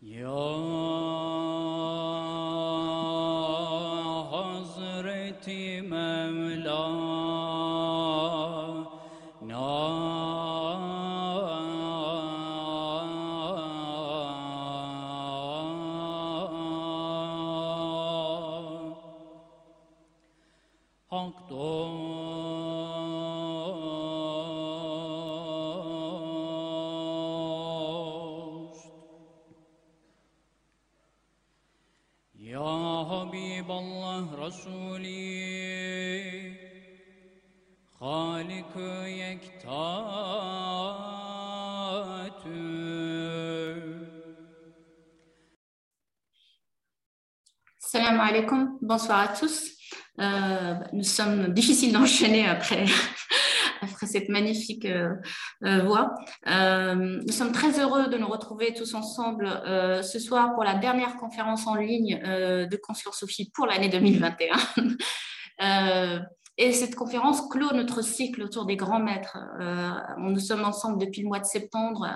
有. 0.00 0.95
Bonsoir 48.86 49.18
à 49.18 49.28
tous. 49.28 49.70
Euh, 50.20 50.74
nous 50.92 51.02
sommes 51.02 51.52
difficiles 51.52 51.92
d'enchaîner 51.92 52.46
après, 52.46 52.86
cette 54.06 54.28
magnifique 54.28 54.86
euh, 54.86 55.14
euh, 55.64 55.82
voix. 55.82 56.14
Nous 56.46 57.32
sommes 57.32 57.52
très 57.52 57.78
heureux 57.80 58.08
de 58.08 58.16
nous 58.16 58.28
retrouver 58.28 58.72
tous 58.72 58.94
ensemble 58.94 59.48
ce 60.02 60.18
soir 60.18 60.54
pour 60.54 60.64
la 60.64 60.74
dernière 60.74 61.16
conférence 61.16 61.66
en 61.66 61.74
ligne 61.74 62.18
de 62.22 62.76
Conscience 62.76 63.18
Sophie 63.18 63.50
pour 63.54 63.66
l'année 63.66 63.88
2021. 63.88 64.56
Et 66.58 66.72
cette 66.72 66.94
conférence 66.94 67.42
clôt 67.48 67.72
notre 67.74 68.02
cycle 68.02 68.42
autour 68.42 68.64
des 68.64 68.76
grands 68.76 68.98
maîtres. 68.98 69.38
Euh, 69.60 69.90
nous 70.18 70.38
sommes 70.38 70.64
ensemble 70.64 70.98
depuis 70.98 71.22
le 71.22 71.28
mois 71.28 71.38
de 71.38 71.44
septembre 71.44 72.08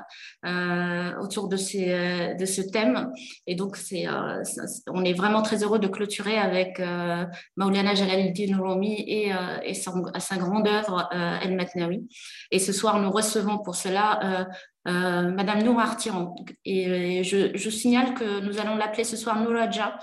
euh, 0.46 1.14
autour 1.20 1.48
de, 1.48 1.56
ces, 1.56 1.90
euh, 1.92 2.34
de 2.34 2.46
ce 2.46 2.62
thème. 2.62 3.10
Et 3.46 3.54
donc, 3.54 3.76
c'est, 3.76 4.06
euh, 4.08 4.42
on 4.88 5.04
est 5.04 5.12
vraiment 5.12 5.42
très 5.42 5.62
heureux 5.62 5.78
de 5.78 5.88
clôturer 5.88 6.38
avec 6.38 6.80
euh, 6.80 7.26
Maulana 7.56 7.94
Jalaluddin 7.94 8.56
Rumi 8.58 9.04
et, 9.06 9.32
euh, 9.32 9.58
et 9.62 9.74
sa 9.74 10.36
grande 10.36 10.66
œuvre 10.66 11.08
El 11.42 11.54
Matnawi. 11.56 12.08
Et 12.50 12.58
ce 12.58 12.72
soir, 12.72 12.98
nous 13.00 13.10
recevons 13.10 13.58
pour 13.58 13.74
cela 13.76 14.46
Madame 14.86 15.62
Nour 15.62 15.78
Artiran. 15.80 16.34
Et 16.64 17.20
euh, 17.20 17.22
je, 17.22 17.56
je 17.56 17.70
signale 17.70 18.14
que 18.14 18.40
nous 18.40 18.58
allons 18.58 18.76
l'appeler 18.76 19.04
ce 19.04 19.16
soir 19.16 19.38
Nouraja. 19.40 19.98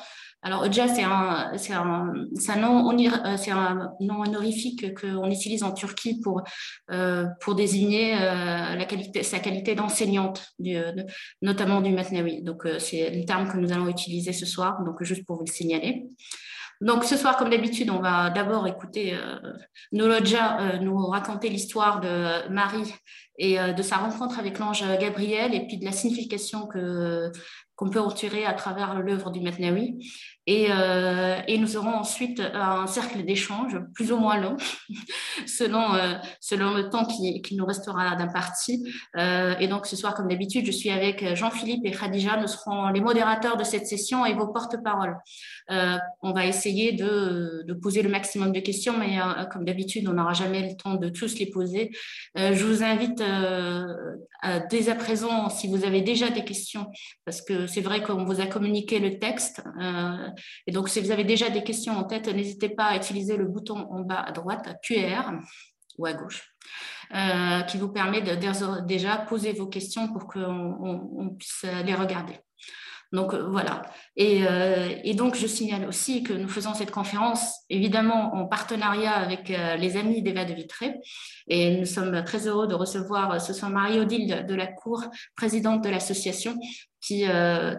Alors, 0.47 0.61
Oja, 0.61 0.87
c'est 0.87 1.03
un, 1.03 1.51
un, 1.51 2.55
nom, 2.55 2.89
euh, 2.89 3.37
un 3.51 3.91
nom 3.99 4.21
honorifique 4.21 4.97
qu'on 4.97 5.29
utilise 5.29 5.61
en 5.61 5.73
Turquie 5.73 6.21
pour, 6.21 6.41
euh, 6.89 7.25
pour 7.41 7.53
désigner 7.53 8.13
euh, 8.15 8.75
la 8.75 8.85
qualité, 8.85 9.23
sa 9.23 9.39
qualité 9.39 9.75
d'enseignante, 9.75 10.53
notamment 11.41 11.81
du 11.81 11.91
Matnawi. 11.91 12.43
Donc, 12.43 12.65
c'est 12.79 13.09
le 13.09 13.25
terme 13.25 13.51
que 13.51 13.57
nous 13.57 13.73
allons 13.73 13.89
utiliser 13.89 14.31
ce 14.31 14.45
soir, 14.45 14.81
donc 14.85 15.03
juste 15.03 15.25
pour 15.25 15.35
vous 15.35 15.43
le 15.45 15.51
signaler. 15.51 16.05
Donc, 16.79 17.05
ce 17.05 17.17
soir, 17.17 17.37
comme 17.37 17.49
d'habitude, 17.49 17.89
on 17.89 17.99
va 17.99 18.29
d'abord 18.29 18.67
écouter 18.67 19.15
euh, 19.15 19.39
Nolodja 19.91 20.59
euh, 20.59 20.77
nous 20.77 21.07
raconter 21.07 21.49
l'histoire 21.49 22.01
de 22.01 22.47
Marie 22.49 22.93
et 23.39 23.57
de 23.57 23.83
sa 23.83 23.97
rencontre 23.97 24.39
avec 24.39 24.57
l'ange 24.57 24.83
Gabriel 24.99 25.53
et 25.53 25.67
puis 25.67 25.77
de 25.77 25.85
la 25.85 25.91
signification 25.91 26.65
que 26.65 27.31
qu'on 27.75 27.91
peut 27.91 27.99
en 27.99 28.09
tirer 28.09 28.45
à 28.45 28.53
travers 28.53 28.99
l'œuvre 28.99 29.29
du 29.29 29.41
Matnawi. 29.41 30.03
Et, 30.47 30.67
euh, 30.71 31.41
et 31.47 31.57
nous 31.57 31.75
aurons 31.75 31.93
ensuite 31.93 32.41
un 32.53 32.87
cercle 32.87 33.23
d'échange 33.25 33.77
plus 33.93 34.13
ou 34.13 34.17
moins 34.17 34.37
long, 34.37 34.55
selon, 35.45 35.93
euh, 35.93 36.13
selon 36.39 36.73
le 36.73 36.89
temps 36.89 37.05
qui, 37.05 37.41
qui 37.41 37.57
nous 37.57 37.65
restera 37.65 38.15
d'imparti. 38.15 38.87
Euh, 39.17 39.55
et 39.59 39.67
donc 39.67 39.85
ce 39.85 39.97
soir, 39.97 40.15
comme 40.15 40.29
d'habitude, 40.29 40.65
je 40.65 40.71
suis 40.71 40.89
avec 40.89 41.35
Jean-Philippe 41.35 41.85
et 41.85 41.91
Khadija. 41.91 42.37
Nous 42.37 42.47
serons 42.47 42.87
les 42.87 43.01
modérateurs 43.01 43.57
de 43.57 43.65
cette 43.65 43.87
session 43.87 44.25
et 44.25 44.33
vos 44.33 44.47
porte-paroles. 44.47 45.17
Euh, 45.69 45.97
on 46.21 46.31
va 46.31 46.45
essayer 46.45 46.93
de, 46.93 47.63
de 47.67 47.73
poser 47.73 48.01
le 48.01 48.09
maximum 48.09 48.53
de 48.53 48.61
questions, 48.61 48.97
mais 48.97 49.19
comme 49.51 49.65
d'habitude, 49.65 50.07
on 50.07 50.13
n'aura 50.13 50.31
jamais 50.31 50.69
le 50.69 50.77
temps 50.77 50.95
de 50.95 51.09
tous 51.09 51.37
les 51.39 51.47
poser. 51.47 51.91
Je 52.35 52.63
vous 52.63 52.83
invite 52.83 53.21
dès 54.69 54.89
à 54.89 54.95
présent, 54.95 55.49
si 55.49 55.67
vous 55.67 55.83
avez 55.83 56.01
déjà 56.01 56.29
des 56.29 56.45
questions, 56.45 56.87
parce 57.25 57.41
que 57.41 57.67
c'est 57.67 57.81
vrai 57.81 58.01
qu'on 58.01 58.23
vous 58.23 58.39
a 58.39 58.45
communiqué 58.45 58.99
le 58.99 59.19
texte, 59.19 59.61
et 60.65 60.71
donc 60.71 60.89
si 60.89 60.99
vous 61.01 61.11
avez 61.11 61.23
déjà 61.23 61.49
des 61.49 61.63
questions 61.63 61.93
en 61.97 62.03
tête, 62.03 62.27
n'hésitez 62.27 62.69
pas 62.69 62.85
à 62.85 62.95
utiliser 62.97 63.37
le 63.37 63.45
bouton 63.45 63.77
en 63.91 64.01
bas 64.01 64.21
à 64.21 64.31
droite, 64.31 64.77
QR 64.83 65.31
ou 65.97 66.05
à 66.05 66.13
gauche, 66.13 66.53
euh, 67.15 67.61
qui 67.61 67.77
vous 67.77 67.89
permet 67.89 68.21
de 68.21 68.35
déjà 68.85 69.17
poser 69.17 69.53
vos 69.53 69.67
questions 69.67 70.07
pour 70.13 70.27
qu'on 70.27 70.41
on- 70.41 71.09
on 71.17 71.29
puisse 71.29 71.65
les 71.85 71.95
regarder. 71.95 72.39
Donc 73.13 73.33
euh, 73.33 73.47
voilà. 73.49 73.83
Et, 74.15 74.45
euh, 74.45 74.89
et 75.03 75.13
donc 75.13 75.35
je 75.35 75.47
signale 75.47 75.87
aussi 75.87 76.23
que 76.23 76.33
nous 76.33 76.49
faisons 76.49 76.73
cette 76.73 76.91
conférence 76.91 77.55
évidemment 77.69 78.35
en 78.35 78.45
partenariat 78.47 79.13
avec 79.13 79.49
euh, 79.49 79.75
les 79.77 79.95
amis 79.97 80.21
d'Eva 80.21 80.45
de 80.45 80.53
Vitré. 80.53 80.95
Et 81.47 81.77
nous 81.77 81.85
sommes 81.85 82.23
très 82.23 82.47
heureux 82.47 82.67
de 82.67 82.75
recevoir 82.75 83.39
ce 83.41 83.53
soir 83.53 83.71
Marie-Odile 83.71 84.45
de, 84.47 84.55
la 84.55 84.67
Cour, 84.67 85.03
présidente 85.35 85.83
de 85.83 85.89
l'association, 85.89 86.55
qui, 86.99 87.25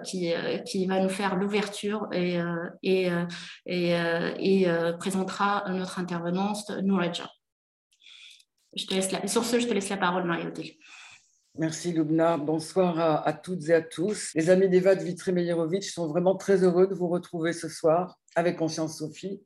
qui, 0.05 0.33
qui 0.65 0.87
va 0.87 1.01
nous 1.01 1.09
faire 1.11 1.37
l'ouverture 1.37 2.09
et, 2.13 2.39
et, 2.83 3.11
et, 3.67 4.67
présentera 4.99 5.65
notre 5.69 5.99
intervenante, 5.99 6.71
la... 9.13 9.29
Sur 9.29 9.45
ce, 9.45 9.61
je 9.61 9.67
te 9.67 9.75
laisse 9.75 9.91
la 9.91 9.99
parole, 9.99 10.25
Marie-Odile. 10.25 10.73
Merci 11.59 11.91
Lubna. 11.91 12.37
Bonsoir 12.37 13.27
à, 13.27 13.33
toutes 13.33 13.69
et 13.69 13.75
à 13.75 13.83
tous. 13.83 14.31
Les 14.37 14.49
amis 14.49 14.69
d'Eva 14.69 14.95
de 14.95 15.03
Vitré-Meyerovic 15.03 15.83
sont 15.83 16.07
vraiment 16.07 16.37
très 16.37 16.63
heureux 16.63 16.87
de 16.87 16.95
vous 16.95 17.09
retrouver 17.09 17.53
ce 17.53 17.69
soir 17.69 18.17
avec 18.37 18.57
Conscience 18.57 18.99
Sophie 18.99 19.43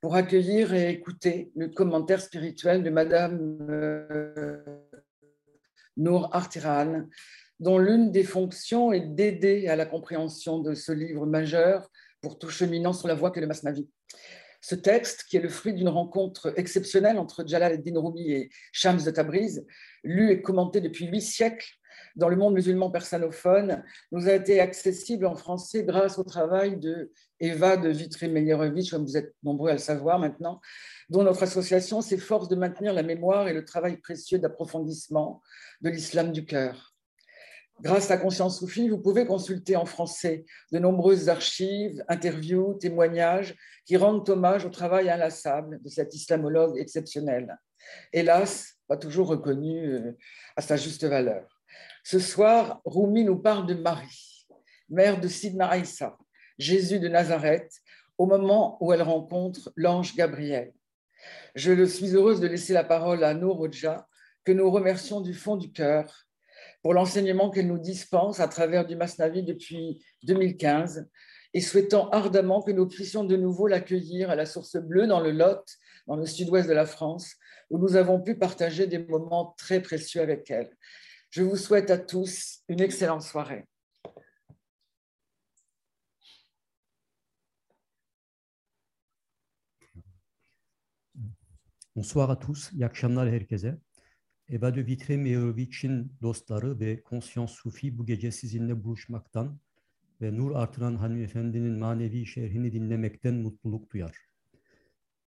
pour 0.00 0.14
accueillir 0.14 0.72
et 0.74 0.90
écouter 0.90 1.50
le 1.56 1.66
commentaire 1.66 2.20
spirituel 2.20 2.84
de 2.84 2.90
Madame 2.90 3.58
euh, 3.68 4.58
Nour 5.96 6.28
Artiran, 6.32 7.02
dont 7.58 7.78
l'une 7.78 8.12
des 8.12 8.22
fonctions 8.22 8.92
est 8.92 9.00
d'aider 9.00 9.66
à 9.66 9.74
la 9.74 9.86
compréhension 9.86 10.60
de 10.60 10.72
ce 10.72 10.92
livre 10.92 11.26
majeur 11.26 11.90
pour 12.20 12.38
tout 12.38 12.48
cheminant 12.48 12.92
sur 12.92 13.08
la 13.08 13.14
voie 13.14 13.32
que 13.32 13.40
le 13.40 13.48
Masnavi. 13.48 13.88
Ce 14.60 14.74
texte, 14.74 15.24
qui 15.28 15.36
est 15.36 15.40
le 15.40 15.48
fruit 15.48 15.74
d'une 15.74 15.88
rencontre 15.88 16.52
exceptionnelle 16.56 17.18
entre 17.18 17.46
Jalal 17.46 17.72
el-Din 17.72 17.98
Rumi 18.00 18.32
et 18.32 18.50
Shams 18.72 19.02
de 19.02 19.10
Tabriz, 19.10 19.64
lu 20.04 20.30
et 20.30 20.42
commenté 20.42 20.80
depuis 20.80 21.06
huit 21.06 21.22
siècles 21.22 21.68
dans 22.16 22.28
le 22.28 22.36
monde 22.36 22.54
musulman 22.54 22.90
persanophone, 22.90 23.84
nous 24.10 24.28
a 24.28 24.32
été 24.32 24.60
accessible 24.60 25.26
en 25.26 25.34
français 25.34 25.84
grâce 25.84 26.18
au 26.18 26.24
travail 26.24 26.78
de 26.78 27.12
Eva 27.40 27.76
de 27.76 27.90
Vitré-Meyerovic, 27.90 28.90
comme 28.90 29.04
vous 29.04 29.16
êtes 29.16 29.34
nombreux 29.42 29.70
à 29.70 29.74
le 29.74 29.78
savoir 29.78 30.18
maintenant, 30.18 30.60
dont 31.10 31.22
notre 31.22 31.42
association 31.42 32.00
s'efforce 32.00 32.48
de 32.48 32.56
maintenir 32.56 32.94
la 32.94 33.02
mémoire 33.02 33.48
et 33.48 33.52
le 33.52 33.64
travail 33.64 33.98
précieux 33.98 34.38
d'approfondissement 34.38 35.42
de 35.82 35.90
l'islam 35.90 36.32
du 36.32 36.46
cœur. 36.46 36.95
Grâce 37.82 38.10
à 38.10 38.16
Conscience 38.16 38.58
Soufie, 38.58 38.88
vous 38.88 38.98
pouvez 38.98 39.26
consulter 39.26 39.76
en 39.76 39.84
français 39.84 40.46
de 40.72 40.78
nombreuses 40.78 41.28
archives, 41.28 42.02
interviews, 42.08 42.74
témoignages 42.74 43.54
qui 43.84 43.98
rendent 43.98 44.28
hommage 44.30 44.64
au 44.64 44.70
travail 44.70 45.10
inlassable 45.10 45.82
de 45.82 45.88
cet 45.90 46.14
islamologue 46.14 46.78
exceptionnel. 46.78 47.54
Hélas, 48.14 48.76
pas 48.88 48.96
toujours 48.96 49.28
reconnu 49.28 49.92
euh, 49.92 50.16
à 50.56 50.62
sa 50.62 50.76
juste 50.76 51.04
valeur. 51.04 51.60
Ce 52.02 52.18
soir, 52.18 52.80
Rumi 52.86 53.24
nous 53.24 53.38
parle 53.38 53.66
de 53.66 53.74
Marie, 53.74 54.46
mère 54.88 55.20
de 55.20 55.28
Sidna 55.28 55.68
Aïssa, 55.68 56.16
Jésus 56.58 56.98
de 56.98 57.08
Nazareth, 57.08 57.70
au 58.16 58.24
moment 58.24 58.78
où 58.80 58.94
elle 58.94 59.02
rencontre 59.02 59.70
l'ange 59.76 60.16
Gabriel. 60.16 60.72
Je 61.54 61.84
suis 61.84 62.14
heureuse 62.14 62.40
de 62.40 62.46
laisser 62.46 62.72
la 62.72 62.84
parole 62.84 63.22
à 63.22 63.34
Nour 63.34 63.58
Rodja, 63.58 64.08
que 64.44 64.52
nous 64.52 64.70
remercions 64.70 65.20
du 65.20 65.34
fond 65.34 65.56
du 65.56 65.72
cœur 65.72 66.25
pour 66.86 66.94
l'enseignement 66.94 67.50
qu'elle 67.50 67.66
nous 67.66 67.80
dispense 67.80 68.38
à 68.38 68.46
travers 68.46 68.86
du 68.86 68.94
Masnavi 68.94 69.42
depuis 69.42 70.06
2015 70.22 71.10
et 71.52 71.60
souhaitant 71.60 72.08
ardemment 72.10 72.62
que 72.62 72.70
nous 72.70 72.86
puissions 72.86 73.24
de 73.24 73.36
nouveau 73.36 73.66
l'accueillir 73.66 74.30
à 74.30 74.36
la 74.36 74.46
Source 74.46 74.76
Bleue 74.76 75.08
dans 75.08 75.18
le 75.18 75.32
Lot, 75.32 75.64
dans 76.06 76.14
le 76.14 76.24
sud-ouest 76.26 76.68
de 76.68 76.72
la 76.72 76.86
France, 76.86 77.34
où 77.70 77.78
nous 77.78 77.96
avons 77.96 78.22
pu 78.22 78.38
partager 78.38 78.86
des 78.86 79.00
moments 79.00 79.56
très 79.58 79.82
précieux 79.82 80.20
avec 80.20 80.48
elle. 80.48 80.70
Je 81.30 81.42
vous 81.42 81.56
souhaite 81.56 81.90
à 81.90 81.98
tous 81.98 82.60
une 82.68 82.80
excellente 82.80 83.22
soirée. 83.22 83.64
Bonsoir 91.96 92.30
à 92.30 92.36
tous. 92.36 92.70
Evadü 94.50 94.86
Vitre 94.86 95.16
Meyerovic'in 95.16 96.12
dostları 96.22 96.80
ve 96.80 97.02
Konsyans 97.02 97.50
Sufi 97.50 97.98
bu 97.98 98.06
gece 98.06 98.32
sizinle 98.32 98.84
buluşmaktan 98.84 99.60
ve 100.20 100.36
nur 100.36 100.54
artıran 100.54 100.96
hanımefendinin 100.96 101.78
manevi 101.78 102.26
şerhini 102.26 102.72
dinlemekten 102.72 103.34
mutluluk 103.34 103.92
duyar. 103.92 104.16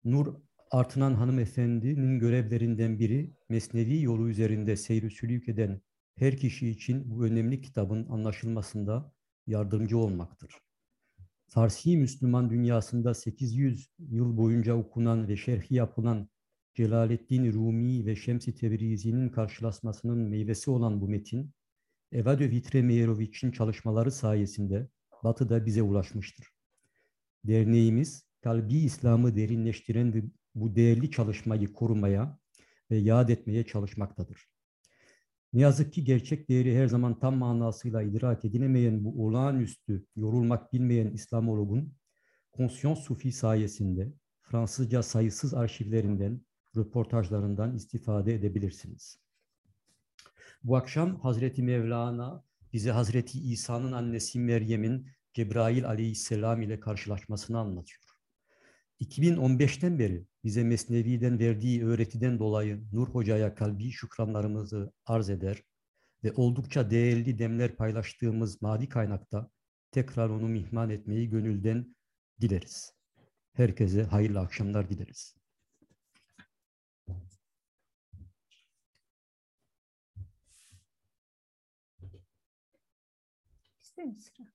Nur 0.05 0.35
artıran 0.71 1.15
hanımefendinin 1.15 2.19
görevlerinden 2.19 2.99
biri 2.99 3.31
Mesnevi 3.49 4.03
yolu 4.03 4.29
üzerinde 4.29 4.77
seyri 4.77 5.11
sülük 5.11 5.49
eden 5.49 5.81
her 6.15 6.37
kişi 6.37 6.69
için 6.69 7.11
bu 7.11 7.25
önemli 7.25 7.61
kitabın 7.61 8.07
anlaşılmasında 8.09 9.13
yardımcı 9.47 9.99
olmaktır. 9.99 10.55
Farsi 11.49 11.97
Müslüman 11.97 12.51
dünyasında 12.51 13.15
800 13.15 13.91
yıl 13.99 14.37
boyunca 14.37 14.75
okunan 14.75 15.29
ve 15.29 15.37
şerhi 15.37 15.75
yapılan 15.75 16.29
Celaleddin 16.77 17.53
Rumi 17.53 18.07
ve 18.07 18.17
Şems-i 18.17 18.55
Tebrizi'nin 18.55 19.29
karşılaşmasının 19.29 20.19
meyvesi 20.19 20.71
olan 20.71 21.01
bu 21.01 21.09
metin, 21.09 21.51
Evadö 22.13 22.51
Vitre 22.51 22.83
Meyeroviç'in 22.83 23.51
çalışmaları 23.51 24.13
sayesinde 24.13 24.89
Batı'da 25.25 25.67
bize 25.67 25.83
ulaşmıştır. 25.83 26.47
Derneğimiz, 27.45 28.27
kalbi 28.41 28.75
İslam'ı 28.75 29.37
derinleştiren 29.37 30.33
bu 30.55 30.77
değerli 30.77 31.11
çalışmayı 31.11 31.73
korumaya 31.73 32.39
ve 32.91 32.97
yad 32.97 33.29
etmeye 33.29 33.67
çalışmaktadır. 33.67 34.49
Ne 35.53 35.61
yazık 35.61 35.93
ki 35.93 36.05
gerçek 36.05 36.49
değeri 36.49 36.77
her 36.77 36.87
zaman 36.87 37.19
tam 37.19 37.37
manasıyla 37.37 38.03
idrak 38.03 38.45
edilemeyen 38.45 39.05
bu 39.05 39.27
olağanüstü, 39.27 40.07
yorulmak 40.17 40.73
bilmeyen 40.73 41.11
İslamologun, 41.11 41.95
Conscience 42.57 43.01
Sufi 43.01 43.33
sayesinde 43.33 44.13
Fransızca 44.43 45.03
sayısız 45.03 45.55
arşivlerinden, 45.55 46.41
röportajlarından 46.77 47.75
istifade 47.75 48.35
edebilirsiniz. 48.35 49.19
Bu 50.65 50.77
akşam 50.77 51.21
Hazreti 51.21 51.63
Mevlana 51.63 52.45
bize 52.73 52.91
Hazreti 52.91 53.39
İsa'nın 53.41 53.93
annesi 53.93 54.39
Meryem'in 54.39 55.09
Cebrail 55.35 55.87
aleyhisselam 55.87 56.63
ile 56.63 56.81
karşılaşmasını 56.81 57.59
anlatıyor. 57.59 58.03
2015'ten 59.01 59.99
beri 59.99 60.27
bize 60.45 60.65
Mesnevi'den 60.65 61.39
verdiği 61.39 61.85
öğretiden 61.85 62.39
dolayı 62.39 62.85
Nur 62.93 63.09
Hoca'ya 63.09 63.55
kalbi 63.55 63.91
şükranlarımızı 63.91 64.93
arz 65.07 65.31
eder 65.31 65.63
ve 66.25 66.33
oldukça 66.33 66.91
değerli 66.91 67.39
demler 67.39 67.77
paylaştığımız 67.77 68.63
mavi 68.63 68.89
kaynakta 68.89 69.51
tekrar 69.91 70.31
onu 70.31 70.49
mihman 70.49 70.91
etmeyi 70.91 71.31
gönülden 71.31 71.97
dileriz. 72.41 72.95
Herkese 73.53 74.03
hayırlı 74.03 74.41
akşamlar 74.41 74.91
dileriz. 74.91 75.35
Sıra? 84.07 84.47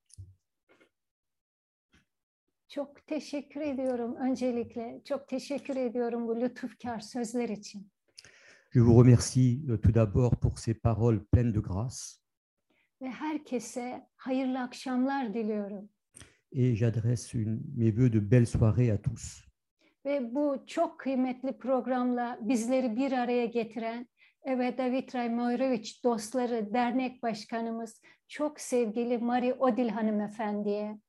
Çok 2.68 3.08
teşekkür 3.08 3.62
ediyorum 3.62 4.16
öncelikle. 4.16 5.02
Çok 5.06 5.28
teşekkür 5.28 5.76
ediyorum 5.76 6.28
bu 6.28 6.42
lütufkar 6.42 7.00
sözler 7.00 7.50
için. 7.50 7.92
Je 8.74 8.80
vous 8.82 9.04
remercie 9.06 9.68
euh, 9.70 9.82
tout 9.82 9.96
d'abord 9.96 10.32
pour 10.42 10.58
ces 10.58 10.74
paroles 10.82 11.20
pleines 11.34 11.54
de 11.56 11.60
grâce 11.60 12.22
Ve 13.02 13.10
herkese 13.10 14.08
hayırlı 14.16 14.60
akşamlar 14.60 15.34
diliyorum. 15.34 15.90
et 16.52 16.76
j'adresse 16.76 17.34
mes 17.78 17.92
voeux 17.98 18.14
de 18.14 18.32
belles 18.32 18.50
soirées 18.50 18.92
à 18.92 19.02
tous. 19.02 19.42
Ve 20.06 20.36
bu 20.36 20.64
çok 20.68 21.00
kıymetli 21.00 21.58
programla 21.58 22.40
bizleri 22.42 22.96
bir 22.96 23.12
araya 23.12 23.46
getiren 23.46 24.08
Eveda 24.44 24.92
Vitray 24.92 25.30
Mojrovic 25.30 25.92
Dostları 26.04 26.74
Dernek 26.74 27.24
Başkanımız 27.24 28.02
çok 28.28 28.60
sevgili 28.60 29.18
Mari 29.18 29.54
Odil 29.54 29.90
Hanımefendi'ye, 29.90 31.00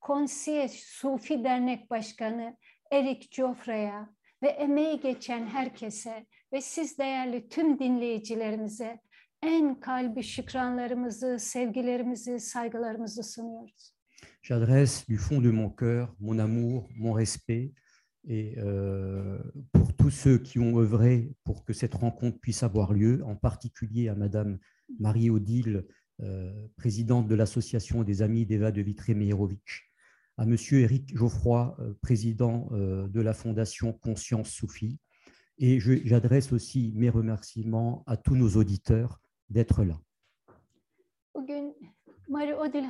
Konsiye 0.00 0.68
Sufi 0.68 1.44
Dernek 1.44 1.90
Başkanı 1.90 2.56
Erik 2.92 3.34
Jofra'ya 3.34 4.10
ve 4.42 4.48
emeği 4.48 5.00
geçen 5.00 5.46
herkese 5.46 6.26
ve 6.52 6.60
siz 6.60 6.98
değerli 6.98 7.48
tüm 7.48 7.78
dinleyicilerimize 7.78 9.00
en 9.42 9.80
kalbi 9.80 10.22
şükranlarımızı, 10.22 11.38
sevgilerimizi, 11.38 12.40
saygılarımızı 12.40 13.22
sunuyoruz. 13.22 13.94
J'adresse 14.42 15.06
du 15.08 15.16
fond 15.16 15.44
de 15.44 15.50
mon 15.50 15.70
cœur 15.70 16.08
mon 16.18 16.38
amour, 16.38 16.82
mon 16.96 17.18
respect 17.18 17.74
et 18.28 18.54
euh, 18.58 19.38
pour 19.72 19.96
tous 19.96 20.10
ceux 20.10 20.36
qui 20.38 20.58
ont 20.58 20.78
œuvré 20.78 21.32
pour 21.44 21.64
que 21.64 21.72
cette 21.72 21.94
rencontre 21.94 22.38
puisse 22.38 22.62
avoir 22.62 22.92
lieu, 22.92 23.24
en 23.24 23.34
particulier 23.34 24.08
à 24.08 24.14
Madame 24.14 24.58
Marie-Odile, 25.00 25.86
euh, 26.20 26.52
présidente 26.76 27.26
de 27.26 27.34
l'Association 27.34 28.04
des 28.04 28.20
Amis 28.20 28.44
d'Eva 28.44 28.70
de 28.70 28.82
Vitré-Meyerovitch, 28.82 29.90
à 30.36 30.44
Monsieur 30.44 30.80
Éric 30.80 31.16
Geoffroy, 31.16 31.74
euh, 31.80 31.94
président 32.02 32.68
de 32.70 33.20
la 33.20 33.32
Fondation 33.32 33.92
Conscience 33.94 34.50
Soufi, 34.50 34.98
et 35.58 35.80
j'adresse 35.80 36.52
aussi 36.52 36.92
mes 36.96 37.10
remerciements 37.10 38.04
à 38.06 38.16
tous 38.16 38.36
nos 38.36 38.50
auditeurs 38.56 39.20
d'être 39.48 39.84
là. 39.84 39.98
Bugün 41.34 41.74
Mari 42.28 42.54
Odil 42.54 42.84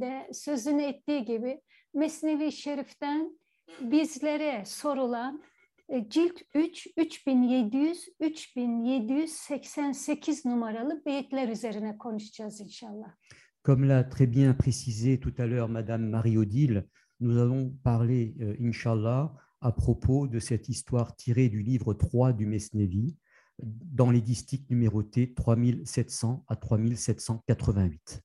de 0.00 0.32
sözünü 0.32 0.82
ettiği 0.82 1.24
gibi 1.24 1.60
Mesnevi 1.94 2.52
Şerif'ten 2.52 3.41
bizlere 3.80 4.62
sorulan 4.66 5.42
e, 5.88 6.08
cilt 6.08 6.40
3 6.54 6.86
3700 6.96 8.08
3788 8.20 10.44
numaralı 10.44 11.02
beyitler 11.06 11.48
üzerine 11.48 11.98
konuşacağız 11.98 12.60
inşallah. 12.60 13.16
Comme 13.64 13.88
l'a 13.88 14.08
très 14.08 14.26
bien 14.26 14.54
précisé 14.54 15.20
tout 15.20 15.34
à 15.38 15.46
l'heure 15.46 15.68
Madame 15.68 16.10
Marie-Odile, 16.10 16.88
nous 17.20 17.38
allons 17.38 17.70
parler, 17.84 18.34
euh, 18.40 18.56
Inch'Allah, 18.60 19.32
à 19.60 19.72
propos 19.72 20.26
de 20.26 20.40
cette 20.40 20.68
histoire 20.68 21.14
tirée 21.14 21.48
du 21.48 21.62
livre 21.62 21.94
3 21.94 22.32
du 22.32 22.46
Mesnevi, 22.46 23.16
dans 23.62 24.10
les 24.10 24.20
distiques 24.20 24.68
numérotés 24.70 25.34
3700 25.34 26.44
à 26.48 26.56
3788. 26.56 28.22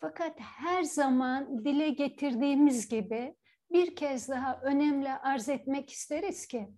Fakat 0.00 0.34
her 0.38 0.82
zaman 0.82 1.64
dile 1.64 1.90
getirdiğimiz 1.90 2.88
gibi 2.88 3.34
bir 3.74 3.96
kez 3.96 4.28
daha 4.28 4.60
önemli 4.60 5.12
arz 5.12 5.48
etmek 5.48 5.90
isteriz 5.90 6.46
ki 6.46 6.68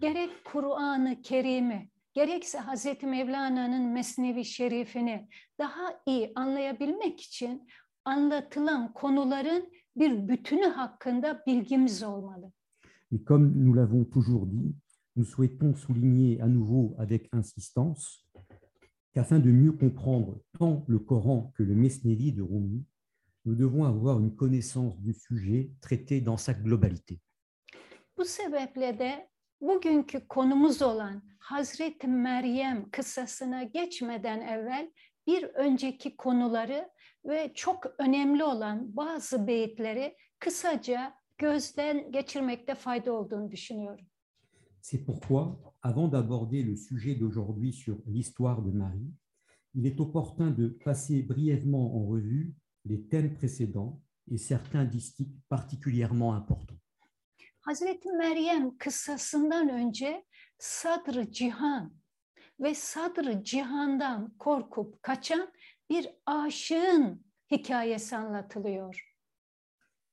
gerek 0.00 0.30
Kur'an-ı 0.44 1.22
Kerim'i 1.22 1.90
gerekse 2.14 2.58
Hazreti 2.58 3.06
Mevlana'nın 3.06 3.88
Mesnevi 3.88 4.44
Şerifini 4.44 5.28
daha 5.58 6.00
iyi 6.06 6.32
anlayabilmek 6.34 7.20
için 7.20 7.68
anlatılan 8.04 8.92
konuların 8.92 9.72
bir 9.96 10.28
bütünü 10.28 10.66
hakkında 10.66 11.42
bilgimiz 11.46 12.02
olmalı. 12.02 12.52
Mais 13.10 13.24
comme 13.24 13.52
nous 13.64 13.76
l'avons 13.76 14.04
toujours 14.04 14.46
dit, 14.46 14.74
nous 15.16 15.28
souhaitons 15.28 15.74
souligner 15.74 16.40
à 16.40 16.46
nouveau 16.46 16.94
avec 16.98 17.28
insistance 17.32 18.24
qu'afin 19.14 19.44
de 19.44 19.50
mieux 19.50 19.78
comprendre 19.78 20.40
tant 20.58 20.84
le 20.88 20.98
Coran 20.98 21.52
que 21.56 21.62
le 21.62 21.74
Mesnevi 21.74 22.32
de 22.32 22.42
Rumi, 22.42 22.84
nous 23.48 23.54
devons 23.54 23.84
avoir 23.84 24.20
une 24.20 24.36
connaissance 24.36 25.00
du 25.00 25.14
sujet 25.14 25.70
traité 25.80 26.20
dans 26.20 26.36
sa 26.36 26.52
globalité. 26.52 27.18
Bu 28.16 28.24
sebeple 28.24 28.98
de 28.98 29.28
bugünkü 29.60 30.28
konumuz 30.28 30.82
olan 30.82 31.22
Hazreti 31.38 32.08
Meryem 32.08 32.90
kıssasına 32.90 33.62
geçmeden 33.62 34.40
evvel 34.40 34.92
bir 35.26 35.42
önceki 35.44 36.16
konuları 36.16 36.88
ve 37.24 37.52
çok 37.54 37.86
önemli 37.98 38.44
olan 38.44 38.96
bazı 38.96 39.46
beyitleri 39.46 40.16
kısaca 40.38 41.14
gözden 41.38 42.12
geçirmekte 42.12 42.74
fayda 42.74 43.12
olduğunu 43.12 43.50
düşünüyorum. 43.50 44.06
C'est 44.82 45.04
pourquoi, 45.04 45.58
avant 45.82 46.12
d'aborder 46.12 46.62
le 46.64 46.76
sujet 46.76 47.20
d'aujourd'hui 47.20 47.72
sur 47.72 47.96
l'histoire 48.06 48.62
de 48.62 48.70
Marie, 48.70 49.12
il 49.74 49.86
est 49.86 50.00
opportun 50.00 50.50
de 50.50 50.68
passer 50.84 51.22
brièvement 51.22 51.94
en 51.96 52.06
revue 52.06 52.54
les 52.88 53.06
thèmes 53.08 53.34
précédents 53.34 54.00
et 54.30 54.38
certains 54.38 54.84
distiques 54.84 55.36
particulièrement 55.48 56.34
importants. 56.34 56.78
Hazreti 57.60 58.08
Meryem 58.12 58.78
kıssasından 58.78 59.68
önce 59.68 60.24
Sadr 60.58 61.30
Cihan 61.30 61.94
ve 62.60 62.74
Sadr 62.74 63.44
Cihan'dan 63.44 64.34
korkup 64.38 65.02
kaçan 65.02 65.52
bir 65.90 66.08
aşığın 66.26 67.24
hikayesi 67.50 68.16
anlatılıyor. 68.16 69.14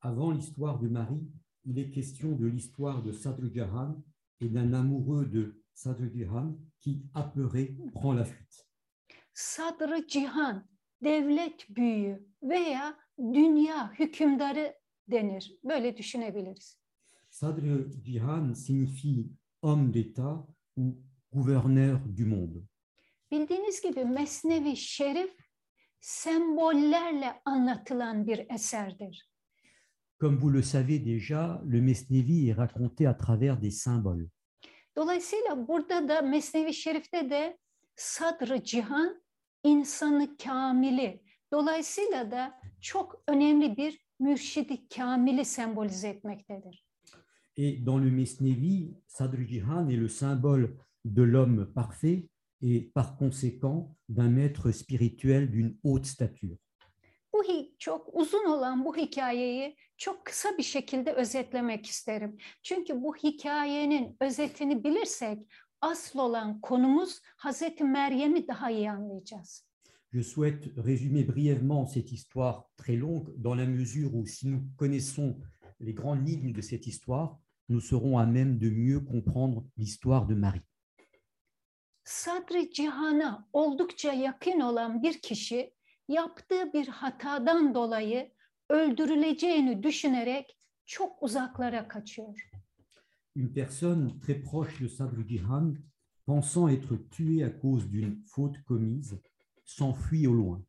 Avant 0.01 0.37
l'histoire 0.37 0.79
de 0.81 0.87
Marie, 0.87 1.27
il 1.65 1.77
est 1.77 1.93
question 1.93 2.39
de 2.39 2.45
l'histoire 2.45 3.03
de 3.03 3.11
Sadr 3.11 3.53
Jahan 3.53 4.03
et 4.41 4.53
d'un 4.53 4.73
amoureux 4.73 5.25
de 5.25 5.63
Sadr 5.73 6.07
Jahan 6.13 6.57
qui, 6.79 7.03
apeuré, 7.13 7.75
prend 7.93 8.13
la 8.13 8.23
fuite. 8.25 8.65
Sadr 9.33 10.07
Cihan, 10.07 10.67
devlet 11.03 11.69
büyüğü 11.69 12.25
veya 12.45 12.97
dünya 13.19 13.93
hükümdarı 13.93 14.75
denir. 15.07 15.59
Böyle 15.63 15.97
düşünebiliriz. 15.97 16.77
Sadr 17.29 17.61
Jahan 18.05 18.53
signifie 18.53 19.25
homme 19.61 19.93
d'État 19.93 20.47
ou 20.77 20.95
gouverneur 21.31 21.99
du 22.17 22.25
monde. 22.25 22.59
Bildiğiniz 23.31 23.81
gibi 23.81 24.05
Mesnevi 24.05 24.75
Şerif 24.75 25.35
sembollerle 25.99 27.41
anlatılan 27.45 28.27
bir 28.27 28.45
eserdir. 28.49 29.29
Comme 30.19 30.37
vous 30.37 30.53
le 30.53 30.63
savez 30.63 30.99
déjà, 30.99 31.61
le 31.65 31.81
Mesnevi 31.81 32.49
est 32.49 32.57
raconté 32.57 33.07
à 33.07 33.13
travers 33.13 33.61
des 33.61 33.71
symboles. 33.71 34.29
Dolayısıyla 34.95 35.67
burada 35.67 36.07
da 36.09 36.21
Mesnevi 36.21 36.73
Şerif'te 36.73 37.29
de 37.29 37.57
sadrı 37.95 38.63
cihan 38.63 39.23
insanı 39.63 40.37
kamili. 40.37 41.24
Dolayısıyla 41.55 42.31
da 42.31 42.59
çok 42.81 43.23
önemli 43.27 43.77
bir 43.77 44.05
mürşidi 44.19 44.87
kamili 44.87 45.45
sembolize 45.45 46.07
etmektedir. 46.07 46.85
Et 47.57 47.85
dans 47.85 48.05
le 48.05 48.11
Mesnevi, 48.11 48.93
Sadr 49.07 49.37
Jihan 49.47 49.89
est 49.89 49.99
le 49.99 50.09
symbole 50.09 50.77
de 51.05 51.21
l'homme 51.21 51.73
parfait 51.73 52.29
et 52.61 52.91
par 52.95 53.17
conséquent 53.17 53.95
d'un 54.09 54.29
maître 54.29 54.71
spirituel 54.71 55.51
d'une 55.51 55.77
haute 55.83 56.05
stature. 56.05 56.57
Bu 57.33 57.43
çok 57.79 58.09
uzun 58.13 58.45
olan 58.45 58.85
bu 58.85 58.95
hikayeyi 58.97 59.75
çok 59.97 60.25
kısa 60.25 60.57
bir 60.57 60.63
şekilde 60.63 61.13
özetlemek 61.13 61.85
isterim. 61.85 62.37
Çünkü 62.63 63.01
bu 63.01 63.15
hikayenin 63.15 64.17
özetini 64.19 64.83
bilirsek 64.83 65.39
asıl 65.81 66.19
olan 66.19 66.61
konumuz 66.61 67.21
Hazreti 67.37 67.83
Meryem'i 67.83 68.47
daha 68.47 68.71
iyi 68.71 68.91
anlayacağız. 68.91 69.64
Je 70.15 70.21
souhaite 70.21 70.69
résumer 70.77 71.25
brièvement 71.25 71.85
cette 71.85 72.13
histoire 72.13 72.71
très 72.77 72.95
longue 72.95 73.33
dans 73.35 73.53
la 73.53 73.65
mesure 73.65 74.15
où 74.15 74.25
si 74.25 74.47
nous 74.47 74.63
connaissons 74.77 75.37
les 75.81 75.93
grandes 75.93 76.25
lignes 76.25 76.53
de 76.53 76.61
cette 76.61 76.87
histoire, 76.87 77.37
nous 77.67 77.81
serons 77.81 78.17
à 78.17 78.25
même 78.25 78.57
de 78.57 78.69
mieux 78.69 79.01
comprendre 79.01 79.65
l'histoire 79.75 80.25
de 80.25 80.33
Marie. 80.33 80.61
Sadri 82.05 82.71
cihana 82.71 83.45
oldukça 83.53 84.13
yakın 84.13 84.59
olan 84.59 85.03
bir 85.03 85.21
kişi 85.21 85.73
yaptığı 86.07 86.73
bir 86.73 86.87
hatadan 86.87 87.73
dolayı 87.73 88.31
öldürüleceğini 88.69 89.83
düşünerek 89.83 90.57
çok 90.85 91.23
uzaklara 91.23 91.87
kaçıyor. 91.87 92.49
Une 93.35 93.53
personne 93.53 94.19
très 94.21 94.41
proche 94.41 94.79
de 94.79 94.87
Sadr 94.87 95.27
Jihan, 95.27 95.75
pensant 96.25 96.69
être 96.69 97.09
tuée 97.11 97.43
à 97.43 97.49
cause 97.61 97.91
d'une 97.91 98.23
faute 98.25 98.63
commise, 98.63 99.19
s'enfuit 99.65 100.27
au 100.27 100.33
loin. 100.33 100.65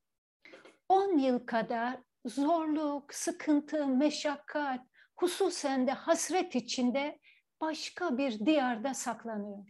10 0.89 1.19
yıl 1.19 1.39
kadar 1.39 2.01
zorluk, 2.25 3.15
sıkıntı, 3.15 3.87
meşakkat, 3.87 4.81
hususen 5.17 5.87
de 5.87 5.93
hasret 5.93 6.55
içinde 6.55 7.19
başka 7.61 8.19
bir 8.19 8.47
diyarda 8.47 8.95
saklanıyor. 8.95 9.65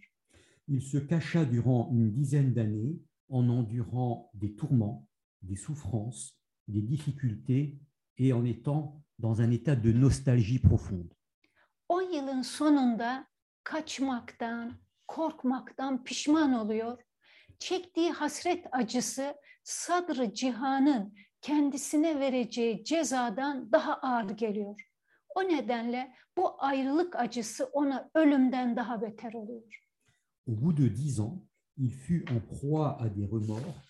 Il 0.68 0.80
se 0.80 1.08
cacha 1.08 1.52
durant 1.52 1.92
une 1.92 2.14
dizaine 2.14 2.54
d'années 2.54 2.98
en 3.28 3.48
endurant 3.48 4.30
des 4.34 4.56
tourments, 4.56 5.08
des 5.42 5.56
souffrances, 5.56 6.36
des 6.68 6.82
difficultés 6.82 7.78
et 8.18 8.32
en 8.32 8.44
étant 8.44 9.02
dans 9.18 9.40
un 9.40 9.50
état 9.50 9.76
de 9.76 9.92
nostalgie 9.92 10.58
profonde. 10.58 11.12
10 11.88 12.02
yılın 12.02 12.42
sonunda 12.42 13.26
kaçmaktan, 13.64 14.72
korkmaktan 15.08 16.04
pişman 16.04 16.52
oluyor. 16.52 17.05
Çektiği 17.58 18.10
hasret 18.10 18.66
acısı 18.72 19.34
sadrı 19.64 20.34
cihanın 20.34 21.14
kendisine 21.40 22.20
vereceği 22.20 22.84
cezadan 22.84 23.72
daha 23.72 23.94
ağır 23.94 24.30
geliyor. 24.30 24.80
O 25.34 25.42
nedenle 25.42 26.14
bu 26.36 26.62
ayrılık 26.62 27.16
acısı 27.16 27.64
ona 27.64 28.10
ölümden 28.14 28.76
daha 28.76 29.02
beter 29.02 29.32
oluyor. 29.32 29.82
Au 30.48 30.62
bout 30.62 30.78
de 30.78 30.96
dix 30.96 31.20
ans, 31.20 31.38
il 31.76 31.90
fut 31.90 32.24
en 32.30 32.40
proie 32.40 32.96
à 33.00 33.08
des 33.08 33.26
remords. 33.26 33.82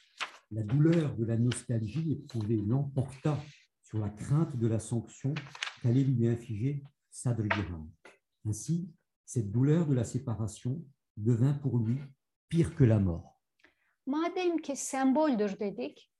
La 0.53 0.63
douleur 0.63 1.17
de 1.17 1.27
la 1.27 1.37
nostalgie 1.37 2.13
éprouvée 2.13 2.57
l'emporta 2.57 3.39
sur 3.83 3.99
la 3.99 4.11
crainte 4.11 4.57
de 4.57 4.69
la 4.69 4.79
sanction 4.79 5.35
qu'allait 5.83 6.05
lui 6.05 6.29
infliger 6.29 6.83
Sadr 7.11 7.45
Jihan. 7.55 7.89
Ainsi, 8.45 8.91
cette 9.25 9.51
douleur 9.51 9.87
de 9.87 9.95
la 9.95 10.05
séparation 10.05 10.85
devint 11.17 11.55
pour 11.55 11.79
lui 11.79 11.99
pire 12.49 12.75
que 12.75 12.85
la 12.85 12.99
mort. 12.99 13.36
Madem 14.07 14.59
ki 14.59 14.77
semboldür 14.77 15.61
dedik, 15.61 16.11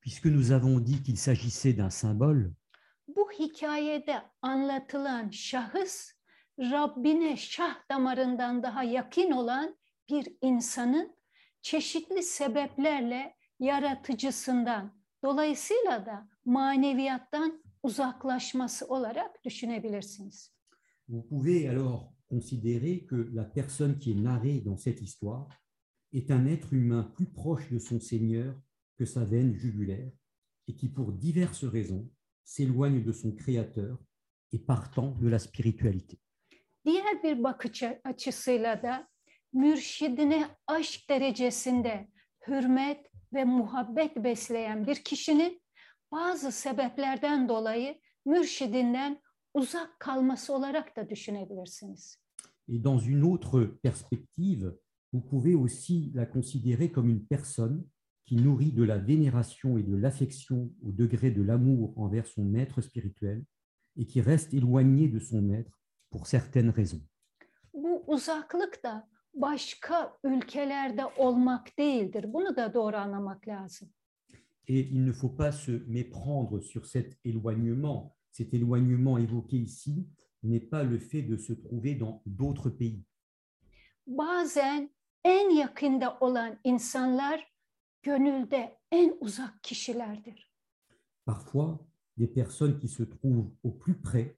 Puisque 0.00 0.26
nous 0.26 0.52
avons 0.52 0.80
dit 0.80 1.02
qu'il 1.02 1.18
s'agissait 1.18 1.74
d'un 1.74 1.90
symbole, 1.90 2.52
bu 3.08 3.30
hikayede 3.32 4.22
anlatılan 4.42 5.30
şahıs 5.30 6.12
Rabbine 6.58 7.36
şah 7.36 7.88
damarından 7.90 8.62
daha 8.62 8.82
yakın 8.82 9.30
olan 9.30 9.76
bir 10.10 10.36
insanın 10.42 11.16
çeşitli 11.62 12.22
sebeplerle 12.22 13.36
yaratıcısından 13.60 14.92
dolayısıyla 15.24 16.06
da 16.06 16.28
maneviyattan 16.44 17.62
uzaklaşması 17.82 18.86
olarak 18.86 19.44
düşünebilirsiniz. 19.44 20.52
Vous 21.08 21.28
pouvez 21.28 21.68
alors 21.68 22.12
considérer 22.30 23.06
que 23.06 23.34
la 23.34 23.44
personne 23.44 23.98
qui 23.98 24.10
est 24.12 24.22
narrée 24.24 24.64
dans 24.64 24.84
cette 24.84 25.02
histoire 25.02 25.48
est 26.12 26.30
un 26.30 26.46
être 26.46 26.72
humain 26.72 27.02
plus 27.16 27.26
proche 27.26 27.70
de 27.70 27.78
son 27.78 28.00
Seigneur 28.00 28.54
que 28.96 29.04
sa 29.04 29.24
veine 29.24 29.54
jugulaire 29.54 30.10
et 30.66 30.74
qui, 30.74 30.88
pour 30.88 31.12
diverses 31.12 31.64
raisons, 31.64 32.08
s'éloigne 32.44 33.02
de 33.02 33.12
son 33.12 33.32
Créateur 33.32 33.98
et 34.52 34.58
partant 34.58 35.10
de 35.20 35.28
la 35.28 35.38
spiritualité. 35.38 36.18
Diğer 36.84 37.22
bir 37.22 37.42
bakış 37.44 37.82
açısıyla 38.04 38.82
da 38.82 39.08
mürşidine 39.52 40.48
aşk 40.66 41.10
derecesinde 41.10 42.08
hürmet 42.46 43.10
ve 43.32 43.44
muhabbet 43.44 44.16
besleyen 44.16 44.86
bir 44.86 44.96
kişinin 44.96 45.62
bazı 46.12 46.52
sebeplerden 46.52 47.48
dolayı 47.48 48.00
mürşidinden 48.26 49.22
uzak 49.54 50.00
kalması 50.00 50.54
olarak 50.54 50.96
da 50.96 51.10
düşünebilirsiniz. 51.10 52.18
Et 52.68 52.84
dans 52.84 53.06
une 53.06 53.24
autre 53.24 53.80
perspective, 53.82 54.72
vous 55.12 55.20
pouvez 55.20 55.54
aussi 55.54 56.10
la 56.14 56.26
considérer 56.26 56.90
comme 56.90 57.08
une 57.08 57.24
personne 57.24 57.84
qui 58.26 58.36
nourrit 58.36 58.72
de 58.72 58.82
la 58.82 58.98
vénération 58.98 59.78
et 59.78 59.82
de 59.82 59.96
l'affection 59.96 60.70
au 60.82 60.92
degré 60.92 61.30
de 61.30 61.42
l'amour 61.42 61.94
envers 61.96 62.26
son 62.26 62.44
maître 62.44 62.82
spirituel 62.82 63.44
et 63.96 64.06
qui 64.06 64.20
reste 64.20 64.52
éloigné 64.52 65.08
de 65.08 65.18
son 65.18 65.40
maître 65.40 65.80
pour 66.10 66.26
certaines 66.26 66.70
raisons. 66.70 67.02
Bu 67.74 68.04
uzaklık 68.06 68.84
da 68.84 69.08
başka 69.34 70.16
ülkelerde 70.24 71.02
olmak 71.16 71.78
değildir. 71.78 72.32
Bunu 72.32 72.56
da 72.56 72.74
doğru 72.74 72.96
anlamak 72.96 73.48
lazım. 73.48 73.88
Et 74.66 74.80
il 74.80 75.06
ne 75.06 75.12
faut 75.12 75.36
pas 75.36 75.52
se 75.52 75.72
méprendre 75.86 76.60
sur 76.60 76.86
cet 76.86 77.18
éloignement. 77.24 78.14
Cet 78.32 78.52
éloignement 78.54 79.18
évoqué 79.18 79.56
ici 79.56 80.06
n'est 80.42 80.68
pas 80.70 80.82
le 80.82 80.98
fait 80.98 81.22
de 81.22 81.36
se 81.36 81.54
trouver 81.54 81.94
dans 81.94 82.22
d'autres 82.26 82.70
pays. 82.70 83.02
Bazen 84.06 84.90
en 85.28 85.50
yakında 85.50 86.18
olan 86.20 86.58
insanlar 86.64 87.52
gönülde 88.02 88.78
en 88.92 89.16
uzak 89.20 89.62
kişilerdir. 89.62 90.52
Parfois, 91.26 91.78
des 92.18 92.34
personnes 92.34 92.80
qui 92.80 92.88
se 92.88 93.02
trouvent 93.02 93.50
au 93.62 93.78
plus 93.78 94.02
près 94.02 94.36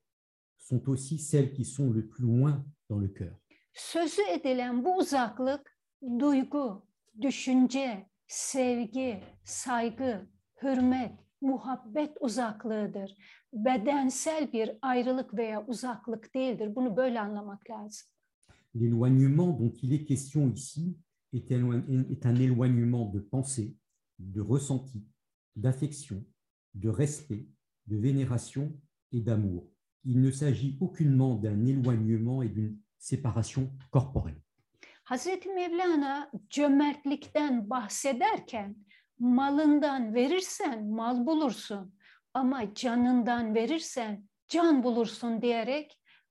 sont 0.58 0.88
aussi 0.88 1.18
celles 1.18 1.54
qui 1.54 1.64
sont 1.64 1.92
le 1.94 2.08
plus 2.08 2.24
loin 2.24 2.64
dans 2.88 3.02
le 3.02 3.08
cœur. 3.08 3.34
Sözü 3.74 4.22
edilen 4.22 4.84
bu 4.84 4.96
uzaklık 4.96 5.78
duygu, 6.18 6.86
düşünce, 7.20 8.10
sevgi, 8.26 9.22
saygı, 9.44 10.28
hürmet, 10.62 11.12
muhabbet 11.40 12.16
uzaklığıdır. 12.20 13.16
Bedensel 13.52 14.52
bir 14.52 14.78
ayrılık 14.82 15.34
veya 15.34 15.66
uzaklık 15.66 16.34
değildir. 16.34 16.74
Bunu 16.74 16.96
böyle 16.96 17.20
anlamak 17.20 17.70
lazım. 17.70 18.08
L'éloignement 18.74 19.50
dont 19.50 19.72
il 19.82 19.92
est 19.92 20.04
question 20.04 20.50
ici 20.50 20.96
est 21.32 21.52
un, 21.52 22.36
éloignement 22.36 23.06
de 23.06 23.20
pensée, 23.20 23.76
de 24.18 24.40
ressenti, 24.40 25.04
d'affection, 25.56 26.24
de 26.74 26.88
respect, 26.88 27.46
de 27.86 27.96
vénération 27.96 28.72
et 29.12 29.20
d'amour. 29.20 29.68
Il 30.04 30.20
ne 30.20 30.30
s'agit 30.30 30.76
aucunement 30.80 31.34
d'un 31.34 31.66
éloignement 31.66 32.42
et 32.42 32.48
d'une 32.48 32.78
séparation 32.98 33.70
corporelle. 33.90 34.40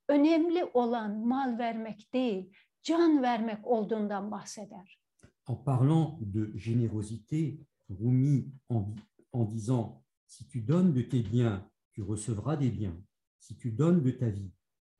Önemli 0.09 0.65
olan 0.73 1.27
mal 1.27 1.57
vermek 1.57 2.13
değil, 2.13 2.49
can 2.83 3.21
vermek 3.21 3.67
olduğundan 3.67 4.31
bahseder. 4.31 4.99
En 5.47 5.63
parlant 5.63 6.19
de 6.21 6.57
générosité, 6.57 7.57
Rumi, 7.89 8.51
en, 8.69 8.95
en 9.31 9.45
disant 9.45 10.03
Si 10.27 10.47
tu 10.47 10.61
donnes 10.61 10.93
de 10.93 11.01
tes 11.01 11.23
biens, 11.23 11.63
tu 11.93 12.03
recevras 12.03 12.55
des 12.55 12.69
biens. 12.69 12.97
Si 13.39 13.57
tu 13.57 13.71
donnes 13.71 14.03
de 14.03 14.11
ta 14.11 14.29
vie, 14.29 14.51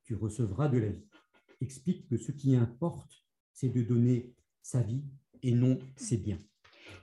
tu 0.04 0.16
recevras 0.16 0.68
de 0.68 0.78
la 0.78 0.88
vie. 0.88 1.08
Explique 1.60 2.08
que 2.08 2.16
ce 2.16 2.32
qui 2.32 2.56
importe, 2.56 3.12
c'est 3.52 3.68
de 3.68 3.82
donner 3.82 4.34
sa 4.62 4.82
vie 4.82 5.04
et 5.42 5.52
non 5.52 5.78
ses 5.96 6.16
biens. 6.16 6.38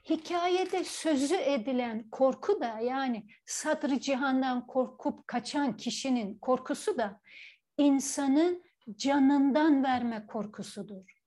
hikayede 0.10 0.84
sözü 0.84 1.36
edilen 1.36 2.10
korku 2.10 2.62
da 2.62 2.80
yani 2.80 3.28
sadrı 3.46 4.00
cihandan 4.00 4.68
korkup 4.68 5.28
kaçan 5.28 5.78
kişinin 5.78 6.38
korkusu 6.38 6.98
da 6.98 7.22
insanın 7.78 8.64
canından 8.98 9.84
verme 9.84 10.28
korkusudur. 10.28 11.18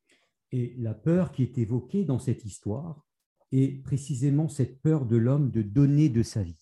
Et 0.52 0.74
la 0.76 0.94
peur 0.94 1.32
qui 1.32 1.42
est 1.42 1.58
évoquée 1.58 2.04
dans 2.04 2.18
cette 2.18 2.44
histoire 2.44 3.06
est 3.52 3.82
précisément 3.84 4.48
cette 4.48 4.82
peur 4.82 5.06
de 5.06 5.16
l'homme 5.16 5.50
de 5.50 5.62
donner 5.62 6.08
de 6.14 6.22
sa 6.22 6.42
vie. 6.42 6.56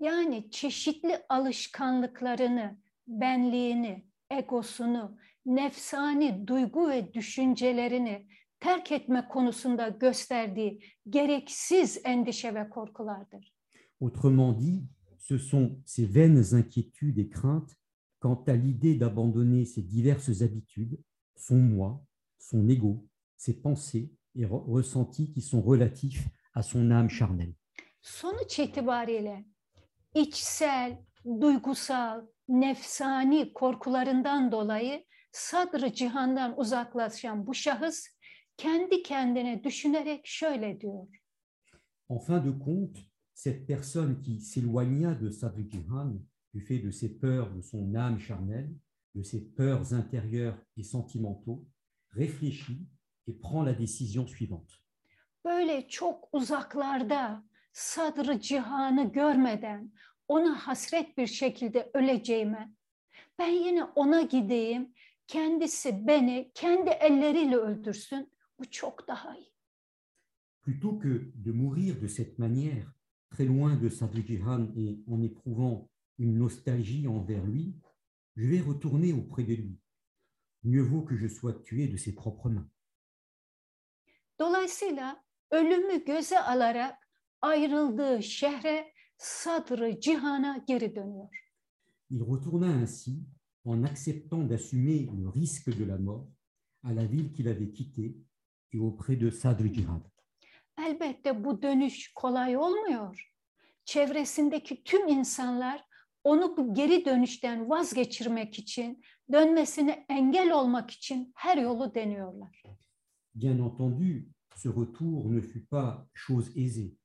Yani 0.00 0.50
çeşitli 0.50 1.18
alışkanlıklarını, 1.28 2.78
benliğini, 3.06 4.06
egosunu, 4.30 5.16
nefsani 5.46 6.46
duygu 6.46 6.88
ve 6.88 7.14
düşüncelerini 7.14 8.26
terk 8.60 8.92
etme 8.92 9.28
konusunda 9.28 9.88
gösterdiği 9.88 10.80
gereksiz 11.08 12.00
endişe 12.04 12.54
ve 12.54 12.70
korkulardır. 12.70 13.54
Autrement 14.00 14.60
dit, 14.60 14.82
ce 15.18 15.38
sont 15.38 15.78
ces 15.86 16.16
vaines 16.16 16.52
inquiétudes 16.52 17.18
et 17.18 17.30
craintes 17.30 17.79
quant 18.20 18.42
à 18.46 18.54
l'idée 18.54 18.94
d'abandonner 18.94 19.64
ses 19.64 19.82
diverses 19.82 20.42
habitudes, 20.42 20.98
son 21.36 21.56
moi, 21.58 22.04
son 22.38 22.68
ego, 22.68 23.06
ses 23.36 23.54
pensées 23.60 24.12
et 24.34 24.44
re- 24.44 24.64
ressentis 24.70 25.32
qui 25.32 25.40
sont 25.40 25.62
relatifs 25.62 26.28
à 26.54 26.62
son 26.62 26.90
âme 26.90 27.08
charnelle. 27.08 27.54
Sonuç 28.02 28.58
itibariyle 28.58 29.44
içsel, 30.14 30.98
duygusal, 31.40 32.26
nefsani 32.48 33.52
korkularından 33.52 34.52
dolayı 34.52 35.04
sadrı 35.32 35.92
cihandan 35.92 36.60
uzaklaşan 36.60 37.46
bu 37.46 37.54
şahıs 37.54 38.06
kendi 38.56 39.02
kendine 39.02 39.64
düşünerek 39.64 40.26
şöyle 40.26 40.80
diyor. 40.80 41.06
En 42.08 42.18
fin 42.18 42.44
de 42.44 42.50
compte, 42.64 42.98
cette 43.34 43.66
personne 43.66 44.20
qui 44.22 44.40
s'éloigna 44.40 45.14
de 45.14 45.30
Sadhguru 45.30 46.20
du 46.54 46.60
fait 46.60 46.78
de 46.78 46.90
ses 46.90 47.18
peurs 47.18 47.50
de 47.54 47.62
son 47.62 47.94
âme 47.94 48.18
charnelle, 48.18 48.70
de 49.14 49.22
ses 49.22 49.40
peurs 49.40 49.92
intérieures 49.92 50.58
et 50.76 50.82
sentimentaux, 50.82 51.66
réfléchit 52.10 52.86
et 53.26 53.32
prend 53.32 53.62
la 53.62 53.72
décision 53.72 54.26
suivante. 54.26 54.70
Böyle 55.44 55.88
çok 55.88 56.28
uzaklarda 56.32 57.44
sadrı 57.72 58.40
cihanı 58.40 59.12
görmeden 59.12 59.92
ona 60.28 60.66
hasret 60.66 61.18
bir 61.18 61.26
şekilde 61.26 61.90
öleceğime 61.94 62.72
ben 63.38 63.50
yine 63.50 63.84
ona 63.84 64.22
gideyim 64.22 64.92
kendisi 65.26 66.06
beni 66.06 66.50
kendi 66.54 66.90
elleriyle 66.90 67.56
öldürsün 67.56 68.32
bu 68.58 68.70
çok 68.70 69.08
daha 69.08 69.36
iyi. 69.36 69.50
Plutôt 70.62 71.00
que 71.02 71.32
de 71.34 71.52
mourir 71.52 72.02
de 72.02 72.08
cette 72.08 72.38
manière, 72.38 72.86
très 73.30 73.46
loin 73.46 73.82
de 73.82 73.88
Sadhguru 73.88 74.68
et 74.76 74.98
en 75.06 75.22
éprouvant 75.22 75.88
une 76.20 76.38
nostalgie 76.38 77.08
envers 77.08 77.44
lui, 77.46 77.74
je 78.36 78.46
vais 78.46 78.60
retourner 78.60 79.12
auprès 79.12 79.42
de 79.42 79.54
lui. 79.54 79.80
Mieux 80.62 80.82
vaut 80.82 81.02
que 81.02 81.16
je 81.16 81.26
sois 81.26 81.54
tué 81.64 81.88
de 81.88 81.96
ses 81.96 82.14
propres 82.14 82.50
mains. 82.50 82.68
Dolayısıyla 84.38 85.24
ölümü 85.50 86.04
göze 86.04 86.38
alarak 86.38 86.96
ayrıldığı 87.40 88.22
şehre 88.22 88.92
sadrı 89.16 90.00
cihana 90.00 90.64
geri 90.66 90.94
dönüyor. 90.94 91.28
Il 92.10 92.20
retourna 92.20 92.66
ainsi, 92.66 93.24
en 93.64 93.82
acceptant 93.82 94.50
d'assumer 94.50 95.06
le 95.06 95.28
risque 95.28 95.70
de 95.70 95.84
la 95.84 95.98
mort, 95.98 96.28
à 96.82 96.92
la 96.92 97.06
ville 97.06 97.32
qu'il 97.32 97.48
avait 97.48 97.72
quittée 97.72 98.16
et 98.72 98.78
auprès 98.78 99.16
de 99.16 99.30
Sadhguru. 99.30 100.00
Elbette 100.78 101.44
bu 101.44 101.62
dönüş 101.62 102.12
kolay 102.14 102.56
olmuyor. 102.56 103.32
Çevresindeki 103.84 104.84
tüm 104.84 105.08
insanlar 105.08 105.89
onu 106.24 106.56
bu 106.56 106.74
geri 106.74 107.04
dönüşten 107.04 107.70
vazgeçirmek 107.70 108.58
için, 108.58 109.02
dönmesine 109.32 110.06
engel 110.08 110.52
olmak 110.52 110.90
için 110.90 111.32
her 111.36 111.56
yolu 111.56 111.94
deniyorlar. 111.94 112.62
Bien 113.34 113.58
entendu, 113.58 114.24
ce 114.56 114.68
retour 114.68 115.30
ne 115.30 115.40
fut 115.40 115.66
pas 115.66 116.06
chose 116.14 116.50
aisée. 116.56 116.96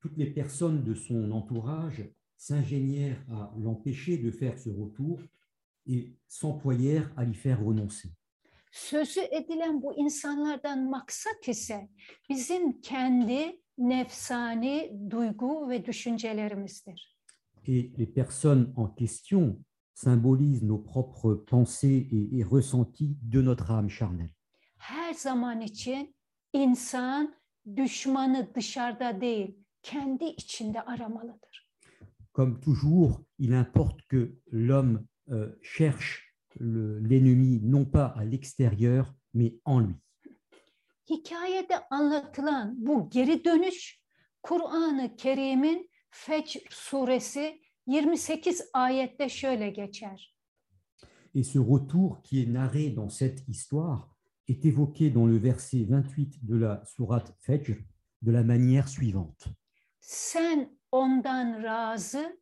Toutes 0.00 0.18
les 0.18 0.34
personnes 0.34 0.84
de 0.84 0.94
son 0.94 1.30
entourage 1.30 2.02
s'ingénièrent 2.36 3.22
à 3.30 3.54
l'empêcher 3.58 4.16
de 4.16 4.30
faire 4.30 4.58
ce 4.58 4.70
retour 4.70 5.20
et 5.86 6.16
s'employèrent 6.28 7.12
à 7.16 7.24
l'y 7.24 7.34
faire 7.34 7.60
renoncer. 7.64 8.08
Sözü 8.72 9.20
edilen 9.20 9.82
bu 9.82 9.94
insanlardan 9.94 10.90
maksat 10.90 11.48
ise 11.48 11.88
bizim 12.28 12.80
kendi 12.80 13.62
nefsani 13.78 14.92
duygu 15.10 15.68
ve 15.68 15.84
düşüncelerimizdir. 15.84 17.19
Et 17.66 17.92
les 17.98 18.06
personnes 18.06 18.72
en 18.76 18.88
question 18.88 19.62
symbolisent 19.94 20.62
nos 20.62 20.78
propres 20.78 21.34
pensées 21.34 22.08
et, 22.12 22.38
et 22.38 22.44
ressentis 22.44 23.16
de 23.22 23.42
notre 23.42 23.70
âme 23.70 23.88
charnelle. 23.90 24.30
Her 24.78 25.14
zaman 25.14 25.60
için 25.60 26.14
insan 26.52 27.34
düşmanı 27.76 28.48
dışarıda 28.54 29.20
değil, 29.20 29.56
kendi 29.82 30.24
içinde 30.24 30.82
aramalıdır. 30.82 31.70
Comme 32.32 32.60
toujours, 32.60 33.20
il 33.38 33.52
importe 33.52 34.00
que 34.08 34.32
l'homme 34.52 35.04
euh, 35.28 35.52
cherche 35.62 36.34
le- 36.60 36.98
l'ennemi 37.00 37.60
non 37.62 37.84
pas 37.84 38.14
à 38.16 38.24
l'extérieur, 38.24 39.04
mais 39.34 39.54
en 39.64 39.80
lui. 39.80 39.94
Hikayede 41.10 41.88
anlatılan 41.90 42.74
bu 42.86 43.10
geri 43.10 43.44
dönüş 43.44 44.00
Kur'an-ı 44.42 45.16
Kerim'in 45.16 45.89
Fecr 46.10 46.58
suresi 46.70 47.62
28 47.86 48.62
ayette 48.72 49.28
şöyle 49.28 49.70
geçer. 49.70 50.36
Et 51.34 51.44
ce 51.44 51.58
retour 51.58 52.22
qui 52.22 52.42
est 52.42 52.52
narré 52.52 52.90
dans 52.96 53.08
cette 53.08 53.48
histoire 53.48 54.16
est 54.48 54.64
évoqué 54.64 55.10
dans 55.10 55.26
le 55.26 55.38
verset 55.38 55.84
28 55.84 56.44
de 56.44 56.56
la 56.56 56.84
sourate 56.84 57.36
Fajr 57.40 57.76
de 58.22 58.32
la 58.32 58.42
manière 58.42 58.88
suivante. 58.88 59.44
Sen 60.00 60.78
ondan 60.92 61.62
razı, 61.62 62.40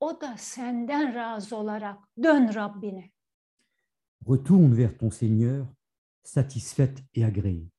o 0.00 0.20
da 0.20 0.36
senden 0.38 1.14
razı 1.14 1.56
olarak 1.56 1.98
dön 2.22 2.54
Rabbine. 2.54 3.10
Retourne 4.28 4.76
vers 4.76 4.98
ton 4.98 5.10
Seigneur, 5.10 5.66
satisfaite 6.22 7.02
et 7.14 7.24
agréée. 7.24 7.70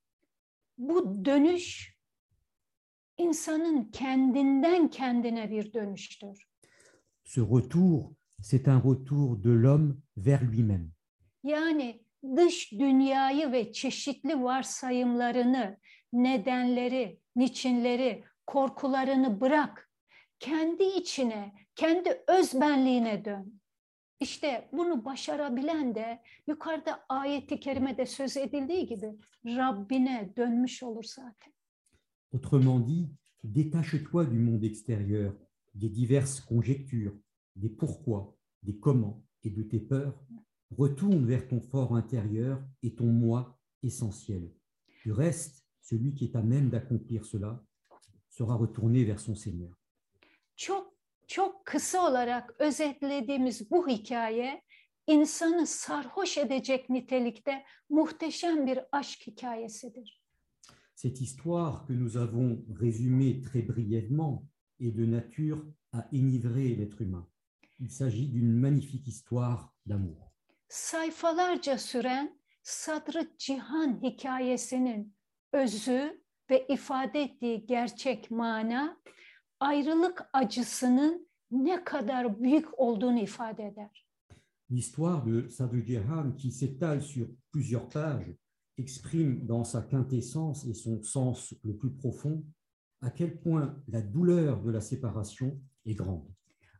Bu 0.77 1.25
dönüş 1.25 1.97
insanın 3.21 3.83
kendinden 3.83 4.87
kendine 4.87 5.51
bir 5.51 5.73
dönüştür. 5.73 6.47
Ce 7.25 7.41
retour, 7.41 8.11
c'est 8.41 8.67
un 8.67 8.79
retour 8.79 9.43
de 9.43 9.49
l'homme 9.49 9.95
vers 10.17 10.41
lui-même. 10.41 10.87
Yani 11.43 12.03
dış 12.35 12.71
dünyayı 12.71 13.51
ve 13.51 13.71
çeşitli 13.71 14.43
varsayımlarını, 14.43 15.77
nedenleri, 16.13 17.19
niçinleri, 17.35 18.23
korkularını 18.47 19.41
bırak. 19.41 19.91
Kendi 20.39 20.83
içine, 20.83 21.53
kendi 21.75 22.23
özbenliğine 22.27 23.25
dön. 23.25 23.61
İşte 24.19 24.69
bunu 24.71 25.05
başarabilen 25.05 25.95
de 25.95 26.21
yukarıda 26.47 27.05
ayeti 27.09 27.59
kerimede 27.59 28.05
söz 28.05 28.37
edildiği 28.37 28.85
gibi 28.85 29.11
Rabbine 29.45 30.33
dönmüş 30.37 30.83
olur 30.83 31.03
zaten. 31.03 31.50
Autrement 32.31 32.79
dit, 32.79 33.13
détache-toi 33.43 34.25
du 34.25 34.39
monde 34.39 34.63
extérieur, 34.63 35.35
des 35.73 35.89
diverses 35.89 36.39
conjectures, 36.39 37.13
des 37.55 37.69
pourquoi, 37.69 38.37
des 38.63 38.77
comment 38.77 39.25
et 39.43 39.49
de 39.49 39.63
tes 39.63 39.79
peurs. 39.79 40.23
Retourne 40.77 41.25
vers 41.25 41.47
ton 41.47 41.59
fort 41.59 41.95
intérieur 41.95 42.63
et 42.83 42.95
ton 42.95 43.07
moi 43.07 43.59
essentiel. 43.83 44.49
Du 45.03 45.11
reste, 45.11 45.65
celui 45.81 46.13
qui 46.13 46.25
est 46.25 46.35
à 46.35 46.41
même 46.41 46.69
d'accomplir 46.69 47.25
cela 47.25 47.63
sera 48.29 48.55
retourné 48.55 49.03
vers 49.03 49.19
son 49.19 49.35
Seigneur. 49.35 49.75
Çok 50.55 50.91
çok 51.27 51.65
kısa 51.65 52.09
olarak 52.09 52.55
özetlediğimiz 52.59 53.71
bu 53.71 53.87
hikaye 53.87 54.61
insanı 55.07 55.67
sarhoş 55.67 56.37
edecek 56.37 56.89
nitelikte 56.89 57.63
muhteşem 57.89 58.67
bir 58.67 58.79
aşk 58.91 59.27
hikayesidir. 59.27 60.20
Cette 61.01 61.19
histoire 61.19 61.83
que 61.87 61.93
nous 61.93 62.15
avons 62.15 62.63
résumée 62.75 63.41
très 63.41 63.63
brièvement 63.63 64.47
est 64.79 64.91
de 64.91 65.03
nature 65.03 65.65
à 65.93 66.07
enivrer 66.13 66.75
l'être 66.75 67.01
humain. 67.01 67.27
Il 67.79 67.89
s'agit 67.89 68.27
d'une 68.27 68.53
magnifique 68.53 69.07
histoire 69.07 69.73
d'amour. 69.87 70.31
Sayfalarca 70.69 71.77
süren 71.79 72.29
Sadrı 72.63 73.27
Cihan 73.37 73.99
hikayesinin 74.03 75.15
özü 75.53 76.23
ve 76.49 76.67
ifade 76.69 77.21
ettiği 77.21 77.65
gerçek 77.65 78.31
mana 78.31 78.97
ayrılık 79.59 80.23
acısının 80.33 81.27
ne 81.51 81.83
kadar 81.83 82.43
büyük 82.43 82.79
olduğunu 82.79 83.19
ifade 83.19 83.63
eder. 83.65 84.07
L'histoire 84.69 85.25
de 85.25 85.49
Sadhu 85.49 85.81
Jihan, 85.81 86.37
qui 86.37 86.51
s'étale 86.51 87.01
sur 87.01 87.27
plusieurs 87.51 87.89
pages, 87.89 88.35
exprime 88.77 89.45
dans 89.45 89.63
sa 89.63 89.81
quintessence 89.81 90.65
et 90.65 90.73
son 90.73 91.01
sens 91.03 91.53
le 91.63 91.75
plus 91.75 91.91
profond 91.91 92.43
à 93.01 93.09
quel 93.09 93.39
point 93.39 93.75
la 93.87 94.01
douleur 94.01 94.61
de 94.61 94.71
la 94.71 94.81
séparation 94.81 95.59
est 95.85 95.95
grande. 95.95 96.29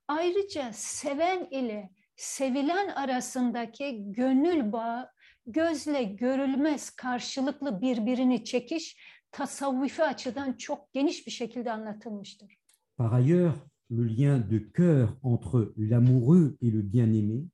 Ayrıca 0.08 0.72
seven 0.74 1.48
ile 1.52 1.90
sevilen 2.16 2.88
arasındaki 2.96 4.12
gönül 4.12 4.72
bağı 4.72 5.08
gözle 5.48 6.04
görülmez 6.04 6.90
karşılıklı 6.90 7.82
birbirini 7.82 8.44
çekiş 8.44 8.98
tasavvufi 9.32 10.04
açıdan 10.04 10.54
çok 10.54 10.94
geniş 10.94 11.28
bir 11.28 11.32
şekilde 11.32 11.72
anlatılmıştır. 11.72 12.58
Par 12.98 13.12
ailleurs, 13.12 13.56
le 13.90 14.18
lien 14.18 14.40
de 14.52 14.72
cœur 14.74 15.10
entre 15.24 15.74
l'amoureux 15.78 16.58
et 16.62 16.72
le 16.74 16.82
bien-aimé, 16.94 17.48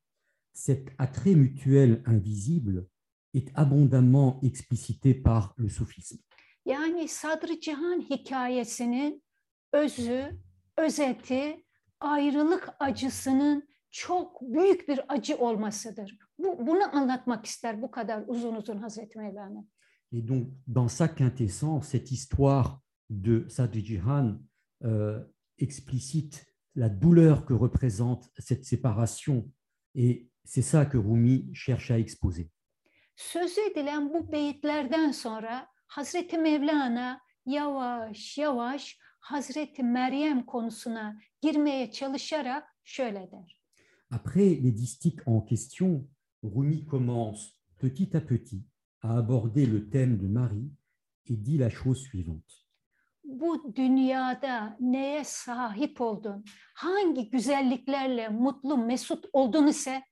cet 0.52 0.88
attrait 0.98 1.36
mutuel 1.36 2.02
invisible, 2.06 2.86
est 3.34 3.50
abondamment 3.54 4.40
explicité 4.42 5.14
par 5.14 5.54
le 5.58 5.68
soufisme. 5.68 6.18
Yani 6.66 7.08
Sadrı 7.08 7.60
Cihan 7.60 8.00
hikayesinin 8.00 9.22
özü, 9.72 10.40
özeti 10.76 11.64
ayrılık 12.00 12.68
acısının 12.80 13.68
çok 13.90 14.42
büyük 14.42 14.88
bir 14.88 15.00
acı 15.08 15.36
olmasıdır. 15.36 16.18
Bu, 16.38 16.66
bunu 16.66 16.96
anlatmak 16.96 17.46
ister 17.46 17.82
bu 17.82 17.90
kadar 17.90 18.24
uzun 18.26 18.54
uzun 18.54 18.76
Hazreti 18.76 19.18
Mevlana. 19.18 19.64
Et 20.12 20.28
donc, 20.28 20.48
dans 20.66 20.88
sa 20.88 21.08
quintessence, 21.08 21.88
cette 21.88 22.10
histoire 22.10 22.80
de 23.10 23.46
Sadhvi 23.48 23.84
Jihan 23.84 24.38
euh, 24.84 25.22
explicite 25.58 26.46
la 26.74 26.88
douleur 26.88 27.44
que 27.44 27.54
représente 27.54 28.30
cette 28.38 28.64
séparation. 28.64 29.50
Et 29.94 30.30
c'est 30.44 30.62
ça 30.62 30.86
que 30.86 30.96
Rumi 30.96 31.50
cherche 31.54 31.90
à 31.90 31.98
exposer. 31.98 32.50
Sözü 33.18 33.60
edilen 33.60 34.14
bu 34.14 34.32
beyitlerden 34.32 35.10
sonra 35.10 35.66
Hazreti 35.86 36.38
Mevlana 36.38 37.20
yavaş 37.46 38.38
yavaş 38.38 38.98
Hazreti 39.20 39.82
Meryem 39.82 40.46
konusuna 40.46 41.20
girmeye 41.42 41.90
çalışarak 41.90 42.64
şöyle 42.84 43.30
der. 43.30 43.62
Après 44.10 44.62
les 44.62 44.76
distiques 44.76 45.22
en 45.26 45.46
question, 45.48 46.08
Rumi 46.44 46.86
commence 46.86 47.40
petit 47.78 48.16
à 48.16 48.20
petit 48.20 48.62
à 49.02 49.18
aborder 49.18 49.66
le 49.66 49.90
thème 49.90 50.18
de 50.18 50.28
Marie 50.28 50.70
et 51.26 51.44
dit 51.44 51.58
la 51.58 51.70
chose 51.70 52.02
suivante. 52.02 52.52
Bu 53.24 53.76
dünyada 53.76 54.76
neye 54.80 55.24
sahip 55.24 56.00
oldun, 56.00 56.44
hangi 56.74 57.30
güzelliklerle 57.30 58.28
mutlu 58.28 58.76
mesut 58.76 59.26
oldun 59.32 59.66
ise 59.66 60.02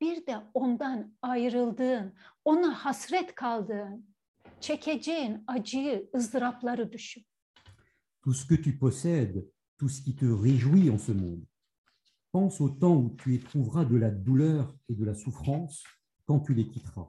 bir 0.00 0.26
de 0.26 0.36
ondan 0.54 1.16
ayrıldığın, 1.22 2.14
ona 2.44 2.74
hasret 2.84 3.34
kaldığın, 3.34 4.06
çekeceğin 4.60 5.44
acıyı, 5.46 6.10
ızdırapları 6.14 6.92
düşün. 6.92 7.26
Tout 8.22 8.36
ce 8.36 8.46
que 8.48 8.62
tu 8.62 8.78
possèdes, 8.78 9.44
tout 9.78 9.90
ce 9.90 10.02
qui 10.04 10.16
te 10.16 10.26
réjouit 10.26 10.90
en 10.90 10.98
ce 10.98 11.12
monde, 11.12 11.46
pense 12.32 12.60
au 12.60 12.68
temps 12.68 12.96
où 12.96 13.16
tu 13.16 13.34
éprouveras 13.34 13.84
de 13.84 13.96
la 13.96 14.10
douleur 14.10 14.74
et 14.88 14.94
de 14.94 15.04
la 15.04 15.14
souffrance 15.14 15.84
quand 16.26 16.40
tu 16.46 16.54
les 16.54 16.68
quitteras, 16.68 17.08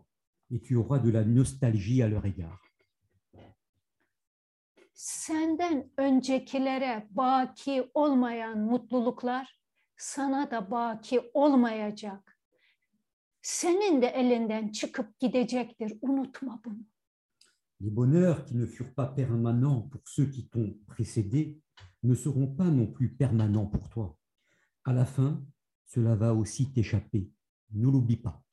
et 0.52 0.62
tu 0.62 0.76
auras 0.76 1.00
de 1.00 1.12
la 1.12 1.24
nostalgie 1.26 2.02
à 2.02 2.08
leur 2.08 2.26
égard. 2.26 2.62
Senden 4.94 5.92
öncekilere 5.98 7.08
baki 7.10 7.92
olmayan 7.94 8.58
mutluluklar 8.60 9.60
sana 9.98 10.52
da 10.52 10.72
baki 10.72 11.32
olmayacak. 11.34 12.31
Senin 13.42 14.02
de 14.02 14.08
elinden 14.08 14.70
çıkıp 14.70 15.20
gidecektir. 15.20 15.98
Unutma 16.02 16.62
bunu. 16.66 16.86
Les 17.82 17.96
bonheurs 17.96 18.46
qui 18.46 18.56
ne 18.56 18.66
furent 18.68 18.94
pas 18.94 19.16
permanents 19.16 19.90
pour 19.90 20.02
ceux 20.06 20.30
qui 20.30 20.48
t'ont 20.50 20.78
précédé 20.88 21.60
ne 22.04 22.16
seront 22.16 22.56
pas 22.56 22.70
non 22.70 22.88
plus 22.88 23.18
permanents 23.18 23.66
pour 23.66 23.90
toi. 23.90 24.18
À 24.86 24.94
la 24.94 25.06
fin, 25.06 25.42
cela 25.86 26.16
va 26.16 26.34
aussi 26.34 26.72
t'échapper. 26.72 27.32
Ne 27.72 27.88
l'oublie 27.88 28.22
pas. 28.22 28.44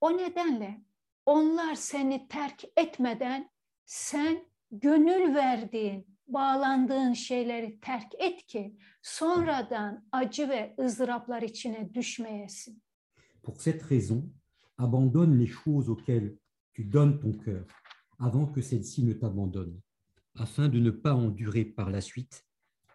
O 0.00 0.10
nedenle 0.10 0.84
onlar 1.26 1.74
seni 1.74 2.28
terk 2.28 2.64
etmeden 2.76 3.50
sen 3.84 4.44
gönül 4.70 5.34
verdiğin, 5.34 6.13
bağlandığın 6.26 7.12
şeyleri 7.12 7.80
terk 7.80 8.14
et 8.18 8.46
ki 8.46 8.76
sonradan 9.02 10.08
acı 10.12 10.48
ve 10.48 10.74
ızdıraplar 10.80 11.42
içine 11.42 11.94
düşmeyesin. 11.94 12.82
Pour 13.42 13.58
cette 13.58 13.84
raison, 13.90 14.32
abandonne 14.78 15.38
les 15.38 15.52
choses 15.64 15.88
auxquelles 15.88 16.38
tu 16.74 16.92
donnes 16.92 17.20
ton 17.20 17.32
cœur 17.32 17.66
avant 18.18 18.46
que 18.46 18.62
celles-ci 18.62 19.04
ne 19.04 19.12
t'abandonnent, 19.12 19.80
afin 20.34 20.68
de 20.68 20.80
ne 20.80 20.90
pas 20.90 21.14
endurer 21.14 21.64
par 21.64 21.90
la 21.90 22.00
suite 22.00 22.44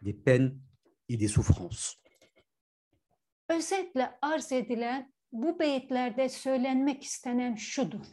des 0.02 0.14
peines 0.14 0.60
et 1.08 1.18
des 1.18 1.28
souffrances. 1.28 1.96
Özetle 3.50 4.18
arz 4.22 4.52
edilen 4.52 5.14
bu 5.32 5.60
beyitlerde 5.60 6.30
söylenmek 6.30 7.04
istenen 7.04 7.56
şudur. 7.56 8.06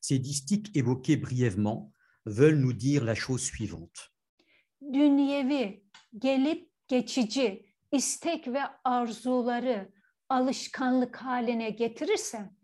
Ces 0.00 0.18
distiques 0.18 0.76
évoqués 0.76 1.16
brièvement 1.16 1.93
veulent 2.26 2.60
nous 2.60 2.72
dire 2.72 3.04
la 3.04 3.14
chose 3.14 3.42
suivante. 3.42 4.10
Dünyevi, 4.92 5.84
gelip 6.18 6.70
geçici 6.88 7.74
istek 7.92 8.48
ve 8.48 8.60
arzuları 8.84 9.92
alışkanlık 10.28 11.16
haline 11.16 11.70
getirirsen 11.70 12.56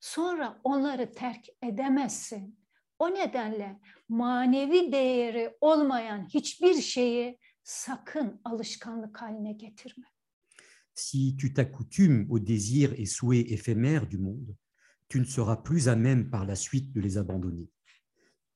sonra 0.00 0.60
onları 0.64 1.12
terk 1.12 1.46
edemezsin. 1.62 2.58
O 2.98 3.10
nedenle 3.10 3.80
manevi 4.08 4.92
değeri 4.92 5.56
olmayan 5.60 6.28
hiçbir 6.34 6.74
şeyi 6.74 7.38
sakın 7.62 8.40
alışkanlık 8.44 9.22
haline 9.22 9.52
getirme. 9.52 10.06
Si 10.94 11.36
tu 11.36 11.54
t'accoutumes 11.54 12.26
aux 12.30 12.40
désirs 12.40 12.92
et 12.98 13.06
souhaits 13.06 13.50
éphémères 13.50 14.08
du 14.08 14.18
monde, 14.18 14.56
tu 15.08 15.20
ne 15.20 15.24
seras 15.24 15.62
plus 15.62 15.88
à 15.88 15.94
même 15.94 16.30
par 16.30 16.44
la 16.44 16.56
suite 16.56 16.92
de 16.92 17.00
les 17.00 17.16
abandonner. 17.18 17.70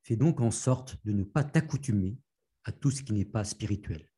Fais 0.02 0.16
donc 0.16 0.40
en 0.40 0.50
sorte 0.50 0.96
de 1.04 1.12
ne 1.12 1.24
pas 1.24 1.44
t'accoutumer 1.44 2.16
à 2.64 2.72
tout 2.72 2.90
ce 2.90 3.02
qui 3.02 3.12
n'est 3.12 3.30
pas 3.32 3.44
spirituel. 3.44 4.08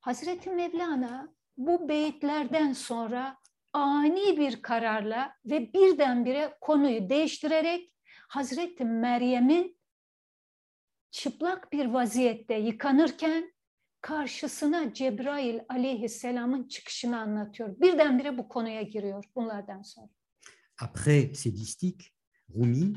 Hazreti 0.00 0.50
Mevlana 0.50 1.28
bu 1.56 1.88
beyitlerden 1.88 2.72
sonra 2.72 3.36
ani 3.72 4.38
bir 4.38 4.62
kararla 4.62 5.34
ve 5.44 5.72
birdenbire 5.72 6.56
konuyu 6.60 7.08
değiştirerek 7.08 7.92
Hazreti 8.28 8.84
Meryem'in 8.84 9.78
çıplak 11.10 11.72
bir 11.72 11.86
vaziyette 11.86 12.54
yıkanırken 12.54 13.52
karşısına 14.00 14.94
Cebrail 14.94 15.60
aleyhisselamın 15.68 16.68
çıkışını 16.68 17.20
anlatıyor. 17.20 17.80
Birdenbire 17.80 18.38
bu 18.38 18.48
konuya 18.48 18.82
giriyor 18.82 19.24
bunlardan 19.36 19.82
sonra. 19.82 20.08
Après 20.78 21.34
ces 21.34 21.56
distiques, 21.56 22.10
Rumi, 22.54 22.96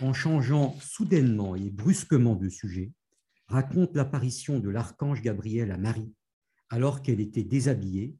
en 0.00 0.12
changeant 0.12 0.74
soudainement 0.80 1.56
et 1.56 1.70
brusquement 1.70 2.36
de 2.36 2.48
sujet, 2.48 2.92
raconte 3.48 3.94
l'apparition 3.94 4.58
de 4.58 4.68
l'archange 4.68 5.22
Gabriel 5.22 5.72
à 5.72 5.78
Marie 5.78 6.14
alors 6.70 7.02
qu'elle 7.02 7.20
était 7.20 7.42
déshabillée 7.42 8.16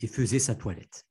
et 0.00 0.06
faisait 0.06 0.38
sa 0.38 0.54
toilette. 0.54 1.06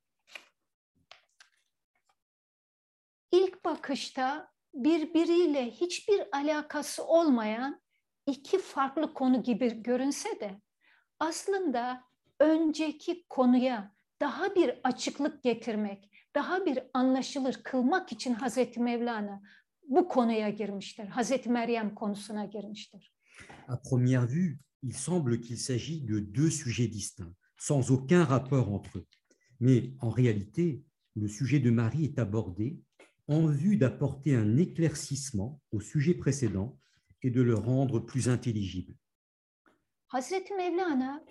İlk 3.31 3.65
bakışta 3.65 4.51
birbiriyle 4.73 5.71
hiçbir 5.71 6.23
alakası 6.31 7.03
olmayan 7.03 7.81
iki 8.25 8.59
farklı 8.59 9.13
konu 9.13 9.43
gibi 9.43 9.83
görünse 9.83 10.39
de 10.39 10.61
aslında 11.19 12.03
önceki 12.39 13.25
konuya 13.29 13.95
daha 14.21 14.55
bir 14.55 14.79
açıklık 14.83 15.43
getirmek, 15.43 16.11
daha 16.35 16.65
bir 16.65 16.79
anlaşılır 16.93 17.63
kılmak 17.63 18.11
için 18.11 18.33
Hazreti 18.33 18.79
Mevlana 18.79 19.41
bu 19.89 20.08
konuya 20.08 20.49
girmiştir. 20.49 21.06
Hazreti 21.06 21.49
Meryem 21.49 21.95
konusuna 21.95 22.45
girmiştir. 22.45 23.13
À 23.67 23.78
première 23.78 24.28
vue, 24.28 24.60
il 24.84 24.93
semble 24.93 25.41
qu'il 25.41 25.58
s'agit 25.58 26.02
de 26.02 26.19
deux 26.19 26.52
sujets 26.52 26.88
distincts, 26.88 27.36
sans 27.58 27.91
aucun 27.91 28.23
rapport 28.23 28.73
entre 28.73 28.97
eux. 28.97 29.08
Mais 29.60 29.93
en 30.02 30.10
réalité, 30.10 30.84
le 31.15 31.28
sujet 31.28 31.60
de 31.60 31.71
Marie 31.71 32.06
est 32.06 32.19
abordé 32.19 32.80
en 33.28 33.47
vue 33.47 33.78
d'apporter 33.78 34.36
un 34.36 34.58
éclaircissement 34.58 35.62
au 35.71 35.80
sujet 35.82 36.13
précédent 36.13 36.78
et 37.21 37.30
de 37.30 37.41
le 37.41 37.56
rendre 37.56 37.99
plus 37.99 38.30
intelligible. 38.30 38.95
Hazreti 40.12 40.54
Mevlana 40.54 41.23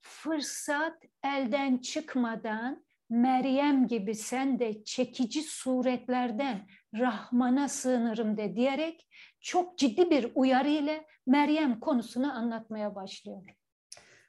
fırsat 0.00 0.96
elden 1.22 1.78
çıkmadan 1.78 2.85
Meryem 3.10 3.86
gibi 3.86 4.14
sen 4.14 4.58
de 4.58 4.84
çekici 4.84 5.42
suretlerden 5.42 6.66
Rahman'a 6.94 7.68
sığınırım 7.68 8.36
de 8.36 8.56
diyerek 8.56 9.08
çok 9.40 9.78
ciddi 9.78 10.10
bir 10.10 10.32
uyarı 10.34 10.68
ile 10.68 11.06
Meryem 11.26 11.80
konusunu 11.80 12.32
anlatmaya 12.32 12.94
başlıyor. 12.94 13.42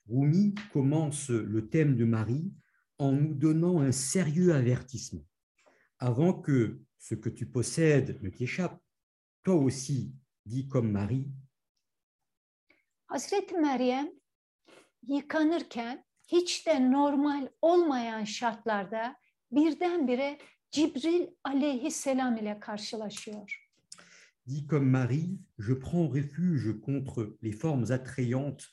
Rumi 0.09 0.55
commence 0.73 1.33
le 1.33 1.69
thème 1.69 1.99
de 1.99 2.05
Marie 2.05 2.51
en 2.99 3.11
nous 3.11 3.41
donnant 3.41 3.81
un 3.81 3.91
sérieux 3.91 4.55
avertissement. 4.55 5.25
Avant 5.99 6.41
que 6.41 6.79
ce 6.97 7.15
que 7.15 7.29
tu 7.29 7.51
possèdes 7.51 8.21
ne 8.21 8.29
t'échappe, 8.29 8.79
toi 9.43 9.55
aussi, 9.55 10.13
dis 10.45 10.67
comme 10.67 10.91
Marie, 10.91 11.27
Hazreti 13.07 13.55
Meryem 13.55 14.09
yıkanırken 15.07 16.06
hiç 16.27 16.67
de 16.67 16.91
normal 16.91 17.47
olmayan 17.61 18.23
şartlarda 18.23 19.15
birdenbire 19.51 20.37
Cibril 20.71 21.27
aleyhisselam 21.43 22.37
ile 22.37 22.59
karşılaşıyor. 22.59 23.67
dis 24.47 24.65
comme 24.65 24.89
Marie, 24.89 25.37
je 25.59 25.73
prends 25.73 26.07
refuge 26.07 26.79
contre 26.81 27.37
les 27.41 27.51
formes 27.51 27.91
attrayantes 27.91 28.65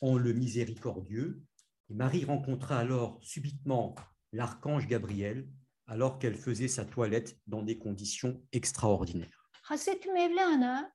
en 0.00 0.16
le 0.18 0.32
miséricordieux. 0.32 1.42
Et 1.90 1.94
Marie 1.94 2.24
rencontra 2.24 2.78
alors 2.78 3.18
subitement 3.22 3.94
l'archange 4.32 4.86
Gabriel 4.86 5.48
alors 5.86 6.18
qu'elle 6.18 6.36
faisait 6.36 6.68
sa 6.68 6.84
toilette 6.84 7.38
dans 7.46 7.62
des 7.62 7.78
conditions 7.78 8.40
extraordinaires. 8.52 9.50
Hazreti 9.62 10.10
Mevlana 10.10 10.92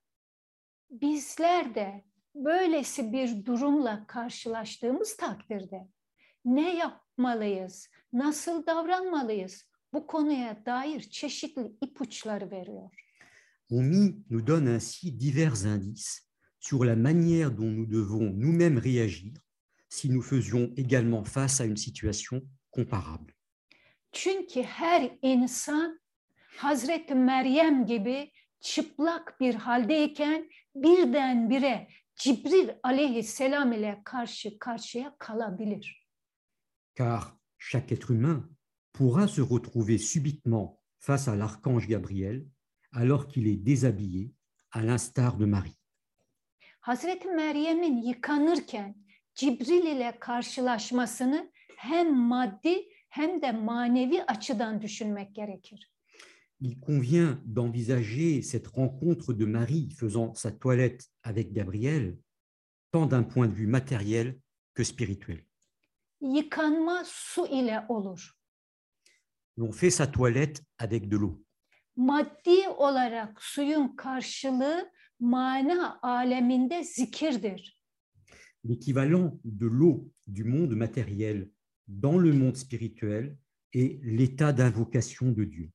bizler 0.90 1.74
de 1.74 2.04
böylesi 2.34 3.12
bir 3.12 3.44
durumla 3.44 4.06
karşılaştığımız 4.06 5.16
takdirde 5.16 5.88
ne 6.56 6.76
yapmalıyız, 6.76 7.88
nasıl 8.12 8.66
davranmalıyız 8.66 9.64
bu 9.92 10.06
konuya 10.06 10.66
dair 10.66 11.00
çeşitli 11.00 11.72
ipuçları 11.80 12.50
veriyor. 12.50 12.90
Omi 13.70 14.14
nous 14.30 14.46
donne 14.46 14.70
ainsi 14.70 15.20
divers 15.20 15.64
indices 15.64 16.28
sur 16.60 16.84
la 16.84 16.96
manière 16.96 17.50
dont 17.50 17.76
nous 17.76 17.90
devons 17.90 18.32
nous-mêmes 18.32 18.78
réagir 18.78 19.32
si 19.88 20.08
nous 20.10 20.22
faisions 20.22 20.72
également 20.76 21.24
face 21.24 21.60
à 21.60 21.64
une 21.64 21.76
situation 21.76 22.42
comparable. 22.70 23.32
Çünkü 24.12 24.62
her 24.62 25.10
insan 25.22 26.00
Hazreti 26.56 27.14
Meryem 27.14 27.86
gibi 27.86 28.32
çıplak 28.60 29.40
bir 29.40 29.54
haldeyken 29.54 30.48
birdenbire 30.74 31.88
Cibril 32.16 32.68
aleyhisselam 32.82 33.72
ile 33.72 34.00
karşı 34.04 34.58
karşıya 34.58 35.16
kalabilir. 35.18 36.07
Car 36.98 37.38
chaque 37.58 37.92
être 37.92 38.10
humain 38.10 38.48
pourra 38.92 39.28
se 39.28 39.40
retrouver 39.40 39.98
subitement 39.98 40.82
face 40.98 41.28
à 41.28 41.36
l'archange 41.36 41.86
Gabriel 41.86 42.44
alors 42.90 43.28
qu'il 43.28 43.46
est 43.46 43.56
déshabillé, 43.56 44.34
à 44.72 44.82
l'instar 44.82 45.36
de 45.36 45.46
Marie. 45.46 45.78
Hazreti 46.82 47.28
Meryem'in 47.28 48.02
yıkanırken 48.02 48.96
Cibril 49.34 49.86
ile 49.86 50.18
karşılaşmasını 50.20 51.52
hem 51.76 52.16
maddi 52.16 52.76
hem 53.08 53.42
de 53.42 53.52
manevi 53.52 54.22
açıdan 54.22 54.82
düşünmek 54.82 55.34
gerekir. 55.34 55.92
Il 56.60 56.80
convient 56.80 57.38
d'envisager 57.46 58.42
cette 58.42 58.66
rencontre 58.66 59.32
de 59.32 59.46
Marie 59.46 59.90
faisant 59.90 60.34
sa 60.34 60.50
toilette 60.50 61.06
avec 61.22 61.52
Gabriel, 61.52 62.18
tant 62.90 63.06
d'un 63.06 63.22
point 63.22 63.46
de 63.46 63.54
vue 63.54 63.68
matériel 63.68 64.40
que 64.74 64.82
spirituel. 64.82 65.47
Yıkanma 66.20 67.02
su 67.04 67.46
ile 67.46 67.84
olur. 67.88 68.38
L'on 69.56 69.72
fait 69.72 69.90
sa 69.90 70.06
toilette 70.06 70.62
avec 70.78 71.08
de 71.08 71.16
l'eau. 71.16 71.44
Maddi 71.96 72.68
olarak 72.76 73.42
suyun 73.42 73.96
karşılığı 73.96 74.90
mana 75.20 75.98
aleminde 76.02 76.84
zikirdir. 76.84 77.78
L'équivalent 78.64 79.40
de 79.44 79.66
l'eau 79.66 80.10
du 80.26 80.44
monde 80.44 80.74
matériel 80.74 81.50
dans 81.88 82.18
le 82.18 82.32
monde 82.32 82.56
spirituel 82.56 83.36
est 83.72 84.00
l'état 84.02 84.52
d'invocation 84.52 85.32
de 85.32 85.44
Dieu. 85.44 85.70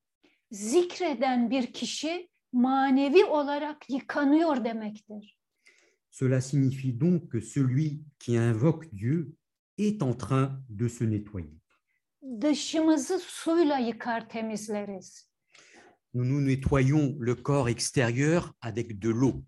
Zikreden 0.52 1.50
bir 1.50 1.74
kişi 1.74 2.30
manevi 2.54 3.26
olarak 3.26 3.90
yıkanıyor 3.90 4.66
demektir. 4.66 5.38
Cela 6.12 6.42
signifie 6.42 7.00
donc 7.00 7.32
que 7.32 7.42
celui 7.42 8.04
qui 8.20 8.38
invoque 8.38 8.90
Dieu 8.94 9.36
est 9.78 10.02
en 10.02 10.14
train 10.14 10.64
de 10.70 10.88
se 10.88 11.06
nettoyer. 11.06 11.54
Dışımızı 12.42 13.20
suyla 13.20 13.78
yıkar 13.78 14.30
temizleriz. 14.30 15.30
Nous 16.14 16.26
nous 16.26 16.42
nettoyons 16.42 17.16
le 17.20 17.36
corps 17.36 17.70
extérieur 17.70 18.54
avec 18.62 19.02
de 19.02 19.10
l'eau. 19.10 19.44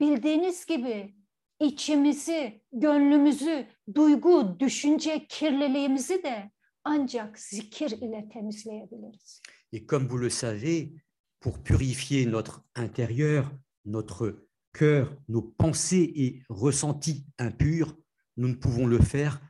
Bildiğiniz 0.00 0.66
gibi 0.66 1.14
içimizi, 1.60 2.62
gönlümüzü, 2.72 3.66
duygu, 3.94 4.60
düşünce 4.60 5.26
kirliliğimizi 5.28 6.22
de 6.22 6.50
ancak 6.84 7.38
zikir 7.38 7.90
ile 7.90 8.28
temizleyebiliriz. 8.32 9.42
Et 9.72 9.86
comme 9.86 10.08
vous 10.08 10.22
le 10.22 10.30
savez, 10.30 10.92
pour 11.40 11.62
purifier 11.62 12.26
notre 12.26 12.64
intérieur, 12.74 13.50
notre 13.84 14.46
cœur, 14.72 15.16
nos 15.28 15.42
pensées 15.42 16.12
et 16.16 16.42
ressentis 16.48 17.26
impurs, 17.38 17.96
nous 18.36 18.48
ne 18.48 18.54
pouvons 18.54 18.86
le 18.86 18.98
faire 18.98 19.40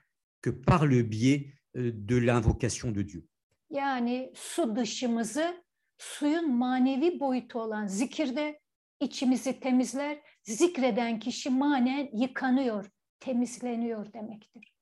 que 0.45 0.51
par 0.51 0.85
le 0.85 1.03
biais 1.03 1.55
euh, 1.77 1.91
de 1.95 2.17
l'invocation 2.17 2.91
de 2.91 3.03
Dieu. 3.03 3.27
Yani 3.71 4.31
su 4.35 4.77
dışımızı 4.77 5.65
suyun 5.99 6.55
manevi 6.55 7.21
boyutu 7.21 7.59
olan 7.59 7.87
zikirde 7.87 8.61
içimizi 9.01 9.61
temizler. 9.61 10.19
Zikreden 10.43 11.19
kişi 11.19 11.51
manen 11.51 12.11
yıkanıyor, 12.13 12.85
temizleniyor 13.21 14.13
demektir. 14.13 14.75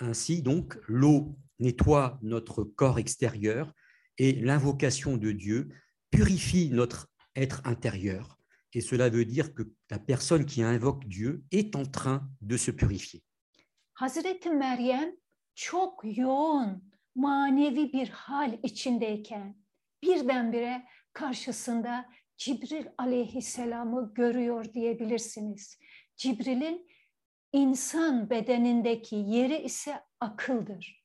Ainsi 0.00 0.44
donc, 0.44 0.78
l'eau 0.88 1.36
nettoie 1.58 2.18
notre 2.22 2.64
corps 2.76 2.98
extérieur 2.98 3.72
et 4.18 4.32
l'invocation 4.32 5.16
de 5.16 5.32
Dieu 5.32 5.72
purifie 6.10 6.70
notre 6.70 7.08
être 7.36 7.62
intérieur. 7.64 8.38
Et 8.74 8.82
cela 8.82 9.08
veut 9.08 9.24
dire 9.24 9.54
que 9.54 9.62
la 9.90 9.98
personne 9.98 10.44
qui 10.44 10.62
invoque 10.62 11.06
Dieu 11.06 11.42
est 11.50 11.74
en 11.74 11.86
train 11.86 12.28
de 12.40 12.56
se 12.56 12.70
purifier. 12.70 13.22
Hazreti 14.00 14.50
Meryem 14.50 15.16
çok 15.54 16.02
yoğun 16.16 16.84
manevi 17.14 17.92
bir 17.92 18.08
hal 18.08 18.58
içindeyken 18.62 19.56
birdenbire 20.02 20.86
karşısında 21.12 22.08
Cibril 22.36 22.86
aleyhisselamı 22.98 24.14
görüyor 24.14 24.72
diyebilirsiniz. 24.72 25.78
Cibril'in 26.16 26.88
insan 27.52 28.30
bedenindeki 28.30 29.16
yeri 29.16 29.62
ise 29.62 30.00
akıldır. 30.20 31.04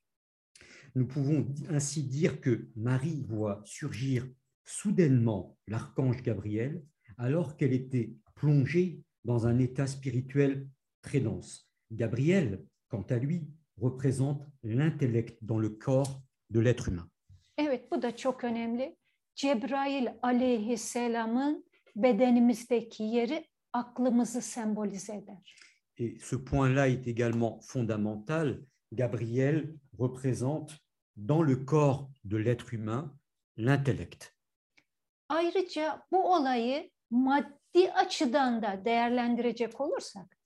Nous 0.95 1.13
pouvons 1.13 1.69
ainsi 1.69 2.11
dire 2.11 2.41
que 2.41 2.71
Marie 2.75 3.25
voit 3.29 3.63
surgir 3.65 4.23
soudainement 4.65 5.57
l'archange 5.67 6.23
Gabriel 6.23 6.81
alors 7.17 7.57
qu'elle 7.57 7.73
était 7.73 8.09
plongée 8.35 9.03
dans 9.25 9.45
un 9.45 9.59
état 9.59 9.87
spirituel 9.87 10.67
très 11.01 11.23
dense. 11.25 11.65
Gabriel, 11.91 12.65
quant 12.95 13.15
à 13.15 13.19
lui, 13.19 13.47
représente 13.81 14.41
l'intellect 14.63 15.37
dans 15.41 15.59
le 15.59 15.69
corps 15.69 16.21
de 16.49 16.59
l'être 16.59 16.87
humain. 16.89 17.09
Evet 17.57 17.91
bu 17.91 18.01
da 18.01 18.15
çok 18.15 18.43
önemli. 18.43 18.97
Cebrail 19.35 20.07
aleyhisselamın 20.21 21.65
bedenimizdeki 21.95 23.03
yeri 23.03 23.47
aklımızı 23.73 24.41
sembolize 24.41 25.15
eder. 25.15 25.55
Et 25.97 26.19
ce 26.21 26.35
point-là 26.35 26.87
est 26.87 27.07
également 27.07 27.59
fondamental. 27.61 28.65
Gabriel 28.91 29.75
représente 29.99 30.71
dans 31.17 31.47
le 31.47 31.65
corps 31.65 32.09
de 32.25 32.37
l'être 32.37 32.73
humain 32.73 33.17
l'intellect. 33.57 34.33
Ayrıca 35.29 36.01
bu 36.11 36.33
olayı 36.33 36.91
maddi 37.09 37.91
açıdan 37.95 38.61
da 38.61 38.85
değerlendirecek 38.85 39.81
olursak 39.81 40.37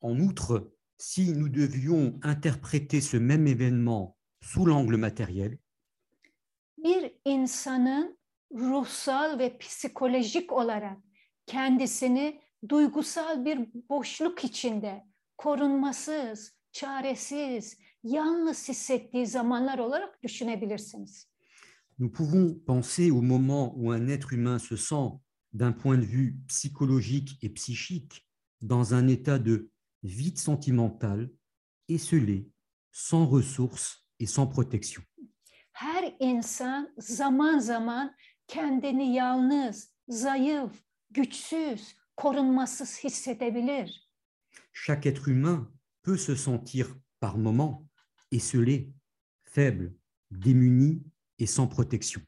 En 0.00 0.20
outre, 0.20 0.62
si 0.98 1.32
nous 1.32 1.48
devions 1.48 2.18
interpréter 2.22 3.00
ce 3.00 3.16
même 3.16 3.46
événement 3.46 4.16
sous 4.42 4.66
l'angle 4.66 4.96
matériel, 4.96 5.58
bir 6.78 7.10
insanın 7.24 8.18
ruhsal 8.52 9.38
ve 9.38 9.58
psikolojik 9.58 10.52
olarak 10.52 10.98
kendisini 11.46 12.40
duygusal 12.68 13.44
bir 13.44 13.58
boşluk 13.90 14.44
içinde 14.44 15.04
korunmasız, 15.36 16.52
çaresiz, 16.72 17.78
yalnız 18.04 18.68
hissettiği 18.68 19.26
zamanlar 19.26 19.78
olarak 19.78 20.22
düşünebilirsiniz. 20.22 21.28
nous 21.98 22.08
pouvons 22.08 22.54
penser 22.66 23.10
au 23.10 23.20
moment 23.20 23.74
où 23.76 23.90
un 23.90 24.06
être 24.06 24.32
humain 24.32 24.58
se 24.58 24.76
sent, 24.76 25.10
d'un 25.52 25.72
point 25.72 25.98
de 25.98 26.04
vue 26.04 26.36
psychologique 26.46 27.38
et 27.42 27.48
psychique, 27.48 28.28
dans 28.62 28.94
un 28.94 29.08
état 29.08 29.38
de 29.38 29.70
vide 30.02 30.38
sentimental, 30.38 31.30
esselé, 31.88 32.50
sans 32.92 33.26
ressources 33.26 34.06
et 34.18 34.26
sans 34.26 34.46
protection. 34.46 35.02
Her 35.72 36.14
insan 36.20 36.88
zaman 36.98 37.58
zaman 37.58 38.14
kendini 38.46 39.14
yalnız, 39.14 39.94
zayıf, 40.08 40.72
güçsüz, 41.10 41.96
korunmasız 42.16 42.98
hissedebilir. 43.04 44.08
Chaque 44.72 45.06
être 45.06 45.28
humain 45.28 45.72
peut 46.02 46.18
se 46.18 46.36
sentir 46.36 46.86
par 47.20 47.36
moments 47.36 47.88
esselé, 48.32 48.92
faible, 49.44 49.94
démuni 50.30 51.02
et 51.38 51.46
sans 51.46 51.68
protection. 51.68 52.22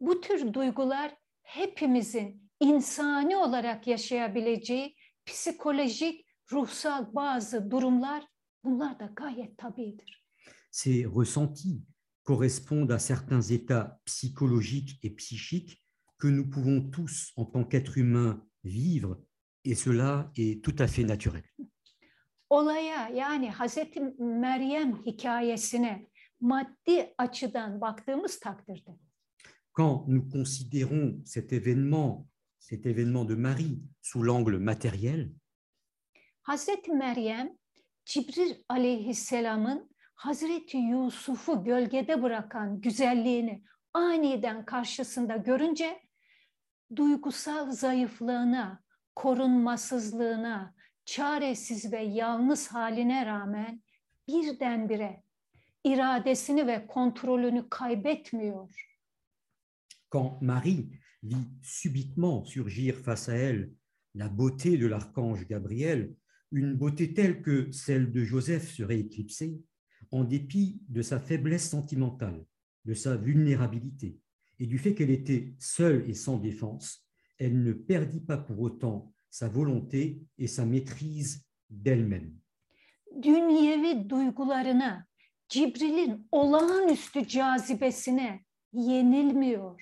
Bu 0.00 0.20
tür 0.20 0.54
duygular 0.54 1.16
hepimizin 1.42 2.50
insani 2.60 3.36
olarak 3.36 3.86
yaşayabileceği 3.86 4.96
psikolojik, 5.26 6.25
ruhsal 6.52 7.14
bazı 7.14 7.70
durumlar 7.70 8.24
bunlar 8.64 9.00
da 9.00 9.06
gayet 9.16 9.58
tabidir. 9.58 10.26
Ces 10.70 11.06
ressentis 11.06 11.82
correspondent 12.24 12.92
à 12.92 12.98
certains 12.98 13.42
états 13.42 14.00
psychologiques 14.04 14.98
et 15.02 15.10
psychiques 15.10 15.82
que 16.18 16.28
nous 16.28 16.50
pouvons 16.50 16.90
tous, 16.90 17.32
en 17.36 17.44
tant 17.44 17.64
qu'êtres 17.64 17.98
humains, 17.98 18.42
vivre, 18.64 19.22
et 19.64 19.74
cela 19.74 20.30
est 20.36 20.64
tout 20.64 20.76
à 20.78 20.86
fait 20.86 21.04
naturel. 21.04 21.44
Olaya 22.50 23.08
yani 23.08 23.50
Hazreti 23.50 24.00
Meryem 24.18 24.96
hikayesine 25.06 26.06
maddi 26.40 27.14
açıdan 27.18 27.80
baktığımız 27.80 28.40
takdirde 28.40 28.98
Quand 29.72 30.08
nous 30.08 30.28
considérons 30.32 31.22
cet 31.24 31.52
événement, 31.52 32.26
cet 32.58 32.86
événement 32.86 33.26
de 33.28 33.34
Marie 33.34 33.82
sous 34.00 34.22
l'angle 34.22 34.58
matériel, 34.58 35.32
Hazreti 36.46 36.92
Meryem 36.92 37.56
Cibril 38.04 38.54
aleyhisselamın 38.68 39.90
Hazreti 40.14 40.76
Yusuf'u 40.76 41.64
gölgede 41.64 42.22
bırakan 42.22 42.80
güzelliğini 42.80 43.62
aniden 43.94 44.64
karşısında 44.64 45.36
görünce 45.36 46.00
duygusal 46.96 47.70
zayıflığına, 47.70 48.82
korunmasızlığına, 49.14 50.74
çaresiz 51.04 51.92
ve 51.92 52.02
yalnız 52.02 52.68
haline 52.68 53.26
rağmen 53.26 53.82
birdenbire 54.28 55.22
iradesini 55.84 56.66
ve 56.66 56.86
kontrolünü 56.86 57.68
kaybetmiyor. 57.70 58.86
quand 60.12 60.42
Marie 60.42 60.84
vit 61.22 61.64
subitement 61.64 62.46
surgir 62.46 62.92
face 62.92 63.32
à 63.32 63.34
elle 63.34 63.70
la 64.14 64.28
beauté 64.28 64.78
de 64.78 64.86
l'archange 64.86 65.44
Gabriel, 65.48 66.14
une 66.56 66.74
beauté 66.74 67.12
telle 67.12 67.42
que 67.42 67.70
celle 67.70 68.10
de 68.10 68.24
Joseph 68.24 68.72
serait 68.72 69.00
éclipsée, 69.00 69.60
en 70.10 70.24
dépit 70.24 70.80
de 70.88 71.02
sa 71.02 71.20
faiblesse 71.20 71.68
sentimentale, 71.68 72.46
de 72.86 72.94
sa 72.94 73.16
vulnérabilité 73.16 74.18
et 74.58 74.66
du 74.66 74.78
fait 74.78 74.94
qu'elle 74.94 75.10
était 75.10 75.54
seule 75.58 76.08
et 76.08 76.14
sans 76.14 76.38
défense, 76.38 77.06
elle 77.38 77.62
ne 77.62 77.74
perdit 77.74 78.22
pas 78.22 78.38
pour 78.38 78.58
autant 78.60 79.12
sa 79.28 79.48
volonté 79.48 80.22
et 80.38 80.46
sa 80.46 80.64
maîtrise 80.64 81.44
d'elle-même. 81.68 82.32
Dünyevi 83.22 84.08
duygularına, 84.08 85.06
Cibril'in 85.48 86.26
olağanüstü 86.32 87.26
cazibesine 87.28 88.44
yenilmiyor. 88.72 89.80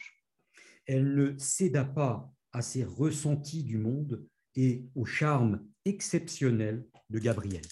Elle 0.87 1.15
ne 1.15 1.39
céda 1.39 1.85
pas 1.85 2.35
à 2.53 2.63
ses 2.63 2.85
ressentis 2.85 3.63
du 3.63 3.79
monde 3.79 4.27
et 4.57 4.85
au 4.95 5.05
charme 5.05 5.67
exceptionnel 5.85 6.85
de 7.11 7.18
Gabriel. 7.18 7.64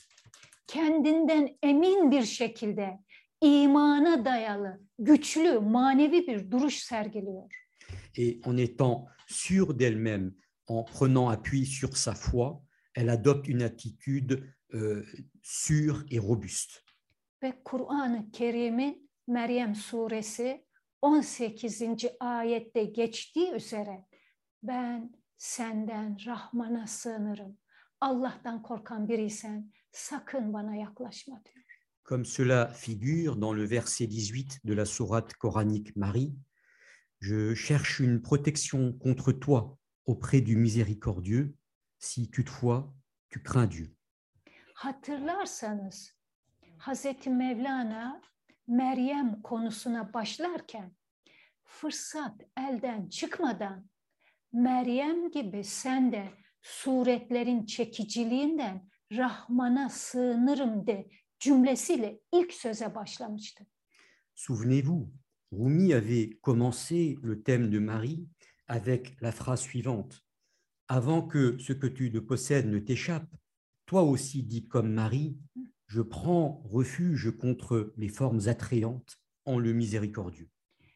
kendinden 0.67 1.59
emin 1.63 2.11
bir 2.11 2.23
şekilde 2.23 2.99
imana 3.41 4.25
dayalı, 4.25 4.81
güçlü, 4.99 5.59
manevi 5.59 6.27
bir 6.27 6.51
duruş 6.51 6.79
sergiliyor. 6.79 7.53
Et 8.17 8.47
en 8.47 8.57
étant 8.57 9.07
sûre 9.27 9.79
d'elle-même, 9.79 10.35
en 10.67 10.85
prenant 10.85 11.31
appui 11.31 11.67
sur 11.67 11.97
sa 11.97 12.15
foi, 12.15 12.63
elle 12.95 13.11
adopte 13.11 13.49
une 13.49 13.63
attitude 13.63 14.45
euh, 14.75 15.05
sûre 15.43 16.05
et 16.11 16.21
robuste. 16.21 16.83
Ve 17.43 17.53
Kur'an-ı 17.65 18.31
Kerim'in 18.33 19.11
Meryem 19.27 19.75
suresi 19.75 20.65
18. 21.03 21.83
ayette 22.21 22.85
geçtiği 22.85 23.53
üzere 23.53 24.07
ben 24.63 25.13
senden 25.37 26.17
Rahman'a 26.27 26.87
sığınırım. 26.87 27.59
Allah'tan 28.03 28.63
korkan 28.63 29.09
biriysen 29.09 29.73
sakın 29.93 30.53
bana 30.53 30.77
yaklaşma 30.77 31.45
diyor. 31.45 31.65
Comme 32.05 32.25
cela 32.25 32.67
figure 32.67 33.41
dans 33.41 33.57
le 33.57 33.71
verset 33.71 34.09
18 34.09 34.61
de 34.65 34.77
la 34.77 34.85
sourate 34.85 35.35
coranique 35.35 35.97
Marie, 35.97 36.35
je 37.21 37.55
cherche 37.55 38.01
une 38.01 38.23
protection 38.23 38.99
contre 38.99 39.33
toi 39.33 39.79
auprès 40.07 40.41
du 40.41 40.57
miséricordieux, 40.57 41.55
si 41.99 42.31
toutefois 42.31 42.93
tu 43.31 43.43
crains 43.43 43.71
Dieu. 43.71 43.95
Hatırlarsanız 44.75 46.17
Hazreti 46.79 47.31
Mevlana 47.31 48.21
Meryem 48.67 49.43
konusuna 49.43 50.15
başlarken 50.15 50.97
fırsat 51.65 52.41
elden 52.57 53.09
çıkmadan 53.09 53.91
Meryem 54.53 55.31
gibi 55.31 55.65
sen 55.65 56.13
de 56.13 56.42
suretlerin 56.63 57.67
çekiciliğinden 57.67 58.89
Rahman'a 59.13 59.89
sığınırım 59.89 60.87
de 60.87 61.09
cümlesiyle 61.41 62.21
ilk 62.33 62.53
söze 62.53 62.95
başlamıştı. 62.95 63.67
Souvenez-vous, 64.35 65.09
Rumi 65.53 65.95
avait 65.95 66.31
commencé 66.43 67.17
le 67.23 67.43
thème 67.43 67.71
de 67.71 67.79
Marie 67.79 68.27
avec 68.69 69.21
la 69.23 69.33
phrase 69.33 69.61
suivante. 69.61 70.23
Avant 70.89 71.29
que 71.29 71.59
ce 71.59 71.73
que 71.73 71.87
tu 71.87 72.11
ne 72.11 72.21
possèdes 72.21 72.67
ne 72.67 72.79
t'échappe, 72.79 73.31
toi 73.87 74.03
aussi 74.03 74.43
dis 74.43 74.69
comme 74.69 74.95
Marie, 74.95 75.37
je 75.87 76.01
prends 76.01 76.63
refuge 76.65 77.31
contre 77.39 77.93
les 77.97 78.09
formes 78.09 78.41
attrayantes 78.47 79.19
en 79.45 79.59
le 79.59 79.73
miséricordieux. 79.75 80.49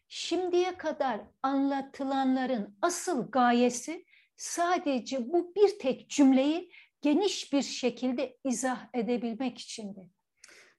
Şimdiye 0.09 0.77
kadar 0.79 1.21
anlatılanların 1.43 2.77
asıl 2.83 3.31
gayesi 3.31 4.06
sadece 4.37 5.29
bu 5.29 5.55
bir 5.57 5.79
tek 5.79 6.11
cümleyi 6.11 6.71
geniş 7.03 7.53
bir 7.53 7.63
şekilde 7.63 8.37
izah 8.45 8.89
edebilmek 8.95 9.59
içindi. 9.59 10.11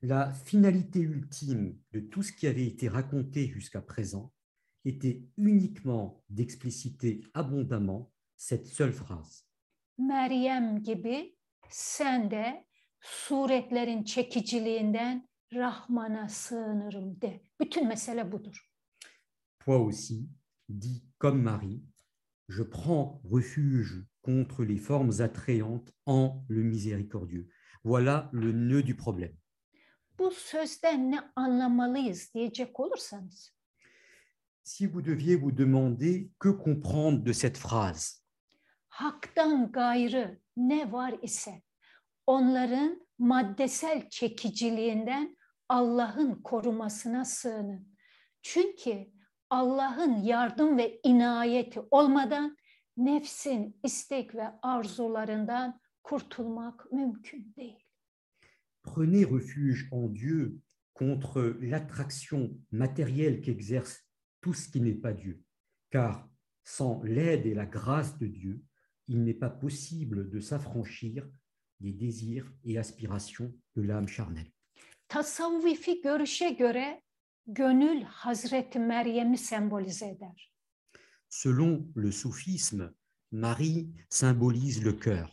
La 0.04 0.34
finalité 0.46 1.00
ultime 1.00 1.74
de 1.94 2.10
tout 2.10 2.24
ce 2.24 2.32
qui 2.32 2.48
avait 2.48 2.68
été 2.68 2.88
raconté 2.88 3.48
jusqu'à 3.48 3.82
présent 3.82 4.32
était 4.86 5.22
uniquement 5.38 6.24
d'expliciter 6.30 7.22
abondamment 7.34 8.12
cette 8.36 8.68
seule 8.68 8.94
phrase. 8.94 9.44
Meryem 9.98 10.84
gibi 10.84 11.36
sen 11.70 12.32
de 12.32 12.66
suretlerin 13.02 14.04
çekiciliğinden 14.04 15.30
Rahman'a 15.54 16.30
sığınırım 16.30 17.22
de. 17.22 17.42
Bütün 17.60 17.88
mesele 17.88 18.32
budur. 18.32 18.72
Toi 19.60 19.78
aussi, 19.78 20.30
dis 20.70 21.04
comme 21.20 21.42
Marie, 21.44 21.82
je 22.48 22.64
prends 22.64 23.22
refuge 23.24 24.06
contre 24.22 24.64
les 24.64 24.78
formes 24.78 25.14
attrayantes 25.20 25.92
en 26.06 26.44
le 26.50 26.64
miséricordieux. 26.64 27.50
Voilà 27.84 28.30
le 28.34 28.52
nœud 28.52 28.84
du 28.84 28.96
problème. 28.96 29.36
Bu 30.18 30.32
sözden 30.32 31.12
ne 31.12 31.20
anlamalıyız 31.36 32.34
diyecek 32.34 32.80
olursanız, 32.80 33.58
Si 34.64 34.86
vous 34.86 35.02
deviez 35.02 35.38
vous 35.38 35.52
demander 35.52 36.30
que 36.40 36.50
comprendre 36.50 37.24
de 37.24 37.34
cette 37.34 37.58
phrase, 37.58 38.22
haktan 38.90 39.72
gayrı 39.72 40.40
ne 40.58 40.92
var 40.92 41.14
ise 41.22 41.62
onların 42.26 43.08
maddesel 43.18 44.10
çekiciliğinden 44.10 45.38
Allah'ın 45.70 46.42
korumasına 46.42 47.26
sığının. 47.26 47.88
Çünkü 48.42 49.08
Allah'ın 49.50 50.24
yardım 50.24 50.78
ve 50.78 51.00
inayeti 51.04 51.82
olmadan 51.92 52.58
nefsin 52.98 53.80
istek 53.84 54.36
ve 54.36 54.48
arzularından 54.62 55.80
kurtulmak 56.04 56.92
mümkün 56.92 57.54
değil. 57.58 57.88
prenez 58.88 59.26
refuge 59.26 59.88
en 59.92 60.08
Dieu 60.08 60.60
contre 60.94 61.58
l'attraction 61.62 62.58
matérielle 62.72 63.42
qu'exerce 63.42 64.06
tout 64.42 64.54
ce 64.54 64.70
qui 64.70 64.82
n'est 64.82 64.96
pas 64.96 65.14
Dieu. 65.14 65.44
Car 65.92 66.28
sans 66.64 67.02
l'aide 67.04 67.46
et 67.46 67.54
la 67.54 67.66
grâce 67.66 68.18
de 68.18 68.28
Dieu, 68.28 68.64
il 69.08 69.24
n'est 69.24 69.34
pas 69.34 69.50
possible 69.50 70.30
de 70.30 70.40
s'affranchir 70.40 71.28
des 71.80 71.94
désirs 71.94 72.52
et 72.64 72.78
aspirations 72.78 73.54
de 73.76 73.82
l'âme 73.82 74.08
charnelle. 74.08 74.52
Tasavvufi 75.08 76.02
görüşe 76.02 76.50
göre 76.50 77.02
gönül 77.48 78.02
Hazreti 78.04 78.80
Meryem'i 78.80 79.38
sembolize 79.38 80.08
eder. 80.08 80.54
Selon 81.30 81.94
le 81.96 82.12
soufisme, 82.12 82.94
Marie 83.32 83.88
symbolise 84.10 84.86
le 84.86 85.00
cœur. 85.00 85.30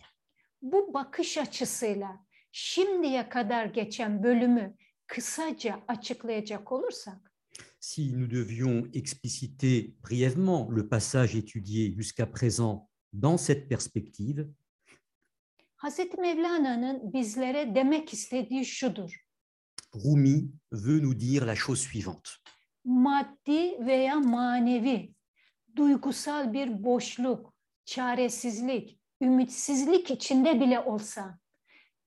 Bu 0.63 0.95
bakış 0.95 1.39
açısıyla 1.39 2.27
şimdiye 2.53 3.29
kadar 3.29 3.67
geçen 3.67 4.23
bölümü 4.23 4.77
kısaca 5.07 5.81
açıklayacak 5.89 6.73
olursak, 6.73 7.35
Si 7.81 8.13
nous 8.13 8.31
devions 8.31 8.89
expliciter 8.95 9.95
brièvement 10.03 10.71
le 10.71 10.89
passage 10.89 11.37
étudié 11.37 11.93
jusqu'à 11.93 12.27
présent 12.27 12.89
dans 13.13 13.37
cette 13.37 13.69
perspective, 13.69 14.49
Hazreti 15.77 16.21
Mevlana'nın 16.21 17.13
bizlere 17.13 17.75
demek 17.75 18.13
istediği 18.13 18.65
şudur. 18.65 19.24
Rumi 19.95 20.51
veut 20.73 21.01
nous 21.01 21.15
dire 21.15 21.47
la 21.47 21.55
chose 21.55 21.81
suivante. 21.81 22.31
Maddi 22.85 23.87
veya 23.87 24.21
manevi, 24.21 25.15
duygusal 25.77 26.53
bir 26.53 26.85
boşluk, 26.85 27.55
çaresizlik, 27.85 29.01
ümitsizlik 29.21 30.11
içinde 30.11 30.61
bile 30.61 30.81
olsan 30.81 31.39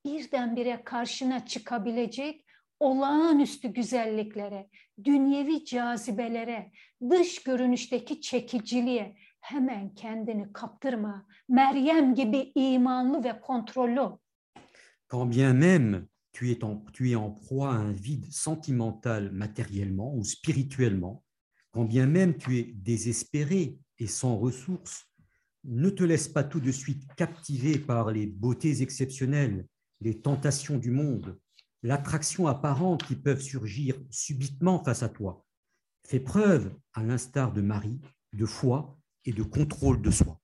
birdenbire 0.06 0.82
karşına 0.84 1.46
çıkabilecek 1.46 2.46
olağanüstü 2.80 3.68
güzelliklere, 3.68 4.70
dünyevi 5.04 5.66
cazibelere, 5.66 6.72
dış 7.10 7.44
görünüşteki 7.44 8.22
çekiciliğe 8.22 9.16
hemen 9.42 9.96
kendini 9.96 10.54
kaptırma. 10.54 11.28
Meryem 11.50 12.16
gibi 12.16 12.52
imanlı 12.56 13.24
ve 13.24 13.42
kontrollü. 13.42 14.00
ol. 14.00 14.18
Quand 15.10 15.36
bien 15.36 15.56
même 15.56 16.08
tu 16.38 16.52
es, 16.52 16.64
en, 16.64 16.86
tu 16.94 17.10
es 17.10 17.16
en 17.16 17.32
proie 17.32 17.74
à 17.74 17.78
un 17.78 17.92
vide 17.92 18.32
sentimental 18.32 19.32
matériellement 19.32 20.14
ou 20.14 20.24
spirituellement, 20.24 21.24
quand 21.72 21.84
bien 21.84 22.06
même 22.06 22.38
tu 22.38 22.60
es 22.60 22.74
désespéré 22.76 23.80
et 23.98 24.06
sans 24.06 24.38
ressources, 24.38 25.08
ne 25.64 25.90
te 25.90 26.04
laisse 26.04 26.28
pas 26.28 26.44
tout 26.44 26.60
de 26.60 26.72
suite 26.72 27.12
captiver 27.16 27.80
par 27.80 28.12
les 28.12 28.28
beautés 28.28 28.84
exceptionnelles, 28.84 29.66
les 30.00 30.22
tentations 30.22 30.78
du 30.78 30.92
monde, 30.92 31.40
l'attraction 31.82 32.46
apparente 32.46 33.04
qui 33.04 33.16
peuvent 33.16 33.42
surgir 33.42 33.96
subitement 34.12 34.84
face 34.84 35.02
à 35.02 35.10
toi. 35.10 35.44
Fais 36.06 36.20
preuve, 36.20 36.72
à 36.94 37.02
l'instar 37.02 37.52
de 37.52 37.62
Marie, 37.62 38.00
de 38.34 38.46
foi 38.46 38.96
et 39.26 39.34
de 39.34 39.42
contrôle 39.42 40.04
de 40.04 40.12
soi. 40.12 40.40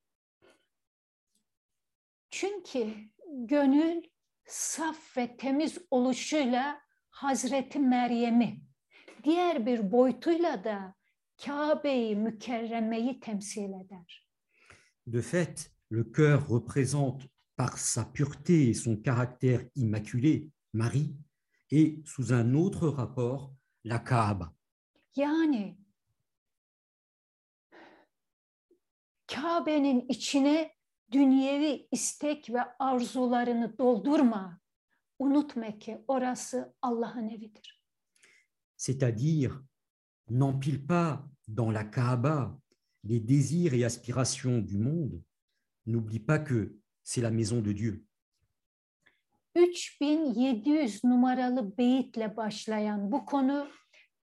Saf 4.46 5.18
ve 5.18 5.38
temiz 5.38 5.78
oluşuyla 5.92 6.82
Hazreti 7.10 7.80
Meryem'i, 7.80 8.62
diğer 9.24 9.66
bir 9.66 9.92
boyutuyla 9.92 10.64
da 10.64 10.96
Kabe'yi 11.46 12.16
mükerremeyi 12.16 13.20
temsil 13.20 13.74
eder. 13.86 14.30
De 15.08 15.22
fait, 15.22 15.72
le 15.92 16.04
cœur 16.04 16.48
représente 16.48 17.28
par 17.56 17.78
sa 17.78 18.06
pureté 18.06 18.70
et 18.70 18.74
son 18.74 18.98
caractère 18.98 19.66
immaculé 19.76 20.50
Marie 20.74 21.16
et 21.72 22.02
sous 22.06 22.34
un 22.34 22.54
autre 22.54 22.88
rapport 22.88 23.54
la 23.84 24.00
Kaaba. 24.00 24.54
Yani 25.16 25.78
Kabe'nin 29.28 30.06
içine 30.10 30.73
dünyevi 31.14 31.88
istek 31.92 32.50
ve 32.50 32.62
arzularını 32.80 33.78
doldurma. 33.78 34.60
Unutma 35.20 35.80
ki 35.80 36.04
orası 36.08 36.74
Allah'ın 36.82 37.30
evidir. 37.30 37.84
C'est-à-dire, 38.78 39.54
n'empile 40.30 40.88
pas 40.88 41.20
dans 41.48 41.74
la 41.74 41.92
Kaaba 41.92 42.58
les 43.04 43.20
désirs 43.20 43.74
et 43.74 43.86
aspirations 43.86 44.60
du 44.60 44.78
monde. 44.78 45.22
N'oublie 45.86 46.20
pas 46.20 46.40
que 46.40 46.78
c'est 47.04 47.22
la 47.22 47.32
maison 47.32 47.62
de 47.62 47.72
Dieu. 47.72 48.06
3700 49.56 51.04
numaralı 51.04 51.78
beyitle 51.78 52.38
başlayan 52.38 53.12
bu 53.12 53.26
konu 53.26 53.68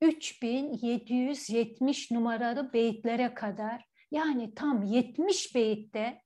3770 0.01 2.11
numaralı 2.11 2.73
beyitlere 2.73 3.35
kadar 3.35 3.85
yani 4.11 4.55
tam 4.55 4.83
70 4.83 5.55
beyitte 5.55 6.24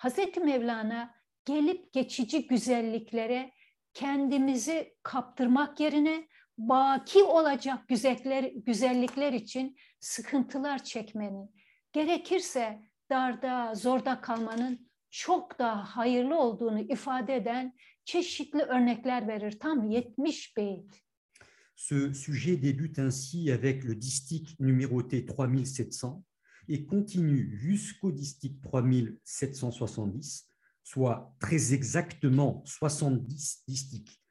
Hazreti 0.00 0.40
Mevlana 0.40 1.14
gelip 1.44 1.92
geçici 1.92 2.46
güzelliklere 2.46 3.52
kendimizi 3.94 4.94
kaptırmak 5.02 5.80
yerine 5.80 6.28
baki 6.58 7.22
olacak 7.22 7.88
güzeller, 7.88 8.44
güzellikler 8.44 9.32
için 9.32 9.76
sıkıntılar 10.00 10.84
çekmenin, 10.84 11.54
gerekirse 11.92 12.82
darda, 13.10 13.74
zorda 13.74 14.20
kalmanın 14.20 14.90
çok 15.10 15.58
daha 15.58 15.96
hayırlı 15.96 16.38
olduğunu 16.38 16.80
ifade 16.80 17.36
eden 17.36 17.76
çeşitli 18.04 18.62
örnekler 18.62 19.28
verir. 19.28 19.58
Tam 19.58 19.90
70 19.90 20.56
beyit. 20.56 21.02
Ce 21.76 22.14
sujet 22.14 22.62
débute 22.62 23.02
ainsi 23.02 23.52
avec 23.52 23.84
le 23.84 24.00
distique 24.00 24.56
numéroté 24.60 25.26
3700 25.26 26.29
et 26.70 26.86
continue 26.86 27.58
jusqu'au 27.58 28.12
distique 28.12 28.62
3770, 28.62 30.46
soit 30.84 31.34
très 31.40 31.74
exactement 31.74 32.62
70 32.64 33.64
distiques. 33.66 34.22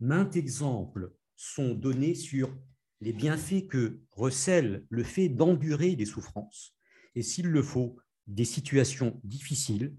Maintes 0.00 0.36
exemples 0.36 1.12
sont 1.36 1.74
donnés 1.74 2.14
sur 2.14 2.56
les 3.02 3.12
bienfaits 3.12 3.68
que 3.68 4.00
recèle 4.10 4.86
le 4.88 5.04
fait 5.04 5.28
d'endurer 5.28 5.94
des 5.94 6.06
souffrances 6.06 6.74
et, 7.14 7.22
s'il 7.22 7.48
le 7.48 7.62
faut, 7.62 7.98
des 8.26 8.46
situations 8.46 9.20
difficiles, 9.22 9.94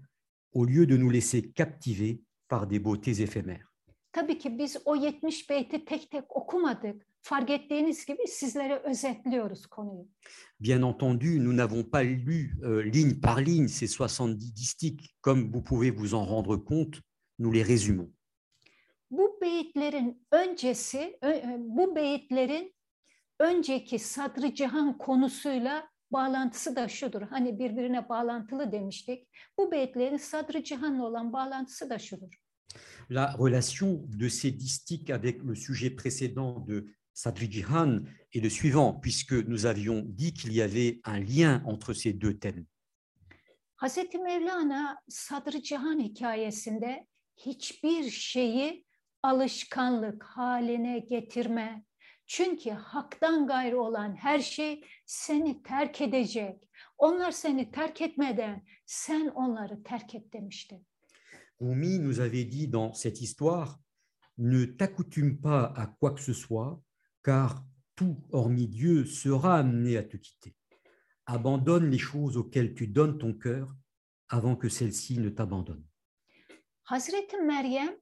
au 0.52 0.64
lieu 0.64 0.86
de 0.86 0.96
nous 0.96 1.10
laisser 1.10 1.52
captiver 1.52 2.22
par 2.48 2.66
des 2.66 2.80
beautés 2.80 3.20
éphémères. 3.22 3.70
Tabii 4.14 4.38
ki 4.38 4.50
biz 4.54 4.76
o 4.86 4.94
70 4.94 5.40
beyti 5.48 5.80
tek 5.84 6.04
tek 6.10 6.36
okumadık. 6.38 7.00
Fark 7.26 7.50
ettiğiniz 7.50 8.06
gibi 8.06 8.28
sizlere 8.28 8.78
özetliyoruz 8.78 9.66
konuyu. 9.66 10.08
Bien 10.60 10.82
entendu, 10.82 11.44
nous 11.44 11.56
n'avons 11.56 11.90
pas 11.90 12.04
lu 12.04 12.50
euh, 12.62 12.84
ligne 12.84 13.20
par 13.20 13.40
ligne 13.40 13.68
ces 13.68 13.86
70 13.86 14.54
distiques. 14.54 15.16
Comme 15.22 15.50
vous 15.52 15.64
pouvez 15.64 15.90
vous 15.90 16.14
en 16.14 16.24
rendre 16.26 16.56
compte, 16.56 17.00
nous 17.38 17.52
les 17.54 17.62
résumons. 17.62 18.12
Bu 19.10 19.38
beyitlerin 19.40 20.26
öncesi, 20.32 21.18
bu 21.58 21.96
beyitlerin 21.96 22.74
önceki 23.40 23.98
Sadrı 23.98 24.54
Cihan 24.54 24.98
konusuyla 24.98 25.88
bağlantısı 26.10 26.76
da 26.76 26.88
şudur. 26.88 27.22
Hani 27.22 27.58
birbirine 27.58 28.08
bağlantılı 28.08 28.72
demiştik. 28.72 29.28
Bu 29.58 29.70
beyitlerin 29.70 30.16
Sadrı 30.16 30.64
Cihan'la 30.64 31.04
olan 31.04 31.32
bağlantısı 31.32 31.90
da 31.90 31.98
şudur. 31.98 32.40
La 33.10 33.34
relation 33.38 34.20
de 34.20 34.28
ces 34.28 34.58
distiques 34.58 35.10
avec 35.10 35.42
le 35.44 35.54
sujet 35.54 35.96
précédent 35.96 36.66
de 36.66 36.84
Sadhvijihan 37.14 38.00
est 38.32 38.40
le 38.40 38.50
suivant, 38.50 38.92
puisque 38.92 39.32
nous 39.32 39.66
avions 39.66 40.02
dit 40.04 40.34
qu'il 40.34 40.52
y 40.52 40.60
avait 40.60 41.00
un 41.04 41.20
lien 41.20 41.62
entre 41.64 41.92
ces 41.94 42.12
deux 42.12 42.38
thèmes. 42.38 42.66
Hazreti 43.76 44.18
Mevlana 44.18 44.98
Sadrı 45.08 45.62
Cihan 45.62 46.00
hikayesinde 46.00 47.06
hiçbir 47.36 48.10
şeyi 48.10 48.84
alışkanlık 49.22 50.22
haline 50.24 50.98
getirme. 50.98 51.84
Çünkü 52.26 52.70
haktan 52.70 53.46
gayrı 53.46 53.80
olan 53.80 54.16
her 54.16 54.40
şey 54.40 54.84
seni 55.06 55.62
terk 55.62 56.00
edecek. 56.00 56.56
Onlar 56.98 57.30
seni 57.30 57.70
terk 57.70 58.00
etmeden 58.00 58.64
sen 58.86 59.26
onları 59.28 59.82
terk 59.82 60.14
et 60.14 60.32
demişti. 60.32 60.80
Rumi 61.60 61.98
nous 62.04 62.20
avait 62.20 62.50
dit 62.50 62.72
dans 62.72 63.02
cette 63.02 63.20
histoire, 63.20 63.78
ne 64.38 64.76
t'accoutume 64.76 65.40
pas 65.40 65.72
à 65.76 65.86
quoi 66.00 66.14
que 66.14 66.22
ce 66.22 66.32
soit, 66.32 66.82
car 67.24 67.64
tout, 67.96 68.16
hormis 68.32 68.68
Dieu, 68.68 69.04
sera 69.04 69.56
amené 69.56 69.96
à 69.96 70.02
te 70.02 70.16
quitter. 70.16 70.54
Abandonne 71.26 71.90
les 71.90 71.98
choses 71.98 72.36
auxquelles 72.36 72.74
tu 72.74 72.86
donnes 72.86 73.18
ton 73.18 73.32
cœur 73.32 73.74
avant 74.28 74.56
que 74.56 74.68
celles-ci 74.68 75.18
ne 75.18 75.30
t'abandonnent. 75.30 75.86
Hazreti 76.84 77.36
Meryem 77.36 77.96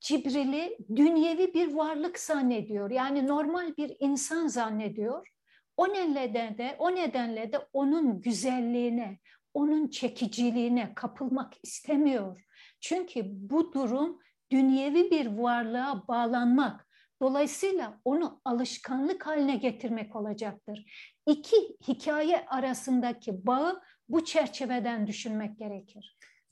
Cibril'i 0.00 0.76
dünyevi 0.96 1.54
bir 1.54 1.74
varlık 1.74 2.18
zannediyor. 2.18 2.90
Yani 2.90 3.26
normal 3.26 3.76
bir 3.76 3.96
insan 4.00 4.46
zannediyor. 4.46 5.28
O 5.76 5.88
nedenle 5.88 6.58
de 6.58 6.76
o 6.78 6.94
nedenle 6.94 7.52
de 7.52 7.58
onun 7.72 8.20
güzelliğine, 8.20 9.18
onun 9.54 9.88
çekiciliğine 9.88 10.94
kapılmak 10.94 11.54
istemiyor. 11.62 12.44
Çünkü 12.80 13.22
bu 13.26 13.72
durum 13.72 14.18
dünyevi 14.50 15.10
bir 15.10 15.26
varlığa 15.26 16.08
bağlanmak. 16.08 16.87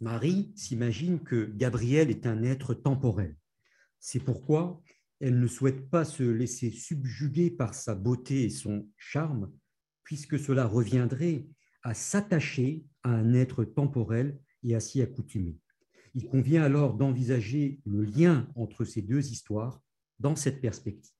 Marie 0.00 0.52
s'imagine 0.56 1.20
que 1.20 1.44
Gabriel 1.54 2.10
est 2.10 2.26
un 2.26 2.42
être 2.42 2.74
temporel. 2.74 3.36
C'est 4.00 4.18
pourquoi 4.18 4.82
elle 5.20 5.38
ne 5.38 5.46
souhaite 5.46 5.88
pas 5.88 6.04
se 6.04 6.24
laisser 6.24 6.70
subjuguer 6.70 7.50
par 7.50 7.72
sa 7.72 7.94
beauté 7.94 8.44
et 8.44 8.50
son 8.50 8.88
charme, 8.96 9.52
puisque 10.02 10.38
cela 10.38 10.66
reviendrait 10.66 11.46
à 11.82 11.94
s'attacher 11.94 12.84
à 13.04 13.10
un 13.10 13.34
être 13.34 13.64
temporel 13.64 14.38
et 14.64 14.74
à 14.74 14.80
s'y 14.80 15.00
accoutumer. 15.00 15.56
Il 16.14 16.26
convient 16.26 16.64
alors 16.64 16.94
d'envisager 16.94 17.80
le 17.86 18.02
lien 18.02 18.48
entre 18.56 18.84
ces 18.84 19.00
deux 19.00 19.30
histoires 19.30 19.80
dans 20.20 20.36
cette 20.36 20.60
perspective. 20.60 21.12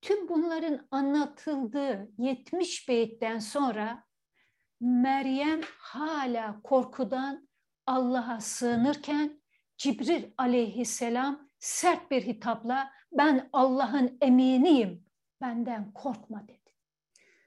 Tüm 0.00 0.28
bunların 0.28 0.86
anlatıldığı 0.90 2.10
70 2.18 2.88
beyitten 2.88 3.38
sonra 3.38 4.04
Meryem 4.80 5.60
hala 5.78 6.60
korkudan 6.62 7.48
Allah'a 7.86 8.40
sığınırken 8.40 9.42
Cibril 9.76 10.24
aleyhisselam 10.38 11.48
sert 11.58 12.10
bir 12.10 12.22
hitapla 12.22 12.90
ben 13.12 13.48
Allah'ın 13.52 14.18
eminiyim, 14.20 15.04
benden 15.40 15.92
korkma 15.92 16.48
dedi. 16.48 16.58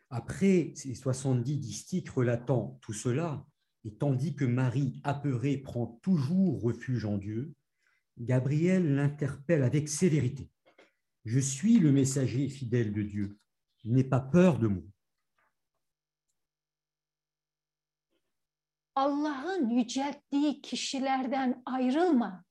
Après 0.10 0.76
ces 0.76 1.06
70 1.06 1.62
distiques 1.62 2.18
relatant 2.18 2.80
tout 2.82 2.94
cela, 2.94 3.46
et 3.86 3.98
tandis 3.98 4.36
que 4.36 4.46
Marie, 4.46 5.02
apeurée, 5.04 5.58
prend 5.58 6.00
toujours 6.04 6.62
refuge 6.62 7.06
en 7.06 7.18
Dieu, 7.18 7.56
Gabriel 8.18 8.96
l'interpelle 8.96 9.64
avec 9.64 9.90
sévérité. 9.90 10.50
Je 11.26 11.40
suis 11.40 11.80
le 11.80 11.92
messager 11.92 12.50
fidèle 12.50 12.94
de 12.94 13.02
Dieu. 13.02 13.38
N'aie 13.86 14.04
pas 14.04 14.20
peur 14.20 14.60
de 14.60 14.68
moi. 14.68 14.84
Allah'ın 18.96 19.70
yücelttiği 19.70 20.62
kişilerden 20.62 21.64
ayrılma. 21.66 22.44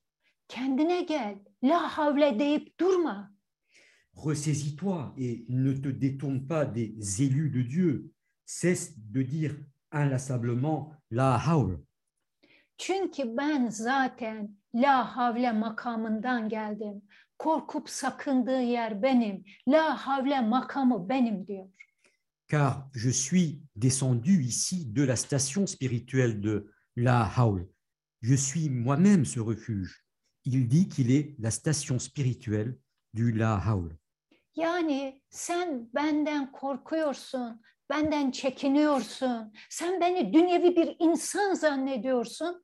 Kendine 0.49 1.03
gel. 1.03 1.39
La 1.63 1.99
havle 1.99 2.39
deyip 2.39 2.79
durma. 2.81 3.33
Ressaisis-toi 4.15 5.15
et 5.17 5.47
ne 5.49 5.73
te 5.73 5.89
détourne 5.89 6.47
pas 6.47 6.67
des 6.67 7.23
élus 7.23 7.51
de 7.51 7.63
Dieu. 7.63 8.13
Cesse 8.47 8.95
de 8.99 9.23
dire 9.23 9.57
inlassablement 9.93 10.93
la. 11.11 11.41
Çünkü 12.79 13.37
ben 13.37 13.69
zaten 13.69 14.62
la 14.75 15.17
havle 15.17 15.53
makamından 15.53 16.49
geldim. 16.49 17.03
Korkup 17.39 17.91
sakındığı 17.91 18.63
yer 18.63 19.03
benim. 19.03 19.45
La 19.69 20.07
havle 20.07 20.41
makamı 20.41 21.09
benim 21.09 21.47
diyor. 21.47 21.69
car 22.53 22.87
je 22.95 23.11
suis 23.11 23.63
descendu 23.77 24.31
ici 24.31 24.85
de 24.85 25.07
la 25.07 25.17
station 25.17 25.67
spirituelle 25.67 26.41
de 26.41 26.67
La 26.97 27.25
Haul. 27.25 27.67
Je 28.21 28.35
suis 28.35 28.69
moi-même 28.69 29.25
ce 29.25 29.41
refuge. 29.41 30.05
Il 30.45 30.69
dit 30.69 30.89
qu'il 30.89 31.11
est 31.11 31.35
la 31.39 31.51
station 31.51 31.99
spirituelle 31.99 32.77
du 33.15 33.33
La 33.33 33.57
Haul. 33.67 33.97
Yani 34.57 35.23
sen 35.31 35.89
benden 35.95 36.53
korkuyorsun, 36.53 37.63
benden 37.91 38.31
çekiniyorsun. 38.31 39.53
Sen 39.71 40.01
beni 40.01 40.33
dünyevi 40.33 40.77
bir 40.77 40.97
insan 40.99 41.55
zannediyorsun. 41.55 42.62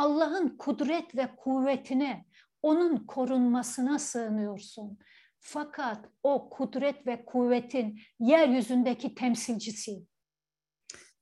Allah'ın 0.00 0.56
kudret 0.58 1.16
ve 1.16 1.36
kuvvetine, 1.36 2.24
onun 2.62 2.96
korunmasına 3.06 3.98
sığınıyorsun. 3.98 4.98
Fakat 5.38 6.08
o 6.22 6.50
kudret 6.50 7.06
ve 7.06 7.24
kuvvetin 7.24 8.00
yeryüzündeki 8.20 9.14
temsilcisi. 9.14 10.06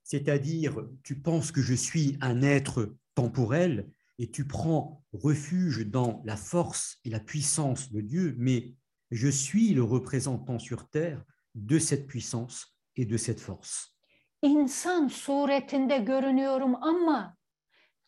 C'est-à-dire, 0.04 0.74
tu 1.04 1.22
penses 1.22 1.52
que 1.52 1.62
je 1.62 1.74
suis 1.74 2.18
un 2.20 2.42
être 2.42 2.96
temporel 3.14 3.90
et 4.18 4.30
tu 4.30 4.48
prends 4.48 5.04
refuge 5.12 5.90
dans 5.92 6.22
la 6.24 6.36
force 6.36 6.96
et 7.04 7.10
la 7.10 7.20
puissance 7.20 7.92
de 7.92 8.00
Dieu, 8.00 8.34
mais 8.38 8.74
je 9.10 9.28
suis 9.28 9.74
le 9.74 9.82
représentant 9.82 10.58
sur 10.58 10.88
terre 10.88 11.24
de 11.54 11.78
cette 11.78 12.06
puissance 12.06 12.66
et 12.96 13.06
de 13.06 13.16
cette 13.16 13.40
force. 13.40 13.94
İnsan 14.42 15.08
suretinde 15.08 15.98
görünüyorum 15.98 16.74
ama 16.82 17.37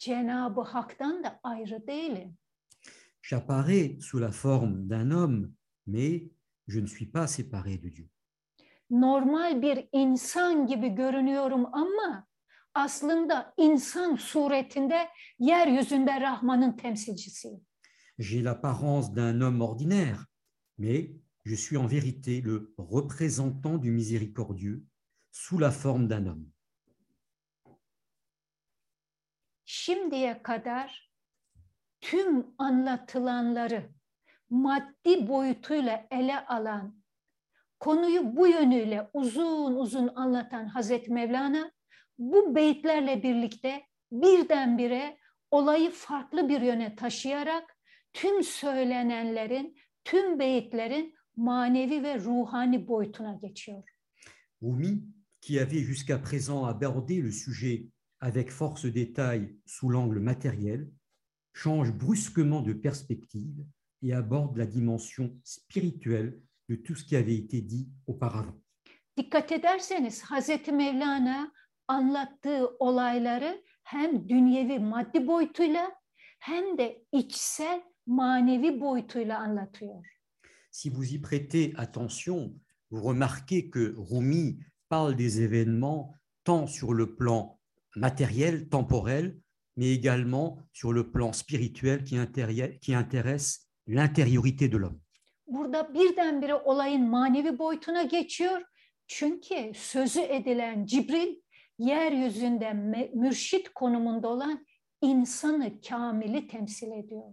Cenab-ı 0.01 0.61
Hak'tan 0.61 1.25
da 1.25 1.41
ayrı 1.43 1.87
değilim. 1.87 2.37
J'apparais 3.23 4.01
sous 4.01 4.21
la 4.21 4.31
forme 4.31 4.89
d'un 4.89 5.11
homme, 5.11 5.53
mais 5.87 6.31
je 6.69 6.81
ne 6.81 6.87
suis 6.87 7.11
pas 7.13 7.27
séparé 7.27 7.83
de 7.83 7.91
Dieu. 7.91 8.09
Normal 8.91 9.63
bir 9.63 9.89
insan 9.93 10.67
gibi 10.67 10.89
görünüyorum 10.89 11.67
ama 11.75 12.27
aslında 12.75 13.55
insan 13.57 14.17
suretinde 14.17 15.09
yeryüzünde 15.39 16.21
Rahman'ın 16.21 16.73
temsilcisiyim. 16.77 17.61
J'ai 18.19 18.45
l'apparence 18.45 19.15
d'un 19.17 19.41
homme 19.41 19.61
ordinaire, 19.61 20.27
mais 20.79 21.11
je 21.45 21.57
suis 21.57 21.77
en 21.77 21.87
vérité 21.87 22.43
le 22.43 22.75
représentant 22.79 23.79
du 23.83 23.91
miséricordieux 23.91 24.83
sous 25.33 25.59
la 25.59 25.71
forme 25.71 26.09
d'un 26.09 26.27
homme. 26.27 26.47
Şimdiye 29.73 30.43
kadar 30.43 31.11
tüm 32.01 32.47
anlatılanları 32.59 33.91
maddi 34.51 35.29
boyutuyla 35.29 36.07
ele 36.11 36.47
alan, 36.47 37.03
konuyu 37.81 38.37
bu 38.37 38.47
yönüyle 38.47 39.11
uzun 39.13 39.75
uzun 39.75 40.11
anlatan 40.15 40.67
Hazreti 40.67 41.13
Mevlana 41.13 41.73
bu 42.19 42.55
beyitlerle 42.55 43.23
birlikte 43.23 43.83
birdenbire 44.13 45.19
olayı 45.51 45.91
farklı 45.91 46.49
bir 46.49 46.61
yöne 46.61 46.97
taşıyarak 46.97 47.77
tüm 48.13 48.43
söylenenlerin, 48.43 49.77
tüm 50.05 50.39
beyitlerin 50.39 51.15
manevi 51.37 52.03
ve 52.03 52.19
ruhani 52.19 52.89
boyutuna 52.89 53.39
geçiyor. 53.43 53.83
Rumi, 54.63 55.03
qui 55.41 55.61
avait 55.61 55.85
jusqu'à 55.85 56.19
présent 56.19 56.65
abordé 56.65 57.23
le 57.23 57.31
sujet 57.31 57.85
avec 58.21 58.51
force 58.51 58.87
détail 58.87 59.57
sous 59.67 59.89
l'angle 59.89 60.21
matériel, 60.21 60.91
change 61.53 61.93
brusquement 61.93 62.63
de 62.63 62.73
perspective 62.73 63.65
et 64.03 64.13
aborde 64.13 64.57
la 64.57 64.67
dimension 64.67 65.39
spirituelle 65.45 66.41
de 66.69 66.77
tout 66.77 66.95
ce 66.95 67.05
qui 67.05 67.17
avait 67.17 67.37
été 67.37 67.61
dit 67.61 67.89
auparavant. 68.07 68.59
Dikkat 69.17 69.51
ederseniz 69.51 70.23
Hazreti 70.23 70.73
Mevlana 70.73 71.53
anlattığı 71.89 72.69
olayları 72.79 73.63
hem 73.83 74.29
dünyevi 74.29 74.79
maddi 74.79 75.27
boyutuyla 75.27 75.91
hem 76.39 76.79
de 76.79 77.05
içsel 77.13 77.83
manevi 78.07 78.81
boyutuyla 78.81 79.39
anlatıyor. 79.39 80.05
Si 80.71 80.89
vous 80.91 81.13
y 81.13 81.19
prêtez 81.19 81.75
attention, 81.77 82.55
vous 82.91 83.03
remarquez 83.03 83.71
que 83.71 83.95
Rumi 83.97 84.61
parle 84.89 85.17
des 85.17 85.41
événements 85.41 86.15
tant 86.45 86.67
sur 86.67 86.95
le 86.95 87.17
plan 87.17 87.60
matériel, 87.97 88.69
temporel, 88.69 89.37
mais 89.77 89.95
également 89.95 90.59
sur 90.73 90.93
le 90.93 91.11
plan 91.11 91.33
spirituel 91.33 92.05
qui, 92.05 92.17
intéresse- 92.17 92.79
qui 92.81 92.95
intéresse 92.95 93.69
l'intériorité 93.87 94.69
de 94.69 94.77
l'homme. 94.77 95.01
Burada 95.47 95.95
birdenbire 95.95 96.55
olayın 96.65 97.09
manevi 97.09 97.59
boyutuna 97.59 98.03
geçiyor. 98.03 98.63
Çünkü 99.07 99.73
sözü 99.75 100.21
edilen 100.21 100.87
Cibril 100.87 101.37
yeryüzünde 101.79 102.73
mürşit 103.15 103.69
konumunda 103.69 104.29
olan 104.29 104.67
insanı 105.03 105.81
kamili 105.81 106.47
temsil 106.47 106.91
ediyor. 106.91 107.33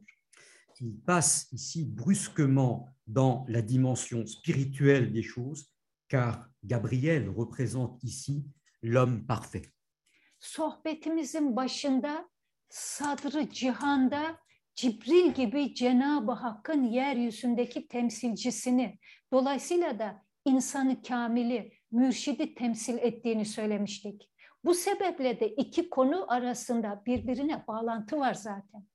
Il 0.82 1.01
passe 1.08 1.55
ici 1.55 1.97
brusquement 1.97 2.89
dans 3.16 3.49
la 3.49 3.68
dimension 3.68 4.26
spirituelle 4.26 5.14
des 5.14 5.24
choses, 5.24 5.66
car 6.10 6.49
Gabriel 6.64 7.30
représente 7.30 8.03
ici 8.03 8.43
l'homme 8.84 9.26
parfait. 9.28 9.66
Sohbetimizin 10.40 11.56
başında 11.56 12.30
sadrı 12.70 13.50
cihanda 13.50 14.38
Cibril 14.76 15.34
gibi 15.34 15.76
Cenab-ı 15.76 16.32
Hakk'ın 16.32 16.84
yeryüzündeki 16.84 17.88
temsilcisini, 17.88 19.00
dolayısıyla 19.34 20.00
da 20.00 20.26
insanı 20.46 21.02
kamili, 21.02 21.74
mürşidi 21.92 22.56
temsil 22.56 22.98
ettiğini 22.98 23.46
söylemiştik. 23.46 24.30
Bu 24.66 24.74
sebeple 24.74 25.40
de 25.40 25.48
iki 25.48 25.90
konu 25.90 26.32
arasında 26.32 27.04
birbirine 27.06 27.68
bağlantı 27.68 28.20
var 28.20 28.34
zaten. 28.34 28.88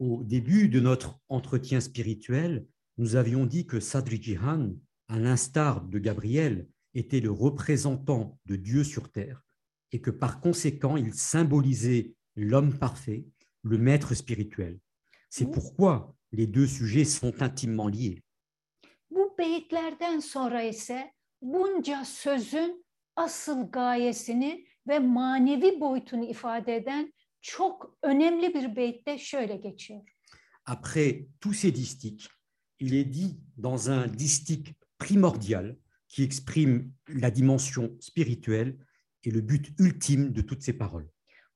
Au 0.00 0.24
début 0.24 0.72
de 0.72 0.84
notre 0.84 1.08
entretien 1.28 1.80
spirituel, 1.80 2.66
nous 2.98 3.16
avions 3.16 3.50
dit 3.50 3.66
que 3.66 3.80
Sadri 3.80 4.22
Jihan, 4.22 4.80
à 5.08 5.18
l'instar 5.18 5.92
de 5.92 5.98
Gabriel, 5.98 6.66
était 6.94 7.22
le 7.22 7.30
représentant 7.30 8.38
de 8.46 8.56
Dieu 8.56 8.84
sur 8.84 9.12
terre 9.12 9.42
et 9.92 10.00
que 10.00 10.10
par 10.10 10.40
conséquent, 10.40 10.96
il 10.96 11.14
symbolisait 11.14 12.14
l'homme 12.36 12.78
parfait, 12.78 13.24
le 13.62 13.78
maître 13.78 14.14
spirituel. 14.14 14.78
C'est 15.28 15.50
pourquoi 15.50 16.14
les 16.32 16.46
deux 16.46 16.66
sujets 16.66 17.04
sont 17.04 17.42
intimement 17.42 17.88
liés. 17.88 18.22
Bu 19.10 19.34
beyitlerden 19.38 20.20
sonra 20.20 20.62
ise 20.62 21.12
bunca 21.42 22.04
sözün 22.04 22.84
asıl 23.16 23.70
gayesini 23.70 24.66
ve 24.88 24.98
manevi 24.98 25.80
boyutunu 25.80 26.24
ifade 26.24 26.76
eden 26.76 27.12
çok 27.40 27.98
önemli 28.02 28.54
bir 28.54 28.76
beyitte 28.76 29.18
şöyle 29.18 29.56
geçiyor. 29.56 30.00
Après 30.66 31.26
tous 31.40 31.54
ces 31.54 31.72
distiques, 31.72 32.28
il 32.78 32.94
est 32.94 33.12
dit 33.12 33.40
dans 33.56 33.88
un 33.88 34.06
distique 34.18 34.74
primordial 34.98 35.76
qui 36.08 36.22
exprime 36.22 36.92
la 37.08 37.30
dimension 37.30 37.96
spirituelle 38.00 38.76
et 39.24 39.30
le 39.30 39.40
but 39.40 39.72
ultime 39.78 40.32
de 40.32 40.42
toutes 40.42 40.62
ces 40.62 40.72
paroles. 40.72 41.08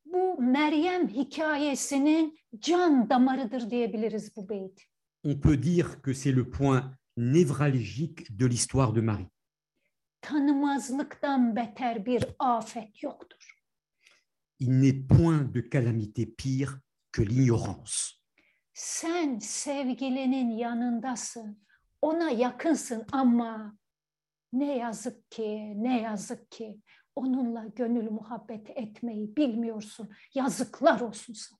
Bu 0.05 0.43
Meryem 0.43 1.09
hikayesinin 1.09 2.39
can 2.61 3.11
damarıdır 3.11 3.71
diyebiliriz 3.71 4.37
bu 4.37 4.49
beyit. 4.49 4.83
On 5.25 5.41
peut 5.41 5.62
dire 5.62 6.03
que 6.03 6.12
c'est 6.12 6.33
le 6.37 6.51
point 6.51 6.99
névralgique 7.17 8.37
de 8.37 8.47
l'histoire 8.47 8.93
de 8.93 9.01
Marie. 9.01 9.31
Tanımazlıktan 10.21 11.57
beter 11.57 12.07
bir 12.07 12.25
afet 12.39 13.03
yoktur. 13.03 13.55
Il 14.61 14.71
n'est 14.71 15.07
point 15.09 15.55
de 15.55 15.61
calamité 15.61 16.27
pire 16.27 16.81
que 17.12 17.23
l'ignorance. 17.23 18.15
Sen 18.75 19.39
sevgilinin 19.39 20.51
yanındasın, 20.51 21.59
ona 22.03 22.31
yakınsın 22.31 23.05
ama 23.12 23.79
Ne 24.55 24.77
yazık 24.77 25.31
ki, 25.31 25.73
ne 25.77 26.01
yazık 26.03 26.51
ki 26.51 26.81
onunla 27.17 27.67
gönül 27.77 28.11
muhabbet 28.11 28.71
etmeyi 28.71 29.37
bilmiyorsun. 29.37 30.11
Yazıklar 30.35 31.01
olsun 31.01 31.35
sana. 31.35 31.59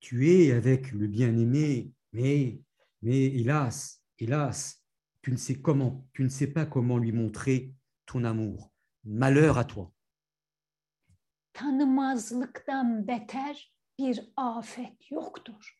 Tu 0.00 0.22
es 0.24 0.52
avec 0.52 0.92
le 0.92 1.06
bien-aimé, 1.12 1.92
mais, 2.12 2.60
mais 3.02 3.32
hélas, 3.34 4.02
hélas, 4.18 4.84
tu 5.22 5.32
ne 5.32 5.36
sais 5.36 5.62
comment, 5.62 6.06
tu 6.12 6.22
ne 6.22 6.28
sais 6.28 6.52
pas 6.52 6.66
comment 6.66 6.98
lui 6.98 7.12
montrer 7.12 7.72
ton 8.06 8.24
amour. 8.24 8.70
Malheur 9.04 9.56
à 9.58 9.64
toi. 9.64 9.90
Tanımazlıktan 11.52 13.08
beter 13.08 13.74
bir 13.98 14.32
afet 14.36 15.10
yoktur. 15.10 15.78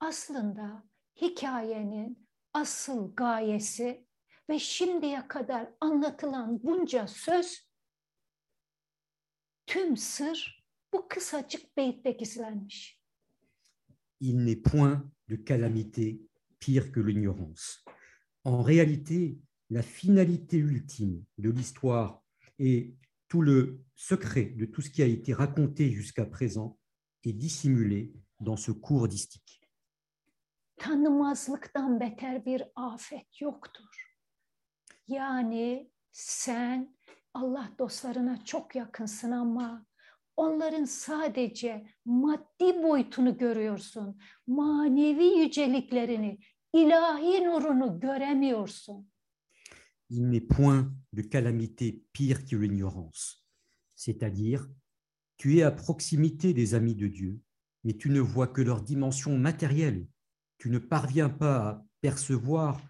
Aslında 0.00 0.84
hikayenin 1.20 2.28
asıl 2.52 3.14
gayesi 3.14 4.06
ve 4.50 4.58
şimdiye 4.58 5.28
kadar 5.28 5.68
anlatılan 5.80 6.62
bunca 6.62 7.06
söz 7.06 7.67
tüm 9.68 9.96
sır 9.96 10.64
bu 10.92 11.08
kısacık 11.08 11.76
beytte 11.76 12.10
gizlenmiş. 12.10 12.98
Il 14.20 14.36
n'est 14.44 14.62
point 14.62 15.10
de 15.28 15.36
calamité 15.44 16.20
pire 16.60 16.92
que 16.92 17.00
l'ignorance. 17.00 17.84
En 18.44 18.62
réalité, 18.62 19.38
la 19.70 19.82
finalité 19.82 20.56
ultime 20.56 21.24
de 21.38 21.50
l'histoire 21.50 22.22
et 22.58 22.94
tout 23.28 23.42
le 23.42 23.84
secret 23.94 24.46
de 24.56 24.64
tout 24.64 24.82
ce 24.82 24.90
qui 24.90 25.02
a 25.02 25.06
été 25.06 25.34
raconté 25.34 25.90
jusqu'à 25.92 26.24
présent 26.24 26.78
est 27.24 27.34
dissimulé 27.34 28.14
dans 28.40 28.56
ce 28.56 28.72
cours 28.72 29.08
distique. 29.08 29.60
Tanımazlıktan 30.78 32.00
beter 32.00 32.44
bir 32.46 32.62
afet 32.74 33.40
yoktur. 33.40 34.16
Yani 35.08 35.90
sen 36.12 36.97
Il 50.10 50.28
n'est 50.28 50.40
point 50.40 50.92
de 51.12 51.22
calamité 51.22 52.04
pire 52.12 52.44
que 52.44 52.56
l'ignorance. 52.56 53.46
C'est-à-dire, 53.94 54.68
tu 55.36 55.58
es 55.58 55.62
à 55.62 55.70
proximité 55.70 56.54
des 56.54 56.74
amis 56.74 56.94
de 56.94 57.08
Dieu, 57.08 57.40
mais 57.84 57.94
tu 57.94 58.10
ne 58.10 58.20
vois 58.20 58.46
que 58.46 58.62
leur 58.62 58.82
dimension 58.82 59.36
matérielle. 59.36 60.06
Tu 60.58 60.70
ne 60.70 60.78
parviens 60.78 61.28
pas 61.28 61.68
à 61.68 61.84
percevoir 62.00 62.80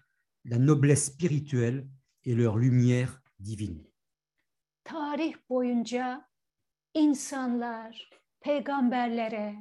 la 0.45 0.59
noblesse 0.59 1.05
spirituelle 1.05 1.87
et 2.23 2.35
leur 2.35 2.57
lumière 2.57 3.21
divine. 3.39 3.88
Tarih 4.89 5.35
boyunca 5.49 6.29
insanlar 6.93 8.09
peygamberlere, 8.41 9.55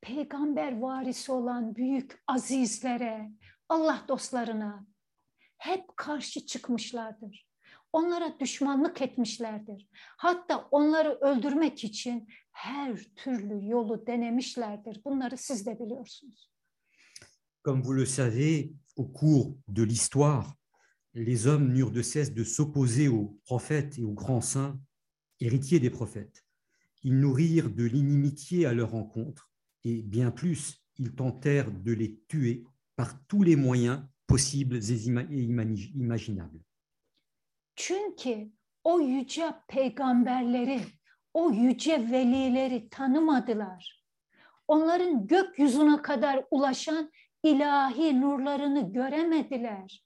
peygamber 0.00 0.78
varisi 0.80 1.32
olan 1.32 1.76
büyük 1.76 2.22
azizlere, 2.26 3.30
Allah 3.68 4.04
dostlarına 4.08 4.86
hep 5.58 5.96
karşı 5.96 6.46
çıkmışlardır. 6.46 7.48
Onlara 7.92 8.40
düşmanlık 8.40 9.02
etmişlerdir. 9.02 9.88
Hatta 10.16 10.68
onları 10.70 11.18
öldürmek 11.20 11.84
için 11.84 12.28
her 12.52 12.96
türlü 13.16 13.68
yolu 13.68 14.06
denemişlerdir. 14.06 15.04
Bunları 15.04 15.36
siz 15.36 15.66
de 15.66 15.78
biliyorsunuz. 15.80 16.50
Comme 17.64 17.82
vous 17.82 18.00
le 18.00 18.06
savez, 18.06 18.70
au 18.96 19.12
cours 19.20 19.56
de 19.68 19.88
l'histoire, 19.88 20.46
les 21.14 21.46
hommes 21.46 21.72
n'eurent 21.72 21.92
de 21.92 22.02
cesse 22.02 22.34
de 22.34 22.44
s'opposer 22.44 23.08
aux 23.08 23.38
prophètes 23.44 23.98
et 23.98 24.04
aux 24.04 24.12
grands 24.12 24.40
saints, 24.40 24.78
héritiers 25.40 25.80
des 25.80 25.90
prophètes. 25.90 26.44
Ils 27.02 27.18
nourrirent 27.18 27.70
de 27.70 27.84
l'inimitié 27.84 28.66
à 28.66 28.72
leur 28.72 28.94
encontre 28.94 29.50
et 29.84 30.02
bien 30.02 30.30
plus, 30.30 30.82
ils 30.96 31.14
tentèrent 31.14 31.70
de 31.70 31.92
les 31.92 32.18
tuer 32.28 32.64
par 32.96 33.26
tous 33.26 33.42
les 33.42 33.56
moyens 33.56 34.02
possibles 34.26 34.76
et 34.76 35.06
imaginables. 35.94 36.60
Çünkü 37.76 38.52
o 38.84 39.00
yüce 39.00 39.54
peygamberleri, 39.68 40.80
o 41.34 41.50
yüce 41.50 42.10
velileri 42.10 42.88
tanımadılar. 42.88 44.04
Onların 44.68 45.26
gökyüzüne 45.26 46.02
kadar 46.02 46.44
ulaşan 46.50 47.10
ilahi 47.42 48.20
nurlarını 48.20 48.92
göremediler. 48.92 50.04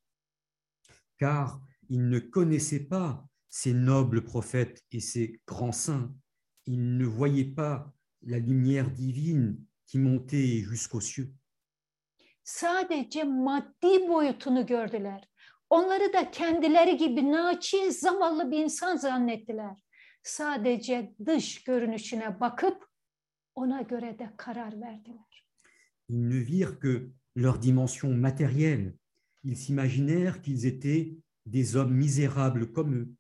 Car 1.19 1.61
ils 1.89 2.09
ne 2.09 2.19
connaissaient 2.19 2.89
pas 2.89 3.27
ces 3.49 3.73
nobles 3.73 4.25
prophètes 4.25 4.83
et 4.93 5.01
ces 5.01 5.41
grands 5.47 5.73
saints. 5.73 6.14
Ils 6.66 6.97
ne 6.97 7.07
voyaient 7.07 7.55
pas 7.55 7.93
la 8.23 8.39
lumière 8.39 8.91
divine 8.91 9.59
qui 9.87 9.99
montait 9.99 10.61
jusqu'aux 10.61 11.01
cieux. 11.01 11.33
Sadece 12.45 13.25
maddi 13.25 14.09
boyutunu 14.09 14.66
gördüler. 14.66 15.29
Onları 15.71 16.12
da 16.12 16.31
kendileri 16.31 16.97
gibi 16.97 17.33
naçiz, 17.33 18.01
zavallı 18.01 18.51
bir 18.51 18.59
insan 18.59 18.97
zannettiler. 18.97 19.77
Sadece 20.23 21.14
dış 21.27 21.64
görünüşüne 21.64 22.41
bakıp 22.41 22.89
ona 23.55 23.83
göre 23.83 24.19
de 24.19 24.31
karar 24.37 24.81
verdiler. 24.81 25.47
Ils 26.09 26.29
ne 26.29 26.47
virent 26.47 26.79
que 26.81 27.11
leur 27.37 27.62
dimension 27.62 28.11
matérielle. 28.14 28.97
Ils 29.49 29.57
s'imaginèrent 29.57 30.42
qu'ils 30.42 30.66
étaient 30.66 31.16
des 31.46 31.74
hommes 31.74 31.94
misérables 31.94 32.70
comme 32.70 32.94
eux. 32.94 33.14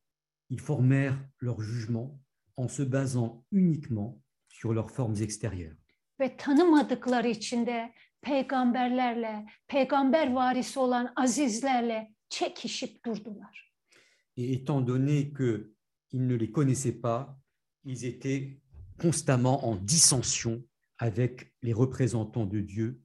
Ils 0.50 0.60
formèrent 0.60 1.18
leur 1.40 1.62
jugement 1.62 2.20
en 2.56 2.68
se 2.68 2.82
basant 2.82 3.46
uniquement 3.50 4.20
sur 4.48 4.74
leurs 4.74 4.90
formes 4.90 5.16
extérieures. 5.22 5.76
ve 6.20 6.36
tanımadıkları 6.36 7.28
için 7.28 7.66
de 7.66 7.92
peygamberlerle, 8.20 9.46
peygamber 9.68 10.32
varisi 10.32 10.78
olan 10.78 11.12
azizlerle 11.16 12.14
çekişip 12.28 13.04
durdular. 13.04 13.72
Et 14.36 14.52
étant 14.52 14.80
donné 14.80 15.32
qu'ils 15.32 16.26
ne 16.26 16.34
les 16.34 16.50
connaissaient 16.50 17.00
pas, 17.00 17.40
ils 17.84 18.04
étaient 18.04 18.60
constamment 19.00 19.64
en 19.64 19.76
dissension 19.76 20.62
avec 20.98 21.54
les 21.62 21.72
représentants 21.72 22.46
de 22.46 22.60
Dieu, 22.60 23.00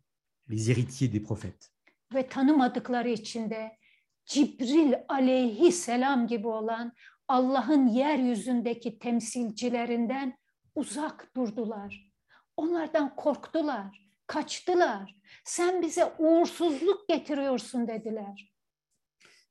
les 0.50 0.72
héritiers 0.72 1.08
des 1.08 1.22
prophètes. 1.22 1.73
Ve 2.14 2.28
tanımadıkları 2.28 3.10
için 3.10 3.50
de 3.50 3.78
Cibril 4.26 4.94
aleyhisselam 5.10 6.28
gibi 6.28 6.48
olan 6.48 6.94
Allah'ın 7.28 7.88
yeryüzündeki 7.88 9.00
temsilcilerinden 9.00 10.38
uzak 10.76 11.36
durdular. 11.36 12.12
Onlardan 12.58 13.16
korktular, 13.16 14.10
kaçtılar. 14.28 15.16
Sen 15.44 15.82
bize 15.82 16.14
uğursuzluk 16.20 17.10
getiriyorsun 17.10 17.88
dediler. 17.88 18.54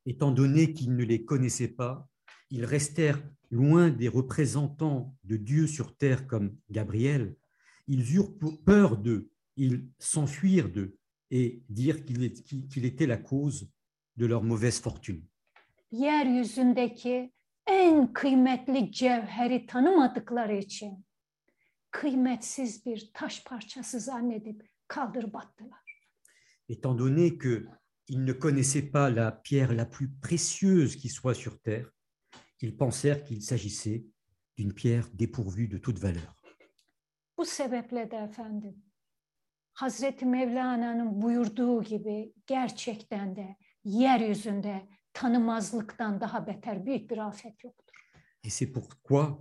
Étant 0.06 0.36
donné 0.36 0.74
qu'ils 0.74 0.96
ne 0.96 1.04
les 1.04 1.24
connaissaient 1.24 1.76
pas, 1.76 2.08
ils 2.50 2.64
restèrent 2.64 3.22
loin 3.50 3.88
des 3.88 4.08
représentants 4.08 5.14
de 5.24 5.36
Dieu 5.36 5.66
sur 5.68 5.96
terre 5.96 6.26
comme 6.26 6.56
Gabriel. 6.70 7.36
Ils 7.86 8.16
eurent 8.16 8.34
peur 8.64 8.96
d'eux, 8.96 9.30
ils 9.56 9.88
s'enfuirent 9.98 10.72
d'eux 10.72 10.98
et 11.33 11.62
dirent 11.68 12.05
qu'il 12.05 12.68
qu'il 12.70 12.85
était 12.85 13.07
la 13.07 13.16
cause 13.16 13.68
de 14.16 14.26
leur 14.26 14.43
mauvaise 14.43 14.80
fortune. 14.80 15.22
yeryüzündeki 15.93 17.33
en 17.66 18.12
kıymetli 18.12 18.93
cevheri 18.93 19.66
tanımadıkları 19.66 20.57
için 20.57 21.05
kıymetsiz 21.91 22.87
bir 22.87 23.11
taş 23.14 23.45
parçası 23.45 24.01
zannedip 24.01 24.62
kaldırıp 24.89 25.37
attılar. 25.37 25.83
étant 26.68 26.95
donné 26.99 27.39
qu'ils 27.39 28.24
ne 28.28 28.33
connaissaient 28.33 28.91
pas 28.93 29.09
la 29.11 29.30
pierre 29.47 29.74
la 29.76 29.87
plus 29.87 30.11
précieuse 30.22 30.97
qui 30.97 31.09
soit 31.09 31.35
sur 31.35 31.55
terre, 31.61 31.89
ils 32.61 32.76
pensèrent 32.76 33.24
qu'il 33.24 33.43
s'agissait 33.43 34.05
d'une 34.57 34.72
pierre 34.72 35.09
dépourvue 35.14 35.68
de 35.68 35.78
toute 35.78 35.99
valeur. 35.99 36.33
Bu 37.39 37.45
sebeple 37.45 38.09
de 38.11 38.16
efendim 38.16 38.74
Hazreti 39.72 40.26
Mevlana'nın 40.26 41.22
buyurduğu 41.22 41.82
gibi 41.82 42.32
gerçekten 42.46 43.36
de 43.36 43.56
yeryüzünde 43.84 44.88
tanımazlıktan 45.12 46.20
daha 46.20 46.46
beter 46.46 46.86
büyük 46.86 47.10
bir 47.10 47.18
afet 47.18 47.64
yoktur. 47.64 47.96
Et 48.44 48.50
c'est 48.50 48.72
pourquoi, 48.72 49.38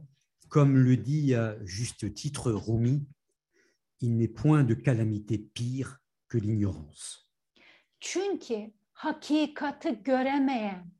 comme 0.49 0.77
le 0.77 1.05
dit 1.05 1.35
à 1.35 1.65
juste 1.65 2.13
titre 2.13 2.51
Rumi, 2.67 3.07
il 4.01 4.17
n'est 4.17 4.33
point 4.33 4.63
de 4.69 4.73
calamité 4.73 5.37
pire 5.37 6.01
que 6.27 6.37
l'ignorance. 6.37 7.21
Çünkü 7.99 8.73
hakikati 8.93 10.03
göremeyen, 10.03 10.91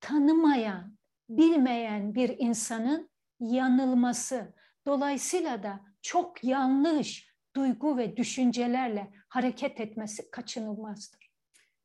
tanımayan, 0.00 0.98
bilmeyen 1.28 2.14
bir 2.14 2.36
insanın 2.38 3.10
yanılması, 3.40 4.54
dolayısıyla 4.86 5.62
da 5.62 5.80
çok 6.02 6.44
yanlış 6.44 7.29
duygu 7.56 7.96
ve 7.96 8.16
düşüncelerle 8.16 9.12
hareket 9.28 9.80
etmesi 9.80 10.30
kaçınılmazdır. 10.30 11.30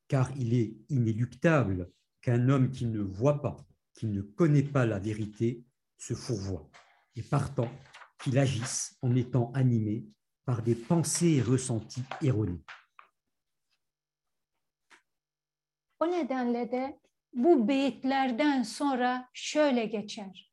car 0.07 0.29
il 0.35 0.53
est 0.53 0.75
inéluctable 0.89 1.91
qu'un 2.21 2.49
homme 2.49 2.71
qui 2.71 2.85
ne 2.85 3.01
voit 3.01 3.41
pas, 3.41 3.57
qui 3.93 4.07
ne 4.07 4.21
connaît 4.21 4.63
pas 4.63 4.85
la 4.85 4.99
vérité, 4.99 5.63
se 5.97 6.13
fourvoie, 6.13 6.69
et 7.15 7.23
partant, 7.23 7.71
qu'il 8.19 8.37
agisse 8.37 8.97
en 9.01 9.15
étant 9.15 9.51
animé 9.53 10.05
par 10.45 10.61
des 10.61 10.75
pensées 10.75 11.35
et 11.37 11.41
ressentis 11.41 12.03
erronés. 12.21 12.63
O 15.99 16.05
nedenle 16.05 16.69
de 16.69 16.99
bu 17.33 17.67
beyitlerden 17.67 18.63
sonra 18.63 19.29
şöyle 19.33 19.85
geçer. 19.85 20.51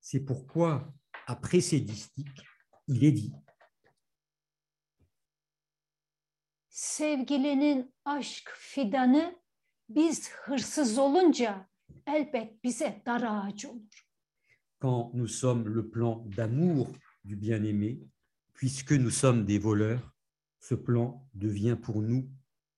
C'est 0.00 0.24
pourquoi, 0.24 0.92
après 1.26 1.60
ces 1.60 1.80
distiques, 1.80 2.42
il 2.88 3.04
est 3.04 3.12
dit 3.12 3.32
Sevgilinin 6.80 7.94
aşk 8.04 8.50
fidanı 8.58 9.38
biz 9.88 10.30
hırsız 10.30 10.98
olunca 10.98 11.68
elbet 12.06 12.64
bize 12.64 13.02
dar 13.06 13.22
ağacı 13.22 13.70
olur. 13.70 14.06
quand 14.80 15.10
nous 15.14 15.28
sommes 15.40 15.68
le 15.68 15.90
plan 15.90 16.24
d'amour 16.36 16.88
du 17.24 17.36
bien-aimé, 17.36 18.00
puisque 18.54 18.92
nous 18.92 19.10
sommes 19.10 19.44
des 19.44 19.58
voleurs, 19.58 20.14
ce 20.58 20.74
plan 20.74 21.28
devient 21.34 21.76
pour 21.82 22.02
nous 22.02 22.30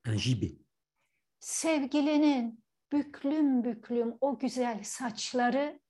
un 0.05 0.17
gibet. 0.17 0.59
Sevgilinin 1.41 2.65
büklüm 2.93 3.65
büklüm 3.65 4.15
o 4.21 4.39
güzel 4.39 4.81
saçları 4.85 5.81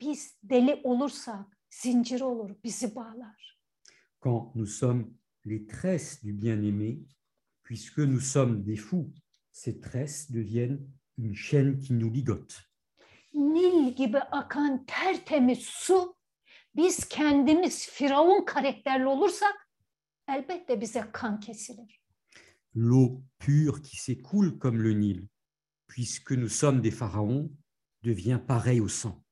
biz 0.00 0.38
deli 0.42 0.80
olursak 0.84 1.58
zincir 1.70 2.20
olur 2.20 2.50
bizi 2.64 2.94
bağlar. 2.94 3.60
Quand 4.20 4.54
nous 4.54 4.78
sommes 4.78 5.10
les 5.44 5.66
tresses 5.66 6.24
du 6.24 6.32
bien-aimé, 6.32 7.15
puisque 7.66 7.98
nous 7.98 8.20
sommes 8.20 8.62
des 8.62 8.76
fous, 8.76 9.12
ces 9.50 9.80
tresses 9.80 10.30
deviennent 10.30 10.88
une 11.18 11.34
chaîne 11.34 11.78
qui 11.78 11.92
nous 11.92 12.10
ligote. 12.10 12.62
Nil 13.34 13.94
gibi 13.94 14.18
akan 14.32 14.84
tertemiz 14.86 15.66
su 15.66 15.98
biz 16.74 17.04
kendimiz 17.08 17.86
firavun 17.96 18.44
karakterli 18.44 19.06
olursak 19.06 19.56
elbette 20.28 20.80
bize 20.80 21.02
kan 21.12 21.40
kesilir. 21.40 21.90
L'eau 22.74 23.22
pure 23.38 23.82
qui 23.82 23.96
s'écoule 23.96 24.58
comme 24.58 24.80
le 24.80 24.92
Nil, 24.92 25.28
puisque 25.86 26.32
nous 26.32 26.48
sommes 26.48 26.80
des 26.80 26.90
pharaons, 26.90 27.50
devient 28.02 28.40
pareille 28.46 28.80
au 28.80 28.88
sang. 28.88 29.24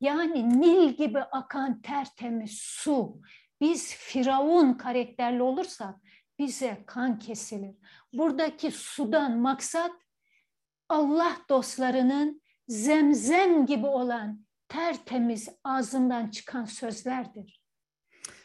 Yani 0.00 0.42
Nil 0.42 0.96
gibi 0.96 1.20
akan 1.32 1.82
tertemiz 1.82 2.58
su 2.58 3.20
biz 3.60 3.94
firavun 3.94 4.76
karakterli 4.78 5.42
olursak 5.42 5.96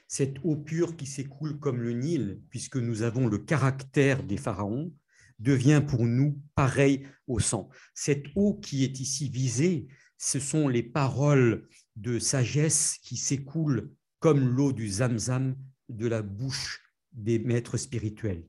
Cette 0.08 0.38
eau 0.44 0.56
pure 0.56 0.96
qui 0.96 1.06
s'écoule 1.06 1.60
comme 1.60 1.82
le 1.82 1.92
Nil, 1.92 2.42
puisque 2.50 2.78
nous 2.78 3.02
avons 3.02 3.28
le 3.28 3.38
caractère 3.38 4.24
des 4.24 4.38
pharaons, 4.38 4.94
devient 5.40 5.82
pour 5.86 6.06
nous 6.06 6.40
pareil 6.56 7.08
au 7.28 7.40
sang. 7.40 7.70
Cette 7.94 8.26
eau 8.36 8.54
qui 8.56 8.84
est 8.84 9.00
ici 9.00 9.30
visée, 9.30 9.88
ce 10.18 10.40
sont 10.40 10.68
les 10.68 10.84
paroles 10.84 11.68
de 11.96 12.20
sagesse 12.20 13.00
qui 13.02 13.18
s'écoulent 13.18 13.92
comme 14.20 14.48
l'eau 14.50 14.72
du 14.72 14.88
zamzam 14.88 15.58
de 15.90 16.08
la 16.08 16.22
bouche 16.22 16.91
des 17.12 17.40
maîtres 17.40 17.78
spirituels. 17.78 18.44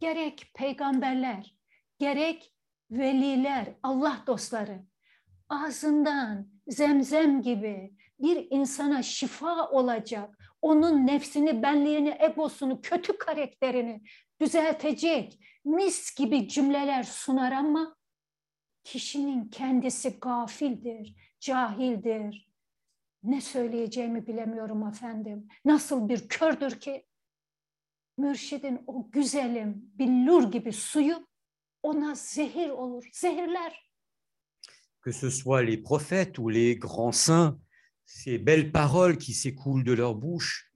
Gerek 0.00 0.50
peygamberler, 0.54 1.56
gerek 1.98 2.54
veliler, 2.90 3.74
Allah 3.82 4.24
dostları 4.26 4.86
ağzından 5.48 6.48
zemzem 6.68 7.42
gibi 7.42 7.94
bir 8.18 8.46
insana 8.50 9.02
şifa 9.02 9.70
olacak, 9.70 10.38
onun 10.62 11.06
nefsini, 11.06 11.62
benliğini, 11.62 12.16
egosunu, 12.18 12.80
kötü 12.80 13.18
karakterini 13.18 14.02
düzeltecek 14.40 15.40
mis 15.64 16.14
gibi 16.14 16.48
cümleler 16.48 17.02
sunar 17.02 17.52
ama 17.52 17.96
kişinin 18.84 19.48
kendisi 19.48 20.10
gafildir, 20.20 21.14
cahildir. 21.40 22.52
Ne 23.22 23.40
söyleyeceğimi 23.40 24.26
bilemiyorum 24.26 24.88
efendim. 24.88 25.48
Nasıl 25.64 26.08
bir 26.08 26.28
kördür 26.28 26.80
ki 26.80 27.06
que 35.06 35.12
ce 35.12 35.30
soit 35.30 35.62
les 35.62 35.76
prophètes 35.76 36.36
ou 36.36 36.48
les 36.48 36.74
grands 36.74 37.12
saints, 37.12 37.60
ces 38.06 38.38
belles 38.38 38.72
paroles 38.72 39.18
qui 39.18 39.34
s'écoulent 39.34 39.84
de 39.84 39.92
leur 39.92 40.16
bouche, 40.16 40.72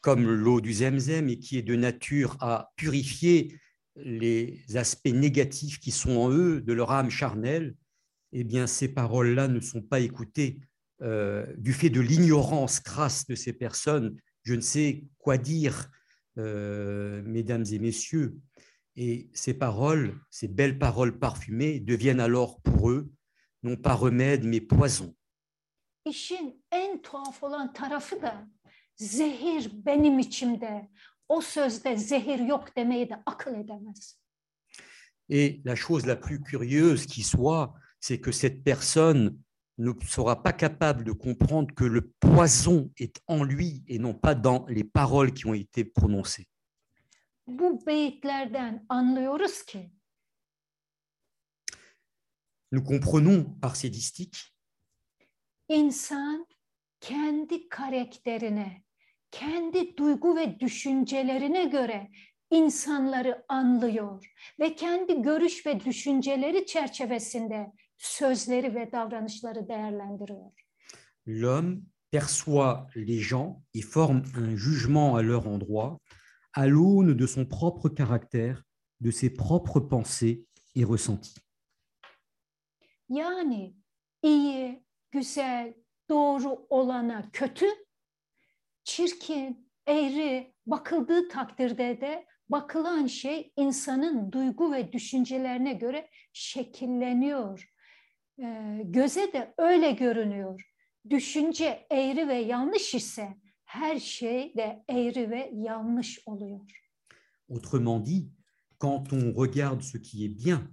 comme 0.00 0.24
l'eau 0.24 0.60
du 0.60 0.72
Zemzem 0.72 1.28
et 1.28 1.40
qui 1.40 1.58
est 1.58 1.62
de 1.62 1.74
nature 1.74 2.36
à 2.38 2.70
purifier 2.76 3.58
les 3.96 4.62
aspects 4.76 5.08
négatifs 5.12 5.80
qui 5.80 5.90
sont 5.90 6.12
en 6.12 6.30
eux, 6.30 6.60
de 6.60 6.72
leur 6.72 6.92
âme 6.92 7.10
charnelle, 7.10 7.74
eh 8.30 8.44
bien, 8.44 8.68
ces 8.68 8.86
paroles-là 8.86 9.48
ne 9.48 9.58
sont 9.58 9.82
pas 9.82 9.98
écoutées 9.98 10.60
euh, 11.00 11.44
du 11.58 11.72
fait 11.72 11.90
de 11.90 12.00
l'ignorance 12.00 12.78
crasse 12.78 13.26
de 13.26 13.34
ces 13.34 13.52
personnes. 13.52 14.16
Je 14.44 14.54
ne 14.54 14.60
sais 14.60 15.02
quoi 15.18 15.38
dire, 15.38 15.90
euh, 16.38 17.22
mesdames 17.24 17.64
et 17.72 17.78
messieurs. 17.78 18.36
Et 18.96 19.30
ces 19.32 19.54
paroles, 19.54 20.20
ces 20.30 20.48
belles 20.48 20.78
paroles 20.78 21.18
parfumées, 21.18 21.80
deviennent 21.80 22.20
alors 22.20 22.60
pour 22.60 22.90
eux 22.90 23.10
non 23.62 23.76
pas 23.76 23.94
remède, 23.94 24.44
mais 24.44 24.60
poison. 24.60 25.14
İşin 26.04 26.64
en 26.70 27.02
tuhaf 27.02 27.42
olan 27.42 27.72
tarafı 27.72 28.22
da 28.22 28.48
zehir 28.96 29.70
benim 29.86 30.18
içimde. 30.18 30.88
O 31.28 31.40
sözde 31.40 31.96
zehir 31.96 32.38
yok 32.38 32.76
demeyi 32.76 33.10
de 33.10 33.14
akıl 33.26 33.54
edemez. 33.54 34.18
Et 35.28 35.64
la 35.64 35.76
chose 35.76 36.06
la 36.06 36.16
plus 36.16 36.42
curieuse 36.42 37.06
qui 37.06 37.22
soit, 37.22 37.74
c'est 38.00 38.20
que 38.20 38.32
cette 38.32 38.64
personne 38.64 39.38
ne 39.78 39.92
sera 40.06 40.42
pas 40.42 40.52
capable 40.52 41.04
de 41.04 41.12
comprendre 41.12 41.74
que 41.74 41.84
le 41.84 42.12
poison 42.20 42.90
est 42.98 43.20
en 43.26 43.42
lui 43.44 43.82
et 43.88 43.98
non 43.98 44.14
pas 44.14 44.34
dans 44.34 44.66
les 44.68 44.84
paroles 44.84 45.32
qui 45.32 45.46
ont 45.46 45.54
été 45.54 45.84
prononcées. 45.84 46.48
Bu 47.46 47.78
beyitlerden 47.86 48.84
anlıyoruz 48.88 49.62
ki 49.62 49.90
Nous 52.72 52.82
comprenons 52.82 53.44
par 53.60 53.76
ces 53.76 53.90
distiques 53.90 54.54
insan 55.68 56.46
kendi 57.00 57.68
karakterine, 57.68 58.84
kendi 59.30 59.96
duygu 59.96 60.36
ve 60.36 60.60
düşüncelerine 60.60 61.64
göre 61.64 62.10
insanları 62.50 63.44
anlıyor 63.48 64.32
ve 64.60 64.74
kendi 64.74 65.22
görüş 65.22 65.66
ve 65.66 65.80
düşünceleri 65.80 66.66
çerçevesinde 66.66 67.72
sözleri 68.02 68.74
ve 68.74 68.92
davranışları 68.92 69.68
değerlendiriyor. 69.68 70.52
l'homme 71.26 71.82
perçoit 72.10 72.86
les 72.94 73.20
gens 73.20 73.62
et 73.74 73.82
forme 73.82 74.22
un 74.36 74.56
jugement 74.56 75.16
à 75.16 75.22
leur 75.22 75.46
endroit 75.46 75.98
à 76.52 76.66
l'aune 76.66 77.14
de 77.14 77.26
son 77.26 77.46
propre 77.46 77.88
caractère, 77.88 78.62
de 79.00 79.10
ses 79.10 79.30
propres 79.30 79.80
pensées 79.80 80.46
et 80.74 80.84
ressentis. 80.84 81.34
Yani 83.08 83.74
iyi, 84.22 84.84
güzel, 85.10 85.74
doğru 86.10 86.66
olana 86.70 87.30
kötü, 87.32 87.66
çirkin, 88.84 89.70
eğri 89.86 90.54
bakıldığı 90.66 91.28
takdirde 91.28 92.00
de 92.00 92.26
bakılan 92.48 93.06
şey 93.06 93.52
insanın 93.56 94.32
duygu 94.32 94.72
ve 94.72 94.92
düşüncelerine 94.92 95.72
göre 95.72 96.10
şekilleniyor. 96.32 97.71
Autrement 107.48 108.00
dit, 108.00 108.30
quand 108.78 109.12
on 109.12 109.32
regarde 109.32 109.82
ce 109.82 109.98
qui 109.98 110.24
est 110.24 110.28
bien, 110.28 110.70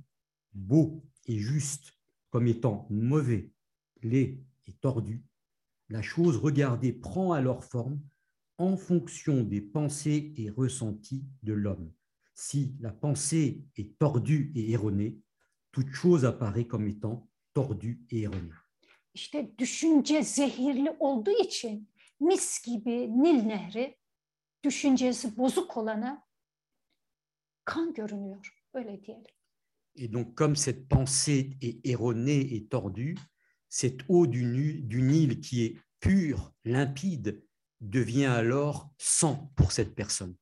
beau 0.54 1.04
et 1.26 1.38
juste 1.38 1.94
comme 2.30 2.48
étant 2.48 2.88
mauvais, 2.90 3.52
laid 4.02 4.44
et 4.68 4.74
tordu, 4.74 5.24
la 5.90 6.02
chose 6.02 6.38
regardée 6.38 6.94
prend 6.94 7.34
alors 7.34 7.64
forme 7.64 8.00
en 8.58 8.78
fonction 8.78 9.44
des 9.44 9.62
pensées 9.62 10.34
et 10.38 10.50
ressentis 10.50 11.26
de 11.44 11.54
l'homme. 11.54 11.92
Si 12.36 12.76
la 12.80 12.92
pensée 12.92 13.66
est 13.76 13.98
tordue 13.98 14.52
et 14.56 14.72
erronée, 14.72 15.20
toute 15.72 15.92
chose 15.92 16.26
apparaît 16.26 16.66
comme 16.66 16.88
étant 16.88 17.29
et 17.60 18.14
erronée. 18.14 18.54
İşte 19.14 19.58
düşünce 19.58 20.24
zehirli 20.24 20.92
olduğu 21.00 21.44
için 21.44 21.90
mis 22.20 22.62
gibi 22.62 23.24
Nil 23.24 23.44
Nehri 23.44 23.98
düşüncesi 24.64 25.38
bozuk 25.38 25.78
olana 25.78 26.28
kan 27.66 27.94
görünüyor. 27.94 28.56
Öyle 28.74 29.04
diyelim. 29.04 29.26
Et 29.96 30.14
donc, 30.14 30.38
comme 30.38 30.56
cette 30.56 30.88
pensée 30.88 31.58
est 31.62 31.86
erronée 31.86 32.56
et 32.56 32.70
tordue, 32.70 33.18
cette 33.70 34.02
eau 34.08 34.28
du, 34.28 34.44
Nil 34.46 35.42
qui 35.42 35.66
est 35.66 35.78
pure, 36.00 36.54
limpide, 36.66 37.44
devient 37.82 38.26
alors 38.26 38.90
sang 38.98 39.52
pour 39.56 39.72
cette 39.72 39.96
personne. 39.96 40.36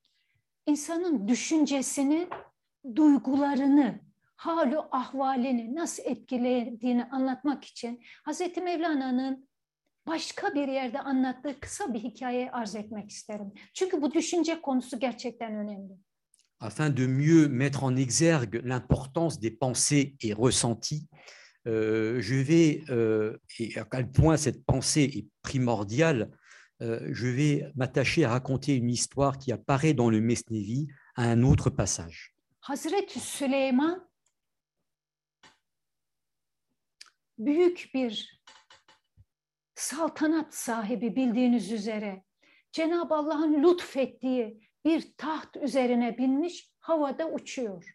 İnsanın 0.68 1.28
düşüncesini, 1.28 2.28
duygularını, 2.96 4.07
halu 4.38 4.88
ahvalini 4.92 5.76
nasıl 5.76 6.04
etkilediğini 6.06 7.06
anlatmak 7.06 7.66
için 7.66 8.04
Hazreti 8.24 8.62
Mevlana'nın 8.62 9.48
başka 10.08 10.56
bir 10.56 10.68
yerde 10.68 11.00
anlattığı 11.00 11.60
kısa 11.60 11.94
bir 11.94 12.00
hikaye 12.00 12.52
arz 12.52 12.76
etmek 12.76 13.12
isterim. 13.12 13.54
Çünkü 13.74 14.02
bu 14.02 14.14
düşünce 14.14 14.62
konusu 14.62 15.00
gerçekten 15.00 15.56
önemli. 15.56 15.94
Afin 16.60 16.98
de 16.98 17.08
mieux 17.08 17.48
mettre 17.50 17.84
en 17.84 17.96
exergue 17.98 18.62
l'importance 18.64 19.40
des 19.42 19.52
pensées 19.52 20.16
et 20.22 20.34
ressentis, 20.34 21.08
euh, 21.68 22.20
je 22.20 22.36
vais, 22.36 22.84
euh, 22.90 23.38
et 23.60 23.78
à 23.78 23.84
quel 23.84 24.10
point 24.10 24.38
cette 24.38 24.66
pensée 24.66 25.04
est 25.04 25.28
primordiale, 25.44 26.32
euh, 26.82 27.00
je 27.12 27.28
vais 27.28 27.72
m'attacher 27.76 28.26
à 28.26 28.32
raconter 28.32 28.76
une 28.76 28.90
histoire 28.90 29.38
qui 29.38 29.52
apparaît 29.52 29.94
dans 29.94 30.10
le 30.10 30.20
Mesnevi 30.20 30.88
à 31.16 31.30
un 31.30 31.44
autre 31.44 31.70
passage. 31.70 32.34
Hazreti 32.68 33.20
Süleyman 33.20 34.07
büyük 37.38 37.92
bir 37.94 38.42
saltanat 39.76 40.56
sahibi 40.56 41.16
bildiğiniz 41.16 41.72
üzere 41.72 42.24
Cenab-ı 42.72 43.16
Allah'ın 43.16 43.64
lütfettiği 43.64 44.62
bir 44.86 45.14
taht 45.18 45.58
üzerine 45.58 46.18
binmiş 46.18 46.72
havada 46.80 47.32
uçuyor. 47.32 47.94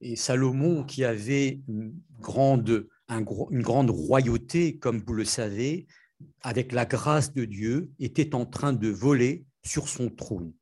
Et 0.00 0.18
Salomon, 0.18 0.86
qui 0.86 1.06
avait 1.06 1.60
une 1.68 2.02
grande, 2.20 2.88
une 3.08 3.62
grande 3.62 3.90
royauté, 3.90 4.78
comme 4.78 5.02
vous 5.06 5.14
le 5.14 5.24
savez, 5.24 5.86
avec 6.42 6.72
la 6.72 6.84
grâce 6.84 7.32
de 7.32 7.44
Dieu, 7.44 7.90
était 7.98 8.34
en 8.34 8.44
train 8.44 8.72
de 8.72 8.90
voler 8.90 9.46
sur 9.62 9.88
son 9.88 10.08
trône. 10.08 10.52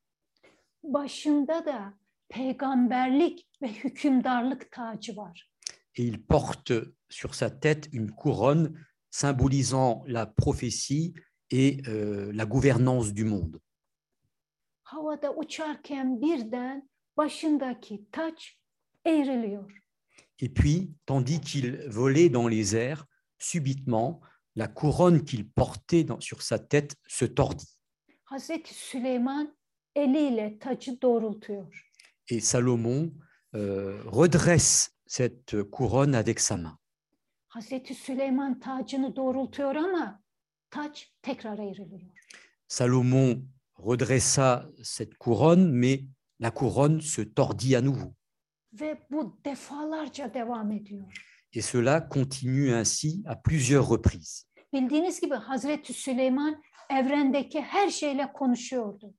Başında 0.83 1.67
da 1.67 1.95
peygamberlik 2.29 3.49
ve 3.63 3.69
hükümdarlık 3.69 4.73
tacı 4.73 5.17
var. 5.17 5.52
Et 5.97 6.05
il 6.05 6.23
porte 6.23 6.73
sur 7.11 7.35
sa 7.35 7.51
tête 7.51 7.89
une 7.93 8.11
couronne 8.11 8.73
symbolisant 9.11 10.03
la 10.07 10.27
prophétie 10.27 11.15
et 11.51 11.83
euh, 11.87 12.33
la 12.33 12.47
gouvernance 12.47 13.13
du 13.13 13.25
monde. 13.25 13.61
Havada 14.85 15.33
uçarken 15.37 16.21
birden 16.23 16.89
başındaki 17.17 18.07
taç 18.13 18.59
eğriliyor. 19.07 19.71
Et 20.39 20.49
puis, 20.49 20.91
tandis 21.07 21.41
qu'il 21.41 21.77
volait 21.89 22.29
dans 22.31 22.49
les 22.49 22.75
airs, 22.75 23.07
subitement, 23.39 24.21
la 24.57 24.69
couronne 24.69 25.25
qu'il 25.25 25.49
portait 25.49 26.05
dans- 26.05 26.21
sur 26.21 26.43
sa 26.43 26.59
tête 26.59 26.97
se 27.07 27.25
tordit. 27.27 27.79
Hazreti 28.25 28.75
Süleyman 28.75 29.57
eliyle 29.95 30.59
tacı 30.59 31.01
doğrultuyor. 31.03 31.67
Et 32.29 32.41
Salomon 32.41 33.13
euh, 33.55 34.03
redresse 34.07 34.91
cette 35.13 35.63
couronne 35.65 36.15
avec 36.15 36.41
sa 36.41 36.57
main. 36.57 36.79
Hazreti 37.49 37.95
Süleyman 37.95 38.61
tacını 38.61 39.17
doğrultuyor 39.17 39.75
ama 39.75 40.23
taç 40.71 41.13
tekrar 41.23 41.59
eğriliyor. 41.59 42.13
Salomon 42.69 43.49
redressa 43.79 44.71
cette 44.83 45.13
couronne, 45.21 45.71
mais 45.71 46.01
la 46.41 46.51
couronne 46.51 47.01
se 47.01 47.35
tordit 47.35 47.77
à 47.77 47.83
nouveau. 47.83 48.15
Ve 48.73 49.07
bu 49.11 49.41
defalarca 49.45 50.35
devam 50.35 50.73
ediyor. 50.73 51.13
Et 51.53 51.63
cela 51.73 52.09
continue 52.09 52.75
ainsi 52.75 53.23
à 53.27 53.43
plusieurs 53.43 53.91
reprises. 53.91 54.47
Bildiğiniz 54.73 55.21
gibi 55.21 55.35
Hazreti 55.35 55.93
Süleyman 55.93 56.63
evrendeki 56.91 57.61
her 57.61 57.91
şeyle 57.91 58.33
konuşuyordu. 58.33 59.15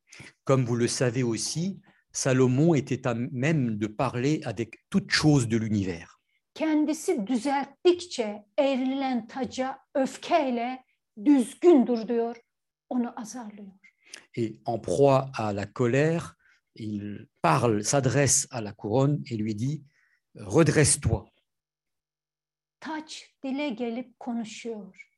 Comme 0.46 0.66
vous 0.66 0.80
le 0.80 0.88
savez 0.88 1.24
aussi, 1.24 1.78
Salomon 2.14 2.76
était 2.76 3.08
à 3.08 3.14
même 3.16 3.78
de 3.78 3.88
parler 3.88 4.42
avec 4.46 4.88
toute 4.90 5.12
chose 5.12 5.48
de 5.48 5.58
l'univers. 5.58 6.20
Kendisi 6.54 7.28
düzelttikçe 7.28 8.46
eğrilen 8.58 9.28
taca 9.28 9.80
öfkeyle 9.96 10.84
düzgün 11.26 11.88
dur 11.88 12.08
diyor, 12.08 12.36
onu 12.90 13.20
azarlıyor. 13.20 13.74
Et 14.36 14.60
en 14.66 14.80
proie 14.80 15.32
à 15.38 15.54
la 15.54 15.66
colère, 15.66 16.36
il 16.76 17.28
parle, 17.42 17.84
s'adresse 17.84 18.48
à 18.52 18.62
la 18.62 18.74
couronne 18.74 19.24
et 19.30 19.38
lui 19.38 19.56
dit 19.56 19.84
Redresse-toi. 20.36 21.26
Taç 22.80 23.30
dile 23.44 23.70
gelip 23.70 24.20
konuşuyor. 24.20 25.10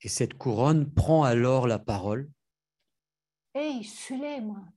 Et 0.00 0.08
cette 0.08 0.34
couronne 0.38 0.92
prend 0.94 1.24
alors 1.24 1.68
la 1.68 1.78
parole 1.78 2.30
Ey 3.54 3.84
Süleyman, 3.84 4.72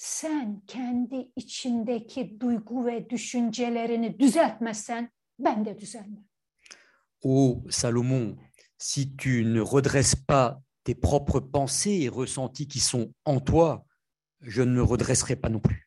sen 0.00 0.60
kendi 0.66 1.32
içindeki 1.36 2.40
duygu 2.40 2.86
ve 2.86 3.10
düşüncelerini 3.10 4.18
düzeltmezsen 4.18 5.12
ben 5.38 5.64
de 5.64 5.78
düzelmem. 5.78 6.24
Ô 7.22 7.62
Salomon, 7.70 8.38
si 8.78 9.16
tu 9.16 9.28
ne 9.28 9.60
redresses 9.60 10.14
pas 10.14 10.62
tes 10.84 10.94
propres 10.94 11.40
pensées 11.40 12.04
et 12.04 12.08
ressentis 12.08 12.66
qui 12.66 12.80
sont 12.80 13.12
en 13.26 13.40
toi, 13.40 13.84
je 14.40 14.62
ne 14.62 14.70
me 14.70 14.82
redresserai 14.82 15.36
pas 15.36 15.50
non 15.50 15.60
plus. 15.60 15.86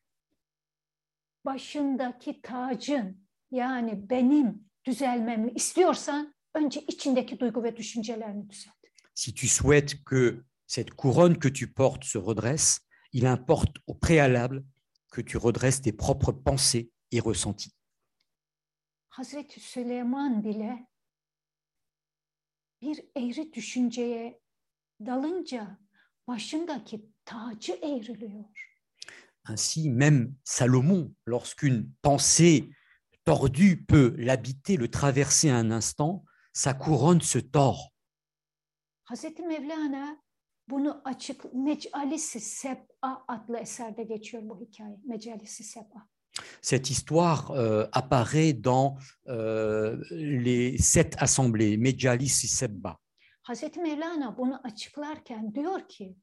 Başındaki 1.46 2.42
tacın 2.42 3.28
yani 3.52 4.10
benim 4.10 4.70
düzelmemi 4.86 5.52
istiyorsan 5.52 6.34
önce 6.56 6.82
içindeki 6.82 7.40
duygu 7.40 7.64
ve 7.64 7.78
düşüncelerini 7.78 8.50
düzelt. 8.50 8.76
Si 9.16 9.34
tu 9.34 9.48
souhaites 9.48 10.04
que 10.06 10.44
cette 10.68 10.92
couronne 10.92 11.40
que 11.40 11.50
tu 11.50 11.74
portes 11.74 12.08
se 12.08 12.20
redresse, 12.20 12.80
il 13.14 13.26
importe 13.26 13.78
au 13.88 13.94
préalable 13.94 14.66
que 15.12 15.22
tu 15.22 15.38
redresses 15.38 15.82
tes 15.82 15.94
propres 15.94 16.32
pensées 16.32 16.92
et 17.12 17.20
ressentis. 17.20 17.74
Hazreti 19.10 19.60
Süleyman 19.60 20.44
bile 20.44 20.88
bir 22.82 23.00
eğri 23.16 23.54
düşünceye 23.54 24.42
dalınca 25.00 25.80
başındaki 26.28 27.10
tacı 27.26 27.74
eğriliyor. 27.74 28.74
Ainsi, 29.46 29.90
même 29.90 30.36
Salomon, 30.44 31.14
lorsqu'une 31.26 31.90
pensée 32.02 32.70
tordue 33.26 33.86
peut 33.86 34.16
l'habiter, 34.18 34.78
le 34.78 34.90
traverser 34.90 35.52
un 35.52 35.70
instant, 35.72 36.24
sa 36.54 36.74
couronne 36.74 37.22
se 37.22 37.40
tord. 37.40 37.92
Hazreti 39.06 39.44
Mevlana 39.44 40.18
bunu 40.70 41.02
açık 41.06 41.54
Mecalisi 41.54 42.40
Seb'a 42.40 43.26
adlı 43.28 43.58
eserde 43.58 44.04
geçiyor 44.04 44.44
bu 44.46 44.60
hikaye. 44.60 45.00
Mecalisi 45.06 45.64
Seb'a. 45.64 46.08
Cette 46.62 46.90
histoire 46.90 47.52
euh, 47.52 47.88
apparaît 47.92 48.54
dans 48.54 48.98
euh, 49.28 50.04
les 50.12 50.78
sept 50.78 51.16
assemblées, 51.22 51.78
Mejalis 51.78 52.48
Sebba. 52.48 52.98
Hazreti 53.44 53.80
Mevlana 53.80 54.38
bunu 54.38 54.62
açıklarken 54.64 55.56
diyor 55.56 55.88
ki 55.88 56.16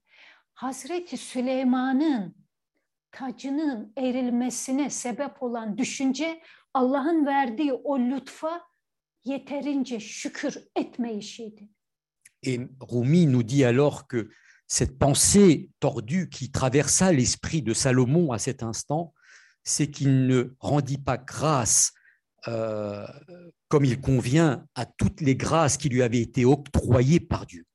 Hazreti 0.54 1.16
Süleyman'ın 1.16 2.34
tacının 3.12 3.92
erilmesine 3.96 4.90
sebep 4.90 5.42
olan 5.42 5.78
düşünce 5.78 6.42
Allah'ın 6.74 7.26
verdiği 7.26 7.72
o 7.72 7.98
lütfa 7.98 8.62
yeterince 9.24 10.00
şükür 10.00 10.68
etmeyişiydi. 10.76 11.68
Et 12.42 12.60
Rumi 12.80 13.26
nous 13.26 13.42
dit 13.42 13.64
alors 13.64 14.06
que 14.06 14.30
cette 14.66 14.98
pensée 14.98 15.70
tordue 15.80 16.28
qui 16.28 16.50
traversa 16.50 17.12
l'esprit 17.12 17.62
de 17.62 17.74
Salomon 17.74 18.32
à 18.32 18.38
cet 18.38 18.62
instant, 18.62 19.14
c'est 19.64 19.90
qu'il 19.90 20.26
ne 20.26 20.54
rendit 20.60 20.98
pas 20.98 21.18
grâce 21.18 21.92
euh, 22.48 23.06
comme 23.68 23.84
il 23.84 24.00
convient 24.00 24.66
à 24.74 24.86
toutes 24.86 25.20
les 25.20 25.36
grâces 25.36 25.76
qui 25.76 25.88
lui 25.88 26.02
avaient 26.02 26.22
été 26.22 26.44
octroyées 26.44 27.20
par 27.20 27.46
Dieu. 27.46 27.66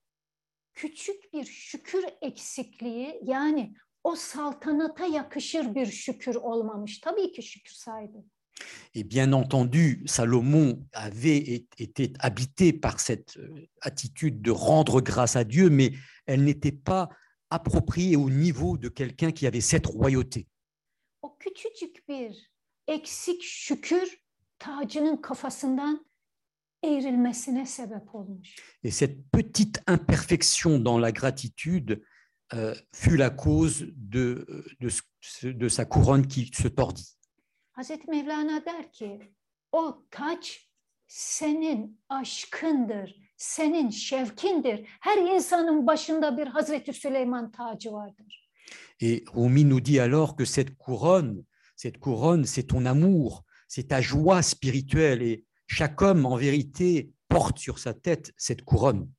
Et 8.94 9.04
bien 9.04 9.34
entendu, 9.34 10.02
Salomon 10.06 10.88
avait 10.94 11.38
été 11.78 12.14
habité 12.20 12.72
par 12.74 13.00
cette 13.00 13.38
euh, 13.38 13.68
attitude 13.82 14.42
de 14.42 14.52
rendre 14.52 15.02
grâce 15.02 15.36
à 15.36 15.44
Dieu, 15.44 15.70
mais 15.70 15.92
elle 16.26 16.44
n'était 16.44 16.72
pas 16.72 17.10
appropriée 17.50 18.16
au 18.16 18.30
niveau 18.30 18.78
de 18.78 18.90
quelqu'un 18.90 19.32
qui 19.32 19.46
avait 19.48 19.62
cette 19.62 19.86
royauté. 19.88 20.48
O 21.22 21.38
küçücük 21.38 22.08
bir 22.08 22.52
eksik 22.88 23.44
şükür 23.44 24.18
tacının 24.60 25.18
kafasından 25.18 26.06
eğrilmesine 26.84 27.66
sebep 27.66 28.16
olmuş. 28.16 28.56
Et 28.84 28.92
cette 28.92 29.18
petite 29.32 29.82
imperfection 29.88 30.80
dans 30.80 31.02
la 31.02 31.12
gratitude 31.12 32.02
euh, 32.54 32.76
fut 32.94 33.18
la 33.18 33.30
cause 33.30 33.86
de, 33.96 34.46
de, 34.80 34.90
ce- 34.90 35.48
de 35.48 35.68
sa 35.68 35.86
couronne 35.86 36.28
qui 36.28 36.52
se 36.54 36.68
tordit. 36.68 37.18
Hazreti 37.76 38.10
Mevlana 38.10 38.66
der 38.66 38.92
ki 38.92 39.20
o 39.72 40.06
taç 40.12 40.70
senin 41.08 42.02
aşkındır, 42.10 43.16
senin 43.38 43.90
şevkindir. 43.90 44.88
Her 45.02 45.18
insanın 45.18 45.88
başında 45.88 46.38
bir 46.38 46.48
Hazreti 46.48 46.94
Süleyman 46.94 47.52
tacı 47.52 47.92
vardır. 47.92 48.50
Et 49.00 49.24
Rumi 49.36 49.70
nous 49.70 49.86
dit 49.86 50.00
alors 50.00 50.36
que 50.38 50.46
cette 50.46 50.78
couronne, 50.78 51.44
cette 51.76 52.00
couronne, 52.00 52.46
c'est 52.46 52.68
ton 52.68 52.86
amour, 52.86 53.44
c'est 53.68 53.90
ta 53.90 54.02
joie 54.02 54.42
spirituelle. 54.42 55.22
Et 55.22 55.46
chaque 55.68 56.02
homme, 56.02 56.26
en 56.26 56.38
vérité, 56.38 57.12
porte 57.30 57.60
sur 57.60 57.78
sa 57.80 57.94
tête 57.94 58.32
cette 58.38 58.64
couronne. 58.64 59.10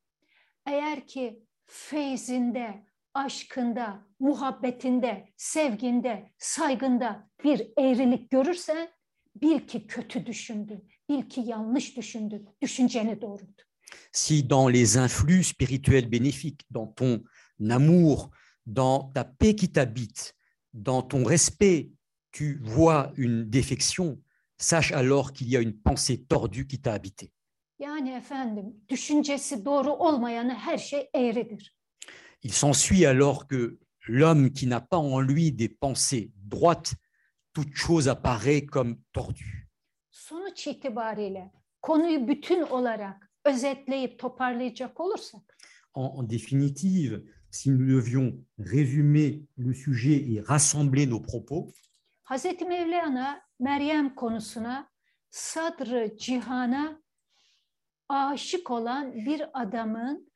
Eğer 0.66 1.06
ki 1.06 1.42
feyzinde, 1.66 2.86
aşkında, 3.16 4.06
muhabbetinde, 4.20 5.28
sevginde, 5.36 6.32
saygında 6.38 7.30
bir 7.44 7.72
eğrilik 7.78 8.30
görürsen 8.30 8.88
bil 9.42 9.60
ki 9.60 9.86
kötü 9.86 10.26
düşündün, 10.26 10.88
bil 11.08 11.22
ki 11.22 11.40
yanlış 11.40 11.96
düşündün, 11.96 12.48
düşünceni 12.62 13.20
doğrultu. 13.20 13.64
Si 14.12 14.50
dans 14.50 14.72
les 14.72 14.96
influx 14.96 15.46
spirituels 15.46 16.10
bénéfiques, 16.10 16.64
dans 16.74 16.94
ton 16.96 17.24
amour, 17.70 18.30
dans 18.66 19.12
ta 19.14 19.24
paix 19.24 19.56
qui 19.56 19.72
t'habite, 19.72 20.34
dans 20.74 21.08
ton 21.08 21.24
respect, 21.24 21.90
tu 22.32 22.60
vois 22.62 23.12
une 23.16 23.50
défection, 23.50 24.18
sache 24.58 24.92
alors 24.92 25.32
qu'il 25.32 25.48
y 25.48 25.56
a 25.56 25.60
une 25.60 25.78
pensée 25.82 26.26
tordue 26.28 26.66
qui 26.66 26.80
t'a 26.80 26.92
habité. 26.92 27.30
Yani 27.78 28.10
efendim 28.10 28.84
düşüncesi 28.88 29.64
doğru 29.64 29.92
olmayanı 29.92 30.54
her 30.54 30.78
şey 30.78 31.10
eğridir. 31.14 31.75
Il 32.46 32.52
s'ensuit 32.52 33.04
alors 33.04 33.48
que 33.48 33.76
l'homme 34.06 34.52
qui 34.52 34.68
n'a 34.68 34.80
pas 34.80 34.98
en 34.98 35.18
lui 35.18 35.50
des 35.50 35.68
pensées 35.68 36.30
droites, 36.44 36.94
toute 37.52 37.74
chose 37.74 38.06
apparaît 38.06 38.64
comme 38.64 39.00
tordue. 39.12 39.68
Sonuç 40.10 40.66
itibariyle 40.66 41.50
konuyu 41.82 42.28
bütün 42.28 42.62
olarak 42.62 43.30
özetleyip 43.44 44.18
toparlayacak 44.18 45.00
olursak 45.00 45.42
En, 45.94 46.04
en 46.18 46.22
définitive, 46.22 47.24
si 47.50 47.70
nous 47.70 47.84
devions 47.96 48.38
résumer 48.58 49.42
le 49.56 49.74
sujet 49.74 50.18
et 50.32 50.40
rassembler 50.40 51.06
nos 51.06 51.20
propos, 51.20 51.72
Hazreti 52.22 52.64
Mevlana 52.64 53.40
Meryem 53.58 54.14
konusuna 54.14 54.88
sadrı 55.30 56.16
cihana 56.16 57.02
aşık 58.08 58.70
olan 58.70 59.14
bir 59.14 59.42
adamın 59.52 60.35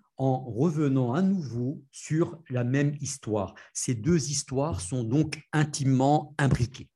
en 0.21 0.45
revenant 0.45 1.13
à 1.13 1.21
nouveau 1.23 1.81
sur 1.91 2.37
la 2.51 2.63
même 2.63 2.95
histoire. 3.01 3.55
Ces 3.73 3.95
deux 3.95 4.29
histoires 4.29 4.79
sont 4.79 5.03
donc 5.03 5.41
intimement 5.51 6.35
imbriquées. 6.37 6.89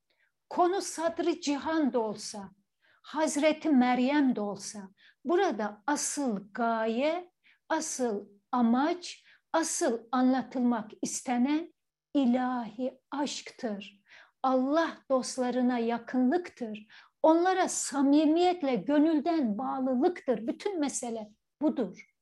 Konu 0.48 0.80
sadrı 0.80 1.40
cihan 1.40 1.92
da 1.92 1.98
olsa, 1.98 2.50
Hazreti 3.02 3.68
Meryem 3.68 4.36
de 4.36 4.40
olsa 4.40 4.88
burada 5.24 5.82
asıl 5.86 6.38
gaye, 6.52 7.30
asıl 7.68 8.26
amaç, 8.52 9.24
asıl 9.52 9.98
anlatılmak 10.12 10.90
istenen 11.02 11.74
ilahi 12.14 12.98
aşktır. 13.10 14.00
Allah 14.42 14.98
dostlarına 15.10 15.78
yakınlıktır. 15.78 16.86
Onlara 17.22 17.68
samimiyetle 17.68 18.74
gönülden 18.74 19.58
bağlılıktır. 19.58 20.46
Bütün 20.46 20.80
mesele 20.80 21.30
budur. 21.62 22.15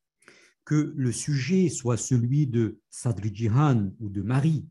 Que 0.64 0.92
le 0.96 1.12
sujet 1.12 1.68
soit 1.68 1.96
celui 1.96 2.46
de 2.46 2.80
Sadri 2.90 3.34
Jihan 3.34 3.90
ou 4.00 4.08
de 4.08 4.22
Marie, 4.22 4.66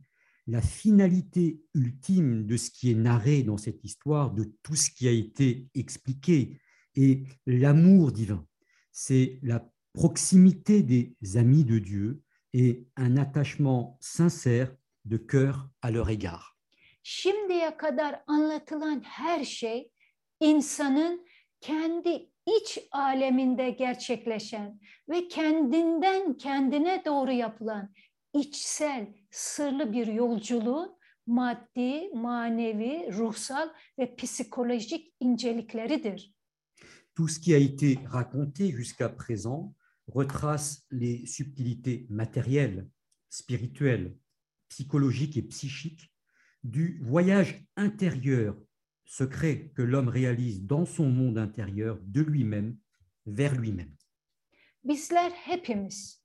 la 0.48 0.62
finalité 0.62 1.62
ultime 1.74 2.46
de 2.46 2.58
ce 2.58 2.72
qui 2.72 2.92
est 2.92 2.96
narré 2.96 3.44
dans 3.44 3.58
cette 3.58 3.84
histoire, 3.84 4.32
de 4.32 4.52
tout 4.64 4.76
ce 4.76 4.90
qui 4.90 5.08
a 5.08 5.12
été 5.12 5.68
expliqué, 5.76 6.60
est 6.96 7.24
l'amour 7.46 8.12
divin. 8.12 8.46
C'est 8.92 9.40
la 9.44 9.66
proximité 9.94 10.84
des 10.84 11.16
amis 11.36 11.64
de 11.64 11.80
Dieu 11.80 12.22
et 12.54 12.88
un 12.96 13.18
attachement 13.18 13.98
sincère 14.02 14.74
de 15.06 15.18
cœur 15.18 15.70
à 15.82 15.92
leur 15.92 16.10
égard. 16.10 16.58
İç 22.46 22.80
aleminde 22.92 23.70
gerçekleşen 23.70 24.80
ve 25.10 25.28
kendinden 25.28 26.34
kendine 26.34 27.06
doğru 27.06 27.32
yapılan 27.32 27.94
içsel, 28.34 29.08
sırlı 29.32 29.94
bir 29.94 30.08
yolculuğun 30.08 30.98
maddi, 31.28 32.10
manevi, 32.14 33.14
ruhsal 33.14 33.70
ve 34.00 34.16
psikolojik 34.16 35.14
incelikleridir. 35.20 36.34
Tout 37.16 37.30
ce 37.30 37.40
qui 37.40 37.54
a 37.54 37.60
été 37.60 38.00
raconté 38.08 38.72
jusqu'à 38.72 39.10
présent 39.10 39.76
retrace 40.08 40.82
les 40.92 41.26
subtilités 41.28 42.08
matérielles, 42.10 42.88
spirituelles, 43.30 44.16
psychologiques 44.70 45.38
et 45.38 45.48
psychiques 45.48 46.12
du 46.64 47.00
voyage 47.04 47.64
intérieur 47.76 48.56
secret 49.06 49.72
que 49.76 49.82
l'homme 49.82 50.10
réalise 50.10 50.66
dans 50.66 50.86
son 50.86 51.10
monde 51.10 51.38
intérieur 51.38 52.00
de 52.02 52.22
lui-même 52.22 52.78
vers 53.26 53.56
lui-même. 53.56 53.96
Bizler 54.84 55.32
hepimiz 55.46 56.24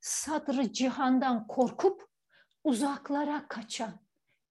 sadrı 0.00 0.72
cihandan 0.72 1.46
korkup 1.46 2.02
uzaklara 2.64 3.48
kaçan 3.48 4.00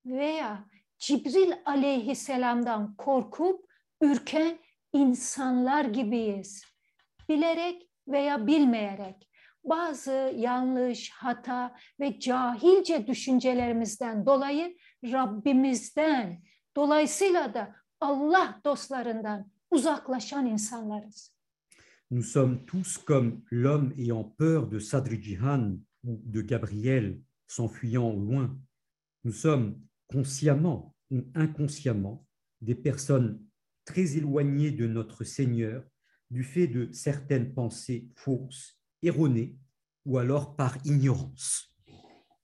veya 0.06 0.64
Cibril 0.98 1.52
aleyhisselamdan 1.64 2.96
korkup 2.96 3.66
ürken 4.00 4.58
insanlar 4.92 5.84
gibiyiz. 5.84 6.64
Bilerek 7.28 7.90
veya 8.08 8.46
bilmeyerek 8.46 9.30
bazı 9.64 10.32
yanlış, 10.36 11.10
hata 11.10 11.76
ve 12.00 12.20
cahilce 12.20 13.06
düşüncelerimizden 13.06 14.26
dolayı 14.26 14.76
Rabbimizden, 15.04 16.42
dolayısıyla 16.76 17.54
da 17.54 17.74
Allah 18.00 18.60
dostlarından 18.64 19.50
uzaklaşan 19.70 20.46
insanlarız. 20.46 21.36
Nous 22.10 22.32
sommes 22.32 22.66
tous 22.66 22.98
comme 22.98 23.42
l'homme 23.50 23.92
ayant 23.98 24.36
peur 24.38 24.70
de 24.70 24.78
Sadri 24.78 25.22
Jihan 25.22 25.78
ou 26.04 26.22
de 26.24 26.40
Gabriel 26.40 27.20
s'enfuyant 27.46 28.10
au 28.10 28.20
loin. 28.20 28.58
Nous 29.24 29.32
sommes 29.32 29.74
consciemment 30.08 30.94
ou 31.10 31.24
inconsciemment 31.34 32.24
des 32.60 32.76
personnes 32.76 33.44
très 33.84 34.16
éloignées 34.16 34.70
de 34.70 34.86
notre 34.86 35.24
Seigneur 35.24 35.82
du 36.30 36.44
fait 36.44 36.68
de 36.68 36.92
certaines 36.92 37.54
pensées 37.54 38.08
fausses, 38.14 38.78
erronées 39.02 39.58
ou 40.04 40.18
alors 40.18 40.54
par 40.56 40.76
ignorance. 40.84 41.74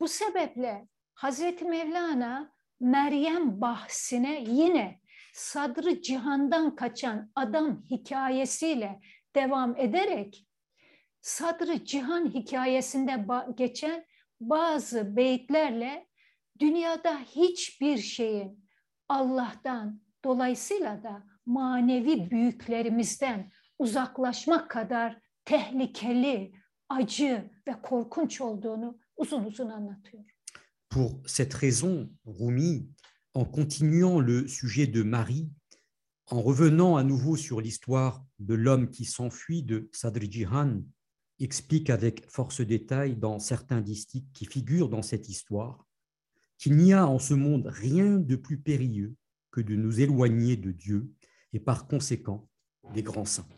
Bu 0.01 0.09
sebeple 0.09 0.87
Hazreti 1.23 1.65
Mevlana 1.65 2.51
Meryem 2.83 3.61
bahsine 3.61 4.45
yine 4.47 5.01
sadrı 5.33 6.03
cihandan 6.03 6.77
kaçan 6.77 7.31
adam 7.35 7.83
hikayesiyle 7.91 9.01
devam 9.35 9.77
ederek 9.77 10.47
sadrı 11.21 11.85
cihan 11.85 12.35
hikayesinde 12.35 13.27
geçen 13.57 14.05
bazı 14.41 15.17
beyitlerle 15.17 16.07
dünyada 16.59 17.21
hiçbir 17.21 17.99
şeyin 17.99 18.69
Allah'tan 19.09 20.01
dolayısıyla 20.25 21.03
da 21.03 21.25
manevi 21.47 22.31
büyüklerimizden 22.31 23.53
uzaklaşmak 23.79 24.71
kadar 24.71 25.21
tehlikeli, 25.45 26.53
acı 26.89 27.51
ve 27.69 27.83
korkunç 27.83 28.41
olduğunu 28.41 28.99
uzun 29.17 29.45
uzun 29.45 29.71
anlatıyor. 29.71 30.32
Pour 30.93 31.23
cette 31.25 31.55
raison, 31.55 32.11
Rumi, 32.27 32.87
en 33.33 33.47
continuant 33.47 34.21
le 34.21 34.47
sujet 34.47 34.87
de 34.87 35.03
Marie, 35.03 35.49
en 36.27 36.43
revenant 36.43 36.99
à 36.99 37.03
nouveau 37.03 37.35
sur 37.35 37.63
l'histoire 37.63 38.23
de 38.41 38.53
l'homme 38.53 38.91
qui 38.91 39.07
s'enfuit 39.07 39.63
de 39.63 39.89
Sadri 39.93 40.31
Jihan, 40.31 40.83
explique 41.41 41.89
avec 41.89 42.31
force 42.31 42.61
détail 42.61 43.17
dans 43.17 43.39
certains 43.39 43.81
distiques 43.81 44.31
qui 44.35 44.45
figurent 44.45 44.91
dans 44.91 45.01
cette 45.01 45.31
histoire 45.31 45.87
qu'il 46.59 46.77
n'y 46.77 46.93
a 46.93 47.07
en 47.07 47.19
ce 47.19 47.33
monde 47.33 47.69
rien 47.69 48.19
de 48.19 48.37
plus 48.37 48.59
périlleux 48.59 49.15
que 49.51 49.63
de 49.63 49.75
nous 49.75 49.99
éloigner 49.99 50.59
de 50.59 50.73
Dieu 50.73 51.11
et 51.55 51.61
par 51.61 51.87
conséquent 51.87 52.47
des 52.93 53.03
grands 53.03 53.25
saints. 53.25 53.49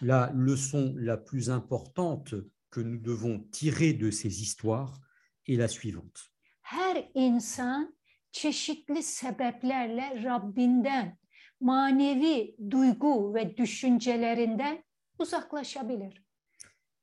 La 0.00 0.30
leçon 0.34 0.94
la 0.96 1.16
plus 1.16 1.48
importante 1.48 2.34
que 2.70 2.80
nous 2.80 2.98
devons 2.98 3.38
tirer 3.50 3.94
de 3.94 4.10
ces 4.10 4.42
histoires 4.42 5.00
est 5.46 5.56
la 5.56 5.68
suivante. 5.68 6.32
Her 6.62 7.10
insan 7.14 7.96
çeşitli 8.32 9.02
sebeplerle 9.02 10.22
Rabbinden, 10.24 11.18
manevi 11.60 12.56
duygu 12.70 13.34
ve 13.34 13.56
düşüncelerinden 13.56 14.84
uzaklaşabilir. 15.18 16.22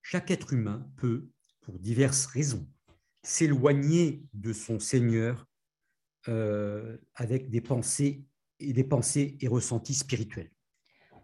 Chaque 0.02 0.32
être 0.32 0.54
humain 0.54 0.92
peut, 0.98 1.30
pour 1.62 1.80
diverses 1.80 2.26
raisons, 2.26 2.68
s'éloigner 3.24 4.24
de 4.34 4.54
son 4.54 4.80
Seigneur 4.80 5.48
euh, 6.28 6.98
avec 7.16 7.50
des 7.50 7.62
pensées 7.62 8.26
et 8.60 8.74
des 8.74 8.84
pensées 8.84 9.38
et 9.40 9.48
ressentis 9.48 9.96
spirituels. 9.96 10.53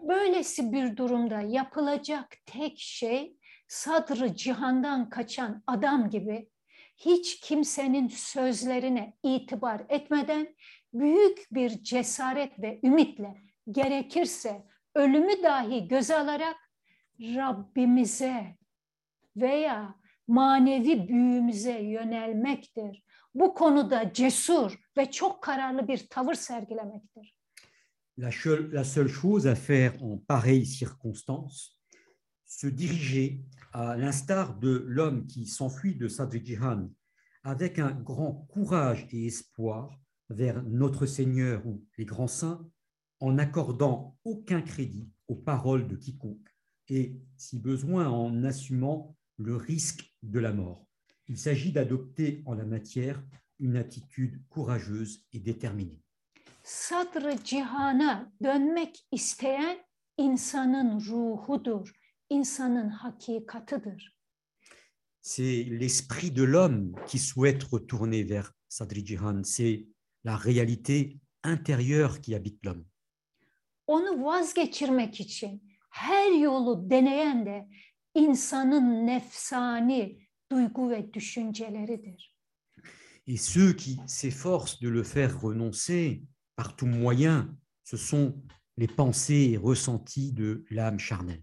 Böylesi 0.09 0.71
bir 0.71 0.97
durumda 0.97 1.41
yapılacak 1.41 2.37
tek 2.45 2.79
şey 2.79 3.37
sadrı 3.67 4.35
cihandan 4.35 5.09
kaçan 5.09 5.63
adam 5.67 6.09
gibi 6.09 6.49
hiç 6.97 7.39
kimsenin 7.39 8.07
sözlerine 8.07 9.13
itibar 9.23 9.81
etmeden 9.89 10.55
büyük 10.93 11.47
bir 11.51 11.69
cesaret 11.83 12.59
ve 12.59 12.79
ümitle 12.83 13.35
gerekirse 13.71 14.65
ölümü 14.95 15.43
dahi 15.43 15.87
göze 15.87 16.17
alarak 16.17 16.57
Rabbimize 17.19 18.57
veya 19.37 19.95
manevi 20.27 21.07
büyüğümüze 21.07 21.79
yönelmektir. 21.79 23.03
Bu 23.35 23.53
konuda 23.53 24.13
cesur 24.13 24.79
ve 24.97 25.11
çok 25.11 25.43
kararlı 25.43 25.87
bir 25.87 26.07
tavır 26.09 26.33
sergilemektir. 26.33 27.38
La, 28.19 28.31
seule- 28.31 29.07
chose 29.07 29.47
à 29.47 29.55
faire 29.55 30.03
en 30.03 30.17
pareille 30.17 30.65
circonstance, 30.65 31.79
se 32.45 32.67
diriger 32.67 33.45
à 33.71 33.95
l'instar 33.95 34.59
de 34.59 34.83
l'homme 34.87 35.25
qui 35.25 35.45
s'enfuit 35.45 35.95
de 35.95 36.09
Sadrijihan 36.09 36.91
avec 37.43 37.79
un 37.79 37.91
grand 37.91 38.45
courage 38.49 39.07
et 39.11 39.27
espoir 39.27 39.97
vers 40.29 40.61
notre 40.63 41.05
Seigneur 41.05 41.65
ou 41.65 41.85
les 41.97 42.03
grands 42.03 42.27
saints, 42.27 42.69
en 43.21 43.31
n'accordant 43.31 44.17
aucun 44.25 44.61
crédit 44.61 45.09
aux 45.29 45.35
paroles 45.35 45.87
de 45.87 45.95
quiconque 45.95 46.53
et, 46.89 47.21
si 47.37 47.57
besoin, 47.57 48.09
en 48.09 48.43
assumant 48.43 49.15
le 49.37 49.55
risque 49.55 50.13
de 50.23 50.39
la 50.39 50.51
mort. 50.51 50.85
Il 51.29 51.37
s'agit 51.37 51.71
d'adopter 51.71 52.43
en 52.45 52.53
la 52.53 52.65
matière 52.65 53.23
une 53.59 53.77
attitude 53.77 54.41
courageuse 54.49 55.25
et 55.31 55.39
déterminée. 55.39 56.03
Sadrı 56.69 57.43
cihana 57.43 58.33
dönmek 58.43 59.07
isteyen 59.11 59.77
insanın 60.17 60.99
ruhudur, 60.99 61.91
insanın 62.29 62.89
hakikatıdır. 62.89 64.17
C'est 65.21 65.79
l'esprit 65.79 66.35
de 66.35 66.43
l'homme 66.43 66.91
qui 67.07 67.19
souhaite 67.19 67.63
retourner 67.73 68.29
vers 68.29 68.51
Sadrijihan. 68.69 69.43
C'est 69.43 69.87
la 70.23 70.37
réalité 70.37 71.19
intérieure 71.43 72.21
qui 72.21 72.35
habite 72.35 72.63
l'homme. 72.63 72.85
Onu 73.87 74.25
vazgeçirmek 74.25 75.19
için 75.19 75.63
her 75.89 76.31
yolu 76.31 76.89
deneyen 76.89 77.45
de 77.45 77.67
insanın 78.15 79.07
nefsani 79.07 80.27
duygu 80.51 80.89
ve 80.89 81.13
düşünceleridir. 81.13 82.35
Et 83.27 83.37
ceux 83.37 83.75
qui 83.77 83.97
s'efforcent 84.07 84.81
de 84.81 84.89
le 84.89 85.03
faire 85.03 85.43
renoncer 85.43 86.21
par 86.59 86.75
tout 86.75 86.87
moyen, 86.87 87.55
ce 87.85 87.95
sont 87.95 88.35
les 88.75 88.89
pensées 88.89 89.51
et 89.53 89.57
ressentis 89.57 90.33
de 90.33 90.65
l'âme 90.69 90.99
charnelle. 90.99 91.41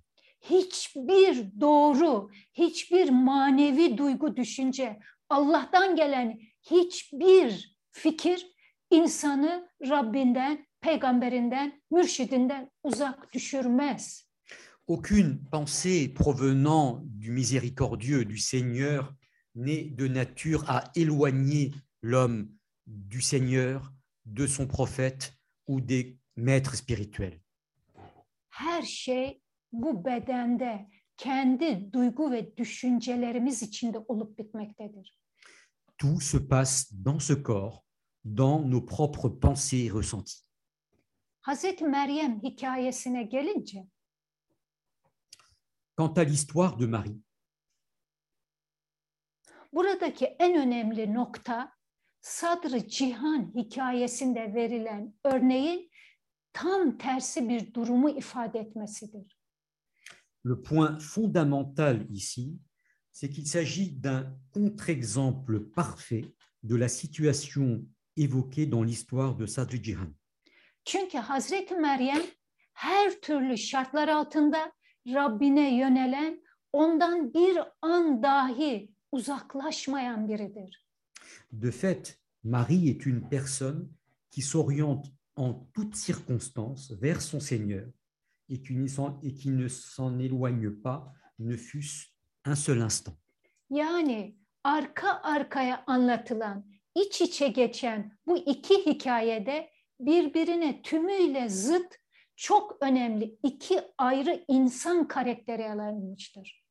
Hiçbir 0.51 1.33
doğru, 1.59 2.29
hiçbir 2.53 3.11
manevi 3.13 3.97
duygu, 3.97 4.37
düşünce, 4.37 4.99
Allah'tan 5.31 5.97
gelen 5.97 6.39
hiçbir 6.71 7.79
fikir 7.93 8.47
insanı 8.91 9.69
Rabbinden, 9.89 10.67
peygamberinden, 10.81 11.73
mürşidinden 11.91 12.71
uzak 12.85 13.33
düşürmez. 13.33 14.29
Aucune 14.87 15.39
pensée 15.51 16.15
provenant 16.15 17.01
du 17.05 17.31
miséricordieux, 17.31 18.27
du 18.29 18.37
Seigneur, 18.37 19.15
n'est 19.55 19.97
de 19.99 20.09
nature 20.09 20.65
à 20.69 20.85
éloigner 20.95 21.73
l'homme 22.03 22.51
du 22.87 23.23
Seigneur, 23.23 23.96
de 24.27 24.47
son 24.47 24.67
prophète 24.67 25.33
ou 25.67 25.81
des 25.81 26.19
maîtres 26.37 26.77
spirituels. 26.77 27.41
Her 28.51 28.83
şey 28.83 29.41
bu 29.73 30.05
bedende 30.05 30.89
kendi 31.17 31.93
duygu 31.93 32.31
ve 32.31 32.57
düşüncelerimiz 32.57 33.63
içinde 33.63 33.99
olup 33.99 34.39
bitmektedir. 34.39 35.19
Tout 35.99 36.21
se 36.23 36.39
passe 36.39 36.93
dans 36.93 37.21
ce 37.21 37.33
corps, 37.33 37.85
dans 38.25 38.61
nos 38.61 38.87
propres 38.87 39.29
pensées 39.29 39.87
et 39.87 39.91
ressentis. 39.91 40.43
Hazreti 41.43 41.85
Meryem 41.85 42.41
hikayesine 42.43 43.29
gelince 43.31 43.87
Quant 45.97 46.13
à 46.17 46.25
l'histoire 46.25 46.77
de 46.77 46.87
Marie, 46.87 47.23
buradaki 49.73 50.27
en 50.39 50.55
önemli 50.55 51.07
nokta 51.07 51.76
Sadr-ı 52.27 52.89
Cihan 52.89 53.53
hikayesinde 53.55 54.55
verilen 54.55 55.15
örneğin 55.25 55.91
tam 56.53 56.99
tersi 56.99 57.49
bir 57.49 57.75
durumu 57.75 58.11
ifade 58.11 58.59
etmesidir. 58.59 59.39
le 60.45 60.63
point 60.63 60.99
fondamental 61.01 62.07
ici, 62.11 62.59
c'est 63.13 63.31
qu'il 63.31 63.47
s'agit 63.47 63.91
d'un 63.91 64.25
contre-exemple 64.53 65.61
parfait 65.61 66.25
de 66.63 66.77
la 66.77 66.89
situation 66.89 67.85
évoquée 68.17 68.67
dans 68.67 68.83
l'histoire 68.83 69.37
de 69.37 69.47
Sadri 69.47 69.83
Jihan. 69.85 70.13
Çünkü 70.85 71.19
Hazreti 71.19 71.75
Meryem 71.75 72.23
her 72.73 73.11
türlü 73.21 73.59
şartlar 73.59 74.09
altında 74.09 74.73
Rabbine 75.07 75.77
yönelen, 75.77 76.43
ondan 76.73 77.35
bir 77.35 77.59
an 77.83 78.23
dahi 78.23 78.91
uzaklaşmayan 79.13 80.29
biridir. 80.29 80.86
De 81.53 81.71
fait, 81.71 82.19
Marie 82.45 82.89
est 82.89 83.07
une 83.07 83.29
personne 83.29 83.89
qui 84.31 84.43
s'oriente 84.43 85.07
en 85.37 85.55
toutes 85.75 85.97
circonstances 85.97 86.93
vers 86.93 87.21
son 87.23 87.41
Seigneur 87.41 87.87
et 88.49 88.61
qui 88.63 88.75
ne 88.75 89.69
s'en- 89.69 90.19
éloigne 90.19 90.71
pas, 90.71 91.13
ne 91.39 91.57
fût-ce 91.57 92.07
un 92.45 92.55
seul 92.55 92.81
instant. 92.83 93.17
Yani 93.71 94.37
arka 94.65 95.21
arkaya 95.23 95.85
anlatılan, 95.87 96.65
iç 96.95 97.21
içe 97.21 97.49
geçen 97.49 98.19
bu 98.27 98.37
iki 98.37 98.87
hikayede 98.87 99.71
birbirine 100.01 100.83
tümüyle 100.83 101.49
zıt, 101.49 101.99
çok 102.37 102.77
önemli 102.81 103.39
iki 103.43 103.81
ayrı 103.99 104.45
insan 104.49 105.09
karakteri 105.09 105.71
alınmıştır. 105.71 106.65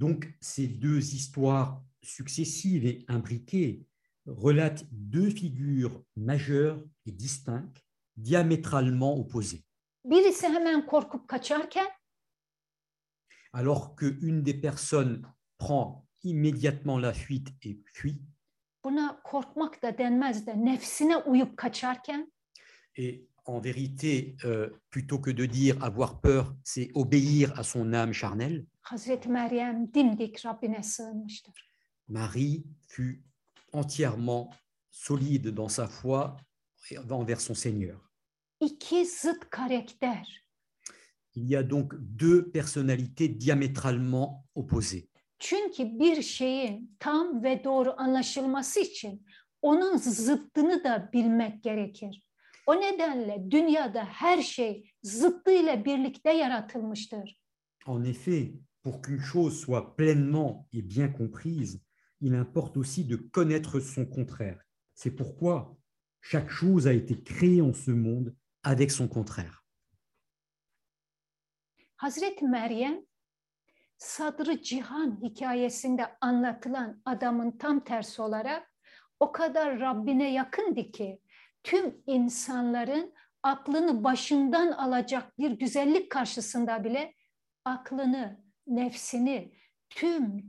Donc, 0.00 0.26
ces 0.40 0.68
deux 0.82 1.12
histoires 1.14 1.82
successives 2.02 2.84
et 2.84 3.04
imbriquées 3.10 3.86
relatent 4.26 4.84
deux 4.90 5.30
figures 5.30 6.02
majeures 6.16 6.82
et 7.06 7.12
distinctes, 7.12 7.84
diamétralement 8.16 9.16
opposées. 9.16 9.64
Birisi 10.04 10.46
hemen 10.46 10.84
korkup 10.86 11.26
kaçarken? 11.26 11.86
Alors 13.52 13.96
qu'une 13.96 14.42
des 14.42 14.54
personnes 14.54 15.26
prend 15.58 16.06
immédiatement 16.22 16.98
la 16.98 17.12
fuite 17.12 17.48
et 17.62 17.80
fuit, 17.92 18.20
buna 18.82 19.20
korkmak 19.24 19.80
da 19.80 19.92
denmez 19.92 20.42
de 20.46 20.52
nefsine 20.52 21.22
uyup 21.26 21.56
kaçarken? 21.56 22.26
Et 22.96 23.28
en 23.46 23.60
vérité, 23.60 24.36
euh, 24.44 24.70
plutôt 24.90 25.18
que 25.18 25.30
de 25.30 25.46
dire 25.46 25.82
avoir 25.82 26.20
peur, 26.20 26.54
c'est 26.64 26.90
obéir 26.94 27.58
à 27.58 27.62
son 27.62 27.92
âme 27.92 28.12
charnelle. 28.12 28.66
Marie 32.08 32.66
fut 32.88 33.24
entièrement 33.74 34.50
solide 34.90 35.48
dans 35.48 35.68
sa 35.68 35.86
foi 35.86 36.36
envers 37.10 37.40
son 37.40 37.54
Seigneur. 37.54 38.00
İki 38.60 39.06
zıt 39.06 39.50
karakter. 39.50 40.44
Il 41.34 41.50
y 41.50 41.56
a 41.56 41.62
donc 41.62 41.94
deux 41.98 42.50
personnalités 42.52 43.28
diamétralement 43.28 44.46
opposées. 44.54 45.08
Çünkü 45.38 45.98
bir 45.98 46.22
şeyin 46.22 46.96
tam 46.98 47.42
ve 47.42 47.64
doğru 47.64 47.94
anlaşılması 47.96 48.80
için 48.80 49.26
onun 49.62 49.96
zıttını 49.96 50.84
da 50.84 51.10
bilmek 51.12 51.62
gerekir. 51.62 52.22
O 52.66 52.80
nedenle 52.80 53.50
dünyada 53.50 54.04
her 54.04 54.42
şey 54.42 54.90
zıttıyla 55.02 55.84
birlikte 55.84 56.32
yaratılmıştır. 56.32 57.40
En 57.86 58.04
effet, 58.04 58.52
pour 58.82 59.02
qu'une 59.02 59.20
chose 59.32 59.56
soit 59.56 59.96
pleinement 59.96 60.66
et 60.72 60.82
bien 60.82 61.14
comprise, 61.18 61.80
il 62.24 62.34
importe 62.34 62.78
aussi 62.78 63.04
de 63.04 63.16
connaître 63.16 63.80
son 63.80 64.06
contraire. 64.06 64.58
C'est 64.94 65.14
pourquoi 65.14 65.76
Chaque 66.22 66.48
chose 66.48 66.86
a 66.86 66.92
été 66.94 67.22
créée 67.22 67.60
en 67.60 67.74
ce 67.74 67.90
monde 67.90 68.34
avec 68.62 68.90
son 68.90 69.08
contraire. 69.08 69.62
Hazreti 71.98 72.46
Meryem 72.46 73.02
Sadrı 73.98 74.62
Cihan 74.62 75.20
hikayesinde 75.22 76.06
anlatılan 76.20 77.02
adamın 77.04 77.58
tam 77.58 77.84
tersi 77.84 78.22
olarak 78.22 78.74
o 79.20 79.32
kadar 79.32 79.80
Rabbine 79.80 80.32
yakındı 80.32 80.90
ki 80.90 81.20
tüm 81.62 82.02
insanların 82.06 83.14
aklını 83.42 84.04
başından 84.04 84.72
alacak 84.72 85.38
bir 85.38 85.50
güzellik 85.50 86.10
karşısında 86.10 86.84
bile 86.84 87.14
aklını, 87.64 88.44
nefsini, 88.66 89.54
tüm. 89.88 90.40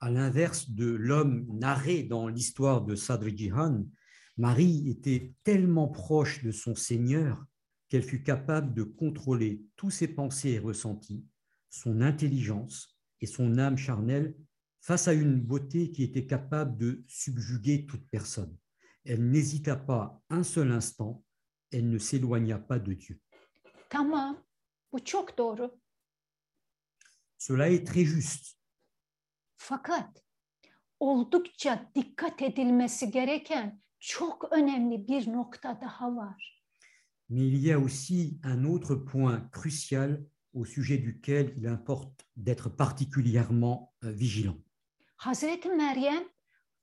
À 0.00 0.10
l'inverse 0.10 0.70
de 0.70 0.86
l'homme 0.86 1.46
narré 1.52 2.02
dans 2.02 2.28
l'histoire 2.28 2.82
de 2.82 2.96
Sadr 2.96 3.28
Jihan, 3.28 3.84
Marie 4.36 4.88
était 4.88 5.34
tellement 5.44 5.88
proche 5.88 6.42
de 6.42 6.50
son 6.50 6.74
Seigneur 6.74 7.44
qu'elle 7.88 8.02
fut 8.02 8.22
capable 8.22 8.74
de 8.74 8.82
contrôler 8.82 9.62
tous 9.76 9.90
ses 9.90 10.08
pensées 10.08 10.52
et 10.52 10.58
ressentis, 10.58 11.24
son 11.70 12.00
intelligence 12.00 12.98
et 13.20 13.26
son 13.26 13.58
âme 13.58 13.76
charnelle 13.76 14.34
face 14.80 15.06
à 15.08 15.12
une 15.12 15.40
beauté 15.40 15.90
qui 15.90 16.02
était 16.02 16.26
capable 16.26 16.76
de 16.76 17.04
subjuguer 17.06 17.86
toute 17.86 18.04
personne. 18.10 18.56
Elle 19.04 19.30
n'hésita 19.30 19.76
pas 19.76 20.22
un 20.30 20.42
seul 20.44 20.70
instant, 20.72 21.24
elle 21.72 21.88
ne 21.90 21.98
s'éloigna 21.98 22.58
pas 22.58 22.78
de 22.78 22.94
Dieu. 22.94 23.20
Tamam, 23.88 24.36
bu 24.92 25.04
çok 25.04 25.38
doğru. 25.38 25.70
Cela 27.38 27.68
est 27.68 27.84
très 27.86 28.04
juste, 28.04 28.56
Fakat 29.56 30.24
oldukça 31.00 31.90
dikkat 31.94 32.42
edilmesi 32.42 33.10
gereken 33.10 33.80
çok 33.98 34.52
önemli 34.52 35.08
bir 35.08 35.32
nokta 35.32 35.80
daha 35.80 36.16
var. 36.16 36.62
mais 37.28 37.46
il 37.48 37.58
y 37.66 37.72
a 37.72 37.78
aussi 37.78 38.38
un 38.44 38.64
autre 38.64 38.94
point 38.94 39.48
crucial 39.52 40.24
au 40.52 40.64
sujet 40.66 40.98
duquel 40.98 41.54
il 41.56 41.66
importe 41.66 42.26
d'être 42.36 42.68
particulièrement 42.68 43.92
euh, 44.04 44.12
vigilant. 44.12 44.58
Hazreti 45.16 45.68
Meryem 45.68 46.24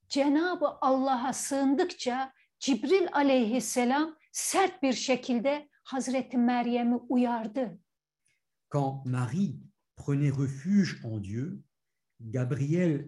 Cenab-ı 0.09 0.67
Allah'a 0.81 1.33
sığındıkça 1.33 2.33
Cibril 2.59 3.07
aleyhisselam 3.11 4.17
sert 4.31 4.83
bir 4.83 4.93
şekilde 4.93 5.69
Hazreti 5.83 6.37
Meryem'i 6.37 6.95
uyardı. 6.95 7.79
Quand 8.71 9.05
Marie 9.05 9.53
prenait 9.97 10.33
refuge 10.39 11.07
en 11.07 11.23
Dieu, 11.23 11.63
Gabriel 12.19 13.05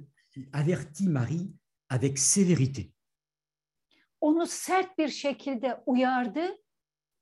avertit 0.54 1.08
Marie 1.08 1.54
avec 1.90 2.18
sévérité. 2.18 2.92
Onu 4.22 4.48
sert 4.48 4.98
bir 4.98 5.10
şekilde 5.10 5.84
uyardı. 5.86 6.58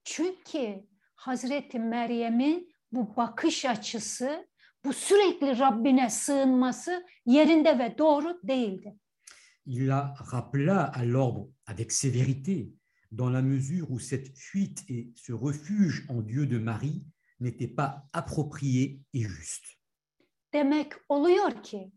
Çünkü 0.03 0.87
Hazreti 1.15 1.79
Meryem'in 1.79 2.73
bu 2.91 3.15
bakış 3.15 3.65
açısı, 3.65 4.49
bu 4.85 4.93
sürekli 4.93 5.59
Rabbine 5.59 6.09
sığınması 6.09 7.05
yerinde 7.25 7.79
ve 7.79 7.97
doğru 7.97 8.39
değildi. 8.43 8.95
Il 9.71 9.85
la 9.85 10.15
rappela 10.17 10.85
à 10.85 11.05
l'ordre 11.05 11.47
avec 11.67 11.91
sévérité, 11.91 12.73
dans 13.11 13.29
la 13.29 13.43
mesure 13.43 13.91
où 13.91 13.99
cette 13.99 14.35
fuite 14.35 14.83
et 14.89 15.11
ce 15.15 15.31
refuge 15.31 16.07
en 16.09 16.21
Dieu 16.21 16.47
de 16.47 16.57
Marie 16.57 17.03
n'étaient 17.39 17.75
pas 17.75 18.03
appropriés 18.11 18.99
et 19.13 19.21
justes. 19.21 19.77
Demek 20.53 20.93
oluyor 21.09 21.63
ki 21.63 21.91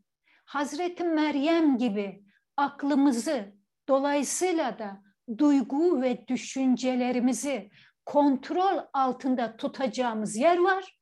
Hazreti 0.44 1.04
Meryem 1.04 1.78
gibi 1.78 2.24
aklımızı 2.56 3.54
dolayısıyla 3.88 4.78
da 4.78 5.02
duygu 5.38 6.02
ve 6.02 6.28
düşüncelerimizi 6.28 7.70
kontrol 8.04 8.78
altında 8.92 9.56
tutacağımız 9.56 10.36
yer 10.36 10.58
var. 10.58 10.98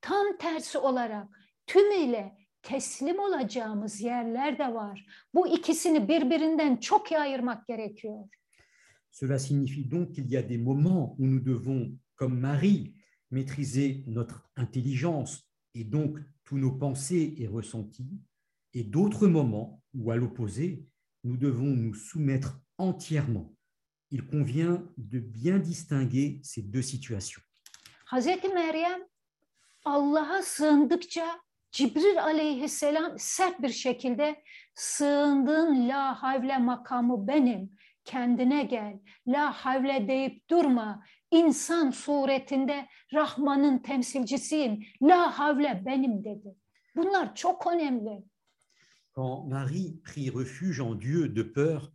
Tam 0.00 0.36
tersi 0.38 0.78
olarak 0.78 1.28
tümüyle 1.66 2.41
teslim 2.62 3.18
olacağımız 3.18 4.00
yerler 4.00 4.58
de 4.58 4.74
var. 4.74 5.06
Bu 5.34 5.48
ikisini 5.48 6.08
birbirinden 6.08 6.76
çok 6.76 7.10
iyi 7.10 7.18
ayırmak 7.18 7.66
gerekiyor. 7.66 8.28
Cela 9.20 9.38
signifie 9.38 9.90
donc 9.90 10.14
qu'il 10.14 10.30
y 10.30 10.38
a 10.38 10.42
des 10.42 10.58
moments 10.58 11.14
où 11.18 11.26
nous 11.26 11.44
devons, 11.44 11.98
comme 12.16 12.40
Marie, 12.40 12.94
maîtriser 13.30 14.04
notre 14.06 14.50
intelligence 14.56 15.42
et 15.74 15.84
donc 15.84 16.18
tous 16.44 16.58
nos 16.58 16.78
pensées 16.78 17.34
et 17.38 17.46
ressentis, 17.46 18.20
et 18.74 18.84
d'autres 18.84 19.26
moments 19.26 19.82
où, 19.94 20.10
à 20.10 20.16
l'opposé, 20.16 20.86
nous 21.24 21.36
devons 21.36 21.76
nous 21.76 21.94
soumettre 21.94 22.60
entièrement. 22.78 23.54
Il 24.10 24.26
convient 24.26 24.82
de 24.96 25.18
bien 25.18 25.58
distinguer 25.58 26.40
ces 26.42 26.62
deux 26.62 26.82
situations. 26.82 27.42
Hazreti 28.06 28.48
Meryem 28.48 29.00
Allah'a 29.84 30.42
sığındıkça 30.42 31.40
Cibril 31.72 32.22
aleyhisselam 32.22 33.18
sert 33.18 33.62
bir 33.62 33.68
şekilde 33.68 34.42
sığındığın 34.74 35.88
la 35.88 36.22
havle 36.22 36.58
makamı 36.58 37.28
benim. 37.28 37.76
Kendine 38.04 38.62
gel. 38.62 38.98
La 39.26 39.52
havle 39.52 40.08
deyip 40.08 40.50
durma. 40.50 41.04
İnsan 41.30 41.90
suretinde 41.90 42.88
Rahman'ın 43.14 43.78
temsilcisiyim. 43.78 44.84
La 45.02 45.38
havle 45.38 45.82
benim 45.86 46.24
dedi. 46.24 46.56
Bunlar 46.96 47.34
çok 47.34 47.66
önemli. 47.66 48.24
Quand 49.14 49.46
Marie 49.46 50.00
prit 50.04 50.34
refuge 50.34 50.82
en 50.82 51.00
Dieu 51.00 51.36
de 51.36 51.52
peur, 51.52 51.92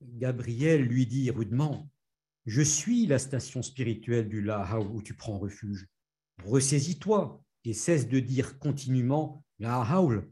Gabriel 0.00 0.88
lui 0.88 1.06
dit 1.06 1.30
rudement 1.30 1.88
Je 2.46 2.62
suis 2.62 3.06
la 3.08 3.18
station 3.18 3.62
spirituelle 3.62 4.28
du 4.28 4.40
Laha 4.40 4.78
où 4.80 5.02
tu 5.02 5.14
prends 5.14 5.38
refuge. 5.38 5.86
Ressaisis-toi 6.44 7.45
et 7.66 7.74
cesse 7.74 8.08
de 8.08 8.20
dire 8.20 8.58
continuellement 8.60 9.44
La 9.58 9.82
Haoul. 9.82 10.30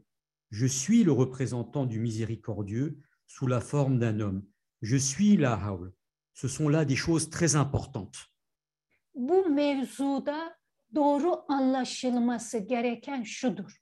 Je 0.51 0.65
suis 0.65 1.03
le 1.03 1.11
représentant 1.11 1.85
du 1.85 1.99
miséricordieux 1.99 2.97
sous 3.27 3.45
la 3.45 3.59
forme 3.59 3.99
d'un 3.99 4.21
homme. 4.21 4.45
Je 4.81 4.95
suis 4.95 5.35
la 5.35 5.53
Haoul. 5.53 5.93
Ce 6.33 6.47
sont 6.47 6.69
là 6.69 6.85
des 6.85 6.95
choses 6.95 7.29
très 7.29 7.55
importantes. 7.55 8.17
Bu 9.13 9.49
mevzuda 9.49 10.57
doğru 10.95 11.31
anlaşılması 11.47 12.57
gereken 12.57 13.23
şudur. 13.23 13.81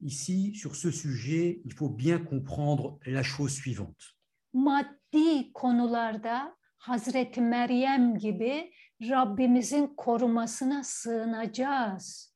Ici, 0.00 0.54
sur 0.54 0.76
ce 0.76 0.92
sujet, 0.92 1.60
il 1.64 1.72
faut 1.72 1.90
bien 1.98 2.18
comprendre 2.24 2.98
la 3.06 3.22
chose 3.22 3.54
suivante. 3.54 4.04
maddi 4.52 5.52
konularda 5.52 6.56
Hazreti 6.78 7.40
Meryem 7.40 8.18
gibi 8.18 8.70
Rabbimizin 9.02 9.86
korumasına 9.96 10.84
sığınacağız. 10.84 12.34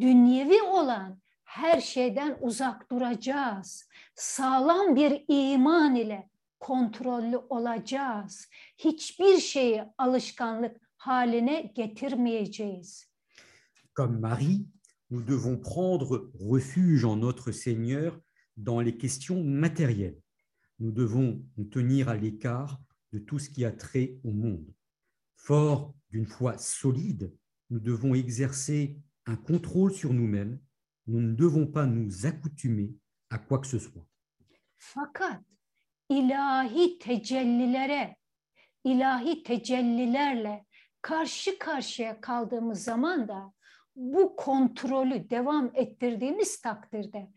Dünyevi 0.00 0.62
olan 0.62 1.20
her 1.44 1.80
şeyden 1.80 2.38
uzak 2.40 2.90
duracağız. 2.90 3.88
Sağlam 4.14 4.96
bir 4.96 5.24
iman 5.28 5.94
ile 5.94 6.30
kontrollü 6.60 7.36
olacağız. 7.36 8.48
Hiçbir 8.78 9.38
şeyi 9.38 9.84
alışkanlık 9.98 10.76
haline 10.96 11.72
getirmeyeceğiz. 11.74 13.10
Comme 13.94 14.18
Marie, 14.18 14.66
nous 15.10 15.26
devons 15.28 15.62
prendre 15.62 16.20
refuge 16.54 17.04
en 17.04 17.20
notre 17.20 17.52
Seigneur 17.52 18.12
dans 18.56 18.84
les 18.84 18.98
questions 18.98 19.42
matérielles. 19.44 20.20
Nous 20.78 20.92
devons 20.96 21.42
nous 21.56 21.70
tenir 21.70 22.08
à 22.08 22.16
l'écart 22.16 22.78
de 23.12 23.18
tout 23.18 23.38
ce 23.38 23.50
qui 23.50 23.64
a 23.64 23.72
trait 23.72 24.18
au 24.24 24.32
monde. 24.32 24.75
Fort 25.36 25.94
d'une 26.10 26.26
foi 26.26 26.58
solide, 26.58 27.32
nous 27.70 27.80
devons 27.80 28.14
exercer 28.14 28.98
un 29.26 29.36
contrôle 29.36 29.92
sur 29.92 30.12
nous-mêmes. 30.12 30.58
Nous 31.06 31.20
ne 31.20 31.34
devons 31.34 31.66
pas 31.66 31.86
nous 31.86 32.26
accoutumer 32.26 32.94
à 33.30 33.38
quoi 33.38 33.58
que 33.58 33.66
ce 33.66 33.78
soit. 33.78 34.06
Fakat 34.76 35.40
ilahi 36.08 36.98
tecellilere, 36.98 38.16
ilahi 38.84 39.42
tecellilerle 39.42 40.64
karşı 41.02 41.58
karşıya 41.58 42.20
kaldığımız 42.20 42.84
zaman 42.84 43.28
da 43.28 43.52
bu 43.96 44.36
kontrolü 44.36 45.30
devam 45.30 45.70
ettirdiğimiz 45.74 46.60
takdirde 46.60 47.30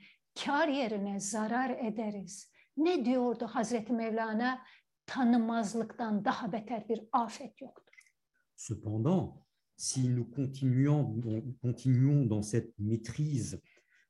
kar 0.45 0.67
yerine 0.67 1.19
zarar 1.19 1.69
ederiz. 1.69 2.51
Ne 2.77 3.05
diyordu 3.05 3.47
Hazreti 3.51 3.93
Mevlana? 3.93 4.65
Tanımazlıktan 5.05 6.26
daha 6.26 6.51
beter 6.51 6.89
bir 6.89 7.01
afet 7.11 7.61
yoktur. 7.61 7.88
Cependant, 8.60 9.48
si 9.77 10.10
nous 10.10 10.26
continuons, 10.26 11.06
dans 12.26 12.41
cette 12.41 12.77
maîtrise, 12.77 13.61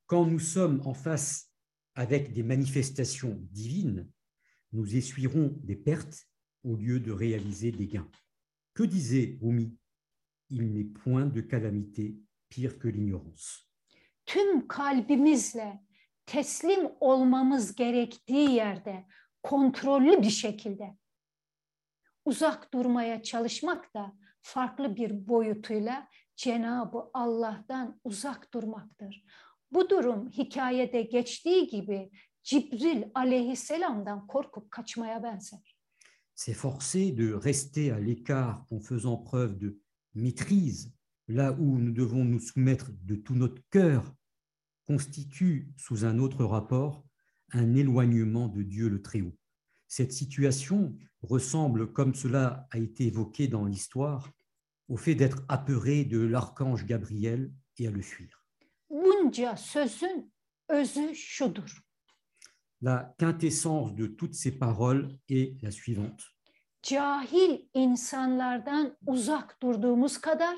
quand 0.08 0.26
nous 0.26 0.40
sommes 0.40 0.82
en 0.88 0.96
face 0.96 1.54
avec 1.94 2.34
des 2.34 2.42
manifestations 2.42 3.40
divines, 3.52 4.10
nous 4.74 4.96
essuierons 4.96 5.56
des 5.64 5.76
pertes 5.76 6.26
au 6.64 6.76
lieu 6.76 7.00
de 7.00 7.12
réaliser 7.12 7.72
des 7.72 7.86
gains. 7.86 8.10
Que 8.74 8.82
disait 8.82 9.38
Rumi 9.40 9.78
Il 10.50 10.74
n'est 10.74 10.84
point 10.84 11.28
de 11.28 11.42
calamité 11.42 12.18
pire 12.50 12.80
que 12.80 12.88
l'ignorance. 12.88 13.70
Uzak 22.26 22.72
durmaya 22.72 23.20
S'efforcer 36.34 37.12
de 37.12 37.32
rester 37.34 37.92
à 37.92 38.00
l'écart 38.00 38.66
en 38.72 38.80
faisant 38.80 39.18
preuve 39.18 39.58
de 39.60 39.80
maîtrise, 40.16 40.96
là 41.28 41.52
où 41.52 41.78
nous 41.78 41.92
devons 41.92 42.26
nous 42.26 42.40
soumettre 42.40 42.90
de 43.04 43.16
tout 43.16 43.36
notre 43.36 43.62
cœur, 43.70 44.16
constitue, 44.88 45.72
sous 45.78 46.06
un 46.06 46.18
autre 46.18 46.44
rapport, 46.44 47.06
un 47.52 47.76
éloignement 47.76 48.48
de 48.48 48.64
Dieu 48.64 48.90
le 48.90 49.04
Très-Haut. 49.04 49.38
Cette 49.88 50.14
situation 50.14 50.96
ressemble, 51.22 51.94
comme 51.94 52.16
cela 52.16 52.68
a 52.72 52.80
été 52.80 53.06
évoqué 53.06 53.48
dans 53.48 53.66
l'histoire, 53.66 54.32
au 54.90 54.98
fait 54.98 55.16
d'être 55.16 55.44
apeuré 55.48 56.04
de 56.04 56.20
l'archange 56.20 56.86
Gabriel 56.86 57.52
et 57.78 57.88
à 57.88 57.92
le 57.92 58.02
fuir. 58.02 58.44
La 62.82 63.16
quintessence 63.18 63.96
de 63.96 64.08
toutes 64.08 64.34
ces 64.34 64.52
paroles 64.52 65.18
est 65.30 65.62
la 65.62 65.72
suivante. 65.72 66.22
Cahil 66.82 67.68
insanlardan 67.74 68.98
uzak 69.08 69.62
durduğumuz 69.62 70.18
kadar 70.18 70.56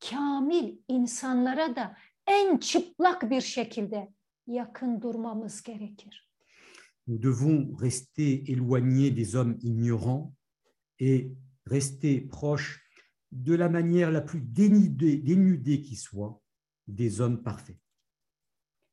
kamil 0.00 0.78
insanlara 0.88 1.76
da 1.76 1.96
en 2.26 2.58
çıplak 2.58 3.30
bir 3.30 3.40
şekilde 3.40 4.12
yakın 4.46 5.02
durmamız 5.02 5.62
gerekir. 5.62 6.30
Nous 7.06 7.22
devons 7.22 7.80
rester 7.82 8.44
éloignés 8.46 9.16
des 9.16 9.34
hommes 9.34 9.58
ignorants 9.62 10.34
et 10.98 11.32
rester 11.70 12.28
proches 12.28 12.80
de 13.32 13.54
la 13.54 13.68
manière 13.68 14.10
la 14.10 14.20
plus 14.20 14.40
dénudée, 14.40 15.16
dénudée 15.16 15.82
qui 15.82 15.96
soit 15.96 16.40
des 16.86 17.20
hommes 17.20 17.42
parfaits. 17.42 17.78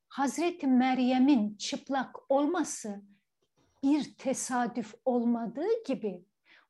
Hazreti 0.09 0.67
Meryem'in 0.67 1.55
çıplak 1.57 2.31
olması 2.31 3.01
bir 3.83 4.15
tesadüf 4.17 4.95
olmadığı 5.05 5.83
gibi 5.87 6.25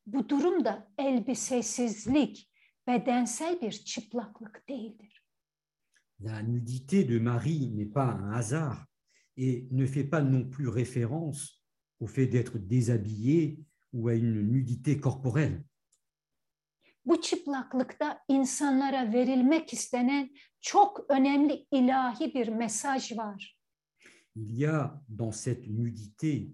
bu 0.05 0.29
durum 0.29 0.65
da 0.65 0.91
elbisesizlik, 0.97 2.51
bedensel 2.87 3.61
bir 3.61 3.71
çıplaklık 3.71 4.69
değildir. 4.69 5.23
La 6.19 6.41
nudité 6.41 7.03
de 7.03 7.19
Marie 7.19 7.69
n'est 7.69 7.93
pas 7.93 8.13
un 8.13 8.31
hasard 8.33 8.87
et 9.37 9.67
ne 9.71 9.85
fait 9.85 10.09
pas 10.09 10.21
non 10.21 10.49
plus 10.49 10.67
référence 10.67 11.63
au 11.99 12.07
fait 12.07 12.27
d'être 12.27 12.57
déshabillée 12.57 13.59
ou 13.93 14.07
à 14.07 14.15
une 14.15 14.41
nudité 14.41 14.99
corporelle. 14.99 15.63
Bu 17.07 17.21
çıplaklıkta 17.21 18.19
insanlara 18.27 19.13
verilmek 19.13 19.73
istenen 19.73 20.29
çok 20.61 21.05
önemli 21.09 21.67
ilahi 21.71 22.33
bir 22.33 22.47
mesaj 22.47 23.17
var. 23.17 23.57
Il 24.35 24.59
y 24.59 24.67
a 24.69 25.01
dans 25.19 25.43
cette 25.43 25.67
nudité 25.67 26.51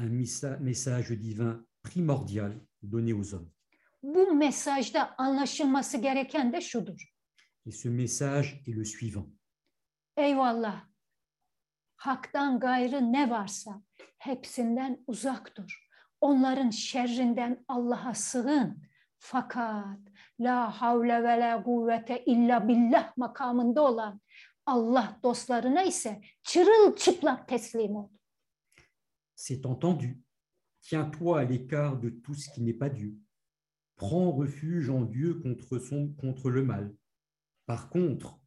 un 0.00 0.08
messa- 0.10 0.58
message 0.60 1.22
divin 1.22 1.66
primordial 1.82 2.52
donné 2.82 3.12
aux 3.14 3.32
hommes. 3.34 3.50
Bu 4.02 4.34
mesajda 4.34 5.14
anlaşılması 5.18 5.98
gereken 5.98 6.52
de 6.52 6.60
şudur. 6.60 7.12
Et 7.66 7.74
ce 7.82 7.88
message 7.88 8.46
est 8.66 8.76
le 8.76 8.84
suivant. 8.84 9.28
Eyvallah. 10.16 10.84
Haktan 11.96 12.60
gayrı 12.60 13.12
ne 13.12 13.30
varsa 13.30 13.82
hepsinden 14.18 15.04
uzak 15.06 15.56
dur. 15.56 15.88
Onların 16.20 16.70
şerrinden 16.70 17.64
Allah'a 17.68 18.14
sığın. 18.14 18.85
C'est 29.34 29.66
entendu. 29.66 30.20
Tiens-toi 30.80 31.40
à 31.40 31.44
l'écart 31.44 31.98
de 31.98 32.10
tout 32.10 32.34
ce 32.34 32.48
qui 32.50 32.62
n'est 32.62 32.72
pas 32.72 32.88
Dieu. 32.88 33.16
Prends 33.96 34.30
refuge 34.30 34.90
en 34.90 35.02
Dieu 35.02 35.34
contre, 35.34 36.50
le 36.50 36.62
mal. 36.62 36.94
Par 37.66 37.88
contre, 37.88 38.38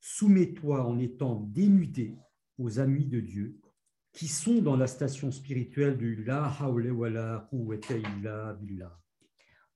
soumets-toi 0.00 0.84
en 0.84 0.98
étant 0.98 1.36
dénudé 1.36 2.16
aux 2.58 2.78
amis 2.78 3.06
de 3.06 3.20
Dieu 3.20 3.60
qui 4.12 4.28
sont 4.28 4.62
dans 4.62 4.76
la 4.76 4.86
station 4.86 5.30
spirituelle 5.30 5.98
du 5.98 6.24
La 6.24 6.46
hawla 6.46 6.92
wa 6.92 7.10
la 7.10 8.54
billah. 8.60 9.03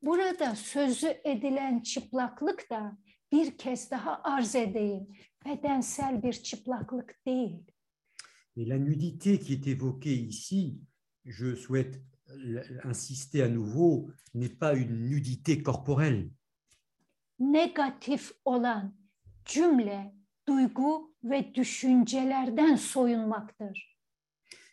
Burada 0.02 0.56
sözü 0.56 1.20
edilen 1.24 1.80
çıplaklık 1.80 2.70
da 2.70 2.98
bir 3.32 3.58
kez 3.58 3.90
daha 3.90 4.20
arz 4.22 4.54
edeyim. 4.54 5.06
Bedensel 5.44 6.22
bir 6.22 6.32
çıplaklık 6.32 7.26
değil. 7.26 7.58
Et 8.56 8.68
la 8.68 8.78
nudité 8.78 9.38
qui 9.38 9.52
est 9.52 9.66
évoquée 9.66 10.28
ici, 10.28 10.80
je 11.24 11.56
souhaite 11.56 12.00
insister 12.84 13.42
à 13.42 13.48
nouveau, 13.48 14.10
n'est 14.34 14.58
pas 14.58 14.74
une 14.74 15.08
nudité 15.10 15.62
corporelle. 15.62 16.30
negatif 17.38 18.32
olan 18.44 18.94
cümle, 19.44 20.14
duygu 20.48 21.14
ve 21.24 21.54
düşüncelerden 21.54 22.76
soyunmaktır. 22.76 23.98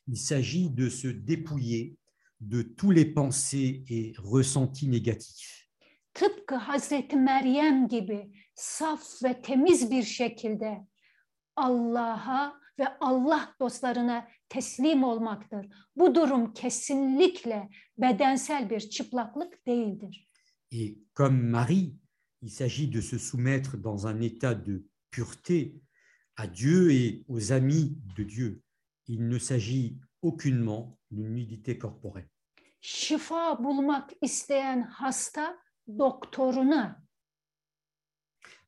Il 0.07 0.15
s'agit 0.15 0.77
de 0.77 0.89
se 0.89 1.27
dépouiller 1.27 1.97
de 2.41 2.61
tous 2.61 2.91
les 2.91 3.05
pensées 3.05 3.83
et 3.89 4.13
ressentis 4.17 4.87
négatifs. 4.87 5.65
Tıpkı 6.13 6.55
Hazreti 6.55 7.15
Meryem 7.15 7.87
gibi 7.87 8.31
saf 8.55 9.23
ve 9.23 9.41
temiz 9.41 9.91
bir 9.91 10.03
şekilde 10.03 10.87
Allah'a 11.55 12.59
ve 12.79 12.97
Allah 12.99 13.55
dostlarına 13.59 14.27
teslim 14.49 15.03
olmaktır. 15.03 15.67
Bu 15.95 16.15
durum 16.15 16.53
kesinlikle 16.53 17.69
bedensel 17.97 18.69
bir 18.69 18.79
çıplaklık 18.79 19.67
değildir. 19.67 20.29
Et 20.71 20.97
comme 21.13 21.49
Marie, 21.49 21.93
il 22.41 22.49
s'agit 22.49 22.93
de 22.93 23.01
se 23.01 23.17
soumettre 23.17 23.77
dans 23.83 24.05
un 24.05 24.21
état 24.21 24.53
de 24.65 24.83
pureté 25.11 25.81
à 26.37 26.47
Dieu 26.47 26.91
et 26.91 27.23
aux 27.27 27.51
amis 27.51 27.97
de 28.17 28.23
Dieu. 28.23 28.61
Il 29.07 29.27
ne 29.27 29.39
s'agit 29.39 29.99
aucunement 30.21 30.97
d'une 31.11 31.29
nudité 31.33 31.77
corporelle. 31.79 32.29
Şifa 32.81 33.63
bulmak 33.63 34.11
isteyen 34.21 34.81
hasta 34.81 35.57
doktoruna, 35.97 37.01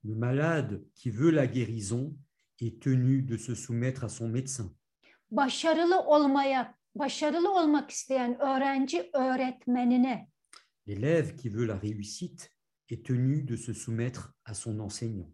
Le 0.04 0.16
malade 0.16 0.84
qui 0.96 1.10
veut 1.12 1.32
la 1.32 1.46
guérison 1.48 2.16
est 2.62 2.82
tenu 2.82 3.22
de 3.22 3.38
se 3.38 3.56
soumettre 3.56 4.04
à 4.06 4.10
son 4.10 4.30
médecin. 4.30 4.70
başarılı 5.32 6.00
olmaya, 6.00 6.76
başarılı 6.96 7.54
olmak 7.54 7.92
isteyen 7.92 8.40
öğrenci 8.42 9.10
öğretmenine, 9.14 10.30
L'élève 10.88 11.36
qui 11.36 11.50
veut 11.54 11.68
la 11.68 11.76
réussite 11.80 12.50
est 12.90 13.06
tenu 13.06 13.48
de 13.48 13.56
se 13.58 13.74
soumettre 13.74 14.34
à 14.46 14.54
son 14.54 14.80
enseignant. 14.80 15.30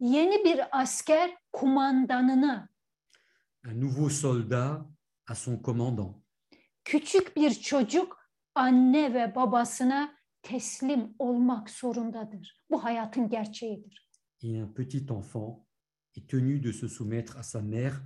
yeni 0.00 0.44
bir 0.44 0.60
asker 0.82 1.36
kumandanına, 1.52 2.68
Un 3.64 3.80
nouveau 3.80 4.10
soldat 4.10 4.86
à 5.26 5.34
son 5.34 5.58
commandant. 5.62 6.22
Küçük 6.86 7.36
bir 7.36 7.50
çocuk 7.50 8.30
anne 8.54 9.14
ve 9.14 9.34
babasına 9.34 10.14
teslim 10.42 11.14
olmak 11.18 11.70
zorundadır. 11.70 12.64
Bu 12.70 12.84
hayatın 12.84 13.28
gerçeğidir. 13.28 14.10
Et 14.42 14.62
un 14.62 14.74
petit 14.74 15.10
enfant 15.10 15.66
est 16.16 16.30
tenu 16.30 16.62
de 16.62 16.72
se 16.72 16.88
soumettre 16.88 17.36
à 17.38 17.42
sa 17.42 17.60
mère 17.62 18.00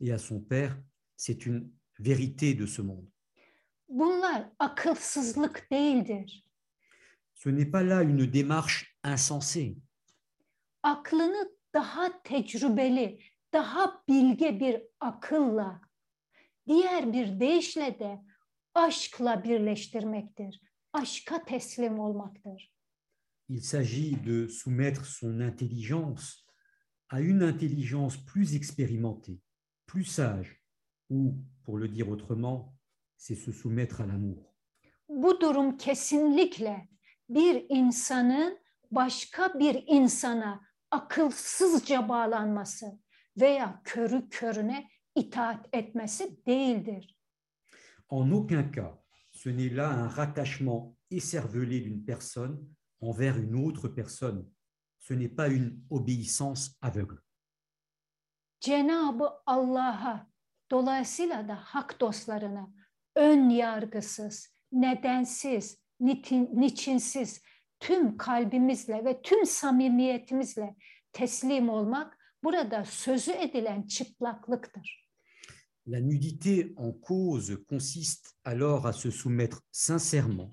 et 0.00 0.12
à 0.12 0.18
son 0.18 0.40
père. 0.40 0.76
C'est 1.16 1.46
une 1.46 1.72
vérité 1.98 2.58
de 2.58 2.66
ce 2.66 2.82
monde. 2.82 3.08
Bunlar 3.88 4.50
akılsızlık 4.58 5.70
değildir. 5.70 6.44
Ce 7.34 7.50
n'est 7.50 7.70
pas 7.70 7.82
là 7.82 8.02
une 8.02 8.32
démarche 8.32 8.98
insensée. 9.04 9.76
Aklını 10.82 11.50
daha 11.74 12.22
tecrübeli, 12.22 13.20
daha 13.52 14.02
bilge 14.08 14.60
bir 14.60 14.82
akılla, 15.00 15.85
diğer 16.66 17.12
bir 17.12 17.40
deyişle 17.40 17.98
de 17.98 18.22
aşkla 18.74 19.44
birleştirmektir. 19.44 20.60
Aşka 20.92 21.44
teslim 21.44 21.98
olmaktır. 21.98 22.76
Il 23.48 23.60
s'agit 23.60 24.26
de 24.26 24.48
soumettre 24.48 25.04
son 25.04 25.40
intelligence 25.40 26.46
à 27.08 27.20
une 27.20 27.42
intelligence 27.42 28.16
plus 28.26 28.54
expérimentée, 28.54 29.40
plus 29.86 30.04
sage, 30.04 30.62
ou, 31.10 31.34
pour 31.64 31.78
le 31.78 31.88
dire 31.88 32.08
autrement, 32.08 32.74
c'est 33.16 33.36
se 33.36 33.52
soumettre 33.52 34.00
à 34.00 34.06
l'amour. 34.06 34.54
Bu 35.08 35.40
durum 35.40 35.76
kesinlikle 35.76 36.88
bir 37.28 37.66
insanın 37.68 38.58
başka 38.90 39.58
bir 39.58 39.84
insana 39.86 40.60
akılsızca 40.90 42.08
bağlanması 42.08 42.86
veya 43.40 43.80
körü 43.84 44.28
körüne 44.28 44.88
itaat 45.16 45.68
etmesi 45.72 46.46
değildir. 46.46 47.16
En 48.08 48.30
aucun 48.30 48.70
cas, 48.70 48.94
ce 49.32 49.50
n'est 49.50 49.74
là 49.76 49.88
un 49.88 50.08
rattachement 50.08 50.96
écervelé 51.10 51.80
d'une 51.80 52.04
personne 52.04 52.58
envers 53.00 53.38
une 53.38 53.54
autre 53.54 53.88
personne. 53.88 54.48
Ce 54.98 55.14
n'est 55.14 55.34
pas 55.34 55.48
une 55.48 55.82
obéissance 55.90 56.76
aveugle. 56.80 57.22
Cenabı 58.60 59.30
Allah'a 59.46 60.26
dolayısıyla 60.70 61.48
da 61.48 61.54
hak 61.54 62.00
dostlarına 62.00 62.70
ön 63.14 63.50
yargısız, 63.50 64.54
nedensiz, 64.72 65.78
nitin, 66.00 66.50
niçinsiz 66.52 67.42
tüm 67.80 68.16
kalbimizle 68.16 69.04
ve 69.04 69.22
tüm 69.22 69.46
samimiyetimizle 69.46 70.76
teslim 71.12 71.68
olmak 71.68 72.18
burada 72.44 72.84
sözü 72.84 73.32
edilen 73.32 73.82
çıplaklıktır. 73.82 75.05
La 75.86 76.00
nudité 76.00 76.72
en 76.76 76.90
cause 76.92 77.58
consiste 77.68 78.36
alors 78.44 78.86
à 78.86 78.92
se 78.92 79.10
soumettre 79.10 79.62
sincèrement 79.70 80.50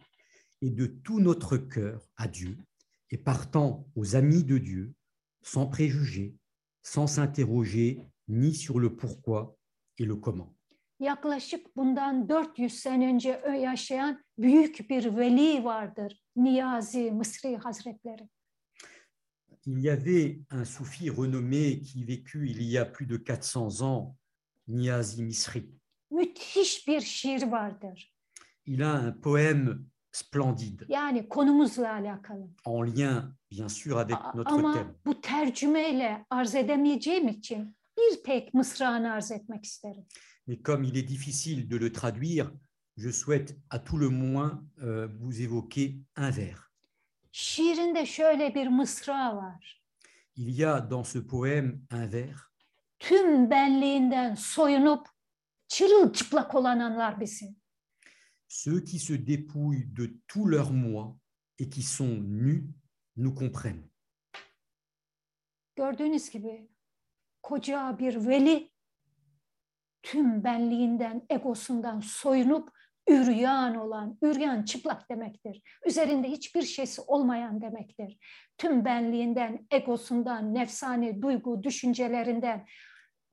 et 0.62 0.70
de 0.70 0.86
tout 0.86 1.20
notre 1.20 1.58
cœur 1.58 2.08
à 2.18 2.28
Dieu, 2.28 2.58
et 3.10 3.18
partant 3.18 3.88
aux 3.96 4.16
amis 4.16 4.44
de 4.44 4.58
Dieu, 4.60 4.94
sans 5.42 5.66
préjugés, 5.68 6.36
sans 6.84 7.08
s'interroger 7.08 8.00
ni 8.28 8.54
sur 8.54 8.80
le 8.80 8.96
pourquoi 8.96 9.58
et 9.98 10.06
le 10.06 10.16
comment. 10.16 10.54
Yaklaşık 11.00 11.76
bundan 11.76 12.28
400 12.28 12.70
sene 12.70 13.08
önce 13.08 13.42
ö- 13.46 13.56
yaşayan 13.56 14.24
büyük 14.38 14.90
bir 14.90 15.18
veli 15.18 15.64
vardır. 15.64 16.24
Niyazi 16.36 17.12
Mısri 17.12 17.58
Hazretleri. 17.58 18.30
Il 19.66 19.80
y 19.80 19.90
avait 19.90 20.40
un 20.50 20.66
soufi 20.66 21.10
renommé 21.10 21.80
qui 21.82 22.04
vécut 22.06 22.50
il 22.50 22.62
y 22.64 22.78
a 22.78 22.86
plus 22.86 23.06
de 23.06 23.18
400 23.18 23.82
ans, 23.82 24.16
Niazi 24.68 25.24
Misri. 25.24 25.70
Müthiş 26.12 26.88
bir 26.88 27.02
şiir 27.02 27.44
vardır. 27.44 28.14
Il 28.66 28.92
a 28.92 29.00
un 29.00 29.22
poème 29.22 29.78
splendide, 30.12 30.86
Yani 30.90 31.30
konumuzla 31.30 31.92
alakalı. 31.94 32.48
en 32.66 32.96
lien 32.96 33.36
bien 33.52 33.68
sûr 33.68 33.98
avec 33.98 34.16
A- 34.18 34.32
notre 34.36 34.52
Ama 34.54 34.74
thème. 34.74 34.96
bu 35.06 35.22
tercümeyle 35.22 36.26
arz 36.30 36.56
edemeyeceğim 36.56 37.28
için 37.28 37.76
bir 37.98 38.24
tek 38.24 38.54
mısrağını 38.54 39.12
arz 39.12 39.32
etmek 39.32 39.66
isterim. 39.66 40.06
Mais 40.48 40.62
comme 40.64 40.88
il 40.88 40.96
est 40.96 41.08
difficile 41.10 41.70
de 41.72 41.80
le 41.80 41.92
traduire, 41.92 42.52
je 42.98 43.10
souhaite 43.12 43.56
à 43.70 43.80
tout 43.84 44.00
le 44.02 44.10
moins 44.10 44.64
euh, 44.82 45.08
vous 45.20 45.42
évoquer 45.42 45.96
un 46.16 46.32
vers. 46.32 46.60
Şiirinde 47.32 48.06
şöyle 48.06 48.56
bir 48.56 48.68
mısra 48.68 49.36
var. 49.36 49.84
Il 50.36 50.50
y 50.60 50.66
a 50.66 50.80
dans 50.92 51.04
ce 51.14 51.20
poème 51.28 51.82
un 51.92 52.08
vers 52.14 52.53
Tüm 53.04 53.50
benliğinden 53.50 54.36
soyunup 54.36 55.08
çırılçıplak 55.68 56.56
olanlar 56.56 57.20
bizi. 57.20 57.56
Ceux 58.48 58.86
qui 58.86 59.00
se 59.00 59.14
dépouillent 59.14 59.96
de 59.98 60.14
tout 60.28 60.52
leur 60.52 60.72
moi 60.72 61.20
et 61.60 61.74
qui 61.74 61.84
sont 61.84 62.18
nus 62.22 62.64
nous 63.18 63.40
comprennent. 63.40 63.90
Gördüğünüz 65.76 66.30
gibi 66.30 66.70
koca 67.42 68.00
bir 68.00 68.28
veli 68.28 68.72
tüm 70.04 70.44
benliğinden, 70.44 71.26
egosundan 71.30 72.00
soyunup 72.00 72.70
üryan 73.08 73.76
olan, 73.76 74.18
üryan 74.22 74.64
çıplak 74.64 75.10
demektir. 75.10 75.62
Üzerinde 75.86 76.28
hiçbir 76.28 76.62
şeysi 76.62 77.02
olmayan 77.02 77.62
demektir. 77.62 78.18
Tüm 78.58 78.86
benliğinden, 78.86 79.68
egosundan, 79.72 80.54
nefsani 80.54 81.22
duygu, 81.22 81.64
düşüncelerinden, 81.64 82.66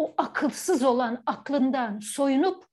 o 0.01 0.15
akılsız 0.17 0.83
olan 0.83 1.23
aklından 1.27 2.01
soyunup 2.01 2.65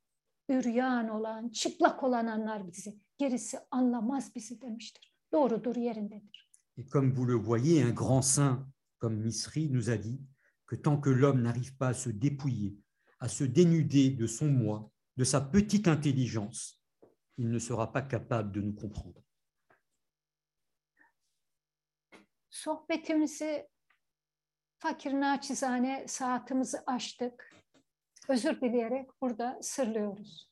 üryan 0.49 1.09
olan, 1.09 1.49
çıplak 1.49 2.03
olanlar 2.03 2.67
bizi. 2.67 2.97
Gerisi 3.17 3.59
anlamaz 3.71 4.35
bizi 4.35 4.61
demiştir. 4.61 5.13
Doğrudur, 5.31 5.75
yerindedir. 5.75 6.49
Et 6.77 6.89
comme 6.89 7.11
vous 7.11 7.27
le 7.27 7.35
voyez, 7.35 7.83
un 7.83 7.95
grand 7.95 8.21
saint 8.21 8.67
comme 8.99 9.17
Misri 9.23 9.69
nous 9.69 9.89
a 9.89 9.97
dit 9.97 10.21
que 10.67 10.75
tant 10.75 11.01
que 11.01 11.09
l'homme 11.09 11.41
n'arrive 11.41 11.77
pas 11.77 11.87
à 11.87 11.93
se 11.93 12.09
dépouiller, 12.09 12.77
à 13.19 13.27
se 13.27 13.43
dénuder 13.43 14.09
de 14.09 14.27
son 14.27 14.47
moi, 14.47 14.89
de 15.17 15.25
sa 15.25 15.41
petite 15.41 15.87
intelligence, 15.87 16.81
il 17.37 17.49
ne 17.49 17.59
sera 17.59 17.91
pas 17.91 18.03
capable 18.03 18.51
de 18.51 18.61
nous 18.61 18.75
comprendre. 18.75 19.21
Sohbetimizi 22.49 23.65
fakir 24.79 25.13
naçizane 25.13 26.05
saatimizi 26.07 26.77
açtık. 26.85 27.53
Özür 28.29 28.61
dileyerek 28.61 29.21
burada 29.21 29.59
sırlıyoruz. 29.61 30.51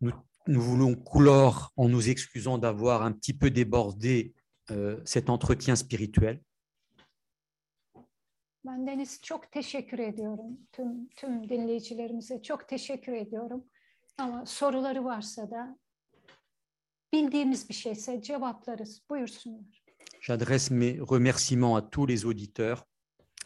Nous, 0.00 0.14
nous 0.46 0.66
voulons 0.68 0.96
clore 1.12 1.56
en 1.76 1.92
nous 1.92 2.08
excusant 2.08 2.62
d'avoir 2.62 3.02
un 3.02 3.12
petit 3.12 3.38
peu 3.38 3.50
débordé 3.50 4.32
euh, 4.70 5.04
cet 5.04 5.30
entretien 5.30 5.74
spirituel. 5.74 6.40
Ben 8.64 8.86
Deniz 8.86 9.20
çok 9.22 9.52
teşekkür 9.52 9.98
ediyorum. 9.98 10.60
Tüm, 10.72 11.08
tüm 11.08 11.48
dinleyicilerimize 11.48 12.42
çok 12.42 12.68
teşekkür 12.68 13.12
ediyorum. 13.12 13.64
Ama 14.18 14.46
soruları 14.46 15.04
varsa 15.04 15.50
da 15.50 15.78
bildiğimiz 17.12 17.68
bir 17.68 17.74
şeyse 17.74 18.22
cevaplarız. 18.22 19.02
Buyursunlar. 19.10 19.84
J'adresse 20.20 20.74
mes 20.74 20.98
remerciements 21.10 21.76
à 21.76 21.90
tous 21.90 22.08
les 22.08 22.24
auditeurs 22.24 22.82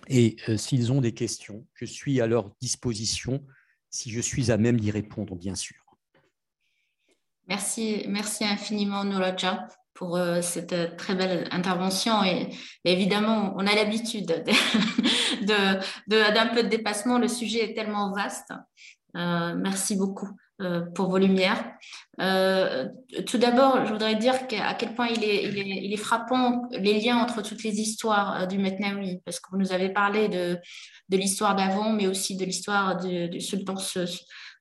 et 0.09 0.37
euh, 0.49 0.57
s'ils 0.57 0.93
ont 0.93 1.01
des 1.01 1.13
questions, 1.13 1.67
je 1.75 1.85
suis 1.85 2.21
à 2.21 2.27
leur 2.27 2.51
disposition 2.61 3.45
si 3.91 4.11
je 4.11 4.21
suis 4.21 4.51
à 4.53 4.57
même 4.57 4.79
d'y 4.79 4.91
répondre, 4.91 5.35
bien 5.37 5.55
sûr. 5.55 5.77
Merci, 7.49 8.05
merci 8.09 8.45
infiniment, 8.45 9.03
Nuraja, 9.05 9.67
pour 9.95 10.17
euh, 10.17 10.41
cette 10.41 10.73
euh, 10.73 10.95
très 10.97 11.17
belle 11.17 11.49
intervention. 11.51 12.23
Et, 12.23 12.49
évidemment, 12.85 13.53
on 13.57 13.67
a 13.67 13.75
l'habitude 13.75 14.27
de- 14.27 14.45
de- 15.47 15.81
de- 16.07 16.35
d'un 16.35 16.47
peu 16.55 16.63
de 16.63 16.69
dépassement. 16.69 17.19
Le 17.19 17.27
sujet 17.29 17.71
est 17.71 17.75
tellement 17.75 18.13
vaste. 18.13 18.53
Merci 19.15 19.97
beaucoup 19.97 20.29
pour 20.95 21.11
vos 21.11 21.19
lumières. 21.19 21.65
Euh, 22.21 22.87
tout 23.27 23.39
d'abord, 23.39 23.87
je 23.87 23.93
voudrais 23.93 24.15
dire 24.17 24.35
à 24.35 24.75
quel 24.75 24.95
point 24.95 25.09
il 25.09 25.25
est, 25.25 25.97
frappant 25.97 26.69
les 26.71 27.01
liens 27.01 27.17
entre 27.17 27.43
toutes 27.43 27.63
les 27.63 27.81
histoires 27.81 28.43
euh, 28.43 28.47
du 28.47 28.59
Metnaoui, 28.59 29.21
parce 29.25 29.41
que 29.41 29.49
vous 29.51 29.59
nous 29.59 29.73
avez 29.73 29.89
parlé 29.89 30.29
de, 30.29 30.59
l'histoire 31.11 31.57
d'avant, 31.57 31.93
mais 31.93 32.07
aussi 32.07 32.37
de 32.37 32.45
l'histoire 32.45 32.97
du, 32.97 33.41
sultan 33.41 33.75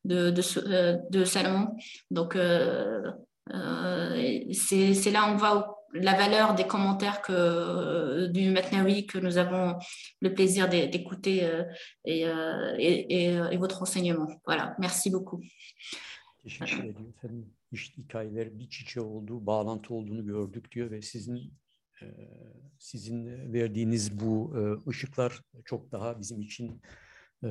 de, 0.05 0.31
de, 0.31 0.41
euh, 0.69 1.25
Salomon. 1.25 1.75
Donc, 2.11 2.35
euh, 2.35 3.11
euh, 3.53 4.43
c'est 4.53 5.11
là 5.11 5.25
où 5.25 5.33
on 5.33 5.37
au- 5.57 5.78
la 5.93 6.13
valeur 6.13 6.55
des 6.55 6.67
commentaires 6.67 7.21
que, 7.21 7.33
euh, 7.33 8.27
du 8.27 8.51
Matnaoui 8.51 9.05
que 9.05 9.17
nous 9.17 9.37
avons 9.37 9.79
le 10.21 10.33
plaisir 10.33 10.69
d'é- 10.69 10.87
d'écouter 10.87 11.45
euh, 11.45 11.63
et, 12.05 12.27
euh, 12.27 12.75
et, 12.77 13.15
et, 13.15 13.37
euh, 13.37 13.49
et 13.49 13.57
votre 13.57 13.81
enseignement. 13.81 14.27
Voilà, 14.45 14.75
merci 14.79 15.11
beaucoup. 15.11 15.41
Teşekkür 16.43 16.79
ediyorum 16.79 17.13
efendim. 17.17 17.53
İşte 17.71 18.01
hikayeler 18.01 18.59
bir 18.59 18.69
çiçeği 18.69 19.05
olduğu, 19.05 19.45
bağlantı 19.45 19.93
olduğunu 19.93 20.25
gördük 20.25 20.71
diyor 20.71 20.91
ve 20.91 21.01
sizin 21.01 21.53
e, 22.01 22.05
sizin 22.79 23.53
verdiğiniz 23.53 24.19
bu 24.19 24.53
e, 24.57 24.89
ışıklar 24.89 25.41
çok 25.65 25.91
daha 25.91 26.19
bizim 26.19 26.41
için 26.41 26.81
e, 27.43 27.49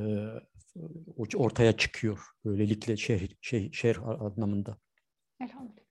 ortaya 1.35 1.77
çıkıyor. 1.77 2.19
Böylelikle 2.45 2.97
şehir, 2.97 3.37
şehir, 3.41 3.73
şehir 3.73 3.97
anlamında. 3.97 4.77
Elhamdülillah. 5.41 5.88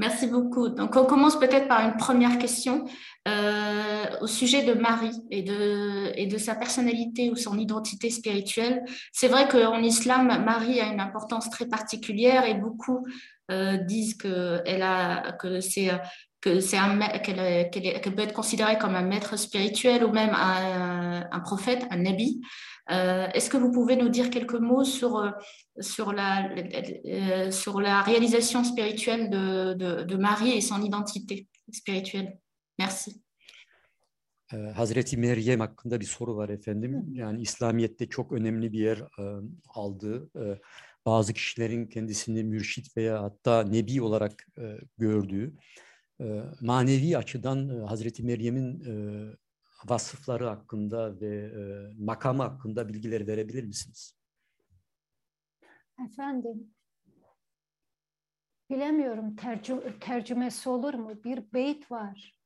Merci 0.00 0.28
beaucoup. 0.28 0.70
Donc, 0.70 0.96
on 0.96 1.04
commence 1.04 1.38
peut-être 1.38 1.68
par 1.68 1.86
une 1.86 1.98
première 1.98 2.38
question 2.38 2.86
euh, 3.28 4.04
au 4.22 4.26
sujet 4.26 4.62
de 4.64 4.72
Marie 4.72 5.20
et 5.30 5.42
de, 5.42 6.38
sa 6.38 6.54
personnalité 6.54 7.28
ou 7.30 7.36
son 7.36 7.58
identité 7.58 8.08
spirituelle. 8.08 8.82
C'est 9.12 9.28
vrai 9.28 9.46
qu'en 9.46 9.82
islam, 9.82 10.42
Marie 10.42 10.80
a 10.80 10.86
une 10.86 11.00
importance 11.00 11.50
très 11.50 11.66
particulière 11.66 12.46
et 12.46 12.54
beaucoup 12.54 13.06
euh, 13.50 13.76
disent 13.76 14.16
a, 14.24 15.32
que 15.38 15.60
c'est 15.60 15.90
qu'elle 16.42 18.14
peut 18.16 18.22
être 18.22 18.32
considérée 18.32 18.78
comme 18.78 18.94
un 18.94 19.02
maître 19.02 19.36
spirituel 19.36 20.02
ou 20.02 20.12
même 20.12 20.32
un, 20.34 21.28
un 21.30 21.40
prophète, 21.40 21.86
un 21.90 21.98
nabi. 21.98 22.40
Euh, 22.90 23.28
Est-ce 23.34 23.48
que 23.48 23.56
vous 23.56 23.70
pouvez 23.72 23.96
nous 23.96 24.08
dire 24.08 24.30
quelques 24.30 24.54
mots 24.54 24.84
sur, 24.84 25.16
euh, 25.16 25.30
sur, 25.80 26.12
la, 26.12 26.50
euh, 26.54 27.50
sur 27.50 27.80
la 27.80 28.02
réalisation 28.02 28.64
spirituelle 28.64 29.30
de, 29.30 29.74
de, 29.74 30.02
de 30.02 30.16
Marie 30.16 30.52
et 30.52 30.60
son 30.60 30.82
identité 30.82 31.48
spirituelle 31.72 32.38
Merci. 32.78 33.22
Ee, 34.52 34.56
Hazreti 34.56 35.16
Meryem 35.16 35.60
hakkında 35.60 36.00
bir 36.00 36.04
soru 36.04 36.36
var 36.36 36.48
efendim. 36.48 37.04
Yani 37.12 37.42
İslamiyet'te 37.42 38.08
çok 38.08 38.32
önemli 38.32 38.72
bir 38.72 38.78
yer 38.78 38.98
e, 38.98 39.22
aldığı, 39.68 40.30
e, 40.36 40.60
bazı 41.06 41.32
kişilerin 41.32 41.86
kendisini 41.86 42.44
mürşit 42.44 42.96
veya 42.96 43.22
hatta 43.22 43.62
nebi 43.62 44.02
olarak 44.02 44.46
e, 44.58 44.76
gördüğü, 44.98 45.54
e, 46.20 46.42
manevi 46.60 47.16
açıdan 47.16 47.68
e, 47.68 47.86
Hazreti 47.86 48.22
Meryem'in 48.22 48.80
e, 48.80 48.92
vasıfları 49.86 50.46
hakkında 50.46 51.20
ve 51.20 51.36
e, 51.36 51.60
makamı 51.98 52.42
hakkında 52.42 52.88
bilgiler 52.88 53.26
verebilir 53.26 53.64
misiniz? 53.64 54.16
Efendim, 56.06 56.74
bilemiyorum 58.70 59.36
tercü- 59.36 59.98
tercümesi 60.00 60.68
olur 60.68 60.94
mu? 60.94 61.24
Bir 61.24 61.52
beyt 61.52 61.90
var. 61.90 62.40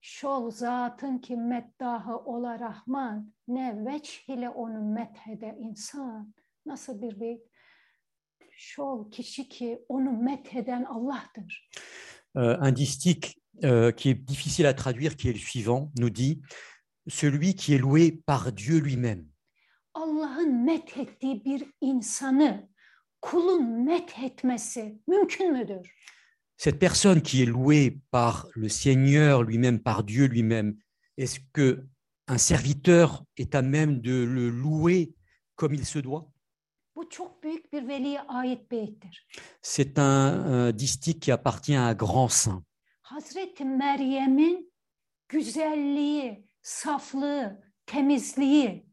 Şol 0.00 0.50
zatın 0.50 1.18
ki 1.18 1.36
meddahı 1.36 2.16
ola 2.16 2.60
Rahman, 2.60 3.32
ne 3.48 3.84
veç 3.86 4.24
ile 4.28 4.50
onu 4.50 4.92
methede 4.92 5.56
insan. 5.60 6.34
Nasıl 6.66 7.02
bir 7.02 7.20
beyt? 7.20 7.42
Şol 8.50 9.10
kişi 9.10 9.48
ki 9.48 9.84
onu 9.88 10.12
metheden 10.12 10.84
Allah'tır. 10.84 11.70
Un 12.36 12.76
distique 12.76 13.30
euh, 13.62 13.92
qui 13.92 14.10
est 14.10 14.14
difficile 14.14 14.66
à 14.66 14.74
traduire, 14.74 15.16
qui 15.16 15.28
est 15.28 15.32
le 15.32 15.38
suivant, 15.38 15.92
nous 15.98 16.10
dit 16.10 16.40
Celui 17.06 17.54
qui 17.54 17.74
est 17.74 17.78
loué 17.78 18.22
par 18.26 18.52
Dieu 18.52 18.78
lui-même. 18.78 19.26
Allah'ın 19.94 20.64
methettiği 20.64 21.44
bir 21.44 21.64
insanı 21.80 22.68
kulun 23.22 23.84
methetmesi 23.84 24.98
mümkün 25.08 25.52
müdür? 25.52 25.94
Cette 26.56 26.78
personne 26.78 27.20
qui 27.20 27.42
est 27.42 27.46
louée 27.46 28.00
par 28.10 28.48
le 28.54 28.68
Seigneur 28.68 29.42
lui-même, 29.42 29.80
par 29.80 30.04
Dieu 30.04 30.26
lui-même, 30.26 30.76
est-ce 31.16 31.40
que 31.52 31.84
un 32.26 32.38
serviteur 32.38 33.24
est 33.36 33.54
à 33.54 33.62
même 33.62 34.00
de 34.00 34.24
le 34.24 34.50
louer 34.50 35.14
comme 35.56 35.74
il 35.74 35.84
se 35.84 35.98
doit? 35.98 36.30
C'est 39.62 39.98
un, 39.98 40.04
un 40.04 40.72
distique 40.72 41.20
qui 41.20 41.30
appartient 41.30 41.74
à 41.74 41.84
un 41.84 41.94
grand 41.94 42.28
saint. 42.28 42.64
Hazreti 43.14 43.64
Meryem'in 43.64 44.72
güzelliği, 45.28 46.48
saflığı, 46.62 47.62
temizliği, 47.86 48.86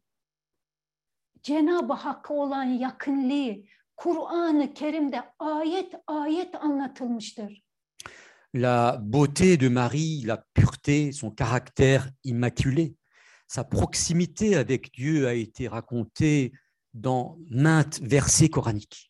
Cenab-ı 1.43 1.93
Hakk'a 1.93 2.33
olan 2.33 2.63
yakınlığı 2.63 3.55
Kur'an-ı 3.97 4.73
Kerim'de 4.73 5.23
ayet 5.39 5.93
ayet 6.07 6.55
anlatılmıştır. 6.55 7.63
La 8.55 9.01
beauté 9.01 9.59
de 9.59 9.69
Marie, 9.69 10.27
la 10.27 10.45
pureté, 10.55 11.11
son 11.11 11.31
caractère 11.31 12.03
immaculé, 12.23 12.95
sa 13.47 13.63
proximité 13.63 14.55
avec 14.55 14.93
Dieu 14.93 15.27
a 15.27 15.33
été 15.33 15.67
racontée 15.67 16.51
dans 16.93 17.37
maintes 17.49 17.99
versets 18.01 18.49
coraniques. 18.49 19.09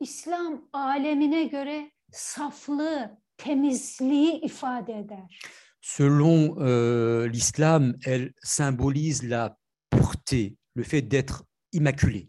İslam 0.00 0.68
alemine 0.72 1.44
göre 1.44 1.90
saflığı, 2.12 3.18
temizliği 3.38 4.40
ifade 4.40 4.92
eder. 4.98 5.40
Selon 5.80 6.56
euh, 6.60 7.32
l'islam, 7.32 7.94
elle 8.06 8.32
symbolise 8.42 9.22
la 9.30 9.56
pureté, 9.90 10.56
le 10.76 10.82
fait 10.82 11.02
d'être 11.10 11.44
immaculé. 11.72 12.28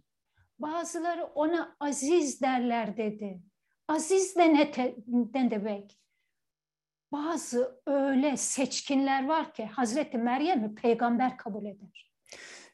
Bazıları 0.60 1.23
ona 1.36 1.76
aziz 1.80 2.41
derler 2.41 2.98
dedi. 2.98 3.41
Aziz 3.88 4.36
de 4.36 4.53
ne, 4.53 4.72
te- 4.72 4.95
ne 5.07 5.52
demek? 5.52 5.99
Bazı 7.11 7.81
öyle 7.88 8.38
seçkinler 8.38 9.27
var 9.27 9.53
ki 9.53 9.65
Hazreti 9.65 10.18
Meryem'i 10.18 10.76
peygamber 10.76 11.38
kabul 11.38 11.65
eder. 11.65 12.11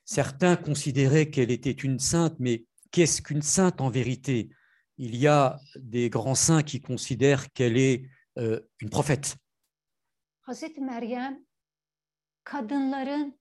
Certains 0.05 0.55
considéraient 0.55 1.31
qu'elle 1.31 1.51
était 1.51 1.83
une 1.83 1.99
sainte, 1.99 2.39
mais 2.39 2.65
qu'est-ce 2.91 3.21
qu'une 3.21 3.41
sainte 3.41 3.81
en 3.81 3.89
vérité? 3.89 4.49
Il 4.97 5.15
y 5.15 5.27
a 5.27 5.59
des 5.75 6.09
grands 6.09 6.35
saints 6.35 6.63
qui 6.63 6.81
considèrent 6.81 7.51
qu'elle 7.53 7.77
est 7.77 8.03
euh, 8.37 8.59
une 8.81 8.89
prophète. 8.89 9.35
Hazreti 10.41 10.81
Meryem 10.81 11.45
kadınların 12.43 13.39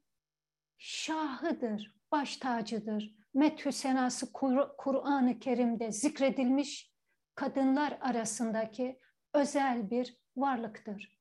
şahıdır, 0.79 1.95
baş 2.13 2.37
tacıdır. 2.37 3.15
Methü 3.35 3.73
senası 3.73 4.33
Kur- 4.33 4.77
Kur'an-ı 4.79 5.39
Kerim'de 5.39 5.93
zikredilmiş 5.93 6.93
kadınlar 7.35 7.99
arasındaki 8.01 8.99
özel 9.35 9.91
bir 9.91 10.17
varlıktır. 10.37 11.19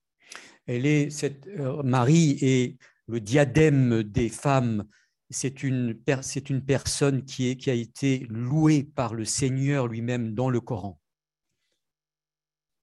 Elle 0.67 1.01
est 1.01 1.19
cette 1.19 1.49
euh, 1.49 1.83
Marie 1.83 2.37
est 2.41 2.77
le 3.09 3.19
diadème 3.25 4.03
des 4.03 4.29
femmes. 4.29 4.87
C'est 5.31 5.63
une 5.63 6.03
c'est 6.21 6.49
une 6.49 6.65
personne 6.65 7.25
qui 7.25 7.49
est 7.49 7.57
qui 7.57 7.71
a 7.71 7.73
été 7.73 8.19
louée 8.29 8.83
par 8.83 9.13
le 9.15 9.25
Seigneur 9.25 9.87
lui-même 9.87 10.35
dans 10.35 10.49
le 10.49 10.61
Coran. 10.61 10.99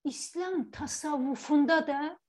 İslam 0.03 0.71
tasavvufunda 0.71 1.87
da 1.87 2.19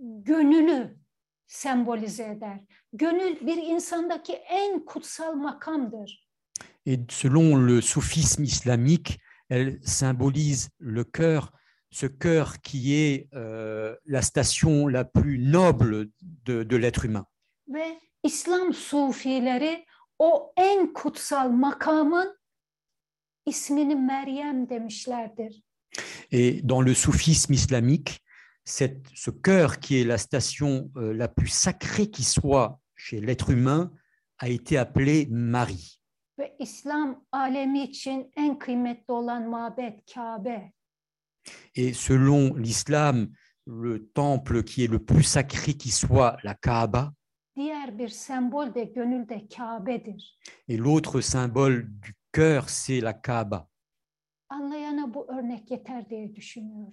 gönülü 0.00 0.98
sembolize 1.46 2.24
eder. 2.24 2.60
Gönül 2.92 3.46
bir 3.46 3.56
insandaki 3.56 4.32
en 4.32 4.84
kutsal 4.84 5.34
makamdır. 5.34 6.28
Et 6.86 7.12
selon 7.12 7.68
le 7.68 7.82
soufisme 7.82 8.44
islamique, 8.44 9.18
elle 9.50 9.80
symbolise 9.82 10.70
le 10.80 11.04
cœur, 11.04 11.52
ce 11.90 12.06
cœur 12.06 12.60
qui 12.62 12.94
est 12.94 13.28
euh, 13.34 13.96
la 14.06 14.22
station 14.22 14.88
la 14.88 15.04
plus 15.04 15.38
noble 15.38 16.10
de, 16.46 16.62
de 16.62 16.76
l'être 16.76 17.04
humain. 17.04 17.26
Ve 17.68 18.00
İslam 18.22 18.74
sufileri 18.74 19.86
o 20.18 20.52
en 20.56 20.92
kutsal 20.92 21.50
makamın 21.50 22.38
ismini 23.46 23.96
Meryem 23.96 24.68
demişlerdir. 24.68 25.62
Et 26.30 26.60
dans 26.62 26.80
le 26.80 26.94
soufisme 26.94 27.52
islamique, 27.52 28.20
cette- 28.64 29.06
ce 29.14 29.30
cœur 29.30 29.78
qui 29.80 30.00
est 30.00 30.04
la 30.04 30.18
station 30.18 30.90
euh, 30.96 31.12
la 31.14 31.28
plus 31.28 31.48
sacrée 31.48 32.10
qui 32.10 32.24
soit 32.24 32.78
chez 32.96 33.20
l'être 33.20 33.50
humain 33.50 33.90
a 34.38 34.48
été 34.48 34.76
appelé 34.76 35.26
Marie. 35.30 36.00
Et 41.74 41.92
selon 41.94 42.54
l'islam, 42.54 43.28
le 43.66 44.06
temple 44.12 44.62
qui 44.62 44.84
est 44.84 44.86
le 44.86 44.98
plus 44.98 45.24
sacré 45.24 45.74
qui 45.74 45.90
soit 45.90 46.36
la 46.44 46.54
Kaaba, 46.54 47.12
et 50.68 50.76
l'autre 50.76 51.20
symbole 51.20 51.88
du 52.00 52.14
cœur, 52.32 52.68
c'est 52.68 53.00
la 53.00 53.12
Kaaba. 53.14 53.66
Anlayana 54.48 55.14
bu 55.14 55.32
örnek 55.32 55.70
yeter 55.70 56.10
diye 56.10 56.34
düşünüyorum. 56.34 56.92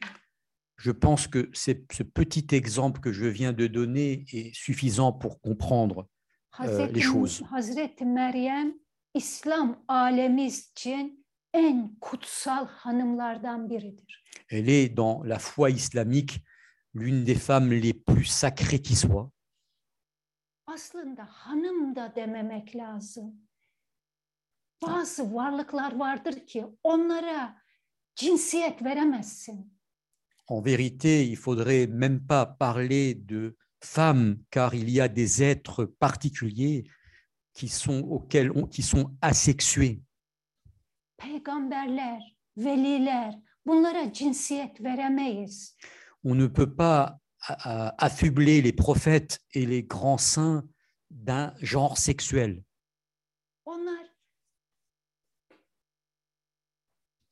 Je 0.78 0.92
pense 0.92 1.28
que 1.28 1.50
ce 1.54 2.04
petit 2.04 2.56
exemple 2.56 3.02
que 3.02 3.14
je 3.14 3.26
viens 3.26 3.54
de 3.54 3.68
donner 3.74 4.26
est 4.34 4.54
suffisant 4.54 5.14
pour 5.14 5.42
comprendre. 5.42 6.08
Hazreti, 6.52 6.94
les 6.94 7.02
choses. 7.02 7.42
Hazreti 7.50 8.06
Meryem 8.06 8.74
İslam 9.14 9.84
alemi 9.88 10.46
için 10.46 11.26
en 11.54 11.96
kutsal 12.02 12.68
hanımlardan 12.68 13.70
biridir. 13.70 14.24
Elle 14.50 14.70
est 14.70 14.98
dans 14.98 15.24
la 15.30 15.40
foi 15.40 15.70
islamique 15.70 16.42
l'une 16.94 17.24
des 17.26 17.36
femmes 17.36 17.72
les 17.72 17.94
plus 17.94 18.26
sacrées 18.26 18.82
qui 18.82 18.96
soit. 18.96 19.32
Aslında 20.68 21.26
hanım 21.26 21.96
da 21.96 22.14
dememek 22.16 22.76
lazım. 22.76 23.45
Bazı 24.82 25.34
varlıklar 25.36 25.96
vardır 25.96 26.46
ki 26.48 26.66
onlara 26.84 27.56
cinsiyet 28.16 28.84
veremezsin. 28.84 29.76
En 30.48 30.62
vérité, 30.66 31.24
il 31.24 31.36
faudrait 31.36 31.88
même 31.88 32.28
pas 32.28 32.46
parler 32.60 33.16
de 33.30 33.56
femmes, 33.80 34.38
car 34.52 34.74
il 34.76 34.90
y 34.90 35.02
a 35.02 35.08
des 35.08 35.42
êtres 35.42 35.86
particuliers 36.00 36.84
qui 37.54 37.68
sont 37.68 38.02
auxquels 38.04 38.52
on- 38.52 38.68
qui 38.68 38.84
sont 38.84 39.18
asexués. 39.22 40.02
Peygamberler, 41.18 42.20
veliler 42.58 43.32
bunlara 43.66 44.14
cinsiyet 44.14 44.74
veremeyiz. 44.80 45.76
On 46.24 46.36
ne 46.36 46.48
peut 46.48 46.76
pas 46.76 47.20
affubler 47.98 48.62
les 48.62 48.74
prophètes 48.74 49.40
et 49.54 49.66
les 49.66 49.84
grands 49.84 50.18
saints 50.20 50.64
d'un 51.10 51.54
genre 51.62 51.98
sexuel. 51.98 52.64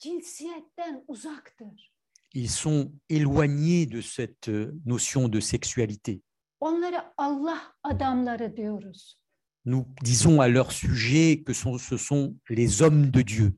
Cinsiyetten 0.04 1.04
uzaktır. 1.08 1.94
Ils 2.34 2.50
sont 2.52 2.92
éloignés 3.10 3.86
de 3.86 4.02
cette 4.02 4.50
euh, 4.50 4.72
notion 4.86 5.30
de 5.30 5.40
sexualité. 5.40 6.22
Onlara 6.60 7.14
Allah 7.18 7.62
adamları 7.84 8.58
diyoruz. 8.58 9.20
Nous 9.66 9.86
disons 10.04 10.42
à 10.42 10.48
leur 10.48 10.72
sujet 10.72 11.44
que 11.44 11.54
sont- 11.54 11.78
ce 11.78 11.98
sont 11.98 12.36
les 12.50 12.82
hommes 12.82 13.12
de 13.12 13.22
Dieu. 13.22 13.54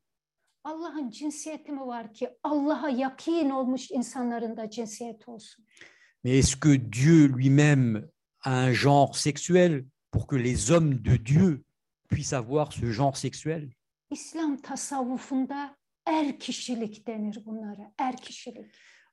Allah'ın 0.64 1.10
cinsiyeti 1.10 1.72
mi 1.72 1.80
var 1.88 2.14
ki 2.14 2.30
Allah'a 2.44 2.90
yakin 2.90 3.50
olmuş 3.50 3.92
insanların 3.92 4.58
da 4.58 4.70
cinsiyeti 4.70 5.32
olsun? 5.32 5.66
Mais 6.24 6.38
est-ce 6.40 6.56
que 6.56 6.76
Dieu 6.92 7.28
lui-même 7.28 8.10
a 8.44 8.52
un 8.52 8.74
genre 8.74 9.16
sexuel 9.18 9.86
pour 10.12 10.28
que 10.28 10.36
les 10.36 10.72
hommes 10.72 10.96
de 10.96 11.16
Dieu 11.26 11.64
puissent 12.10 12.34
avoir 12.34 12.72
ce 12.74 12.92
genre 12.92 13.18
sexuel? 13.18 13.74
İslam 14.12 14.58
tasavvufunda 14.58 15.76
er 16.06 16.40
kişilik 16.40 17.08
denir 17.08 17.46
bunlara, 17.46 17.94
er 17.98 18.18
kişilik. 18.18 18.66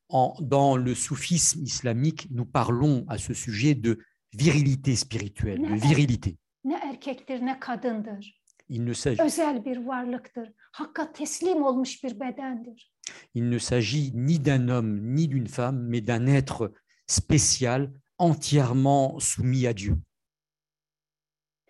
En- 0.09 0.35
Dans 0.51 0.77
le 0.87 0.95
soufisme 0.95 1.63
islamique, 1.65 2.27
nous 2.31 2.47
parlons 2.53 3.05
à 3.09 3.19
ce 3.19 3.35
sujet 3.35 3.75
de 3.85 3.99
virilité 4.35 4.97
spirituelle, 4.97 5.63
de 5.63 5.89
virilité. 5.89 6.37
Ne 6.65 6.75
erkektir 6.75 7.41
ne 7.47 7.61
kadındır. 7.61 8.43
Il 8.69 8.85
ne 8.85 8.95
s'agit 8.95 9.21
Özel 9.21 9.65
bir 9.65 9.77
varlıktır. 9.87 10.53
Hakka 10.73 11.13
teslim 11.13 11.63
olmuş 11.63 12.05
bir 12.05 12.21
bedendir. 12.21 12.93
il 13.35 13.51
ne 13.51 13.59
s'agit 13.59 14.15
ni 14.15 14.39
d'un 14.45 14.69
homme 14.69 15.15
ni 15.15 15.29
d'une 15.31 15.49
femme, 15.49 15.89
mais 15.89 16.01
d'un 16.07 16.27
être 16.27 16.73
spécial, 17.07 17.93
entièrement 18.19 19.19
soumis 19.21 19.67
à 19.67 19.73
Dieu. 19.77 19.97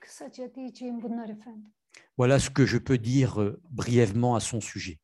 Kısaca 0.00 0.54
diyeceğim 0.54 1.02
bunlar 1.02 1.28
efendim. 1.28 1.72
Voilà 2.18 2.38
ce 2.38 2.50
que 2.50 2.66
je 2.66 2.78
peux 2.78 2.98
dire 2.98 3.40
euh, 3.42 3.60
brièvement 3.70 4.34
à 4.36 4.40
son 4.40 4.60
sujet. 4.60 4.98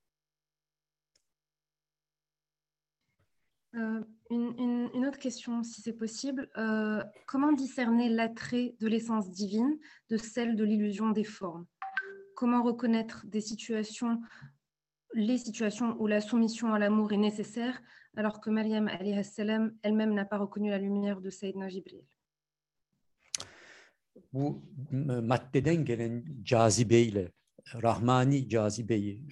Euh, 3.75 4.01
une, 4.31 5.07
autre 5.07 5.19
question, 5.19 5.63
si 5.63 5.83
c'est 5.83 5.93
possible. 5.93 6.51
Euh, 6.57 7.03
comment 7.27 7.53
discerner 7.53 8.09
l'attrait 8.09 8.75
de 8.81 8.87
l'essence 8.87 9.31
divine 9.31 9.79
de 10.09 10.17
celle 10.17 10.57
de 10.57 10.65
l'illusion 10.65 11.11
des 11.11 11.25
formes? 11.25 11.67
Comment 12.35 12.63
reconnaître 12.63 13.27
des 13.27 13.41
situations, 13.41 14.21
les 15.15 15.39
situations 15.39 15.97
où 16.01 16.07
la 16.07 16.21
soumission 16.21 16.73
à 16.73 16.79
l'amour 16.79 17.13
est 17.13 17.19
nécessaire, 17.19 17.81
alors 18.17 18.41
que 18.41 18.51
Mariam 18.51 18.89
salam 19.23 19.75
elle-même 19.83 20.15
n'a 20.15 20.25
pas 20.25 20.39
reconnu 20.39 20.71
la 20.71 20.79
lumière 20.79 21.21
de 21.21 21.31
Sayyidina 21.31 21.69
Jibril? 21.69 22.03
Bu 24.33 24.61
maddeden 24.93 25.85
gelen 25.85 26.25
cazibeyle, 26.43 27.33
rahmani 27.75 28.49
cazibeyi, 28.49 29.23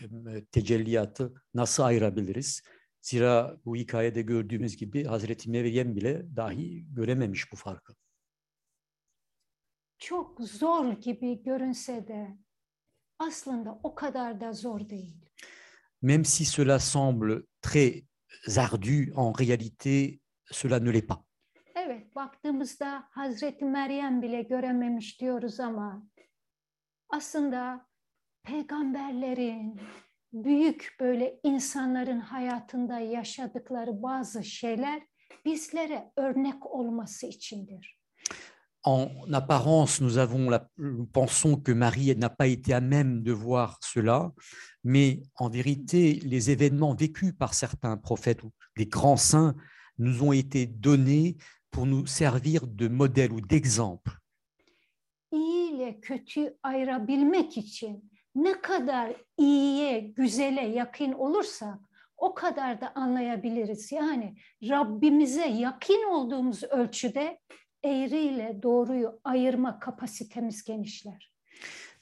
tecelliyatı 0.52 1.34
nasıl 1.54 1.82
ayırabiliriz? 1.82 2.62
Zira 3.06 3.56
bu 3.64 3.76
hikayede 3.76 4.22
gördüğümüz 4.22 4.76
gibi 4.76 5.04
Hazreti 5.04 5.50
Meryem 5.50 5.96
bile 5.96 6.36
dahi 6.36 6.94
görememiş 6.94 7.52
bu 7.52 7.56
farkı. 7.56 7.94
Çok 9.98 10.40
zor 10.40 10.92
gibi 10.92 11.42
görünse 11.42 12.08
de 12.08 12.38
aslında 13.18 13.80
o 13.82 13.94
kadar 13.94 14.40
da 14.40 14.52
zor 14.52 14.88
değil. 14.88 15.30
Même 16.02 16.24
si 16.24 16.44
cela 16.44 16.78
semble 16.78 17.42
très 17.62 18.04
ardu, 18.56 19.12
en 19.16 19.32
réalité, 19.32 20.20
cela 20.52 20.78
ne 20.78 20.92
l'est 20.92 21.08
pas. 21.08 21.18
Evet, 21.74 22.14
baktığımızda 22.16 23.08
Hazreti 23.10 23.64
Meryem 23.64 24.22
bile 24.22 24.42
görememiş 24.42 25.20
diyoruz 25.20 25.60
ama 25.60 26.06
aslında 27.08 27.86
peygamberlerin, 28.42 29.80
büyük 30.32 30.96
böyle 31.00 31.40
insanların 31.42 32.20
hayatında 32.20 32.98
yaşadıkları 32.98 34.02
bazı 34.02 34.44
şeyler 34.44 35.02
bizlere 35.44 36.12
örnek 36.16 36.66
olması 36.66 37.26
içindir. 37.26 37.96
En 38.84 39.32
apparence, 39.32 40.04
nous 40.04 40.16
avons 40.16 40.50
la- 40.50 40.68
nous 40.78 41.08
pensons 41.12 41.56
que 41.64 41.72
Marie 41.74 42.14
n'a 42.20 42.28
pas 42.28 42.46
été 42.46 42.72
à 42.74 42.80
même 42.80 43.24
de 43.24 43.32
voir 43.32 43.78
cela, 43.80 44.32
mais 44.84 45.22
en 45.40 45.48
vérité, 45.50 46.20
les 46.30 46.50
événements 46.50 46.94
vécus 46.94 47.32
par 47.38 47.52
certains 47.54 47.96
prophètes 47.96 48.44
ou 48.44 48.52
des 48.78 48.86
grands 48.86 49.16
saints 49.16 49.56
nous 49.98 50.22
ont 50.22 50.32
été 50.32 50.66
donnés 50.66 51.36
pour 51.72 51.86
nous 51.86 52.06
servir 52.06 52.60
de 52.68 52.86
modèle 52.88 53.32
ou 53.32 53.40
d'exemple. 53.40 54.12
İyi 55.32 55.70
ile 55.74 56.00
kötüyü 56.00 56.56
ayırabilmek 56.62 57.56
için 57.56 58.10
ne 58.36 58.60
kadar 58.60 59.12
iyiye, 59.38 60.00
güzele 60.00 60.60
yakın 60.66 61.12
olursak 61.12 61.78
o 62.16 62.34
kadar 62.34 62.80
da 62.80 62.92
anlayabiliriz. 62.94 63.92
Yani 63.92 64.36
Rabbimize 64.68 65.48
yakın 65.48 66.10
olduğumuz 66.12 66.62
ölçüde 66.64 67.38
eğriyle 67.84 68.60
doğruyu 68.62 69.20
ayırma 69.24 69.78
kapasitemiz 69.78 70.64
genişler. 70.64 71.32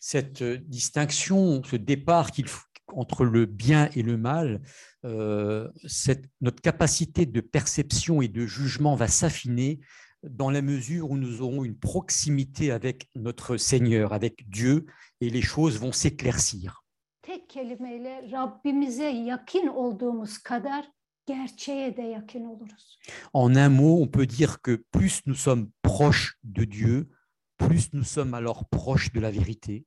Cette 0.00 0.72
distinction, 0.72 1.62
ce 1.62 1.76
départ 1.86 2.30
qu'il 2.32 2.48
entre 2.92 3.24
le 3.24 3.46
bien 3.46 3.88
et 3.96 4.02
le 4.06 4.16
mal, 4.16 4.60
euh, 5.04 5.68
cette- 5.88 6.28
notre 6.40 6.60
capacité 6.62 7.24
de 7.34 7.40
perception 7.40 8.22
et 8.22 8.28
de 8.28 8.46
jugement 8.46 8.96
va 8.96 9.08
s'affiner 9.08 9.80
dans 10.30 10.50
la 10.50 10.62
mesure 10.62 11.10
où 11.10 11.16
nous 11.16 11.42
aurons 11.42 11.64
une 11.64 11.76
proximité 11.76 12.70
avec 12.70 13.08
notre 13.14 13.56
Seigneur, 13.56 14.12
avec 14.12 14.48
Dieu, 14.48 14.86
et 15.20 15.30
les 15.30 15.42
choses 15.42 15.78
vont 15.78 15.92
s'éclaircir. 15.92 16.84
Tek 17.22 17.48
kelimeyle 17.48 18.30
Rabbimize 18.32 19.10
yakın 19.10 19.66
olduğumuz 19.66 20.38
kadar 20.38 20.90
gerçeğe 21.26 21.96
de 21.96 22.02
yakın 22.02 22.44
oluruz. 22.44 22.98
En 23.32 23.54
un 23.54 23.68
mot, 23.70 24.02
on 24.02 24.08
peut 24.08 24.26
dire 24.26 24.60
que 24.62 24.84
plus 24.92 25.22
nous 25.26 25.38
sommes 25.38 25.70
proches 25.82 26.38
de 26.44 26.64
Dieu, 26.64 27.08
plus 27.56 27.92
nous 27.92 28.04
sommes 28.04 28.34
alors 28.34 28.68
proches 28.68 29.12
de 29.12 29.20
la 29.20 29.30
vérité. 29.30 29.86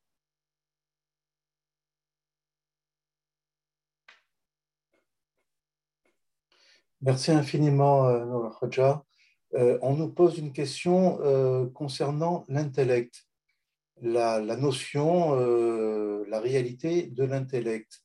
Merci 7.01 7.31
infiniment, 7.31 8.07
euh, 8.07 8.25
Nour 8.25 8.57
Khodja. 8.59 9.06
Euh, 9.55 9.79
on 9.81 9.95
nous 9.95 10.09
pose 10.09 10.37
une 10.37 10.51
question 10.51 11.19
euh, 11.21 11.67
concernant 11.67 12.45
l'intellect, 12.49 13.25
la, 14.01 14.39
notion, 14.57 15.39
euh, 15.39 16.25
la 16.27 16.39
réalité 16.39 17.07
de 17.07 17.23
l'intellect. 17.23 18.01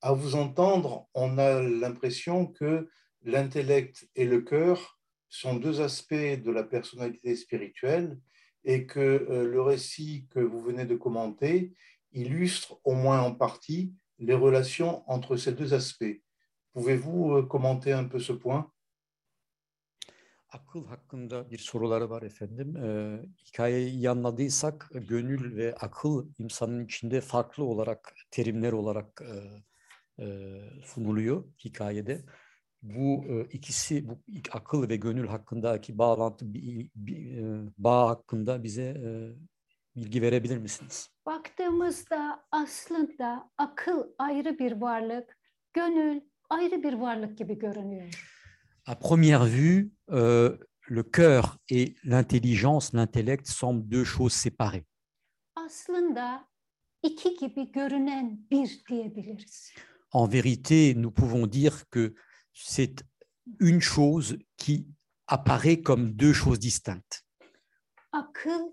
À 0.00 0.12
vous 0.12 0.36
entendre, 0.36 1.08
on 1.14 1.38
a 1.38 1.60
l'impression 1.62 2.46
que 2.46 2.88
l'intellect 3.22 4.08
et 4.14 4.24
le 4.24 4.40
cœur 4.40 4.98
sont 5.28 5.56
deux 5.56 5.80
aspects 5.80 6.14
de 6.14 6.50
la 6.50 6.64
personnalité 6.64 7.36
spirituelle 7.36 8.18
et 8.64 8.86
que 8.86 9.26
le 9.30 9.60
récit 9.60 10.26
que 10.30 10.40
vous 10.40 10.60
venez 10.60 10.86
de 10.86 10.96
commenter 10.96 11.72
illustre 12.12 12.78
au 12.84 12.94
moins 12.94 13.20
en 13.20 13.34
partie 13.34 13.92
les 14.18 14.34
relations 14.34 15.08
entre 15.10 15.36
ces 15.36 15.52
deux 15.52 15.74
aspects. 15.74 16.20
Pouvez-vous 16.72 17.44
commenter 17.44 17.92
un 17.92 18.04
peu 18.04 18.18
ce 18.18 18.32
point? 18.32 18.70
Akıl 20.52 20.86
hakkında 20.86 21.50
bir 21.50 21.58
soruları 21.58 22.10
var 22.10 22.22
efendim. 22.22 22.76
Ee, 22.76 23.20
hikayeyi 23.46 23.90
iyi 23.90 24.10
anladıysak 24.10 24.90
gönül 25.08 25.56
ve 25.56 25.74
akıl 25.74 26.28
insanın 26.38 26.84
içinde 26.84 27.20
farklı 27.20 27.64
olarak 27.64 28.14
terimler 28.30 28.72
olarak 28.72 29.22
e, 29.22 29.34
e, 30.24 30.26
sunuluyor 30.84 31.44
hikayede. 31.64 32.24
Bu 32.82 33.24
e, 33.28 33.40
ikisi, 33.52 34.08
bu 34.08 34.18
akıl 34.52 34.88
ve 34.88 34.96
gönül 34.96 35.26
hakkındaki 35.26 35.98
bağlantı, 35.98 36.54
bir, 36.54 36.90
bir, 36.94 37.38
e, 37.38 37.70
bağ 37.78 38.08
hakkında 38.08 38.62
bize 38.62 38.82
e, 38.82 39.10
bilgi 39.96 40.22
verebilir 40.22 40.58
misiniz? 40.58 41.10
Baktığımızda 41.26 42.44
aslında 42.50 43.50
akıl 43.58 44.02
ayrı 44.18 44.58
bir 44.58 44.72
varlık, 44.72 45.38
gönül 45.72 46.20
ayrı 46.50 46.82
bir 46.82 46.92
varlık 46.92 47.38
gibi 47.38 47.58
görünüyor. 47.58 48.35
À 48.88 48.94
première 48.94 49.44
vue, 49.44 49.92
euh, 50.10 50.56
le 50.86 51.02
cœur 51.02 51.58
et 51.68 51.96
l'intelligence, 52.04 52.92
l'intellect 52.92 53.48
semblent 53.48 53.88
deux 53.88 54.04
choses 54.04 54.32
séparées. 54.32 54.86
Aslında 55.56 56.48
iki 57.02 57.36
gibi 57.36 57.72
görünen 57.72 58.46
bir 58.50 58.84
diyebiliriz. 58.88 59.72
En 60.12 60.26
vérité, 60.26 60.94
nous 60.94 61.10
pouvons 61.10 61.48
dire 61.48 61.88
que 61.90 62.14
c'est 62.52 63.04
une 63.58 63.80
chose 63.80 64.38
qui 64.56 64.86
apparaît 65.26 65.82
comme 65.82 66.12
deux 66.12 66.32
choses 66.32 66.60
distinctes. 66.60 67.24
Akıl 68.12 68.72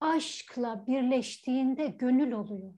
aşkla 0.00 0.84
birleştiğinde 0.86 1.86
gönül 1.86 2.32
oluyor. 2.32 2.74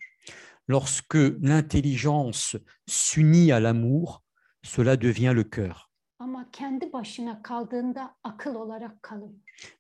Lorsque 0.69 1.19
l'intelligence 1.43 2.57
s'unit 2.87 3.51
à 3.51 3.59
l'amour, 3.59 4.23
cela 4.63 4.97
devient 4.97 5.33
le 5.35 5.43
cœur. 5.43 5.90
Ama 6.21 6.51
kendi 6.53 6.93
başına 6.93 7.43
kaldığında 7.43 8.17
akıl 8.25 8.55
olarak 8.55 9.03
kalıyor. 9.03 9.35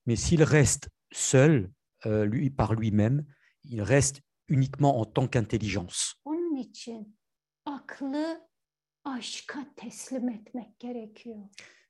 Mais 0.07 0.21
s'il 0.21 0.51
reste 0.53 0.89
seul, 1.13 1.65
euh, 2.07 2.33
lui 2.33 2.51
par 2.57 2.71
lui-même, 2.81 3.27
il 3.65 3.81
reste 3.89 4.23
uniquement 4.49 5.01
en 5.01 5.05
tant 5.13 5.29
qu'intelligence. 5.31 5.97
Onun 6.25 6.57
için 6.57 7.17
aklı 7.65 8.49
aşka 9.05 9.67
teslim 9.77 10.29
etmek 10.29 10.79
gerekiyor. 10.79 11.39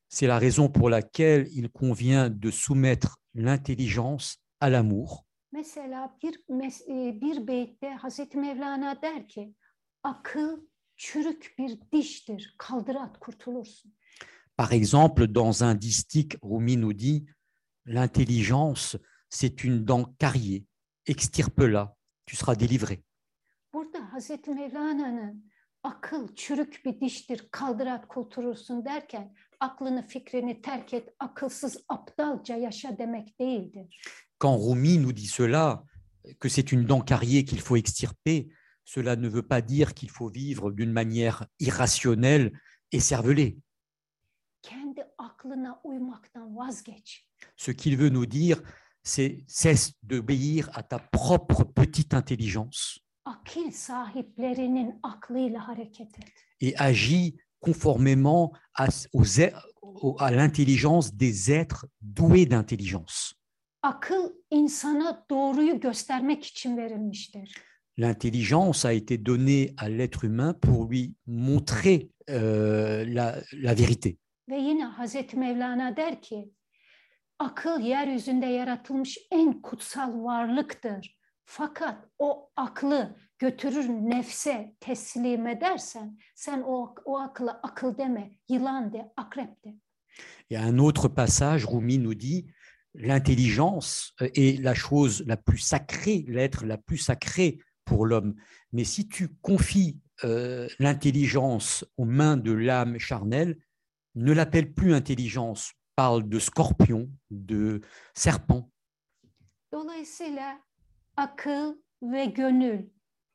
C'est 0.09 0.28
la 0.28 0.39
raison 0.40 0.72
pour 0.72 0.90
laquelle 0.90 1.47
il 1.51 1.68
convient 1.68 2.28
de 2.43 2.51
soumettre 2.51 3.16
l'intelligence 3.35 4.36
à 4.60 4.70
l'amour. 4.72 5.24
Mesela 5.52 6.18
bir 6.22 6.35
mes- 6.48 6.85
e, 6.89 7.20
bir 7.20 7.47
beytte 7.47 7.90
Hazreti 7.94 8.39
Mevlana 8.39 9.02
der 9.02 9.28
ki 9.28 9.55
akıl 10.02 10.60
çürük 10.97 11.55
bir 11.59 11.78
diştir. 11.93 12.55
Kaldır 12.59 12.94
at 12.94 13.20
kurtulursun. 13.20 13.94
Par 14.61 14.74
exemple, 14.74 15.27
dans 15.27 15.65
un 15.65 15.74
distique, 15.74 16.37
Rumi 16.43 16.77
nous 16.77 16.93
dit 16.93 17.24
L'intelligence, 17.87 18.99
c'est 19.31 19.65
une 19.65 19.87
dent 19.87 20.05
carriée. 20.19 20.66
Extirpe-la, 21.07 21.97
tu 22.27 22.37
seras 22.37 22.57
délivré. 22.57 23.03
Burada 23.73 24.12
Hazreti 24.12 24.51
Mevlana'nın 24.51 25.51
akıl 25.82 26.35
çürük 26.35 26.82
bir 26.85 27.01
diştir. 27.01 27.49
Kaldır 27.51 27.87
at 27.87 28.09
kurtulursun 28.09 28.85
derken 28.85 29.35
aklını 29.61 30.07
fikrini 30.07 30.62
terk 30.62 30.95
et, 30.95 31.09
akılsız 31.19 31.77
aptalca 31.89 32.57
yaşa 32.57 32.99
demek 32.99 33.41
değildir. 33.41 34.03
Quand 34.39 34.61
Rumi 34.61 35.03
nous 35.03 35.16
dit 35.16 35.37
cela, 35.37 35.85
que 36.39 36.49
c'est 36.51 36.73
une 36.73 36.87
dent 36.89 37.05
carriée 37.05 37.45
qu'il 37.47 37.61
faut 37.61 37.78
extirper, 37.78 38.51
cela 38.85 39.16
ne 39.16 39.28
veut 39.28 39.49
pas 39.49 39.62
dire 39.62 39.95
qu'il 39.95 40.11
faut 40.11 40.28
vivre 40.28 40.70
d'une 40.70 40.93
manière 40.93 41.47
irrationnelle 41.61 42.53
et 42.93 43.01
cervelée. 43.01 43.57
Kendi 44.62 45.05
aklına 45.19 45.81
uymaktan 45.85 46.57
vazgeç. 46.57 47.27
Ce 47.57 47.73
qu'il 47.73 47.99
veut 47.99 48.12
nous 48.12 48.31
dire, 48.31 48.62
c'est 49.03 49.45
cesse 49.47 49.93
d'obéir 50.03 50.69
à 50.74 50.82
ta 50.82 50.99
propre 50.99 51.65
petite 51.65 52.15
intelligence 52.15 53.01
Akil 53.24 53.73
sahiplerinin 53.73 55.01
aklıyla 55.03 55.69
hareket 55.69 56.19
et. 56.19 56.24
et 56.61 56.74
agis 56.81 57.37
conformément 57.61 58.53
à, 58.74 58.89
aux 59.12 60.16
l'intelligence 60.31 61.15
des 61.15 61.51
êtres 61.51 61.87
doués 62.01 62.47
d'intelligence. 62.47 63.35
Akıl 63.82 64.32
insana 64.51 65.27
doğruyu 65.31 65.81
göstermek 65.81 66.45
için 66.45 66.77
verilmiştir. 66.77 67.55
L'intelligence 67.99 68.89
a 68.89 68.93
été 68.93 69.19
donnée 69.19 69.74
à 69.77 69.89
l'être 69.89 70.24
humain 70.24 70.55
pour 70.55 70.87
lui 70.91 71.15
montrer 71.27 72.09
euh, 72.31 73.05
la, 73.07 73.43
la 73.53 73.74
vérité. 73.74 74.19
Ve 74.51 74.59
yine 74.59 74.85
Hazreti 74.85 75.36
Mevlana 75.36 75.97
der 75.97 76.22
ki, 76.22 76.52
akıl 77.39 77.81
yeryüzünde 77.81 78.47
yaratılmış 78.47 79.18
en 79.31 79.62
kutsal 79.62 80.24
varlıktır. 80.24 81.18
Fakat 81.44 82.09
o 82.18 82.51
aklı 82.56 83.16
götürür 83.39 83.89
nefse 83.89 84.74
teslim 84.81 85.47
edersen, 85.47 86.18
sen 86.35 86.62
o, 86.66 86.94
o 87.05 87.18
akıla 87.18 87.60
akıl 87.62 87.98
deme, 87.98 88.31
yılan 88.48 88.93
de, 88.93 89.12
akrep 89.16 89.64
de. 89.64 89.74
Et 90.51 90.59
un 90.59 90.78
autre 90.78 91.09
passage, 91.14 91.66
Rumi 91.66 91.98
nous 91.98 92.18
dit, 92.18 92.47
l'intelligence 92.94 94.12
est 94.20 94.60
la 94.60 94.74
chose 94.74 95.24
la 95.27 95.36
plus 95.36 95.59
sacrée, 95.59 96.24
l'être 96.28 96.66
la 96.66 96.77
plus 96.77 96.98
sacrée 96.98 97.59
pour 97.85 98.06
l'homme. 98.06 98.35
Mais 98.72 98.85
si 98.85 99.09
tu 99.09 99.28
confies 99.43 100.01
euh, 100.24 100.68
l'intelligence 100.78 101.85
aux 101.97 102.05
mains 102.05 102.36
de 102.36 102.52
l'âme 102.52 102.98
charnelle, 102.98 103.56
ne 104.15 104.32
l'appelle 104.32 104.73
plus 104.73 104.93
intelligence, 104.93 105.73
parle 105.97 106.28
de 106.28 106.39
scorpion, 106.39 107.11
de 107.31 107.81
serpent. 108.15 108.70
Dolayısıyla 109.73 110.61
akıl 111.16 111.77
ve 112.03 112.24
gönül 112.24 112.91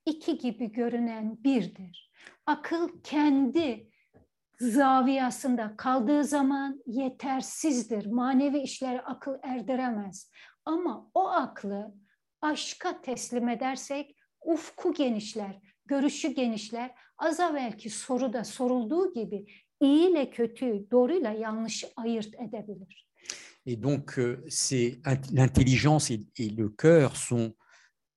iki 0.05 0.37
gibi 0.37 0.71
görünen 0.71 1.43
birdir. 1.43 2.11
Akıl 2.45 3.01
kendi 3.03 3.89
zaviyasında 4.59 5.77
kaldığı 5.77 6.23
zaman 6.23 6.83
yetersizdir. 6.85 8.05
Manevi 8.05 8.59
işlere 8.59 9.01
akıl 9.01 9.35
erdiremez. 9.43 10.31
Ama 10.65 11.11
o 11.13 11.27
aklı 11.27 11.93
aşka 12.41 13.01
teslim 13.01 13.49
edersek 13.49 14.15
ufku 14.41 14.93
genişler, 14.93 15.59
görüşü 15.85 16.27
genişler. 16.27 16.91
Az 17.17 17.39
evvelki 17.39 17.89
soruda 17.89 18.43
sorulduğu 18.43 19.13
gibi 19.13 19.45
iyi 19.81 20.09
ile 20.09 20.31
doğruyla 20.91 21.29
ayırt 21.97 22.33
edebilir. 22.35 23.05
Et 23.65 23.75
donc, 23.75 24.19
euh, 24.19 24.43
c'est 24.47 24.99
int- 25.05 25.33
l'intelligence 25.33 26.11
et, 26.11 26.49
le 26.49 26.69
cœur 26.69 27.15
sont 27.15 27.55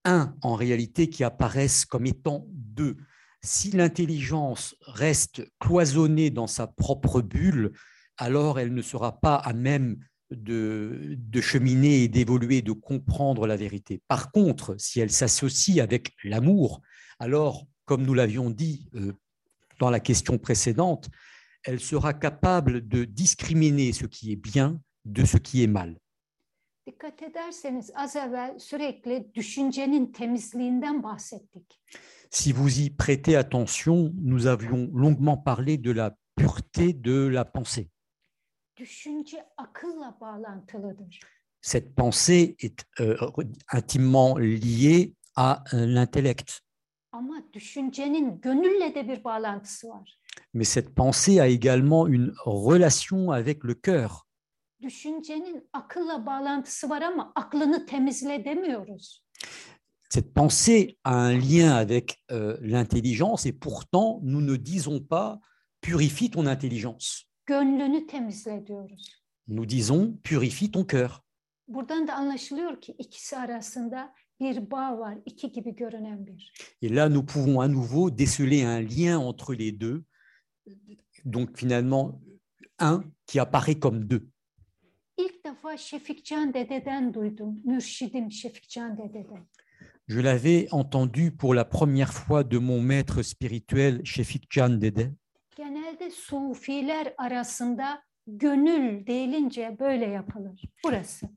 un 0.05 0.37
en 0.43 0.55
réalité 0.55 1.09
qui 1.09 1.25
apparaissent 1.25 1.87
comme 1.87 2.07
étant 2.07 2.47
deux. 2.51 2.97
Si 3.43 3.71
l'intelligence 3.71 4.77
reste 4.83 5.51
cloisonnée 5.59 6.31
dans 6.31 6.47
sa 6.47 6.67
propre 6.67 7.23
bulle, 7.23 7.73
alors 8.19 8.59
elle 8.59 8.75
ne 8.75 8.83
sera 8.83 9.21
pas 9.21 9.37
à 9.37 9.53
même 9.55 9.97
de, 10.31 11.15
de 11.17 11.41
cheminer 11.41 12.03
et 12.03 12.09
d'évoluer, 12.09 12.61
de 12.61 12.73
comprendre 12.73 13.47
la 13.47 13.57
vérité. 13.57 14.03
Par 14.07 14.31
contre, 14.33 14.75
si 14.79 15.01
elle 15.01 15.11
s'associe 15.11 15.79
avec 15.79 16.15
l'amour, 16.25 16.83
alors, 17.19 17.67
comme 17.87 18.05
nous 18.05 18.15
l'avions 18.15 18.51
dit 18.51 18.91
euh, 18.95 19.13
dans 19.81 19.89
la 19.91 20.01
question 20.01 20.37
précédente, 20.37 21.09
elle 21.69 21.81
sera 21.81 22.15
capable 22.15 22.89
de 22.89 23.05
discriminer 23.05 23.93
ce 23.93 24.07
qui 24.07 24.33
est 24.33 24.43
bien 24.53 24.81
de 25.05 25.25
ce 25.27 25.37
qui 25.37 25.63
est 25.63 25.73
mal. 25.81 25.99
Dikkat 26.87 27.23
ederseniz 27.23 27.91
az 27.95 28.17
evvel 28.17 28.59
sürekli 28.59 29.35
düşüncenin 29.35 30.13
temizliğinden 30.13 31.03
bahsettik. 31.03 31.81
Si 32.31 32.53
vous 32.53 32.79
y 32.79 32.91
prêtez 32.91 33.37
attention, 33.37 34.13
nous 34.15 34.47
avions 34.47 34.91
longuement 34.95 35.37
parlé 35.45 35.77
de 35.85 35.97
la 35.97 36.17
pureté 36.37 37.05
de 37.05 37.35
la 37.35 37.45
pensée. 37.45 37.89
Düşünce 38.77 39.47
akılla 39.57 40.19
bağlantılıdır. 40.21 41.21
Cette 41.61 41.95
pensée 41.95 42.57
est 42.59 42.85
euh, 43.01 43.17
intimement 43.73 44.39
liée 44.39 45.15
à 45.37 45.65
euh, 45.75 45.87
l'intellect, 45.87 46.63
Ama 47.13 47.43
düşüncenin 47.53 48.41
gönülle 48.41 48.95
de 48.95 49.09
bir 49.09 49.25
bağlantısı 49.25 49.89
var. 49.89 50.19
Mais 50.55 50.65
cette 50.65 50.95
pensée 50.95 51.41
a 51.41 51.49
également 51.49 52.07
une 52.07 52.33
relation 52.45 53.31
avec 53.31 53.65
le 53.65 53.75
cœur. 53.75 54.27
Cette 60.11 60.33
pensée 60.33 60.99
a 61.05 61.15
un 61.15 61.37
lien 61.37 61.75
avec 61.75 62.23
euh, 62.31 62.57
l'intelligence 62.61 63.45
et 63.45 63.53
pourtant 63.53 64.21
nous 64.23 64.41
ne 64.41 64.57
disons 64.57 65.01
pas 65.01 65.41
purifie 65.81 66.31
ton 66.31 66.47
intelligence. 66.47 67.27
Nous 69.49 69.67
disons 69.67 70.19
purifie 70.23 70.71
ton 70.71 70.85
cœur. 70.85 71.25
Et 76.83 76.89
là, 76.89 77.09
nous 77.09 77.23
pouvons 77.23 77.61
à 77.61 77.69
nouveau 77.69 78.11
déceler 78.11 78.63
un 78.63 78.81
lien 78.81 79.19
entre 79.19 79.55
les 79.55 79.73
deux. 79.73 80.05
Donc 81.25 81.57
finalement, 81.57 82.21
un 82.79 83.05
qui 83.27 83.39
apparaît 83.39 83.79
comme 83.79 84.05
deux. 84.05 84.29
Je 90.09 90.21
l'avais 90.21 90.69
entendu 90.71 91.33
pour 91.33 91.55
la 91.55 91.65
première 91.65 92.13
fois 92.13 92.45
de 92.45 92.59
mon 92.59 92.81
maître 92.81 93.23
spirituel, 93.23 94.01
Shefik 94.05 94.49
Can 94.51 94.71
Dede. 94.71 95.15
Genelde 95.57 96.11
sufiler 96.11 97.15
arasında 97.19 98.03
gönül 98.27 99.07
deyilince 99.07 99.77
böyle 99.81 100.07
yapılır. 100.07 100.63
Burası. 100.85 101.29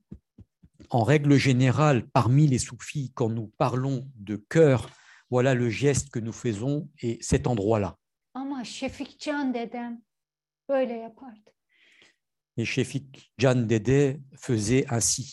En 0.90 1.06
règle 1.06 1.38
générale, 1.40 2.03
parmi 2.14 2.48
les 2.48 2.60
soufis, 2.60 3.12
quand 3.16 3.30
nous 3.30 3.49
parlons 3.58 4.06
de 4.16 4.36
cœur, 4.49 4.90
voilà 5.30 5.53
le 5.56 5.70
geste 5.70 6.10
que 6.10 6.20
nous 6.20 6.34
faisons 6.34 6.90
et 7.02 7.18
cet 7.22 7.48
endroit-là. 7.48 7.98
Ama 8.61 8.65
Şefikcan 8.65 9.53
dedem 9.53 10.03
böyle 10.69 10.93
yapardı. 10.93 11.49
Et 12.57 12.67
Shefik 12.67 13.31
Can 13.38 13.69
Dede 13.69 14.19
faisait 14.38 14.91
ainsi. 14.91 15.23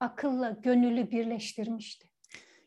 Akılla 0.00 0.50
gönülü 0.50 1.10
birleştirmişti. 1.10 2.08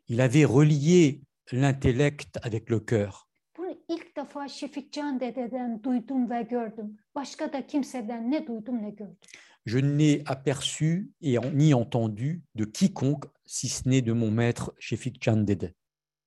Il 0.08 0.20
avait 0.20 0.46
relié 0.46 1.22
l'intellect 1.54 2.46
avec 2.46 2.72
le 2.72 2.76
cœur. 2.76 3.14
Bunu 3.58 3.84
ilk 3.88 4.18
defa 4.18 4.48
Şefikcan 4.48 5.20
dededen 5.20 5.84
duydum 5.84 6.30
ve 6.30 6.42
gördüm. 6.42 6.98
Başka 7.16 7.54
da 7.54 7.68
kimseden 7.68 8.32
ne 8.32 8.48
duydum 8.48 8.84
ne 8.84 8.90
gördüm. 8.90 9.18
Je 9.66 9.80
n'ai 9.80 10.24
aperçu 10.26 11.14
et 11.22 11.54
ni 11.54 11.74
entendu 11.74 12.42
de 12.56 12.66
quiconque, 12.66 13.26
si 13.46 13.70
ce 13.70 13.90
n'est 13.90 14.06
de 14.06 14.14
mon 14.14 14.32
maître 14.32 14.72
Shefik 14.80 15.22
Can 15.22 15.48
Dede. 15.48 15.74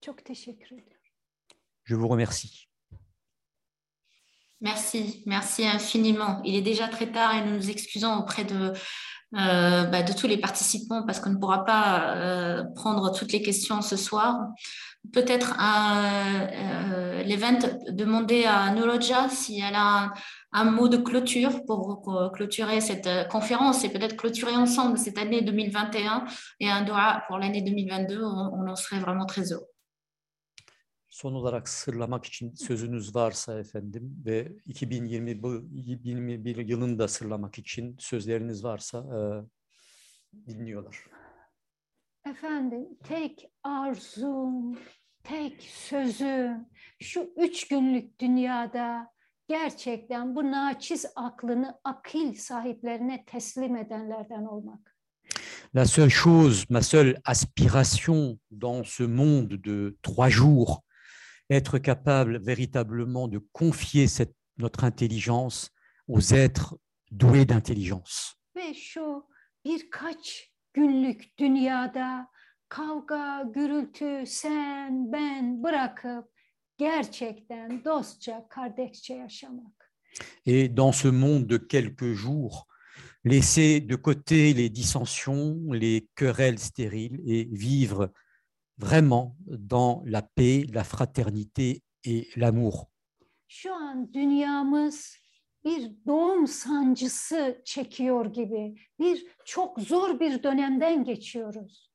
Çok 0.00 0.24
teşekkür 0.24 0.76
ederim. 0.76 0.98
Je 1.84 1.96
vous 1.96 2.08
remercie. 2.08 2.71
Merci, 4.62 5.24
merci 5.26 5.66
infiniment. 5.66 6.40
Il 6.44 6.54
est 6.54 6.62
déjà 6.62 6.86
très 6.86 7.10
tard 7.10 7.34
et 7.34 7.44
nous 7.44 7.56
nous 7.56 7.68
excusons 7.68 8.14
auprès 8.14 8.44
de, 8.44 8.72
euh, 9.34 9.84
bah, 9.84 10.04
tous 10.04 10.28
les 10.28 10.36
participants 10.38 11.02
parce 11.04 11.18
qu'on 11.18 11.30
ne 11.30 11.38
pourra 11.38 11.64
pas 11.64 12.14
euh, 12.16 12.62
prendre 12.76 13.12
toutes 13.12 13.32
les 13.32 13.42
questions 13.42 13.82
ce 13.82 13.96
soir. 13.96 14.38
Peut-être 15.12 15.56
euh, 15.60 17.22
l'event 17.24 17.58
demander 17.88 18.44
à 18.44 18.72
Noloja 18.72 19.28
si 19.28 19.58
elle 19.60 19.74
a 19.74 20.12
un, 20.52 20.64
mot 20.64 20.86
de 20.86 20.96
clôture 20.96 21.64
pour 21.66 22.30
clôturer 22.32 22.80
cette 22.80 23.08
euh, 23.08 23.24
conférence 23.24 23.82
et 23.82 23.88
peut-être 23.88 24.16
clôturer 24.16 24.54
ensemble 24.54 24.96
cette 24.96 25.18
année 25.18 25.42
2021 25.42 26.24
et 26.60 26.70
un 26.70 26.82
doigt 26.82 27.24
pour 27.26 27.38
l'année 27.38 27.62
2022. 27.62 28.22
On, 28.22 28.52
on 28.54 28.70
en 28.70 28.76
serait 28.76 29.00
vraiment 29.00 29.26
très 29.26 29.52
heureux. 29.52 29.71
Son 31.12 31.34
olarak 31.34 31.68
sırlamak 31.68 32.24
için 32.24 32.54
sözünüz 32.54 33.14
varsa 33.14 33.58
efendim 33.58 34.22
ve 34.26 34.52
2020 34.66 35.42
bu 35.42 35.54
2021 35.74 36.56
yılını 36.56 36.98
da 36.98 37.08
sırlamak 37.08 37.58
için 37.58 37.96
sözleriniz 37.98 38.64
varsa 38.64 38.98
e, 38.98 39.18
dinliyorlar. 40.46 40.96
Efendim 42.26 42.88
tek 43.04 43.50
arzum, 43.62 44.78
tek 45.24 45.62
sözüm 45.62 46.66
şu 47.00 47.32
üç 47.36 47.68
günlük 47.68 48.20
dünyada 48.20 49.12
gerçekten 49.48 50.36
bu 50.36 50.52
naçiz 50.52 51.06
aklını 51.16 51.80
akıl 51.84 52.34
sahiplerine 52.34 53.24
teslim 53.24 53.76
edenlerden 53.76 54.44
olmak. 54.44 54.96
La 55.74 55.86
seule 55.86 56.10
chose, 56.10 56.66
ma 56.68 56.82
seule 56.82 57.20
aspiration 57.24 58.38
dans 58.60 58.96
ce 58.96 59.06
monde 59.06 59.64
de 59.64 59.94
trois 60.02 60.30
jours, 60.30 60.82
être 61.52 61.78
capable 61.78 62.38
véritablement 62.38 63.28
de 63.28 63.38
confier 63.52 64.06
cette, 64.08 64.34
notre 64.58 64.84
intelligence 64.84 65.70
aux 66.08 66.20
êtres 66.32 66.78
doués 67.10 67.44
d'intelligence. 67.44 68.36
Ve 68.56 68.74
şu 68.74 69.24
birkaç 69.64 70.52
günlük 70.72 71.38
dünyada 71.38 72.28
kavga, 72.68 73.42
gürültü, 73.54 74.24
sen, 74.26 75.12
ben 75.12 75.62
bırakıp 75.62 76.24
gerçekten 76.78 77.84
dostça, 77.84 78.46
kardeşçe 78.48 79.14
yaşamak. 79.14 79.92
Et 80.46 80.68
dans 80.76 80.92
ce 80.92 81.08
monde 81.08 81.46
de 81.46 81.58
quelques 81.58 82.12
jours, 82.12 82.66
laisser 83.24 83.80
de 83.80 83.96
côté 83.96 84.54
les 84.54 84.68
dissensions, 84.68 85.72
les 85.72 86.08
querelles 86.14 86.58
stériles 86.58 87.20
et 87.26 87.48
vivre 87.50 88.12
vraiment 88.78 89.36
dans 89.46 90.02
la 90.06 90.22
paix, 90.22 90.66
la 90.72 90.84
fraternité 90.84 91.82
et 92.04 92.28
l'amour. 92.36 92.90
Şu 93.48 93.74
an 93.74 94.12
dünyamız 94.12 95.16
bir 95.64 95.90
doğum 96.06 96.46
sancısı 96.46 97.62
çekiyor 97.64 98.26
gibi. 98.26 98.74
Bir 98.98 99.26
çok 99.44 99.80
zor 99.80 100.20
bir 100.20 100.42
dönemden 100.42 101.04
geçiyoruz. 101.04 101.92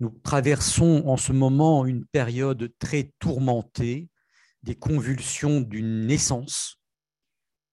Nous 0.00 0.12
traversons 0.22 1.02
en 1.06 1.16
ce 1.16 1.32
moment 1.32 1.86
une 1.86 2.04
période 2.12 2.68
très 2.78 3.10
tourmentée, 3.18 4.08
des 4.62 4.74
convulsions 4.74 5.62
d'une 5.70 6.06
naissance, 6.06 6.76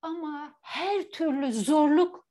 Ama 0.01 0.55
her 0.61 1.09
türlü 1.09 1.53
zorluk 1.53 2.27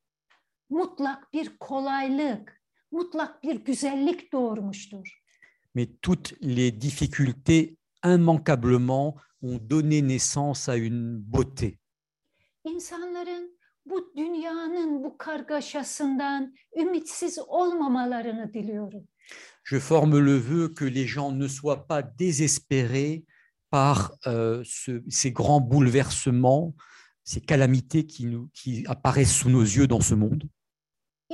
mutlak 0.70 1.32
bir 1.32 1.58
kolaylık, 1.58 2.62
mutlak 2.90 3.42
bir 3.42 3.56
güzellik 3.64 4.32
doğurmuştur. 4.32 5.21
Mais 5.74 5.86
toutes 6.02 6.34
les 6.40 6.70
difficultés 6.70 7.76
immanquablement 8.04 9.16
ont 9.42 9.58
donné 9.58 10.02
naissance 10.02 10.68
à 10.68 10.76
une 10.76 11.18
beauté. 11.18 11.78
İnsanların 12.64 13.58
bu 13.86 14.12
dünyanın 14.16 15.04
bu 15.04 15.18
kargaşasından 15.18 16.54
ümitsiz 16.76 17.38
olmamalarını 17.46 18.52
diliyorum. 18.54 19.08
Je 19.64 19.78
forme 19.80 20.18
le 20.18 20.38
vœu 20.38 20.74
que 20.74 20.84
les 20.84 21.06
gens 21.06 21.32
ne 21.32 21.48
soient 21.48 21.86
pas 21.86 22.02
désespérés 22.02 23.24
par 23.70 24.12
euh, 24.26 24.62
ce- 24.64 25.02
ces 25.08 25.32
grands 25.32 25.60
bouleversements, 25.60 26.74
ces 27.24 27.40
calamités 27.40 28.06
qui, 28.06 28.26
nous, 28.26 28.50
qui 28.52 28.84
apparaissent 28.86 29.32
sous 29.34 29.50
nos 29.50 29.62
yeux 29.62 29.86
dans 29.86 30.00
ce 30.00 30.14
monde. 30.14 30.44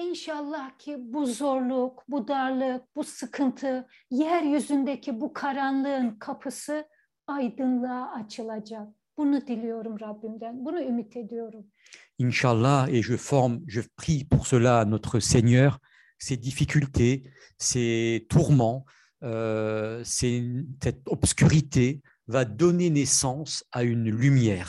İnşallah 0.03 0.79
ki 0.79 0.97
bu 1.01 1.27
zorluk, 1.27 2.05
bu 2.09 2.29
darlık, 2.29 2.97
bu 2.97 3.05
sıkıntı, 3.05 3.89
yeryüzündeki 4.11 5.21
bu 5.21 5.33
karanlığın 5.33 6.11
kapısı 6.19 6.85
aydınlığa 7.27 8.13
açılacak. 8.13 8.89
Bunu 9.17 9.47
diliyorum 9.47 10.01
Rabbimden. 10.01 10.65
Bunu 10.65 10.81
ümit 10.83 11.17
ediyorum. 11.17 11.67
Inch'Allah, 12.19 12.89
et 12.89 13.03
je 13.05 13.17
forme, 13.17 13.61
je 13.69 13.81
prie 13.97 14.25
pour 14.31 14.45
cela 14.47 14.85
notre 14.85 15.21
Seigneur, 15.21 15.79
ces 16.19 16.37
difficultés, 16.43 17.23
ces 17.59 18.27
tourments, 18.29 18.85
euh, 19.23 20.05
ces- 20.05 20.65
cette 20.83 21.03
obscurité 21.09 22.01
va 22.29 22.45
donner 22.45 22.91
naissance 22.91 23.65
à 23.73 23.83
une 23.83 24.11
lumière. 24.11 24.69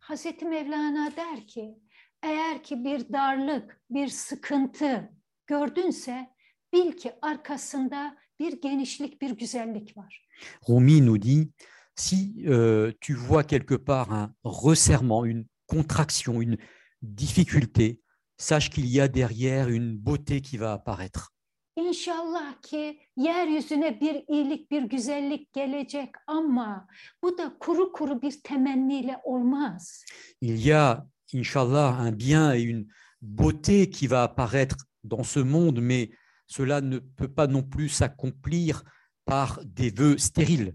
Hazreti 0.00 0.44
Mevlana 0.44 1.10
der 1.16 1.46
ki, 1.46 1.74
eğer 2.22 2.62
ki 2.62 2.84
bir 2.84 3.12
darlık, 3.12 3.80
bir 3.90 4.08
sıkıntı 4.08 5.12
gördünse 5.46 6.30
bil 6.72 6.92
ki 6.92 7.12
arkasında 7.22 8.16
bir 8.40 8.60
genişlik, 8.60 9.22
bir 9.22 9.30
güzellik 9.30 9.96
var. 9.96 10.28
Rumi 10.68 11.06
nous 11.06 11.22
dit, 11.22 11.52
si 11.96 12.44
euh, 12.46 12.92
tu 13.00 13.14
vois 13.14 13.46
quelque 13.46 13.76
part 13.84 14.10
un 14.12 14.34
resserrement, 14.44 15.26
une 15.26 15.44
contraction, 15.66 16.40
une 16.40 16.56
difficulté, 17.02 18.00
sache 18.36 18.70
qu'il 18.70 18.86
y 18.86 19.00
a 19.00 19.08
derrière 19.08 19.68
une 19.68 19.98
beauté 19.98 20.40
qui 20.40 20.56
va 20.58 20.72
apparaître. 20.72 21.30
İnşallah 21.76 22.62
ki 22.62 23.00
yeryüzüne 23.16 24.00
bir 24.00 24.24
iyilik, 24.28 24.70
bir 24.70 24.82
güzellik 24.82 25.52
gelecek 25.52 26.10
ama 26.26 26.86
bu 27.22 27.38
da 27.38 27.58
kuru 27.60 27.92
kuru 27.92 28.22
bir 28.22 28.40
temenniyle 28.44 29.20
olmaz. 29.24 30.04
Il 30.40 30.66
y 30.66 30.74
a, 30.74 31.06
Inch'Allah, 31.34 31.96
un 31.98 32.12
bien 32.12 32.54
et 32.54 32.62
une 32.62 32.86
beauté 33.22 33.90
qui 33.90 34.06
va 34.06 34.22
apparaître 34.22 34.76
dans 35.04 35.24
ce 35.24 35.40
monde, 35.40 35.80
mais 35.80 36.10
cela 36.46 36.80
ne 36.80 36.98
peut 36.98 37.32
pas 37.32 37.46
non 37.46 37.62
plus 37.62 37.88
s'accomplir 37.88 38.82
par 39.24 39.60
des 39.64 39.90
vœux 39.90 40.18
stériles. 40.18 40.74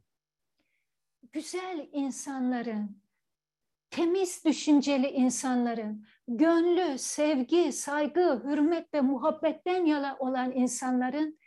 Güzel 1.34 1.90
insanların, 1.92 3.02
temiz 3.90 4.46
düşünceli 4.46 5.08
insanların, 5.08 6.06
gönlü, 6.28 6.98
sevgi, 6.98 7.72
saygı, 7.74 8.44
hürmet 8.46 8.94
ve 8.94 9.02
muhabbetten 9.02 9.86
yana 9.86 10.18
olan 10.20 10.52
insanların 10.52 11.40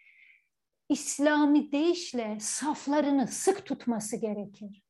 İslami 0.89 1.72
deyişle 1.72 2.39
saflarını 2.40 3.28
sık 3.28 3.66
tutması 3.66 4.16
gerekir. 4.16 4.88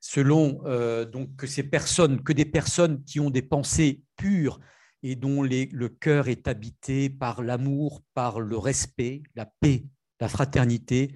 Selon 0.00 0.62
euh, 0.64 1.04
donc 1.04 1.36
que 1.36 1.46
ces 1.46 1.62
personnes, 1.62 2.22
que 2.22 2.32
des 2.32 2.44
personnes 2.46 3.04
qui 3.04 3.20
ont 3.20 3.30
des 3.30 3.42
pensées 3.42 4.02
pures 4.16 4.58
et 5.02 5.14
dont 5.16 5.42
les- 5.42 5.66
le 5.72 5.88
cœur 5.88 6.28
est 6.28 6.48
habité 6.48 7.08
par 7.10 7.42
l'amour, 7.42 8.02
par 8.14 8.40
le 8.40 8.56
respect, 8.58 9.22
la 9.34 9.46
paix, 9.46 9.84
la 10.20 10.28
fraternité, 10.28 11.14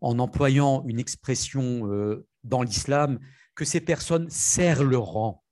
en 0.00 0.18
employant 0.18 0.84
une 0.86 0.98
expression 0.98 1.88
euh, 1.90 2.26
dans 2.42 2.62
l'islam, 2.62 3.18
que 3.54 3.64
ces 3.64 3.80
personnes 3.80 4.28
serrent 4.30 4.84
le 4.84 4.98
rang. 4.98 5.42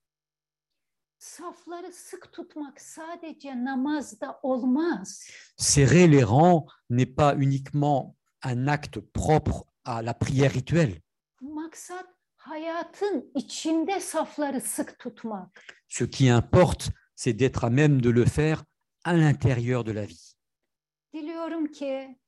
Serrer 5.57 6.09
les 6.09 6.25
rangs 6.25 6.67
n'est 6.91 7.07
pas 7.07 7.37
uniquement 7.37 8.17
un 8.43 8.67
acte 8.67 8.99
propre 8.99 9.65
à 9.85 10.03
la 10.03 10.15
prière 10.15 10.53
rituelle. 10.53 11.01
Maksat 11.41 12.07
Ce 15.89 16.05
qui 16.05 16.28
importe, 16.28 16.90
c'est 17.14 17.32
d'être 17.32 17.64
à 17.64 17.70
même 17.70 18.01
de 18.01 18.10
le 18.10 18.24
faire 18.24 18.64
à 19.05 19.12
l'intérieur 19.14 19.85
de 19.85 19.93
la 19.93 20.05
vie. 20.05 20.36
Ki 21.12 22.19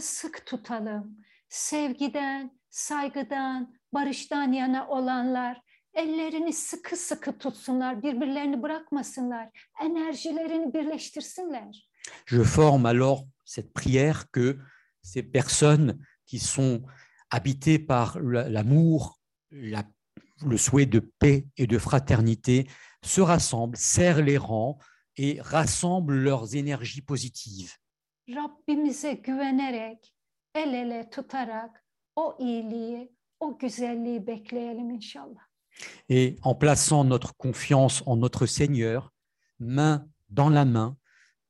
sık 0.00 0.46
tutalım. 0.46 1.16
Sevgiden, 1.48 2.58
saygıdan, 2.70 3.74
barıştan 3.92 4.52
yana 4.52 4.88
olanlar 4.88 5.60
ellerini 5.94 6.52
sıkı 6.52 6.96
sıkı 6.96 7.38
tutsunlar, 7.38 8.02
birbirlerini 8.02 8.62
bırakmasınlar, 8.62 9.48
enerjilerini 9.82 10.74
birleştirsinler. 10.74 11.88
je 12.26 12.42
forme 12.42 12.86
alors 12.86 13.24
cette 13.44 13.72
prière 13.72 14.30
que 14.30 14.58
ces 15.02 15.22
personnes 15.22 15.98
qui 16.26 16.38
sont 16.38 16.82
habitées 17.30 17.78
par 17.78 18.18
la- 18.20 18.48
l'amour, 18.48 19.20
la- 19.50 19.88
le 20.44 20.56
souhait 20.56 20.86
de 20.86 21.00
paix 21.18 21.46
et 21.56 21.66
de 21.66 21.78
fraternité 21.78 22.68
se 23.02 23.20
rassemblent, 23.20 23.76
serrent 23.76 24.22
les 24.22 24.38
rangs 24.38 24.78
et 25.16 25.40
rassemblent 25.40 26.14
leurs 26.14 26.54
énergies 26.54 27.02
positives. 27.02 27.74
Rabbimize 28.28 29.14
güvenerek, 29.14 30.12
el 30.54 30.74
ele 30.74 31.08
tutarak 31.10 31.84
o 32.16 32.36
iyiliği, 32.38 33.12
o 33.40 33.58
güzelliği 33.58 34.26
bekleyelim 34.26 34.90
inşallah. 34.90 35.46
Et 36.08 36.38
en 36.42 36.54
plaçant 36.54 37.04
notre 37.04 37.34
confiance 37.36 38.02
en 38.06 38.16
notre 38.16 38.46
Seigneur, 38.46 39.12
main 39.58 40.08
dans 40.28 40.50
la 40.50 40.64
main, 40.64 40.96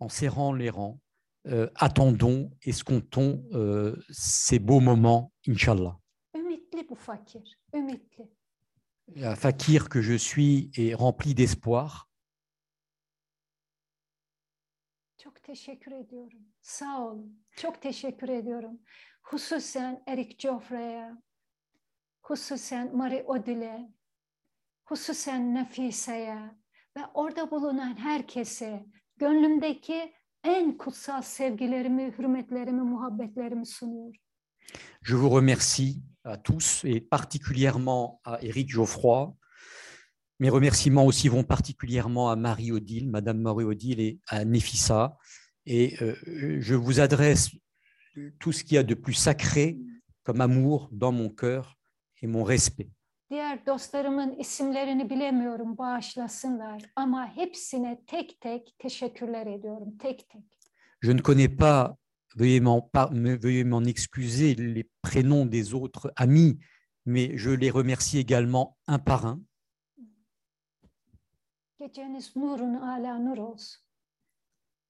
en 0.01 0.09
serrant 0.09 0.53
les 0.53 0.71
rangs, 0.71 1.01
euh, 1.47 1.69
attendons, 1.77 2.51
escomptons 2.63 3.45
euh, 3.53 3.97
ces 4.11 4.59
beaux 4.59 4.81
moments, 4.81 5.33
Inch'Allah. 5.47 5.99
La 9.15 9.37
fakir 9.37 9.89
que 9.89 10.03
je 10.03 10.17
suis 10.19 10.71
est 10.75 10.95
rempli 10.95 11.35
d'espoir. 11.35 12.09
Çok 15.19 15.43
teşekkür 15.43 15.93
ediyorum. 15.93 16.41
Sağ 16.63 17.07
olun. 17.07 17.45
Çok 17.57 17.83
teşekkür 17.83 18.29
ediyorum. 18.29 18.79
Hususen 19.23 20.03
Eric 20.07 20.37
Joffre'ye, 20.39 21.13
hususen 22.23 22.97
Marie 22.97 23.25
Odile, 23.25 23.89
hususen 24.85 25.55
Nefise'ye 25.55 26.51
ve 26.97 27.01
orada 27.15 27.51
bulunan 27.51 27.97
herkese 27.97 28.87
gönlümdeki 29.17 30.15
Je 35.03 35.15
vous 35.15 35.29
remercie 35.29 36.03
à 36.25 36.37
tous 36.37 36.83
et 36.85 37.01
particulièrement 37.01 38.21
à 38.25 38.43
Éric 38.43 38.71
Geoffroy 38.71 39.35
Mes 40.41 40.51
remerciements 40.51 41.07
aussi 41.07 41.29
vont 41.29 41.45
particulièrement 41.45 42.31
à 42.31 42.37
Marie-Odile, 42.37 43.09
Madame 43.09 43.41
Marie-Odile 43.41 44.01
et 44.01 44.21
à 44.27 44.45
Nefissa. 44.45 45.17
Et 45.65 45.97
euh, 46.03 46.15
je 46.61 46.75
vous 46.75 47.01
adresse 47.01 47.51
tout 48.39 48.53
ce 48.53 48.65
qu'il 48.65 48.75
y 48.75 48.79
a 48.79 48.83
de 48.83 48.95
plus 48.95 49.15
sacré 49.15 49.79
comme 50.25 50.41
amour 50.41 50.89
dans 50.93 51.13
mon 51.13 51.29
cœur 51.29 51.79
et 52.23 52.27
mon 52.27 52.43
respect. 52.43 52.91
Diğer 53.31 53.67
dostlarımın 53.67 54.35
isimlerini 54.35 55.11
bilemiyorum, 55.11 55.79
bağışlasınlar. 55.79 56.83
Ama 56.97 57.37
hepsine 57.37 58.05
tek 58.07 58.41
tek 58.41 58.79
teşekkürler 58.79 59.47
ediyorum, 59.47 59.99
tek 59.99 60.29
tek. 60.29 60.43
Je 61.03 61.17
ne 61.17 61.23
connais 61.23 61.57
pas, 61.57 61.97
veuillez 62.37 62.61
m'en 62.61 62.81
veuillez 63.43 63.65
m'en 63.65 63.85
excuser, 63.85 64.57
les 64.57 64.89
prénoms 65.03 65.51
des 65.53 65.75
autres 65.75 66.13
amis, 66.17 66.59
mais 67.05 67.37
je 67.37 67.51
les 67.51 67.71
remercie 67.71 68.19
également 68.19 68.77
un 68.87 68.99
par 68.99 69.27
un. 69.27 69.41
Geceniz 71.79 72.37
nurun 72.37 72.75
ala 72.81 73.19
nur 73.19 73.39
olsun. 73.39 73.81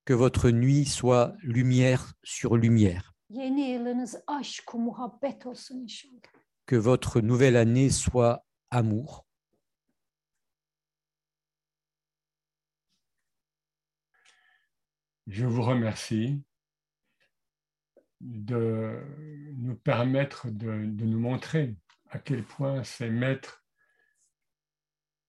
Que 0.05 0.13
votre 0.13 0.51
nuit 0.51 0.85
soit 0.85 1.35
lumière 1.41 2.13
sur 2.23 2.55
lumière. 2.55 3.13
Que 6.67 6.75
votre 6.75 7.21
nouvelle 7.21 7.55
année 7.55 7.89
soit 7.89 8.45
amour. 8.71 9.25
Je 15.27 15.45
vous 15.45 15.63
remercie 15.63 16.43
de 18.19 19.01
nous 19.57 19.77
permettre 19.77 20.49
de, 20.49 20.73
nous 20.73 21.19
montrer 21.19 21.77
à 22.09 22.19
quel 22.19 22.43
point 22.43 22.83
ces 22.83 23.09
maîtres 23.09 23.63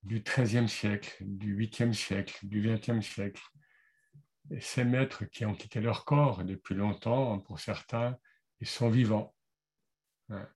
du 0.02 0.20
XIIIe 0.20 0.68
siècle, 0.68 1.16
du 1.20 1.56
8e 1.56 1.92
siècle, 1.92 2.46
du 2.48 2.62
20e 2.62 3.00
siècle, 3.00 3.42
ces 4.58 4.82
maîtres 4.82 5.24
qui 5.24 5.44
ont 5.44 5.54
quitté 5.54 5.80
leur 5.80 6.04
corps 6.04 6.42
depuis 6.44 6.74
longtemps, 6.74 7.38
pour 7.38 7.60
certains, 7.60 8.18
ils 8.60 8.66
sont 8.66 8.90
vivants. 8.90 9.34
Hein. 10.30 10.48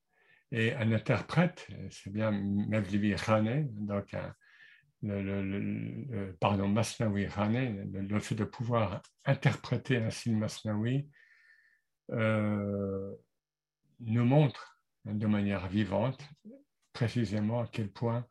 Et 0.55 0.71
un 0.75 0.91
interprète, 0.91 1.67
c'est 1.89 2.13
bien 2.13 2.29
Mevlevi 2.31 3.15
Rane, 3.15 3.67
donc 3.71 4.15
le, 5.01 6.31
pardon, 6.39 6.67
Masnawi 6.67 7.25
Rane, 7.25 7.91
le, 7.91 8.19
fait 8.19 8.35
de 8.35 8.43
pouvoir 8.43 9.01
interpréter 9.25 9.97
ainsi 9.97 10.29
le 10.29 10.37
Masnawi, 10.37 11.09
euh, 12.11 13.15
nous 14.01 14.25
montre 14.25 14.79
de 15.05 15.25
manière 15.25 15.67
vivante 15.69 16.23
précisément 16.93 17.61
à 17.61 17.67
quel 17.67 17.91
point 17.91 18.27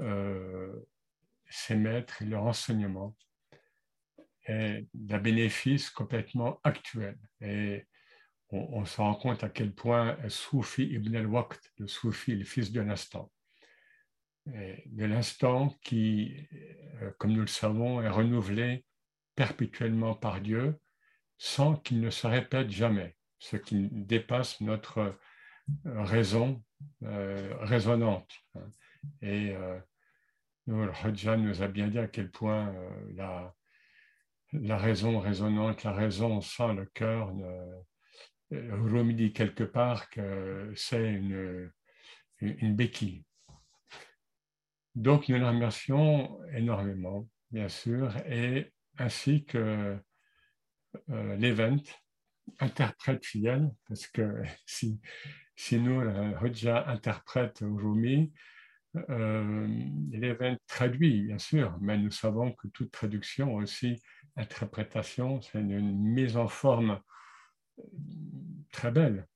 euh, 0.00 0.72
ces 1.50 1.76
maîtres 1.76 2.22
et 2.22 2.24
leur 2.24 2.44
enseignement 2.44 3.14
est 4.46 4.86
d'un 4.94 5.18
bénéfice 5.18 5.90
complètement 5.90 6.58
actuel. 6.64 7.18
On, 8.54 8.84
se 8.84 9.00
rend 9.00 9.14
compte 9.14 9.44
à 9.44 9.48
quel 9.48 9.72
point 9.72 10.16
Soufi 10.28 10.84
ibn 10.84 11.14
al-Waqt, 11.16 11.72
le 11.78 11.86
Soufi, 11.86 12.34
le 12.36 12.44
fils 12.44 12.72
de 12.72 12.80
l'instant, 12.80 13.30
de 14.46 15.04
l'instant 15.04 15.74
qui, 15.82 16.36
euh, 17.02 17.10
comme 17.18 17.32
nous 17.32 17.40
le 17.40 17.46
savons, 17.46 18.02
est 18.02 18.08
renouvelé 18.08 18.84
perpétuellement 19.34 20.14
par 20.14 20.40
Dieu 20.40 20.78
sans 21.38 21.76
qu'il 21.76 22.00
ne 22.00 22.10
se 22.10 22.26
répète 22.26 22.70
jamais, 22.70 23.16
ce 23.38 23.56
qui 23.56 23.88
dépasse 23.90 24.60
notre 24.60 24.98
euh, 25.86 26.02
raison 26.04 26.62
euh, 27.02 27.54
raisonnante. 27.60 28.30
hein. 28.54 28.70
Et 29.20 29.54
euh, 29.54 29.78
nous, 30.66 30.84
le 30.84 30.92
Hodja 31.04 31.36
nous 31.36 31.62
a 31.62 31.68
bien 31.68 31.88
dit 31.88 31.98
à 31.98 32.06
quel 32.06 32.30
point 32.30 32.68
euh, 32.68 33.52
la, 34.52 34.76
raison 34.78 35.18
raisonnante, 35.18 35.82
la 35.84 35.92
raison 35.92 36.40
sans 36.40 36.72
le 36.72 36.86
cœur, 36.86 37.34
ne- 37.34 37.82
Rumi 38.50 39.14
dit 39.14 39.32
quelque 39.32 39.64
part 39.64 40.08
que 40.10 40.72
c'est 40.76 41.12
une, 41.12 41.70
une 42.40 42.76
béquille. 42.76 43.24
Donc, 44.94 45.28
nous 45.28 45.38
le 45.38 45.46
remercions 45.46 46.38
énormément, 46.52 47.28
bien 47.50 47.68
sûr, 47.68 48.16
et 48.28 48.72
ainsi 48.98 49.44
que 49.44 49.98
euh, 51.10 51.36
l'event, 51.36 51.82
interprète 52.60 53.24
fidèle, 53.24 53.70
parce 53.88 54.06
que 54.06 54.42
si, 54.66 55.00
si 55.56 55.78
nous, 55.80 56.00
le 56.00 56.36
Hodja 56.40 56.88
interprète 56.88 57.58
Rumi, 57.62 58.32
euh, 59.10 59.66
l'event 60.12 60.56
traduit, 60.68 61.22
bien 61.22 61.38
sûr, 61.38 61.76
mais 61.80 61.98
nous 61.98 62.12
savons 62.12 62.52
que 62.52 62.68
toute 62.68 62.92
traduction 62.92 63.54
aussi, 63.56 64.00
interprétation, 64.36 65.40
c'est 65.40 65.58
une, 65.58 65.98
mise 65.98 66.36
en 66.36 66.46
forme 66.46 66.90
euh, 66.90 67.13
très 68.70 68.90
belle 68.90 69.26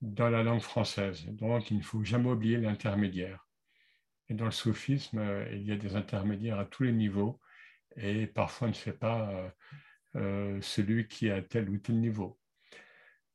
dans 0.00 0.28
la 0.28 0.42
langue 0.42 0.60
française. 0.60 1.24
Donc, 1.26 1.70
il 1.70 1.78
ne 1.78 1.82
faut 1.82 2.02
jamais 2.02 2.30
oublier 2.30 2.58
l'intermédiaire. 2.58 3.46
Et 4.28 4.34
dans 4.34 4.46
le 4.46 4.50
soufisme, 4.50 5.18
euh, 5.18 5.48
il 5.52 5.62
y 5.62 5.72
a 5.72 5.76
des 5.76 5.96
intermédiaires 5.96 6.58
à 6.58 6.64
tous 6.64 6.84
les 6.84 6.92
niveaux, 6.92 7.40
et 7.96 8.26
parfois 8.26 8.68
on 8.68 8.70
ne 8.70 8.74
sait 8.74 8.92
pas 8.92 9.30
euh, 9.30 9.50
euh, 10.16 10.60
celui 10.60 11.06
qui 11.06 11.28
est 11.28 11.32
à 11.32 11.42
tel 11.42 11.68
ou 11.68 11.78
tel 11.78 12.00
niveau. 12.00 12.38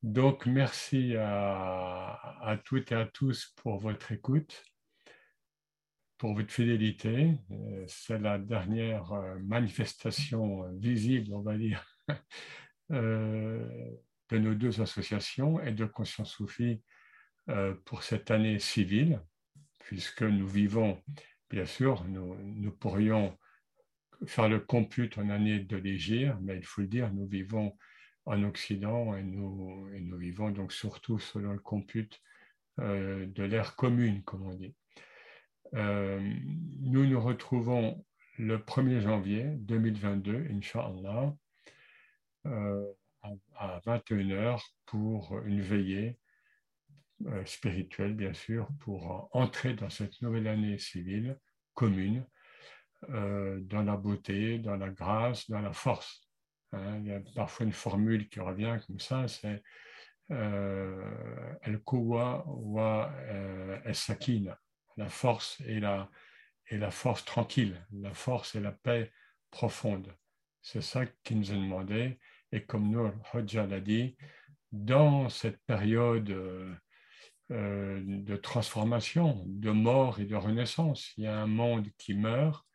Donc, 0.04 0.46
merci 0.46 1.16
à, 1.18 2.60
toutes 2.66 2.92
et 2.92 2.96
à 2.96 3.06
tous 3.06 3.54
pour 3.58 3.80
votre 3.80 4.12
écoute, 4.12 4.64
pour 6.18 6.36
votre 6.36 6.52
fidélité. 6.52 7.34
C'est 7.88 8.20
la 8.20 8.38
dernière 8.38 9.12
manifestation 9.42 10.72
visible, 10.78 11.34
on 11.34 11.42
va 11.42 11.58
dire, 11.58 11.84
de 14.30 14.38
nos 14.38 14.54
deux 14.54 14.82
associations 14.82 15.60
et 15.62 15.72
de 15.72 15.86
Conscience 15.86 16.32
Soufie 16.32 16.82
euh, 17.50 17.74
pour 17.86 18.04
cette 18.04 18.32
année 18.32 18.60
civile, 18.60 19.22
puisque 19.80 20.24
nous 20.24 20.48
vivons, 20.48 21.02
bien 21.50 21.66
sûr, 21.66 22.04
nous, 22.06 22.36
nous 22.36 22.72
pourrions 22.72 23.38
faire 24.26 24.50
le 24.50 24.60
compute 24.60 25.18
en 25.18 25.30
année 25.30 25.60
de 25.60 25.78
légère, 25.78 26.40
mais 26.42 26.58
il 26.58 26.66
faut 26.66 26.82
le 26.82 26.88
dire, 26.88 27.14
nous 27.14 27.28
vivons 27.28 27.78
en 28.26 28.44
Occident 28.44 29.16
et 29.16 29.24
nous, 29.24 29.90
et 29.94 30.02
nous 30.02 30.18
vivons 30.18 30.52
donc 30.52 30.74
surtout 30.74 31.20
selon 31.20 31.54
le 31.54 31.60
compute 31.60 32.22
euh, 32.80 33.26
de 33.28 33.44
l'ère 33.44 33.76
commune, 33.76 34.24
comme 34.24 34.46
on 34.46 34.56
dit. 34.56 34.76
Euh, 35.76 36.20
nous 36.82 37.06
nous 37.06 37.22
retrouvons 37.22 38.06
le 38.38 38.58
1er 38.58 39.00
janvier 39.00 39.46
2022, 39.60 40.48
Inch'Allah, 40.52 41.34
à, 43.56 43.76
à 43.76 43.80
21h 43.80 44.62
pour 44.86 45.40
une 45.46 45.62
veillée 45.62 46.18
euh, 47.26 47.44
spirituelle, 47.46 48.14
bien 48.14 48.34
sûr, 48.34 48.68
pour 48.80 49.28
entrer 49.32 49.74
dans 49.74 49.90
cette 49.90 50.22
nouvelle 50.22 50.48
année 50.48 50.78
civile 50.78 51.40
commune, 51.74 52.24
euh, 53.10 53.60
dans 53.62 53.82
la 53.82 53.98
beauté, 53.98 54.60
dans 54.60 54.78
la 54.78 54.90
grâce, 54.90 55.50
dans 55.50 55.62
la 55.62 55.74
force. 55.74 56.28
Hein, 56.74 57.00
il 57.00 57.08
y 57.08 57.14
a 57.14 57.20
parfois 57.34 57.66
une 57.66 57.74
formule 57.74 58.30
qui 58.30 58.40
revient 58.40 58.78
comme 58.86 59.00
ça, 59.00 59.28
c'est 59.28 59.64
euh, 60.30 61.56
El 61.64 61.80
Quwa 61.80 62.44
wa 62.48 63.12
El 63.84 63.96
Sakina, 63.96 64.60
la 64.96 65.10
force 65.10 65.60
et 65.62 65.80
la, 65.80 66.12
et 66.68 66.78
la 66.78 66.92
force 66.92 67.26
tranquille, 67.26 67.84
la 67.94 68.14
force 68.14 68.54
et 68.54 68.60
la 68.60 68.74
paix 68.74 69.12
profonde. 69.50 70.14
C'est 70.62 70.82
ça 70.82 71.06
qui 71.24 71.34
nous 71.36 71.52
est 71.52 71.56
demandé. 71.56 72.20
Et 72.52 72.64
comme 72.64 72.90
nous, 72.90 73.12
Hodja 73.34 73.66
l'a 73.66 73.80
dit, 73.80 74.16
dans 74.72 75.30
cette 75.30 75.60
période 75.66 76.30
euh, 76.30 76.74
euh, 77.52 78.02
de 78.04 78.36
transformation, 78.36 79.44
de 79.48 79.72
mort 79.72 80.20
et 80.20 80.26
de 80.26 80.36
renaissance, 80.36 81.14
il 81.18 81.26
y 81.26 81.28
a 81.28 81.38
un 81.38 81.48
monde 81.48 81.88
qui 81.98 82.14
meurt 82.14 82.66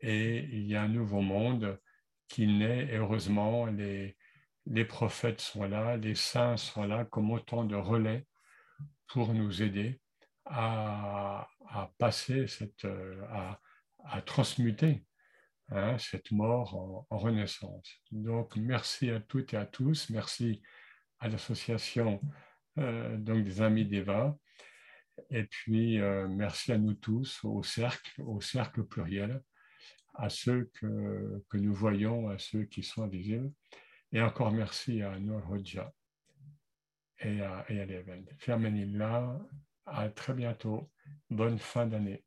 et 0.00 0.44
il 0.52 0.66
y 0.66 0.76
a 0.76 0.82
un 0.82 0.88
nouveau 0.88 1.20
monde 1.20 1.80
qui 2.28 2.46
naît. 2.46 2.86
Et 2.92 2.96
heureusement, 2.96 3.66
les, 3.66 4.16
prophètes 4.84 5.40
sont 5.40 5.64
là, 5.64 5.96
les 5.96 6.14
saints 6.14 6.56
sont 6.56 6.84
là 6.84 7.04
comme 7.04 7.30
autant 7.30 7.64
de 7.64 7.76
relais 7.76 8.26
pour 9.08 9.34
nous 9.34 9.62
aider 9.62 10.00
à, 10.44 11.48
passer, 11.98 12.46
cette, 12.46 12.84
euh, 12.84 13.22
à 14.04 14.22
transmuter 14.22 15.04
hein, 15.70 15.98
cette 15.98 16.30
mort 16.30 16.76
en, 16.76 17.06
en 17.10 17.18
renaissance. 17.18 18.00
Donc, 18.10 18.56
merci 18.56 19.10
à 19.10 19.20
toutes 19.20 19.54
et 19.54 19.56
à 19.56 19.66
tous. 19.66 20.10
Merci 20.10 20.62
à 21.18 21.28
l'association 21.28 22.20
euh, 22.78 23.16
des 23.16 23.62
Amis 23.62 23.86
d'Eva. 23.86 24.36
Et 25.30 25.44
puis, 25.44 25.98
euh, 25.98 26.28
merci 26.28 26.72
à 26.72 26.78
nous 26.78 26.94
tous, 26.94 27.42
au 27.44 27.62
cercle, 27.62 28.22
au 28.22 28.40
cercle 28.40 28.84
pluriel, 28.84 29.40
à 30.14 30.28
ceux 30.28 30.70
que, 30.74 31.42
nous 31.54 31.74
voyons, 31.74 32.28
à 32.28 32.38
ceux 32.38 32.64
qui 32.64 32.82
sont 32.82 33.04
invisibles. 33.04 33.50
Et 34.12 34.20
encore 34.20 34.52
merci 34.52 35.02
à 35.02 35.18
Noor 35.18 35.50
Hodja 35.50 35.92
et 37.18 37.40
à, 37.40 37.64
et 37.68 37.80
à 37.80 37.86
l'Even. 37.86 38.24
Fermenillah, 38.38 39.38
à 39.86 40.08
très 40.10 40.34
bientôt. 40.34 40.90
Bonne 41.30 41.58
fin 41.58 41.86
d'année. 41.86 42.22